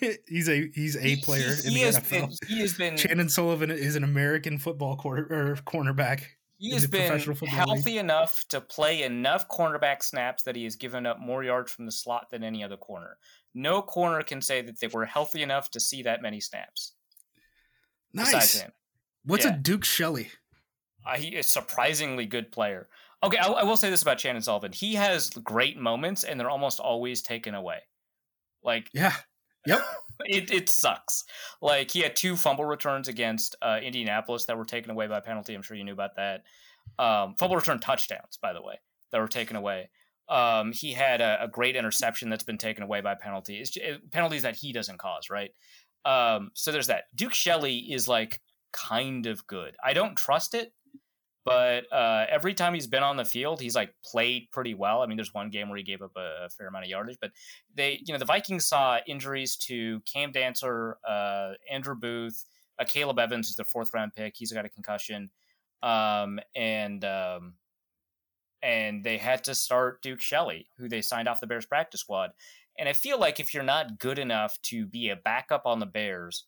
he's 0.28 0.48
a 0.48 0.70
he's 0.74 0.96
a 0.96 1.16
player 1.16 1.54
he, 1.54 1.70
he 1.70 1.82
in 1.82 1.92
the 1.92 1.98
NFL. 1.98 2.10
Been, 2.10 2.48
he 2.48 2.60
has 2.60 2.74
been. 2.74 2.96
Chandon 2.96 3.28
Sullivan 3.28 3.70
is 3.70 3.96
an 3.96 4.04
American 4.04 4.58
football 4.58 4.96
quarter 4.96 5.26
or 5.30 5.56
cornerback. 5.56 6.22
He 6.58 6.72
has 6.72 6.86
been 6.86 7.20
healthy 7.46 7.90
league. 7.90 7.96
enough 7.98 8.44
to 8.48 8.62
play 8.62 9.02
enough 9.02 9.46
cornerback 9.48 10.02
snaps 10.02 10.42
that 10.44 10.56
he 10.56 10.64
has 10.64 10.74
given 10.74 11.04
up 11.04 11.20
more 11.20 11.44
yards 11.44 11.70
from 11.70 11.84
the 11.84 11.92
slot 11.92 12.30
than 12.30 12.42
any 12.42 12.64
other 12.64 12.78
corner. 12.78 13.18
No 13.54 13.82
corner 13.82 14.22
can 14.22 14.40
say 14.40 14.62
that 14.62 14.80
they 14.80 14.86
were 14.86 15.04
healthy 15.04 15.42
enough 15.42 15.70
to 15.72 15.80
see 15.80 16.02
that 16.04 16.22
many 16.22 16.40
snaps. 16.40 16.92
Nice. 18.14 18.64
What's 19.26 19.44
yeah. 19.44 19.54
a 19.54 19.58
Duke 19.58 19.84
Shelley? 19.84 20.30
Uh, 21.04 21.16
he 21.16 21.36
is 21.36 21.46
a 21.46 21.48
surprisingly 21.48 22.26
good 22.26 22.50
player. 22.50 22.88
Okay, 23.22 23.38
I, 23.38 23.48
I 23.48 23.64
will 23.64 23.76
say 23.76 23.90
this 23.90 24.02
about 24.02 24.18
Chandon 24.18 24.42
Sullivan: 24.42 24.72
he 24.72 24.94
has 24.94 25.30
great 25.30 25.76
moments, 25.76 26.24
and 26.24 26.38
they're 26.38 26.50
almost 26.50 26.80
always 26.80 27.22
taken 27.22 27.54
away. 27.54 27.80
Like, 28.62 28.88
yeah, 28.92 29.14
yep. 29.66 29.84
it, 30.20 30.50
it 30.50 30.68
sucks. 30.68 31.24
Like 31.60 31.90
he 31.90 32.00
had 32.00 32.16
two 32.16 32.36
fumble 32.36 32.64
returns 32.64 33.08
against 33.08 33.56
uh, 33.62 33.78
Indianapolis 33.82 34.46
that 34.46 34.56
were 34.56 34.64
taken 34.64 34.90
away 34.90 35.06
by 35.06 35.20
penalty. 35.20 35.54
I'm 35.54 35.62
sure 35.62 35.76
you 35.76 35.84
knew 35.84 35.92
about 35.92 36.16
that. 36.16 36.44
Um, 36.98 37.34
fumble 37.38 37.56
return 37.56 37.80
touchdowns, 37.80 38.38
by 38.40 38.52
the 38.52 38.62
way, 38.62 38.76
that 39.12 39.20
were 39.20 39.28
taken 39.28 39.56
away. 39.56 39.90
Um, 40.28 40.72
he 40.72 40.92
had 40.92 41.20
a, 41.20 41.44
a, 41.44 41.48
great 41.48 41.76
interception 41.76 42.30
that's 42.30 42.42
been 42.42 42.58
taken 42.58 42.82
away 42.82 43.00
by 43.00 43.14
penalties, 43.14 43.76
it, 43.76 44.10
penalties 44.10 44.42
that 44.42 44.56
he 44.56 44.72
doesn't 44.72 44.98
cause, 44.98 45.30
right? 45.30 45.50
Um, 46.04 46.50
so 46.54 46.72
there's 46.72 46.88
that. 46.88 47.04
Duke 47.14 47.34
Shelley 47.34 47.78
is 47.78 48.08
like 48.08 48.40
kind 48.88 49.26
of 49.26 49.46
good. 49.46 49.76
I 49.82 49.92
don't 49.92 50.16
trust 50.16 50.54
it, 50.54 50.72
but 51.44 51.90
uh, 51.92 52.26
every 52.28 52.54
time 52.54 52.74
he's 52.74 52.88
been 52.88 53.02
on 53.02 53.16
the 53.16 53.24
field, 53.24 53.60
he's 53.60 53.76
like 53.76 53.94
played 54.04 54.48
pretty 54.52 54.74
well. 54.74 55.02
I 55.02 55.06
mean, 55.06 55.16
there's 55.16 55.32
one 55.32 55.48
game 55.48 55.68
where 55.68 55.78
he 55.78 55.84
gave 55.84 56.02
up 56.02 56.10
a, 56.16 56.46
a 56.46 56.48
fair 56.48 56.66
amount 56.66 56.84
of 56.84 56.90
yardage, 56.90 57.18
but 57.20 57.30
they, 57.74 58.00
you 58.04 58.12
know, 58.12 58.18
the 58.18 58.24
Vikings 58.24 58.66
saw 58.66 58.98
injuries 59.06 59.56
to 59.58 60.00
Cam 60.12 60.32
Dantzler, 60.32 60.94
uh, 61.08 61.52
Andrew 61.70 61.94
Booth, 61.94 62.44
uh, 62.78 62.84
Caleb 62.84 63.18
Evans, 63.18 63.48
who's 63.48 63.56
the 63.56 63.64
fourth 63.64 63.94
round 63.94 64.12
pick. 64.14 64.34
He's 64.36 64.52
got 64.52 64.64
a 64.64 64.68
concussion, 64.68 65.30
um, 65.82 66.40
and 66.56 67.04
um, 67.04 67.54
and 68.62 69.04
they 69.04 69.16
had 69.16 69.44
to 69.44 69.54
start 69.54 70.02
Duke 70.02 70.20
Shelley, 70.20 70.68
who 70.78 70.88
they 70.88 71.00
signed 71.00 71.28
off 71.28 71.40
the 71.40 71.46
Bears 71.46 71.66
practice 71.66 72.00
squad. 72.00 72.30
And 72.78 72.88
I 72.88 72.92
feel 72.92 73.18
like 73.18 73.40
if 73.40 73.54
you're 73.54 73.62
not 73.62 73.98
good 73.98 74.18
enough 74.18 74.60
to 74.64 74.84
be 74.84 75.10
a 75.10 75.16
backup 75.16 75.62
on 75.64 75.78
the 75.78 75.86
Bears, 75.86 76.44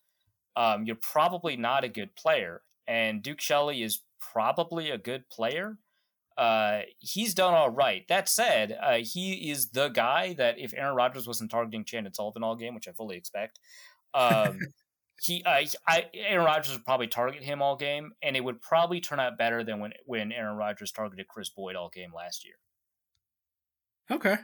um, 0.59 0.85
you're 0.85 0.97
probably 0.97 1.57
not 1.57 1.85
a 1.85 1.89
good 1.89 2.17
player. 2.17 2.63
And 2.89 3.23
Duke 3.23 3.41
Shelley 3.41 3.85
is 3.85 4.03
probably 4.21 4.91
a 4.91 4.99
good 4.99 5.31
player. 5.31 5.79
Uh, 6.37 6.81
he's 6.99 7.33
done 7.33 7.55
all 7.55 7.71
right. 7.71 8.07
That 8.09 8.29
said, 8.29 8.77
uh, 8.83 8.99
he 8.99 9.51
is 9.51 9.71
the 9.71 9.89
guy 9.89 10.35
that 10.35 10.59
if 10.59 10.75
Aaron 10.75 10.97
Rodgers 10.97 11.29
wasn't 11.29 11.53
targeting 11.53 11.85
Chandon 11.85 12.13
Sullivan 12.13 12.43
all 12.43 12.57
game, 12.57 12.75
which 12.75 12.89
I 12.89 12.93
fully 12.93 13.17
expect, 13.17 13.61
um, 14.15 14.59
he, 15.23 15.45
uh, 15.45 15.65
I, 15.87 16.07
Aaron 16.13 16.45
Rodgers 16.45 16.73
would 16.75 16.85
probably 16.85 17.07
target 17.07 17.45
him 17.45 17.63
all 17.63 17.77
game, 17.77 18.13
and 18.21 18.37
it 18.37 18.43
would 18.43 18.61
probably 18.61 19.01
turn 19.01 19.21
out 19.21 19.39
better 19.39 19.63
than 19.63 19.79
when 19.79 19.93
when 20.07 20.33
Aaron 20.33 20.57
Rodgers 20.57 20.91
targeted 20.91 21.29
Kris 21.29 21.51
Boyd 21.51 21.77
all 21.77 21.89
game 21.89 22.13
last 22.15 22.45
year. 22.45 22.55
Okay, 24.11 24.37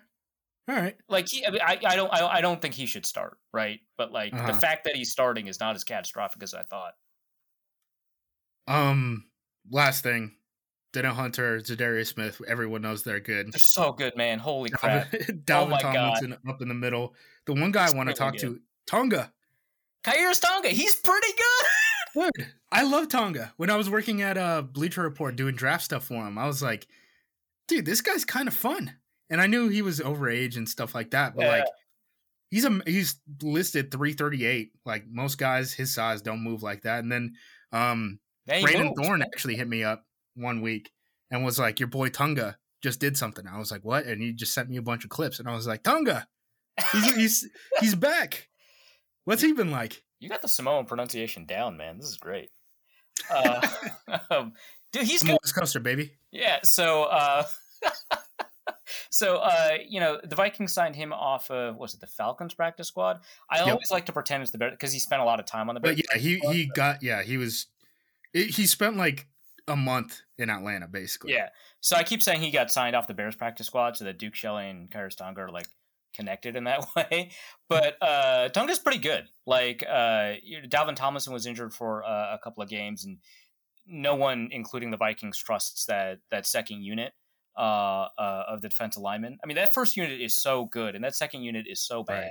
all 0.68 0.74
right. 0.74 0.96
Like 1.08 1.28
he, 1.28 1.44
I, 1.44 1.50
I, 1.50 1.78
I, 1.86 1.96
don't, 1.96 2.12
I, 2.12 2.26
I, 2.26 2.40
don't 2.40 2.60
think 2.60 2.74
he 2.74 2.86
should 2.86 3.04
start, 3.04 3.36
right? 3.52 3.80
But 3.98 4.12
like 4.12 4.32
uh-huh. 4.32 4.52
the 4.52 4.58
fact 4.58 4.84
that 4.84 4.96
he's 4.96 5.10
starting 5.10 5.46
is 5.46 5.60
not 5.60 5.76
as 5.76 5.84
catastrophic 5.84 6.42
as 6.42 6.54
I 6.54 6.62
thought. 6.62 6.94
Um, 8.66 9.26
last 9.70 10.02
thing, 10.02 10.36
Danielle 10.94 11.14
Hunter, 11.14 11.58
Za'Darius 11.58 12.06
Smith. 12.06 12.40
Everyone 12.48 12.80
knows 12.80 13.02
they're 13.02 13.20
good. 13.20 13.52
They're 13.52 13.58
so 13.58 13.92
good, 13.92 14.16
man. 14.16 14.38
Holy 14.38 14.70
crap! 14.70 15.10
Dalvin 15.12 15.76
oh 15.76 15.92
Tomlinson 15.92 16.30
God. 16.30 16.54
up 16.54 16.62
in 16.62 16.68
the 16.68 16.74
middle. 16.74 17.14
The 17.46 17.52
one 17.52 17.72
guy 17.72 17.88
I 17.88 17.94
want 17.94 18.08
to 18.08 18.14
talk 18.14 18.32
good. 18.32 18.40
to, 18.40 18.60
Tonga. 18.86 19.32
Khyiris 20.04 20.40
Tonga. 20.40 20.68
He's 20.68 20.94
pretty 20.94 21.32
good. 21.36 22.30
Dude, 22.36 22.46
I 22.70 22.84
love 22.84 23.08
Tonga. 23.08 23.52
When 23.56 23.70
I 23.70 23.76
was 23.76 23.90
working 23.90 24.22
at 24.22 24.38
a 24.38 24.42
uh, 24.42 24.62
Bleacher 24.62 25.02
Report 25.02 25.36
doing 25.36 25.56
draft 25.56 25.84
stuff 25.84 26.04
for 26.04 26.24
him, 26.26 26.38
I 26.38 26.46
was 26.46 26.62
like, 26.62 26.86
dude, 27.66 27.84
this 27.84 28.00
guy's 28.00 28.24
kind 28.24 28.46
of 28.46 28.54
fun. 28.54 28.94
And 29.30 29.40
I 29.40 29.46
knew 29.46 29.68
he 29.68 29.82
was 29.82 30.00
overage 30.00 30.56
and 30.56 30.68
stuff 30.68 30.94
like 30.94 31.10
that, 31.10 31.34
but 31.34 31.44
yeah. 31.44 31.50
like 31.50 31.64
he's 32.50 32.64
a 32.64 32.80
he's 32.86 33.20
listed 33.42 33.90
338. 33.90 34.72
Like 34.84 35.04
most 35.08 35.38
guys 35.38 35.72
his 35.72 35.94
size 35.94 36.22
don't 36.22 36.44
move 36.44 36.62
like 36.62 36.82
that. 36.82 37.00
And 37.00 37.10
then 37.10 37.34
um 37.72 38.18
Brandon 38.46 38.94
Thorn 38.94 39.22
actually 39.22 39.56
hit 39.56 39.68
me 39.68 39.82
up 39.82 40.04
one 40.34 40.60
week 40.60 40.90
and 41.30 41.44
was 41.44 41.58
like, 41.58 41.80
"Your 41.80 41.88
boy 41.88 42.08
Tunga 42.08 42.58
just 42.82 43.00
did 43.00 43.16
something." 43.16 43.46
I 43.46 43.58
was 43.58 43.70
like, 43.70 43.84
"What?" 43.84 44.04
And 44.06 44.20
he 44.20 44.32
just 44.32 44.54
sent 44.54 44.68
me 44.68 44.76
a 44.76 44.82
bunch 44.82 45.04
of 45.04 45.10
clips, 45.10 45.38
and 45.38 45.48
I 45.48 45.54
was 45.54 45.66
like, 45.66 45.82
"Tunga, 45.82 46.26
he's 46.92 47.14
he's, 47.16 47.48
he's 47.80 47.94
back. 47.94 48.48
What's 49.24 49.42
he 49.42 49.52
been 49.52 49.70
like?" 49.70 50.02
You 50.20 50.28
got 50.28 50.42
the 50.42 50.48
Samoan 50.48 50.84
pronunciation 50.86 51.46
down, 51.46 51.76
man. 51.76 51.98
This 51.98 52.08
is 52.08 52.16
great. 52.16 52.50
Uh, 53.30 53.66
um, 54.30 54.52
dude, 54.92 55.04
he's 55.04 55.22
good. 55.22 55.38
West 55.42 55.54
Coaster, 55.54 55.80
baby. 55.80 56.12
Yeah. 56.30 56.60
So, 56.62 57.04
uh, 57.04 57.44
so 59.14 59.36
uh, 59.36 59.78
you 59.88 60.00
know, 60.00 60.18
the 60.24 60.34
Vikings 60.34 60.72
signed 60.72 60.96
him 60.96 61.12
off 61.12 61.50
of 61.50 61.76
was 61.76 61.94
it 61.94 62.00
the 62.00 62.06
Falcons 62.06 62.52
practice 62.52 62.88
squad? 62.88 63.20
I 63.48 63.58
yep. 63.58 63.68
always 63.68 63.90
like 63.90 64.06
to 64.06 64.12
pretend 64.12 64.42
it's 64.42 64.50
the 64.50 64.58
Bears 64.58 64.72
because 64.72 64.92
he 64.92 64.98
spent 64.98 65.22
a 65.22 65.24
lot 65.24 65.38
of 65.38 65.46
time 65.46 65.68
on 65.68 65.74
the 65.74 65.80
Bears. 65.80 65.96
But 65.96 66.04
yeah, 66.16 66.20
he 66.20 66.38
squad, 66.38 66.52
he 66.52 66.66
but... 66.66 66.74
got 66.74 67.02
yeah 67.02 67.22
he 67.22 67.36
was 67.36 67.68
it, 68.32 68.50
he 68.50 68.66
spent 68.66 68.96
like 68.96 69.28
a 69.68 69.76
month 69.76 70.20
in 70.36 70.50
Atlanta, 70.50 70.88
basically. 70.88 71.32
Yeah. 71.32 71.48
So 71.80 71.96
I 71.96 72.02
keep 72.02 72.22
saying 72.22 72.40
he 72.40 72.50
got 72.50 72.72
signed 72.72 72.96
off 72.96 73.06
the 73.06 73.14
Bears 73.14 73.36
practice 73.36 73.68
squad, 73.68 73.96
so 73.96 74.04
that 74.04 74.18
Duke 74.18 74.34
Shelley 74.34 74.68
and 74.68 74.90
Khyiris 74.90 75.16
Tonga 75.16 75.42
are 75.42 75.48
like 75.48 75.68
connected 76.14 76.56
in 76.56 76.64
that 76.64 76.84
way. 76.96 77.30
But 77.68 77.96
uh, 78.02 78.48
Tonga's 78.48 78.80
pretty 78.80 78.98
good. 78.98 79.26
Like 79.46 79.84
uh, 79.88 80.34
Dalvin 80.66 80.96
Tomlinson 80.96 81.32
was 81.32 81.46
injured 81.46 81.72
for 81.72 82.04
uh, 82.04 82.34
a 82.34 82.38
couple 82.42 82.64
of 82.64 82.68
games, 82.68 83.04
and 83.04 83.18
no 83.86 84.16
one, 84.16 84.48
including 84.50 84.90
the 84.90 84.96
Vikings, 84.96 85.38
trusts 85.38 85.86
that 85.86 86.18
that 86.32 86.46
second 86.46 86.82
unit 86.82 87.12
uh, 87.56 88.08
uh, 88.18 88.44
of 88.48 88.62
the 88.62 88.68
defensive 88.68 89.02
linemen. 89.02 89.38
I 89.42 89.46
mean, 89.46 89.56
that 89.56 89.72
first 89.72 89.96
unit 89.96 90.20
is 90.20 90.36
so 90.36 90.66
good, 90.66 90.94
and 90.94 91.04
that 91.04 91.14
second 91.14 91.42
unit 91.42 91.66
is 91.68 91.80
so 91.80 92.02
bad. 92.02 92.30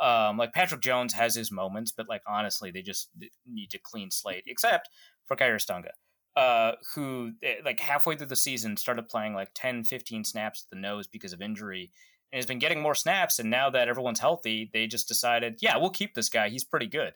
Right. 0.00 0.28
Um, 0.28 0.36
like 0.36 0.52
Patrick 0.52 0.82
Jones 0.82 1.14
has 1.14 1.34
his 1.34 1.50
moments, 1.50 1.90
but 1.90 2.08
like 2.08 2.22
honestly, 2.26 2.70
they 2.70 2.82
just 2.82 3.10
need 3.46 3.70
to 3.70 3.78
clean 3.78 4.10
slate. 4.10 4.44
Except 4.46 4.88
for 5.26 5.36
Khyiris 5.36 5.66
Tonga, 5.66 5.92
uh, 6.36 6.72
who 6.94 7.32
eh, 7.42 7.56
like 7.64 7.80
halfway 7.80 8.16
through 8.16 8.26
the 8.26 8.36
season 8.36 8.76
started 8.76 9.08
playing 9.08 9.34
like 9.34 9.50
10, 9.54 9.84
15 9.84 10.24
snaps 10.24 10.64
at 10.66 10.74
the 10.74 10.80
nose 10.80 11.06
because 11.06 11.32
of 11.32 11.40
injury 11.40 11.92
and 12.32 12.38
has 12.38 12.46
been 12.46 12.58
getting 12.58 12.82
more 12.82 12.94
snaps. 12.94 13.38
And 13.38 13.50
now 13.50 13.70
that 13.70 13.88
everyone's 13.88 14.20
healthy, 14.20 14.70
they 14.72 14.86
just 14.86 15.08
decided, 15.08 15.56
yeah, 15.60 15.76
we'll 15.78 15.90
keep 15.90 16.14
this 16.14 16.28
guy. 16.28 16.48
He's 16.50 16.64
pretty 16.64 16.88
good. 16.88 17.12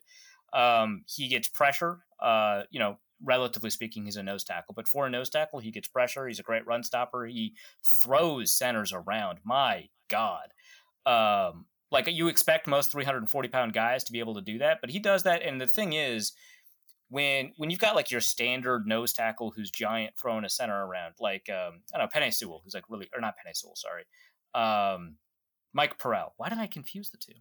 Um, 0.53 1.03
he 1.07 1.29
gets 1.29 1.49
pressure. 1.49 2.01
Uh, 2.21 2.63
you 2.71 2.81
know, 2.81 2.99
relatively 3.23 3.71
speaking, 3.71 4.05
he's 4.05 4.17
a 4.17 4.23
nose 4.23 4.45
tackle, 4.45 4.75
but 4.75 4.89
for 4.89 5.07
a 5.07 5.11
nose 5.11 5.31
tackle, 5.31 5.59
he 5.59 5.71
gets 5.71 5.89
pressure. 5.89 6.27
He's 6.27 6.39
a 6.39 6.45
great 6.45 6.67
run 6.67 6.83
stopper. 6.83 7.27
He 7.27 7.55
throws 7.85 8.53
centers 8.53 8.93
around. 8.93 9.39
My 9.45 9.89
God. 10.09 10.53
Um, 11.07 11.67
like 11.91 12.07
you 12.09 12.29
expect 12.29 12.67
most 12.67 12.93
340 12.93 13.49
pound 13.49 13.73
guys 13.73 14.05
to 14.05 14.13
be 14.13 14.21
able 14.21 14.35
to 14.35 14.41
do 14.41 14.59
that, 14.59 14.81
but 14.81 14.91
he 14.91 14.99
does 14.99 15.25
that. 15.25 15.43
And 15.43 15.61
the 15.61 15.67
thing 15.67 15.93
is, 15.93 16.33
when 17.09 17.53
when 17.57 17.71
you've 17.71 17.81
got 17.81 17.97
like 17.97 18.11
your 18.11 18.21
standard 18.21 18.87
nose 18.87 19.13
tackle 19.13 19.51
who's 19.51 19.71
giant 19.71 20.15
throwing 20.17 20.45
a 20.45 20.49
center 20.49 20.87
around, 20.87 21.15
like 21.19 21.49
um, 21.51 21.81
I 21.93 21.99
don't 21.99 22.15
know 22.15 22.21
Penei 22.21 22.33
Sewell, 22.33 22.61
who's 22.65 22.75
like 22.75 22.85
really 22.89 23.09
or 23.15 23.21
not 23.21 23.35
Penei 23.35 23.55
Sewell, 23.55 23.75
sorry, 23.75 24.05
um, 24.55 25.17
Mike 25.73 25.99
Purcell. 25.99 26.35
Why 26.37 26.49
did 26.49 26.59
I 26.59 26.69
confuse 26.69 27.11
the 27.11 27.19
two? 27.19 27.33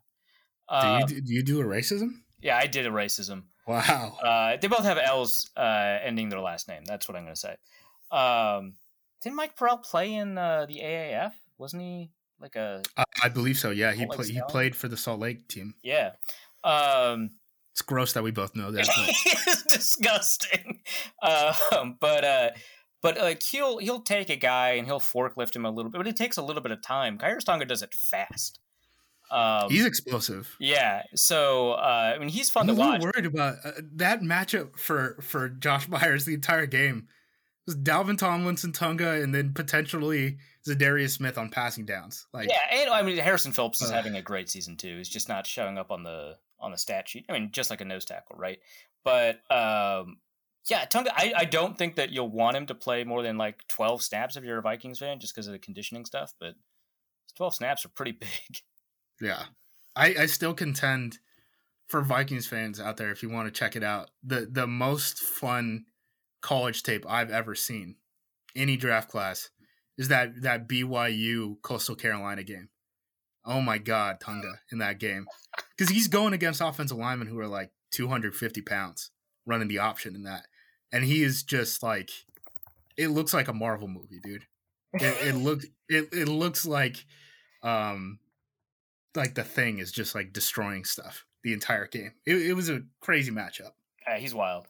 Um, 0.67 1.05
do, 1.05 1.15
you, 1.15 1.21
do 1.21 1.33
you 1.33 1.43
do 1.43 1.61
a 1.61 1.63
racism? 1.63 2.21
Yeah, 2.41 2.57
I 2.57 2.67
did 2.67 2.85
a 2.85 2.89
racism. 2.89 3.43
Wow. 3.67 4.17
Uh, 4.23 4.57
they 4.57 4.67
both 4.67 4.83
have 4.83 4.97
L's 4.97 5.49
uh, 5.55 5.99
ending 6.03 6.29
their 6.29 6.39
last 6.39 6.67
name. 6.67 6.83
That's 6.85 7.07
what 7.07 7.15
I'm 7.15 7.23
going 7.23 7.35
to 7.35 7.39
say. 7.39 7.55
Um, 8.11 8.73
didn't 9.21 9.35
Mike 9.35 9.55
Purcell 9.55 9.77
play 9.77 10.13
in 10.13 10.37
uh, 10.37 10.65
the 10.65 10.79
AAF? 10.79 11.33
Wasn't 11.57 11.81
he 11.81 12.09
like 12.39 12.55
a? 12.55 12.81
I 13.21 13.29
believe 13.29 13.57
so. 13.57 13.69
Yeah, 13.69 13.91
he 13.91 14.05
played. 14.05 14.29
He 14.29 14.41
played 14.47 14.75
for 14.75 14.87
the 14.87 14.97
Salt 14.97 15.19
Lake 15.19 15.47
team. 15.47 15.75
Yeah. 15.83 16.11
Um, 16.63 17.31
it's 17.73 17.81
gross 17.81 18.13
that 18.13 18.23
we 18.23 18.31
both 18.31 18.55
know 18.55 18.71
that. 18.71 18.87
it's 19.25 19.63
disgusting. 19.63 20.81
Um, 21.21 21.97
but 21.99 22.23
uh, 22.23 22.49
but 23.01 23.17
like 23.17 23.43
he'll 23.43 23.77
he'll 23.77 24.01
take 24.01 24.29
a 24.29 24.35
guy 24.35 24.71
and 24.71 24.87
he'll 24.87 24.99
forklift 24.99 25.55
him 25.55 25.65
a 25.65 25.71
little 25.71 25.91
bit, 25.91 25.97
but 25.97 26.07
it 26.07 26.15
takes 26.15 26.37
a 26.37 26.41
little 26.41 26.61
bit 26.61 26.71
of 26.71 26.81
time. 26.81 27.17
Khyiris 27.17 27.45
Tonga 27.45 27.65
does 27.65 27.81
it 27.81 27.93
fast. 27.93 28.59
Um, 29.31 29.69
he's 29.69 29.85
explosive. 29.85 30.55
Yeah. 30.59 31.03
So 31.15 31.73
uh, 31.73 32.13
I 32.15 32.19
mean, 32.19 32.29
he's 32.29 32.49
fun 32.49 32.67
to 32.67 32.73
watch. 32.73 32.95
I'm 32.95 32.99
to 33.01 33.05
watch. 33.05 33.15
Worried 33.15 33.25
about 33.25 33.55
uh, 33.63 33.71
that 33.95 34.21
matchup 34.21 34.77
for 34.77 35.17
for 35.21 35.49
Josh 35.49 35.87
Myers 35.87 36.25
the 36.25 36.33
entire 36.33 36.65
game. 36.65 37.07
It 37.67 37.71
was 37.71 37.75
Dalvin 37.77 38.17
Tomlinson, 38.17 38.71
Tonga, 38.71 39.21
and 39.21 39.33
then 39.33 39.53
potentially 39.53 40.37
Za'Darius 40.67 41.11
Smith 41.11 41.37
on 41.37 41.49
passing 41.49 41.85
downs. 41.85 42.25
Like, 42.33 42.49
yeah, 42.49 42.81
and 42.81 42.89
I 42.89 43.03
mean 43.03 43.17
Harrison 43.17 43.51
Phillips 43.51 43.81
is 43.81 43.91
uh, 43.91 43.93
having 43.93 44.15
a 44.15 44.21
great 44.21 44.49
season 44.49 44.75
too. 44.75 44.97
He's 44.97 45.09
just 45.09 45.29
not 45.29 45.45
showing 45.45 45.77
up 45.77 45.91
on 45.91 46.03
the 46.03 46.35
on 46.59 46.71
the 46.71 46.77
stat 46.77 47.07
sheet. 47.07 47.25
I 47.29 47.33
mean, 47.33 47.51
just 47.51 47.69
like 47.69 47.81
a 47.81 47.85
nose 47.85 48.05
tackle, 48.05 48.35
right? 48.37 48.59
But 49.03 49.39
um, 49.51 50.17
yeah, 50.69 50.85
Tonga. 50.85 51.11
I, 51.15 51.33
I 51.35 51.45
don't 51.45 51.77
think 51.77 51.95
that 51.95 52.11
you'll 52.11 52.29
want 52.29 52.57
him 52.57 52.65
to 52.67 52.75
play 52.75 53.03
more 53.03 53.23
than 53.23 53.37
like 53.37 53.67
twelve 53.67 54.01
snaps 54.01 54.35
if 54.35 54.43
you're 54.43 54.59
a 54.59 54.63
Vikings 54.63 54.99
fan, 54.99 55.19
just 55.19 55.33
because 55.33 55.47
of 55.47 55.53
the 55.53 55.59
conditioning 55.59 56.05
stuff. 56.05 56.33
But 56.39 56.55
twelve 57.35 57.55
snaps 57.55 57.85
are 57.85 57.89
pretty 57.89 58.11
big. 58.19 58.61
Yeah, 59.21 59.43
I 59.95 60.15
I 60.19 60.25
still 60.25 60.53
contend 60.53 61.19
for 61.87 62.01
Vikings 62.01 62.47
fans 62.47 62.79
out 62.79 62.97
there 62.97 63.11
if 63.11 63.23
you 63.23 63.29
want 63.29 63.47
to 63.47 63.57
check 63.57 63.75
it 63.75 63.83
out. 63.83 64.11
The 64.23 64.47
the 64.49 64.67
most 64.67 65.19
fun 65.19 65.85
college 66.41 66.83
tape 66.83 67.05
I've 67.07 67.31
ever 67.31 67.55
seen, 67.55 67.95
any 68.55 68.77
draft 68.77 69.09
class, 69.09 69.49
is 69.97 70.07
that 70.07 70.41
that 70.43 70.67
BYU 70.67 71.61
Coastal 71.61 71.95
Carolina 71.95 72.43
game. 72.43 72.69
Oh 73.45 73.61
my 73.61 73.77
God, 73.77 74.19
Tunga 74.19 74.59
in 74.71 74.77
that 74.77 74.99
game 74.99 75.25
because 75.77 75.91
he's 75.91 76.07
going 76.07 76.33
against 76.33 76.61
offensive 76.61 76.97
linemen 76.97 77.27
who 77.27 77.39
are 77.39 77.47
like 77.47 77.71
250 77.91 78.61
pounds 78.61 79.11
running 79.45 79.67
the 79.67 79.79
option 79.79 80.15
in 80.15 80.23
that, 80.23 80.45
and 80.91 81.03
he 81.03 81.23
is 81.23 81.43
just 81.43 81.81
like, 81.81 82.11
it 82.97 83.07
looks 83.07 83.33
like 83.33 83.47
a 83.47 83.53
Marvel 83.53 83.87
movie, 83.87 84.19
dude. 84.23 84.45
It, 84.93 85.27
it 85.27 85.35
looks 85.37 85.65
it 85.87 86.09
it 86.13 86.27
looks 86.27 86.65
like, 86.65 87.03
um, 87.63 88.19
like 89.15 89.35
the 89.35 89.43
thing 89.43 89.79
is 89.79 89.91
just 89.91 90.15
like 90.15 90.33
destroying 90.33 90.85
stuff 90.85 91.25
the 91.43 91.53
entire 91.53 91.87
game. 91.87 92.13
It, 92.25 92.35
it 92.35 92.53
was 92.53 92.69
a 92.69 92.81
crazy 93.01 93.31
matchup. 93.31 93.71
Yeah, 94.07 94.17
he's 94.17 94.33
wild. 94.33 94.67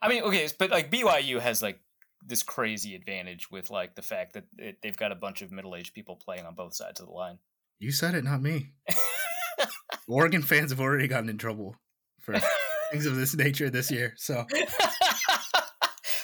I 0.00 0.08
mean, 0.08 0.22
okay, 0.24 0.48
but 0.58 0.70
like 0.70 0.90
BYU 0.90 1.40
has 1.40 1.62
like 1.62 1.80
this 2.24 2.42
crazy 2.42 2.94
advantage 2.94 3.50
with 3.50 3.70
like 3.70 3.94
the 3.94 4.02
fact 4.02 4.34
that 4.34 4.44
it, 4.58 4.78
they've 4.82 4.96
got 4.96 5.12
a 5.12 5.16
bunch 5.16 5.42
of 5.42 5.50
middle 5.50 5.74
aged 5.74 5.94
people 5.94 6.16
playing 6.16 6.46
on 6.46 6.54
both 6.54 6.74
sides 6.74 7.00
of 7.00 7.06
the 7.06 7.12
line. 7.12 7.38
You 7.78 7.92
said 7.92 8.14
it, 8.14 8.24
not 8.24 8.42
me. 8.42 8.72
Oregon 10.08 10.42
fans 10.42 10.70
have 10.70 10.80
already 10.80 11.08
gotten 11.08 11.28
in 11.28 11.38
trouble 11.38 11.76
for 12.20 12.40
things 12.90 13.06
of 13.06 13.16
this 13.16 13.36
nature 13.36 13.70
this 13.70 13.90
year. 13.90 14.14
So, 14.16 14.46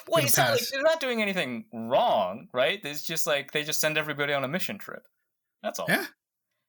Well, 0.07 0.22
not 0.36 0.51
like 0.53 0.68
they're 0.70 0.82
not 0.82 1.01
doing 1.01 1.22
anything 1.22 1.64
wrong, 1.72 2.49
right? 2.53 2.78
It's 2.84 3.03
just 3.03 3.26
like 3.26 3.53
they 3.53 3.64
just 3.64 3.80
send 3.80 3.99
everybody 3.99 4.32
on 4.32 4.45
a 4.45 4.49
mission 4.49 4.78
trip. 4.78 5.07
That's 5.62 5.78
all. 5.78 5.86
Yeah. 5.88 6.05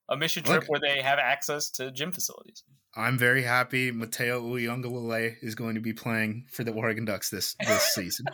A 0.09 0.15
mission 0.17 0.43
trip 0.43 0.61
Look. 0.61 0.69
where 0.69 0.79
they 0.79 1.01
have 1.01 1.17
access 1.19 1.69
to 1.71 1.91
gym 1.91 2.11
facilities. 2.11 2.63
I'm 2.95 3.17
very 3.17 3.41
happy 3.41 3.91
Matayo 3.91 4.41
Uiagalelei 4.41 5.35
is 5.41 5.55
going 5.55 5.75
to 5.75 5.81
be 5.81 5.93
playing 5.93 6.45
for 6.51 6.63
the 6.63 6.71
Oregon 6.71 7.05
Ducks 7.05 7.29
this 7.29 7.55
this 7.65 7.83
season. 7.95 8.25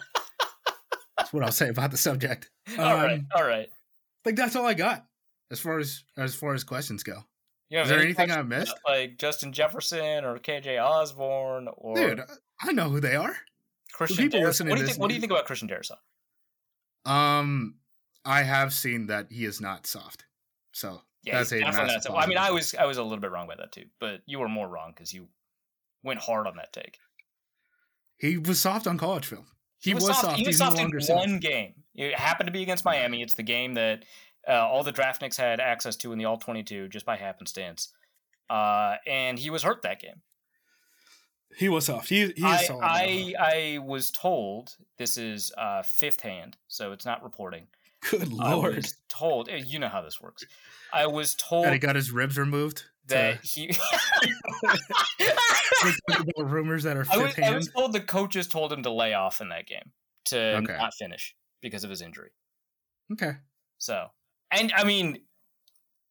That's 1.18 1.32
what 1.34 1.44
I'll 1.44 1.52
say 1.52 1.70
about 1.70 1.92
the 1.92 1.98
subject. 1.98 2.50
all 2.78 2.96
right, 2.96 3.20
Um, 3.20 3.28
all 3.36 3.44
right. 3.48 3.70
Like 4.26 4.36
that's 4.36 4.56
all 4.56 4.66
I 4.66 4.74
got 4.74 5.06
as 5.50 5.60
far 5.60 5.80
as 5.80 6.04
as 6.18 6.36
far 6.36 6.54
as 6.54 6.64
questions 6.64 7.04
go. 7.04 7.24
Have 7.72 7.84
Is 7.84 7.90
there 7.90 8.00
any 8.00 8.08
anything 8.08 8.32
I 8.32 8.42
missed? 8.42 8.76
Like 8.86 9.18
Justin 9.18 9.54
Jefferson 9.54 10.26
or 10.26 10.38
KJ 10.40 10.84
Osborn 10.84 11.70
or 11.78 11.96
Dude, 11.96 12.22
I 12.62 12.74
know 12.74 12.90
who 12.90 13.00
they 13.00 13.16
are. 13.16 13.36
Christian 13.94 14.30
listening 14.30 14.70
What 14.70 14.76
do 14.76 14.82
you 14.82 14.88
think? 14.88 15.00
What 15.00 15.08
do 15.08 15.14
you 15.14 15.22
think 15.22 15.32
about 15.32 15.46
Christian 15.46 15.70
Darrisaw? 15.70 15.98
Um, 17.10 17.76
I 18.26 18.44
have 18.44 18.74
seen 18.74 19.08
that 19.08 19.28
he 19.32 19.46
is 19.46 19.62
not 19.62 19.88
soft. 19.88 20.26
So 20.74 21.02
Yeah, 21.24 21.38
that's 21.38 21.52
definitely 21.52 21.72
massive 21.88 22.12
not. 22.12 22.24
I 22.24 22.28
mean. 22.28 22.38
I 22.38 22.52
was 22.52 22.74
I 22.76 22.86
was 22.86 22.98
a 22.98 23.04
little 23.04 23.20
bit 23.20 23.32
wrong 23.32 23.48
by 23.48 23.56
that 23.56 23.72
too, 23.72 23.86
but 24.00 24.22
you 24.26 24.40
were 24.40 24.50
more 24.50 24.68
wrong 24.68 24.92
because 24.96 25.14
you 25.14 25.28
went 26.04 26.20
hard 26.20 26.48
on 26.48 26.56
that 26.56 26.74
take. 26.74 26.98
he 28.18 28.38
was 28.38 28.60
soft 28.60 28.88
on 28.88 28.98
college 28.98 29.26
film. 29.26 29.46
He, 29.80 29.96
was, 29.96 30.06
soft. 30.06 30.38
He 30.38 30.46
was 30.46 30.58
soft 30.58 30.78
no 30.78 30.84
in 30.84 30.92
one 30.92 31.02
soft. 31.02 31.42
game. 31.42 31.74
It 31.96 32.16
happened 32.16 32.48
to 32.48 32.52
be 32.52 32.62
against 32.62 32.86
Miami. 32.86 33.24
It's 33.24 33.34
the 33.34 33.44
game 33.44 33.74
that 33.74 34.06
uh, 34.48 34.52
all 34.52 34.84
the 34.84 34.94
draftniks 34.94 35.38
had 35.38 35.60
access 35.60 35.96
to 35.98 36.12
in 36.12 36.20
the 36.20 36.26
All 36.26 36.38
22 36.38 36.88
just 36.90 37.06
by 37.06 37.18
happenstance. 37.18 37.92
Uh, 38.50 38.96
and 39.08 39.40
he 39.40 39.50
was 39.50 39.64
hurt 39.64 39.82
that 39.82 40.00
game. 40.00 40.22
He 41.58 41.68
was 41.68 41.86
soft. 41.86 42.10
He, 42.10 42.18
he 42.18 42.32
is 42.32 42.44
I, 42.44 42.64
solid. 42.64 42.84
I 42.84 43.34
I 43.40 43.80
was 43.80 44.12
told 44.12 44.76
this 44.98 45.18
is 45.18 45.52
uh, 45.58 45.82
fifth 45.82 46.22
hand, 46.22 46.58
so 46.68 46.92
it's 46.92 47.06
not 47.06 47.24
reporting. 47.24 47.68
Good 48.10 48.34
I 48.40 48.54
lord. 48.54 48.76
was 48.78 48.98
told 49.10 49.50
eh, 49.50 49.62
you 49.66 49.78
know 49.80 49.88
how 49.90 50.02
this 50.02 50.20
works. 50.20 50.44
I 50.92 51.08
was 51.08 51.36
told 51.36 51.66
That 51.66 51.74
he 51.74 51.80
got 51.80 51.96
his 51.96 52.12
ribs 52.12 52.38
removed. 52.38 52.84
that 53.08 53.44
to- 53.44 53.48
he. 53.48 53.72
They 55.20 55.92
talk 56.10 56.26
about 56.38 56.50
rumors 56.52 56.84
that 56.84 56.96
are 56.98 57.06
I 57.12 57.18
was, 57.18 57.40
I 57.40 57.56
was 57.56 57.68
told 57.70 57.94
the 57.94 58.02
coaches 58.02 58.48
told 58.48 58.72
him 58.72 58.84
to 58.84 58.92
lay 58.92 59.14
off 59.14 59.42
in 59.42 59.50
that 59.50 59.66
game 59.68 59.92
to 60.26 60.38
Okay. 60.58 60.78
not 60.78 60.94
finish 60.94 61.36
because 61.62 61.84
of 61.84 61.90
his 61.90 62.02
injury. 62.02 62.30
Okay. 63.14 63.34
So, 63.80 64.08
and 64.52 64.72
I 64.76 64.84
mean, 64.84 65.20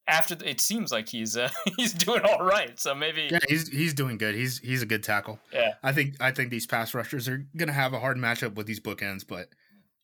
after 0.09 0.35
the, 0.35 0.49
it 0.51 0.61
seems 0.61 0.91
like 0.91 1.09
he's 1.09 1.37
uh, 1.37 1.51
he's 1.77 1.93
doing 1.93 2.23
all 2.23 2.45
right. 2.45 2.79
So 2.81 2.95
maybe 2.95 3.29
Yeah, 3.31 3.39
he's 3.49 3.69
he's 3.69 3.95
doing 3.95 4.19
good. 4.19 4.35
He's 4.35 4.59
he's 4.59 4.83
a 4.83 4.87
good 4.87 5.03
tackle. 5.05 5.39
yeah. 5.53 5.75
I 5.83 5.93
think 5.93 6.17
I 6.21 6.33
think 6.33 6.51
these 6.51 6.67
pass 6.67 6.93
rushers 6.95 7.29
are 7.29 7.47
gonna 7.57 7.73
have 7.73 7.93
a 7.93 8.01
hard 8.01 8.17
matchup 8.17 8.55
with 8.55 8.67
these 8.67 8.81
bookends, 8.81 9.25
but 9.27 9.49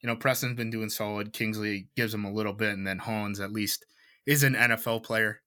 you 0.03 0.07
know 0.07 0.16
Preston's 0.16 0.57
been 0.57 0.70
doing 0.70 0.88
solid. 0.90 1.32
Kingsley 1.32 1.88
gives 1.97 2.12
him 2.14 2.24
a 2.24 2.32
little 2.32 2.53
bit, 2.53 2.72
and 2.74 2.86
then 2.86 2.99
Hans 2.99 3.40
at 3.40 3.53
least 3.53 3.84
is 4.26 4.42
an 4.42 4.55
NFL 4.55 5.03
player. 5.05 5.40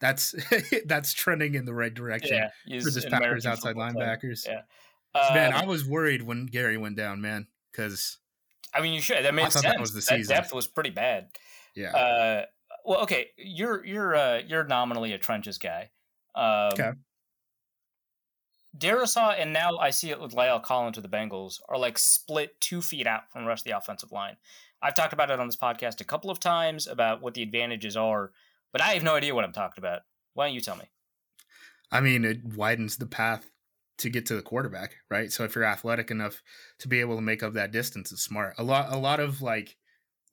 That's 0.00 0.34
that's 0.86 1.12
trending 1.12 1.54
in 1.54 1.64
the 1.64 1.74
right 1.74 1.92
direction 1.94 2.36
Yeah, 2.68 2.80
for 2.80 2.90
this 2.90 3.04
Packers 3.06 3.46
outside 3.46 3.74
player. 3.74 3.92
linebackers. 3.92 4.46
Yeah. 4.46 4.62
man, 5.34 5.54
Um, 5.54 5.62
I 5.62 5.66
was 5.66 5.86
worried 5.86 6.22
when 6.22 6.46
Gary 6.46 6.76
went 6.76 6.96
down, 6.96 7.20
man, 7.20 7.46
because 7.72 8.18
I 8.74 8.80
mean, 8.82 8.92
you 8.92 9.00
should. 9.00 9.24
That 9.24 9.34
made 9.34 9.50
sense. 9.52 9.64
that 9.64 9.80
was 9.80 9.92
the 9.94 10.02
season. 10.02 10.36
depth 10.36 10.52
was 10.52 10.66
pretty 10.66 10.90
bad. 10.90 11.28
yeah, 11.74 11.92
Uh, 11.96 12.44
well, 12.84 13.00
okay, 13.02 13.28
you're 13.38 13.84
you're 13.86 14.14
uh, 14.14 14.38
you're 14.46 14.64
nominally 14.64 15.12
a 15.12 15.18
trenches 15.18 15.56
guy. 15.58 15.90
Um, 16.34 16.72
Okay. 16.74 16.90
Darrisaw 18.78 19.34
and 19.38 19.52
now 19.52 19.78
I 19.78 19.90
see 19.90 20.10
it 20.10 20.20
with 20.20 20.34
La'el 20.34 20.62
Collins 20.62 20.96
to 20.96 21.00
the 21.00 21.08
Bengals 21.08 21.60
are 21.68 21.78
like 21.78 21.98
split 21.98 22.60
two 22.60 22.82
feet 22.82 23.06
out 23.06 23.30
from 23.30 23.42
the 23.42 23.48
rest 23.48 23.66
of 23.66 23.70
the 23.70 23.76
offensive 23.76 24.12
line. 24.12 24.36
I've 24.82 24.94
talked 24.94 25.12
about 25.12 25.30
it 25.30 25.40
on 25.40 25.46
this 25.46 25.56
podcast 25.56 26.00
a 26.00 26.04
couple 26.04 26.30
of 26.30 26.40
times 26.40 26.86
about 26.86 27.22
what 27.22 27.34
the 27.34 27.42
advantages 27.42 27.96
are, 27.96 28.32
but 28.72 28.82
I 28.82 28.88
have 28.88 29.02
no 29.02 29.14
idea 29.14 29.34
what 29.34 29.44
I'm 29.44 29.52
talking 29.52 29.82
about. 29.82 30.02
Why 30.34 30.46
don't 30.46 30.54
you 30.54 30.60
tell 30.60 30.76
me? 30.76 30.84
I 31.90 32.00
mean 32.00 32.24
it 32.24 32.44
widens 32.44 32.96
the 32.96 33.06
path 33.06 33.50
to 33.98 34.10
get 34.10 34.26
to 34.26 34.34
the 34.34 34.42
quarterback, 34.42 34.96
right? 35.10 35.32
So 35.32 35.44
if 35.44 35.54
you're 35.54 35.64
athletic 35.64 36.10
enough 36.10 36.42
to 36.80 36.88
be 36.88 37.00
able 37.00 37.16
to 37.16 37.22
make 37.22 37.42
up 37.42 37.54
that 37.54 37.72
distance, 37.72 38.12
it's 38.12 38.22
smart. 38.22 38.54
A 38.58 38.62
lot 38.62 38.92
a 38.92 38.98
lot 38.98 39.20
of 39.20 39.40
like 39.40 39.76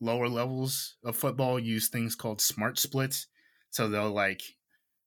lower 0.02 0.28
levels 0.28 0.98
of 1.06 1.16
football 1.16 1.58
use 1.58 1.88
things 1.88 2.16
called 2.16 2.42
smart 2.42 2.78
splits. 2.78 3.28
So 3.70 3.88
they'll 3.88 4.12
like 4.12 4.42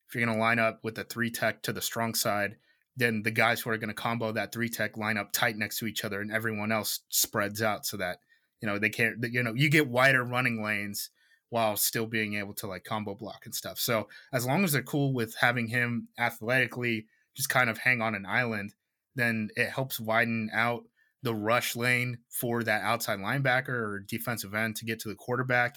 if 0.09 0.15
you're 0.15 0.25
gonna 0.25 0.39
line 0.39 0.59
up 0.59 0.81
with 0.83 0.95
the 0.95 1.05
three 1.05 1.31
tech 1.31 1.63
to 1.65 1.73
the 1.73 1.83
strong 1.83 2.15
side, 2.15 2.57
then 2.97 3.23
the 3.23 3.31
guys 3.31 3.61
who 3.61 3.71
are 3.71 3.79
gonna 3.79 3.95
combo 3.95 4.33
that 4.33 4.53
three 4.53 4.69
tech 4.69 4.97
line 4.97 5.19
up 5.19 5.33
tight 5.33 5.57
next 5.57 5.79
to 5.79 5.87
each 5.87 6.05
other 6.05 6.21
and 6.21 6.33
everyone 6.33 6.73
else 6.73 7.01
spreads 7.09 7.63
out 7.63 7.87
so 7.87 7.97
that 7.97 8.19
you 8.61 8.69
know 8.69 8.79
they 8.79 8.91
can't 8.91 9.17
you 9.31 9.43
know 9.43 9.55
you 9.55 9.69
get 9.69 9.89
wider 9.89 10.25
running 10.25 10.63
lanes 10.63 11.11
while 11.51 11.77
still 11.77 12.07
being 12.07 12.35
able 12.35 12.55
to 12.55 12.67
like 12.67 12.85
combo 12.85 13.15
block 13.15 13.43
and 13.45 13.55
stuff. 13.55 13.79
So 13.79 14.09
as 14.33 14.45
long 14.45 14.65
as 14.65 14.73
they're 14.73 14.83
cool 14.83 15.13
with 15.13 15.37
having 15.37 15.69
him 15.69 16.09
athletically 16.19 17.07
just 17.37 17.49
kind 17.49 17.71
of 17.71 17.79
hang 17.79 18.01
on 18.01 18.15
an 18.15 18.27
island, 18.27 18.75
then 19.15 19.51
it 19.57 19.71
helps 19.71 20.01
widen 20.01 20.51
out 20.53 20.85
the 21.23 21.35
rush 21.35 21.77
lane 21.77 22.19
for 22.31 22.63
that 22.65 22.83
outside 22.83 23.19
linebacker 23.19 23.69
or 23.69 24.05
defensive 24.07 24.55
end 24.55 24.77
to 24.77 24.85
get 24.85 25.01
to 25.01 25.09
the 25.09 25.15
quarterback. 25.15 25.77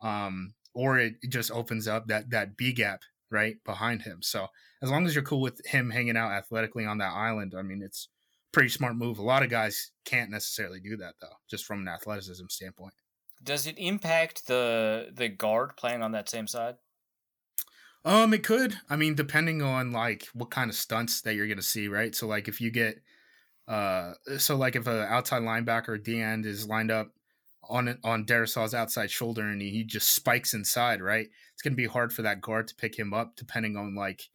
Um, 0.00 0.54
or 0.74 0.98
it 0.98 1.14
just 1.28 1.50
opens 1.50 1.88
up 1.88 2.06
that 2.06 2.30
that 2.30 2.56
B 2.56 2.72
gap 2.72 3.02
right 3.30 3.56
behind 3.64 4.02
him. 4.02 4.22
So 4.22 4.48
as 4.82 4.90
long 4.90 5.06
as 5.06 5.14
you're 5.14 5.24
cool 5.24 5.40
with 5.40 5.60
him 5.66 5.90
hanging 5.90 6.16
out 6.16 6.32
athletically 6.32 6.84
on 6.84 6.98
that 6.98 7.12
island, 7.12 7.54
I 7.56 7.62
mean 7.62 7.82
it's 7.82 8.08
pretty 8.52 8.68
smart 8.68 8.96
move. 8.96 9.18
A 9.18 9.22
lot 9.22 9.42
of 9.42 9.50
guys 9.50 9.90
can't 10.04 10.30
necessarily 10.30 10.80
do 10.80 10.96
that 10.98 11.14
though, 11.20 11.36
just 11.48 11.64
from 11.64 11.80
an 11.80 11.88
athleticism 11.88 12.46
standpoint. 12.48 12.94
Does 13.42 13.66
it 13.66 13.78
impact 13.78 14.46
the 14.46 15.10
the 15.12 15.28
guard 15.28 15.76
playing 15.76 16.02
on 16.02 16.12
that 16.12 16.28
same 16.28 16.46
side? 16.46 16.76
Um, 18.04 18.32
it 18.32 18.44
could. 18.44 18.74
I 18.88 18.96
mean, 18.96 19.14
depending 19.14 19.62
on 19.62 19.92
like 19.92 20.28
what 20.32 20.50
kind 20.50 20.70
of 20.70 20.76
stunts 20.76 21.20
that 21.22 21.34
you're 21.34 21.48
gonna 21.48 21.62
see, 21.62 21.88
right? 21.88 22.14
So 22.14 22.26
like 22.26 22.48
if 22.48 22.60
you 22.60 22.70
get, 22.70 23.00
uh, 23.66 24.14
so 24.38 24.56
like 24.56 24.76
if 24.76 24.86
a 24.86 25.04
outside 25.04 25.42
linebacker 25.42 25.88
or 25.88 25.98
D 25.98 26.20
end 26.20 26.46
is 26.46 26.68
lined 26.68 26.90
up 26.90 27.10
on 27.68 27.98
on 28.04 28.24
Darrisaw's 28.26 28.74
outside 28.74 29.10
shoulder 29.10 29.42
and 29.42 29.60
he, 29.60 29.84
just 29.84 30.10
spikes 30.14 30.54
inside, 30.54 31.02
right? 31.02 31.28
It's 31.52 31.62
gonna 31.62 31.76
be 31.76 31.86
hard 31.86 32.12
for 32.12 32.22
that 32.22 32.40
guard 32.40 32.68
to 32.68 32.74
pick 32.74 32.98
him 32.98 33.12
up, 33.14 33.36
depending 33.36 33.76
on 33.76 33.94
like 33.94 34.28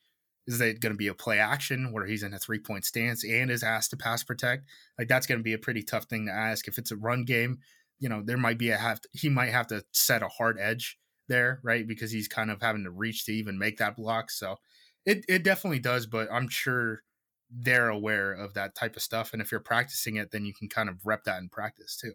is 0.48 0.60
it 0.60 0.82
going 0.82 0.92
to 0.94 0.98
be 0.98 1.08
a 1.08 1.14
play 1.14 1.40
action 1.40 1.92
where 1.92 2.06
he's 2.06 2.24
in 2.24 2.34
a 2.34 2.40
three 2.40 2.60
point 2.60 2.86
stance 2.86 3.24
and 3.24 3.50
is 3.50 3.64
asked 3.64 3.92
to 3.92 3.98
pass 3.98 4.24
protect? 4.24 4.66
Like 5.00 5.08
that's 5.08 5.26
going 5.26 5.40
to 5.40 5.44
be 5.44 5.54
a 5.54 5.58
pretty 5.58 5.84
tough 5.84 6.06
thing 6.06 6.26
to 6.26 6.34
ask. 6.34 6.68
If 6.68 6.78
it's 6.78 6.92
a 6.92 6.98
run 6.98 7.24
game, 7.24 7.60
you 8.00 8.10
know 8.10 8.22
there 8.24 8.38
might 8.38 8.58
be 8.58 8.70
a 8.72 8.78
have 8.78 9.02
to, 9.02 9.10
he 9.14 9.30
might 9.30 9.52
have 9.52 9.68
to 9.68 9.84
set 9.92 10.22
a 10.24 10.28
hard 10.28 10.58
edge 10.60 10.98
there, 11.30 11.60
right? 11.64 11.88
Because 11.88 12.12
he's 12.12 12.28
kind 12.28 12.52
of 12.52 12.62
having 12.62 12.84
to 12.84 12.92
reach 12.92 13.26
to 13.26 13.32
even 13.34 13.58
make 13.58 13.78
that 13.78 13.96
block. 13.96 14.32
So 14.32 14.58
it 15.06 15.26
it 15.30 15.44
definitely 15.44 15.80
does, 15.80 16.06
but 16.06 16.28
I'm 16.32 16.50
sure 16.50 17.04
they're 17.50 17.90
aware 17.90 18.34
of 18.34 18.54
that 18.56 18.76
type 18.76 18.96
of 18.96 19.02
stuff. 19.02 19.32
And 19.34 19.42
if 19.42 19.52
you're 19.52 19.62
practicing 19.62 20.16
it, 20.18 20.32
then 20.32 20.44
you 20.46 20.54
can 20.54 20.68
kind 20.70 20.90
of 20.90 21.06
rep 21.06 21.24
that 21.26 21.40
in 21.40 21.50
practice 21.50 21.96
too. 21.96 22.14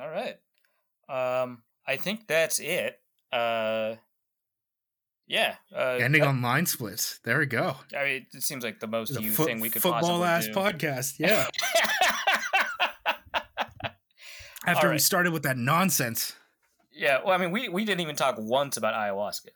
All 0.00 0.08
right. 0.08 0.36
Um, 1.08 1.62
I 1.86 1.96
think 1.96 2.26
that's 2.26 2.58
it. 2.58 2.98
Uh, 3.32 3.96
yeah. 5.26 5.56
Uh, 5.74 5.98
Ending 6.00 6.22
that- 6.22 6.28
on 6.28 6.42
line 6.42 6.66
splits. 6.66 7.18
There 7.24 7.38
we 7.38 7.46
go. 7.46 7.76
I 7.96 8.04
mean, 8.04 8.26
it 8.32 8.42
seems 8.42 8.64
like 8.64 8.80
the 8.80 8.86
most 8.86 9.12
The 9.14 9.22
you 9.22 9.32
fo- 9.32 9.44
thing 9.44 9.60
we 9.60 9.70
could 9.70 9.82
football 9.82 10.20
possibly 10.22 10.28
ass 10.28 10.46
do. 10.46 10.52
podcast. 10.54 11.18
Yeah. 11.18 11.46
After 14.66 14.90
we 14.90 14.98
started 14.98 15.32
with 15.32 15.42
that 15.44 15.56
nonsense. 15.56 16.34
yeah. 16.92 17.20
Well, 17.24 17.32
I 17.34 17.38
mean, 17.38 17.50
we 17.50 17.68
we 17.68 17.84
didn't 17.84 18.00
even 18.02 18.14
talk 18.14 18.36
once 18.38 18.76
about 18.76 18.94
ayahuasca. 18.94 19.48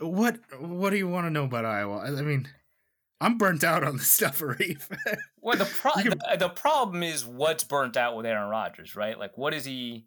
What 0.00 0.40
what 0.58 0.90
do 0.90 0.96
you 0.96 1.08
want 1.08 1.26
to 1.26 1.30
know 1.30 1.44
about 1.44 1.64
Iowa? 1.64 1.98
I 1.98 2.08
I 2.08 2.22
mean, 2.22 2.48
I'm 3.22 3.38
burnt 3.38 3.62
out 3.64 3.84
on 3.84 3.96
this 3.98 4.08
stuff, 4.08 4.38
Arif. 4.40 4.88
Well, 5.40 5.56
the, 5.56 5.64
pro- 5.64 5.92
can- 5.92 6.10
the, 6.10 6.36
the 6.38 6.48
problem 6.48 7.02
is 7.02 7.24
what's 7.24 7.64
burnt 7.64 7.96
out 7.96 8.16
with 8.16 8.26
Aaron 8.26 8.48
Rodgers, 8.50 8.96
right? 8.96 9.18
Like, 9.18 9.38
what 9.38 9.54
is 9.54 9.64
he 9.64 10.06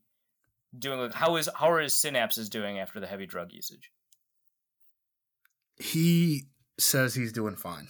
doing? 0.77 0.99
Like, 0.99 1.13
how 1.13 1.35
is 1.37 1.49
how 1.55 1.71
are 1.71 1.79
his 1.79 1.93
synapses 1.93 2.49
doing 2.49 2.79
after 2.79 2.99
the 2.99 3.07
heavy 3.07 3.25
drug 3.25 3.51
usage? 3.51 3.91
he 5.77 6.43
says 6.79 7.13
he's 7.15 7.31
doing 7.33 7.55
fine. 7.55 7.87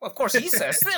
Well, 0.00 0.10
of 0.10 0.14
course, 0.16 0.32
he 0.34 0.48
says. 0.48 0.82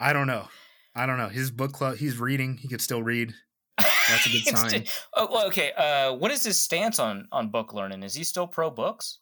I 0.00 0.12
don't 0.12 0.26
know. 0.26 0.48
I 0.94 1.06
don't 1.06 1.18
know. 1.18 1.28
His 1.28 1.50
book 1.50 1.72
club, 1.72 1.96
he's 1.96 2.18
reading. 2.18 2.56
He 2.58 2.68
could 2.68 2.80
still 2.80 3.02
read. 3.02 3.34
That's 3.78 4.26
a 4.26 4.30
good 4.30 4.44
sign. 4.56 4.84
oh, 5.14 5.46
okay. 5.48 5.72
Uh, 5.72 6.14
what 6.14 6.30
is 6.30 6.44
his 6.44 6.58
stance 6.58 6.98
on 6.98 7.28
on 7.32 7.48
book 7.50 7.72
learning? 7.74 8.02
Is 8.02 8.14
he 8.14 8.24
still 8.24 8.46
pro 8.46 8.70
books? 8.70 9.18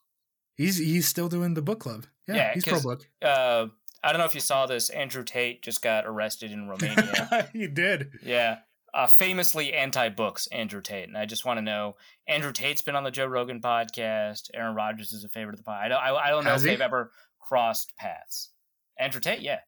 He's 0.56 0.78
he's 0.78 1.06
still 1.06 1.28
doing 1.28 1.55
the 1.55 1.62
book 1.62 1.81
club. 1.81 2.06
Yeah, 2.28 2.35
Yeah, 2.35 2.55
he's 2.55 2.64
pro 2.64 2.81
book. 2.81 3.06
Uh, 3.22 3.66
I 4.02 4.12
don't 4.12 4.18
know 4.18 4.26
if 4.26 4.35
you 4.35 4.40
saw 4.40 4.66
this. 4.66 4.90
Andrew 4.90 5.24
Tate 5.24 5.62
just 5.62 5.82
got 5.82 6.06
arrested 6.06 6.52
in 6.52 6.68
Romania. 6.68 7.48
he 7.52 7.66
did. 7.66 8.12
yeah. 8.22 8.59
Uh, 8.93 9.09
famously 9.09 9.72
anti-books, 9.72 10.47
Andrew 10.52 10.81
Tate, 10.81 11.09
and 11.09 11.18
I 11.18 11.26
just 11.26 11.44
want 11.44 11.59
to 11.59 11.62
know. 11.62 11.97
Andrew 12.28 12.52
Tate's 12.52 12.81
been 12.81 12.94
on 12.94 13.02
the 13.02 13.10
Joe 13.10 13.26
Rogan 13.26 13.60
podcast. 13.60 14.51
Aaron 14.55 14.76
Rodgers 14.76 15.12
is 15.12 15.24
a 15.24 15.28
favorite 15.28 15.55
of 15.55 15.59
the 15.59 15.64
pod. 15.64 15.82
I 15.82 15.89
don't. 15.89 15.98
I, 16.01 16.26
I 16.26 16.31
don't 16.31 16.44
know 16.44 16.51
Has 16.51 16.64
if 16.64 16.70
he? 16.70 16.76
they've 16.76 16.81
ever 16.81 17.10
crossed 17.40 17.97
paths. 17.97 18.51
Andrew 18.97 19.20
Tate, 19.20 19.40
yeah. 19.40 19.59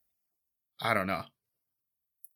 I 0.80 0.94
don't 0.94 1.08
know. 1.08 1.22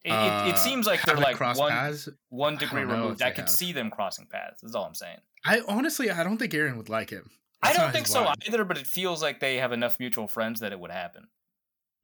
It, 0.04 0.10
uh, 0.10 0.46
it, 0.46 0.50
it, 0.50 0.58
seems 0.58 0.86
like 0.86 1.02
they're 1.02 1.16
like 1.16 1.38
one, 1.38 1.70
paths? 1.70 2.08
one 2.30 2.56
degree 2.56 2.82
removed. 2.82 3.22
I 3.22 3.30
could 3.30 3.42
have. 3.42 3.50
see 3.50 3.72
them 3.72 3.90
crossing 3.90 4.26
paths. 4.26 4.60
That's 4.62 4.74
all 4.74 4.84
I'm 4.84 4.94
saying. 4.94 5.18
I 5.44 5.60
honestly, 5.68 6.10
I 6.10 6.24
don't 6.24 6.38
think 6.38 6.54
Aaron 6.54 6.76
would 6.78 6.88
like 6.88 7.10
him. 7.10 7.30
That's 7.62 7.78
I 7.78 7.82
don't 7.82 7.92
think 7.92 8.06
so 8.06 8.32
either, 8.46 8.64
but 8.64 8.78
it 8.78 8.86
feels 8.86 9.22
like 9.22 9.40
they 9.40 9.56
have 9.56 9.72
enough 9.72 9.98
mutual 10.00 10.26
friends 10.26 10.60
that 10.60 10.72
it 10.72 10.80
would 10.80 10.90
happen. 10.90 11.28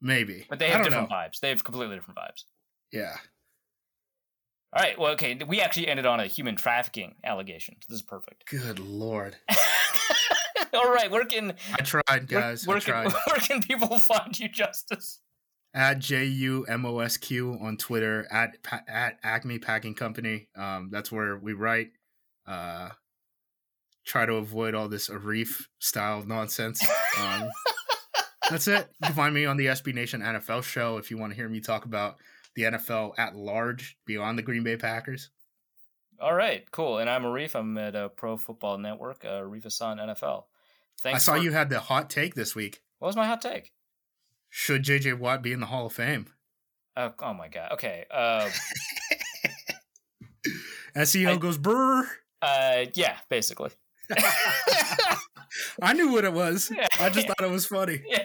Maybe, 0.00 0.44
but 0.48 0.58
they 0.58 0.68
have 0.68 0.84
different 0.84 1.08
know. 1.08 1.16
vibes. 1.16 1.40
They 1.40 1.48
have 1.48 1.64
completely 1.64 1.96
different 1.96 2.18
vibes. 2.18 2.44
Yeah. 2.92 3.16
All 4.72 4.82
right. 4.82 4.98
Well, 4.98 5.12
okay. 5.12 5.38
We 5.46 5.60
actually 5.60 5.88
ended 5.88 6.04
on 6.04 6.20
a 6.20 6.26
human 6.26 6.56
trafficking 6.56 7.14
allegation. 7.24 7.76
This 7.88 7.96
is 7.96 8.02
perfect. 8.02 8.44
Good 8.46 8.78
lord. 8.78 9.36
All 10.74 10.92
right. 10.92 11.10
Where 11.10 11.24
can 11.24 11.54
I 11.72 11.82
tried, 11.82 12.28
guys? 12.28 12.66
Where, 12.66 12.74
where 12.74 12.96
I 12.98 13.04
tried. 13.04 13.10
Can, 13.10 13.20
where 13.26 13.40
can 13.40 13.62
people 13.62 13.98
find 13.98 14.38
you, 14.38 14.50
Justis? 14.50 15.18
At 15.72 15.98
J 15.98 16.24
U 16.24 16.64
M 16.68 16.84
O 16.84 16.98
S 16.98 17.16
Q 17.16 17.58
on 17.60 17.76
Twitter 17.76 18.26
at 18.30 18.56
at 18.86 19.18
Acme 19.22 19.58
Packing 19.58 19.94
Company. 19.94 20.48
Um, 20.56 20.88
that's 20.90 21.10
where 21.10 21.38
we 21.38 21.52
write. 21.54 21.92
Uh, 22.46 22.90
try 24.06 24.24
to 24.24 24.34
avoid 24.34 24.74
all 24.74 24.88
this 24.88 25.08
Arif 25.08 25.66
style 25.78 26.24
nonsense. 26.24 26.80
Um, 27.18 27.48
that's 28.50 28.68
it. 28.68 28.86
You 29.00 29.06
can 29.06 29.14
find 29.14 29.34
me 29.34 29.46
on 29.46 29.56
the 29.56 29.68
SB 29.68 29.94
Nation 29.94 30.20
NFL 30.20 30.64
show 30.64 30.98
if 30.98 31.10
you 31.10 31.16
want 31.16 31.32
to 31.32 31.34
hear 31.34 31.48
me 31.48 31.60
talk 31.60 31.86
about 31.86 32.16
the 32.54 32.64
NFL 32.64 33.18
at 33.18 33.34
large 33.34 33.96
beyond 34.04 34.38
the 34.38 34.42
Green 34.42 34.62
Bay 34.62 34.76
Packers. 34.76 35.30
All 36.20 36.34
right, 36.34 36.70
cool. 36.70 36.98
And 36.98 37.08
I'm 37.08 37.22
Arif. 37.22 37.54
I'm 37.54 37.78
at 37.78 37.96
uh, 37.96 38.08
Pro 38.08 38.36
Football 38.36 38.76
Network, 38.76 39.24
uh, 39.24 39.28
Arif 39.40 39.62
Hasan 39.62 39.96
NFL. 39.96 40.44
Thanks 41.00 41.16
I 41.16 41.32
saw 41.32 41.38
for... 41.38 41.42
you 41.42 41.52
had 41.52 41.70
the 41.70 41.80
hot 41.80 42.10
take 42.10 42.34
this 42.34 42.54
week. 42.54 42.82
What 42.98 43.08
was 43.08 43.16
my 43.16 43.24
hot 43.24 43.40
take? 43.40 43.72
Should 44.50 44.84
JJ 44.84 45.18
Watt 45.18 45.42
be 45.42 45.52
in 45.52 45.60
the 45.60 45.66
Hall 45.66 45.86
of 45.86 45.94
Fame? 45.94 46.26
Uh, 46.94 47.10
oh 47.20 47.32
my 47.32 47.48
god. 47.48 47.72
Okay. 47.72 48.04
Uh, 48.10 48.50
SEO 50.96 51.28
I, 51.28 51.36
goes 51.38 51.56
brr. 51.56 52.06
Uh, 52.42 52.84
yeah, 52.92 53.16
basically. 53.30 53.70
I 55.82 55.92
knew 55.92 56.12
what 56.12 56.24
it 56.24 56.32
was. 56.32 56.70
I 57.00 57.10
just 57.10 57.26
thought 57.26 57.42
it 57.42 57.50
was 57.50 57.66
funny. 57.66 58.02
Yeah. 58.10 58.24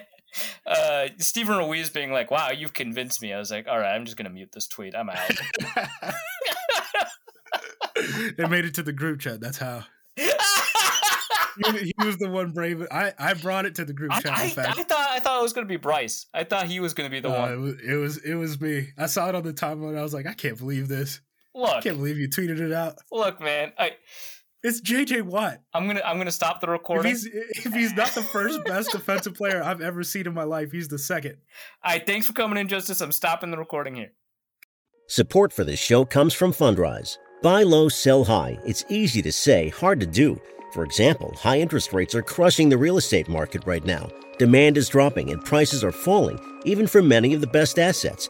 Uh, 0.65 1.09
Steven 1.17 1.57
Ruiz 1.57 1.89
being 1.89 2.13
like, 2.13 2.31
"Wow, 2.31 2.51
you've 2.51 2.71
convinced 2.71 3.21
me." 3.21 3.33
I 3.33 3.37
was 3.37 3.51
like, 3.51 3.67
"All 3.67 3.77
right, 3.77 3.93
I'm 3.93 4.05
just 4.05 4.15
gonna 4.15 4.29
mute 4.29 4.53
this 4.53 4.65
tweet. 4.65 4.95
I'm 4.95 5.09
out." 5.09 5.17
it 7.97 8.49
made 8.49 8.63
it 8.63 8.75
to 8.75 8.83
the 8.83 8.93
group 8.93 9.19
chat. 9.19 9.41
That's 9.41 9.57
how. 9.57 9.83
he, 10.15 11.93
was 11.97 12.15
the 12.15 12.29
one 12.29 12.51
brave. 12.51 12.87
I, 12.89 13.11
I 13.19 13.33
brought 13.33 13.65
it 13.65 13.75
to 13.75 13.83
the 13.83 13.91
group 13.91 14.13
chat. 14.13 14.27
I, 14.27 14.43
I, 14.43 14.45
I, 14.45 14.83
thought 14.83 15.09
I 15.09 15.19
thought 15.19 15.37
it 15.37 15.43
was 15.43 15.51
gonna 15.51 15.67
be 15.67 15.75
Bryce. 15.75 16.27
I 16.33 16.45
thought 16.45 16.67
he 16.67 16.79
was 16.79 16.93
gonna 16.93 17.09
be 17.09 17.19
the 17.19 17.27
uh, 17.29 17.37
one. 17.37 17.51
It 17.51 17.57
was, 17.57 17.75
it 17.81 17.95
was, 17.95 18.17
it 18.19 18.35
was 18.35 18.61
me. 18.61 18.87
I 18.97 19.07
saw 19.07 19.27
it 19.27 19.35
on 19.35 19.43
the 19.43 19.51
timeline. 19.51 19.97
I 19.97 20.01
was 20.01 20.13
like, 20.13 20.27
I 20.27 20.33
can't 20.33 20.57
believe 20.57 20.87
this. 20.87 21.19
Look, 21.53 21.69
I 21.69 21.81
can't 21.81 21.97
believe 21.97 22.17
you 22.17 22.29
tweeted 22.29 22.61
it 22.61 22.71
out. 22.71 22.95
Look, 23.11 23.41
man, 23.41 23.73
I 23.77 23.97
it's 24.63 24.81
JJ 24.81 25.23
Watt. 25.23 25.61
I'm 25.73 25.87
gonna 25.87 26.01
I'm 26.05 26.17
gonna 26.17 26.31
stop 26.31 26.61
the 26.61 26.67
recording. 26.67 27.11
If 27.11 27.23
he's, 27.23 27.65
if 27.65 27.73
he's 27.73 27.93
not 27.93 28.09
the 28.09 28.23
first 28.23 28.63
best 28.65 28.91
defensive 28.91 29.33
player 29.33 29.61
I've 29.63 29.81
ever 29.81 30.03
seen 30.03 30.27
in 30.27 30.33
my 30.33 30.43
life, 30.43 30.71
he's 30.71 30.87
the 30.87 30.99
second. 30.99 31.37
All 31.83 31.91
right, 31.91 32.05
thanks 32.05 32.27
for 32.27 32.33
coming 32.33 32.57
in, 32.57 32.67
Justis. 32.67 33.01
I'm 33.01 33.11
stopping 33.11 33.51
the 33.51 33.57
recording 33.57 33.95
here. 33.95 34.11
Support 35.07 35.51
for 35.51 35.63
this 35.63 35.79
show 35.79 36.05
comes 36.05 36.33
from 36.33 36.53
Fundrise. 36.53 37.17
Buy 37.41 37.63
low, 37.63 37.89
sell 37.89 38.23
high. 38.23 38.59
It's 38.65 38.85
easy 38.87 39.21
to 39.23 39.31
say, 39.31 39.69
hard 39.69 39.99
to 39.99 40.05
do. 40.05 40.39
For 40.73 40.83
example, 40.83 41.33
high 41.35 41.59
interest 41.59 41.91
rates 41.91 42.15
are 42.15 42.21
crushing 42.21 42.69
the 42.69 42.77
real 42.77 42.97
estate 42.97 43.27
market 43.27 43.63
right 43.65 43.83
now. 43.83 44.09
Demand 44.37 44.77
is 44.77 44.87
dropping 44.87 45.31
and 45.31 45.43
prices 45.43 45.83
are 45.83 45.91
falling, 45.91 46.39
even 46.65 46.87
for 46.87 47.01
many 47.01 47.33
of 47.33 47.41
the 47.41 47.47
best 47.47 47.77
assets. 47.77 48.29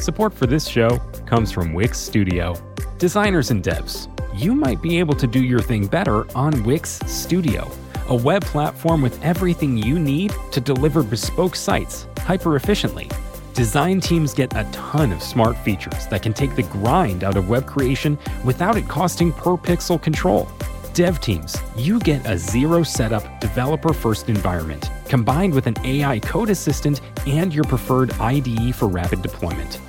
Support 0.00 0.32
for 0.32 0.46
this 0.46 0.66
show 0.66 0.98
comes 1.26 1.52
from 1.52 1.72
Wix 1.72 1.98
Studio. 1.98 2.54
Designers 2.98 3.50
and 3.50 3.62
devs, 3.62 4.08
you 4.34 4.54
might 4.54 4.80
be 4.80 4.98
able 4.98 5.14
to 5.14 5.26
do 5.26 5.42
your 5.42 5.60
thing 5.60 5.86
better 5.86 6.26
on 6.36 6.64
Wix 6.64 7.00
Studio, 7.06 7.70
a 8.08 8.14
web 8.16 8.42
platform 8.44 9.02
with 9.02 9.22
everything 9.22 9.76
you 9.76 9.98
need 9.98 10.32
to 10.52 10.60
deliver 10.60 11.02
bespoke 11.02 11.54
sites 11.54 12.06
hyper 12.18 12.56
efficiently. 12.56 13.10
Design 13.54 14.00
teams 14.00 14.32
get 14.32 14.56
a 14.56 14.66
ton 14.72 15.12
of 15.12 15.22
smart 15.22 15.56
features 15.58 16.06
that 16.06 16.22
can 16.22 16.32
take 16.32 16.56
the 16.56 16.62
grind 16.62 17.24
out 17.24 17.36
of 17.36 17.48
web 17.48 17.66
creation 17.66 18.18
without 18.44 18.76
it 18.76 18.88
costing 18.88 19.32
per 19.32 19.56
pixel 19.56 20.00
control. 20.00 20.48
Dev 20.92 21.20
teams, 21.20 21.56
you 21.76 22.00
get 22.00 22.26
a 22.26 22.36
zero 22.36 22.82
setup, 22.82 23.40
developer 23.40 23.92
first 23.92 24.28
environment 24.28 24.90
combined 25.06 25.54
with 25.54 25.66
an 25.66 25.74
AI 25.84 26.18
code 26.18 26.50
assistant 26.50 27.00
and 27.26 27.54
your 27.54 27.64
preferred 27.64 28.12
IDE 28.14 28.74
for 28.74 28.88
rapid 28.88 29.22
deployment. 29.22 29.80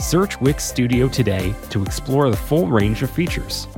Search 0.00 0.38
Wix 0.40 0.64
Studio 0.64 1.08
today 1.08 1.54
to 1.70 1.82
explore 1.82 2.30
the 2.30 2.36
full 2.36 2.66
range 2.66 3.02
of 3.02 3.10
features. 3.10 3.68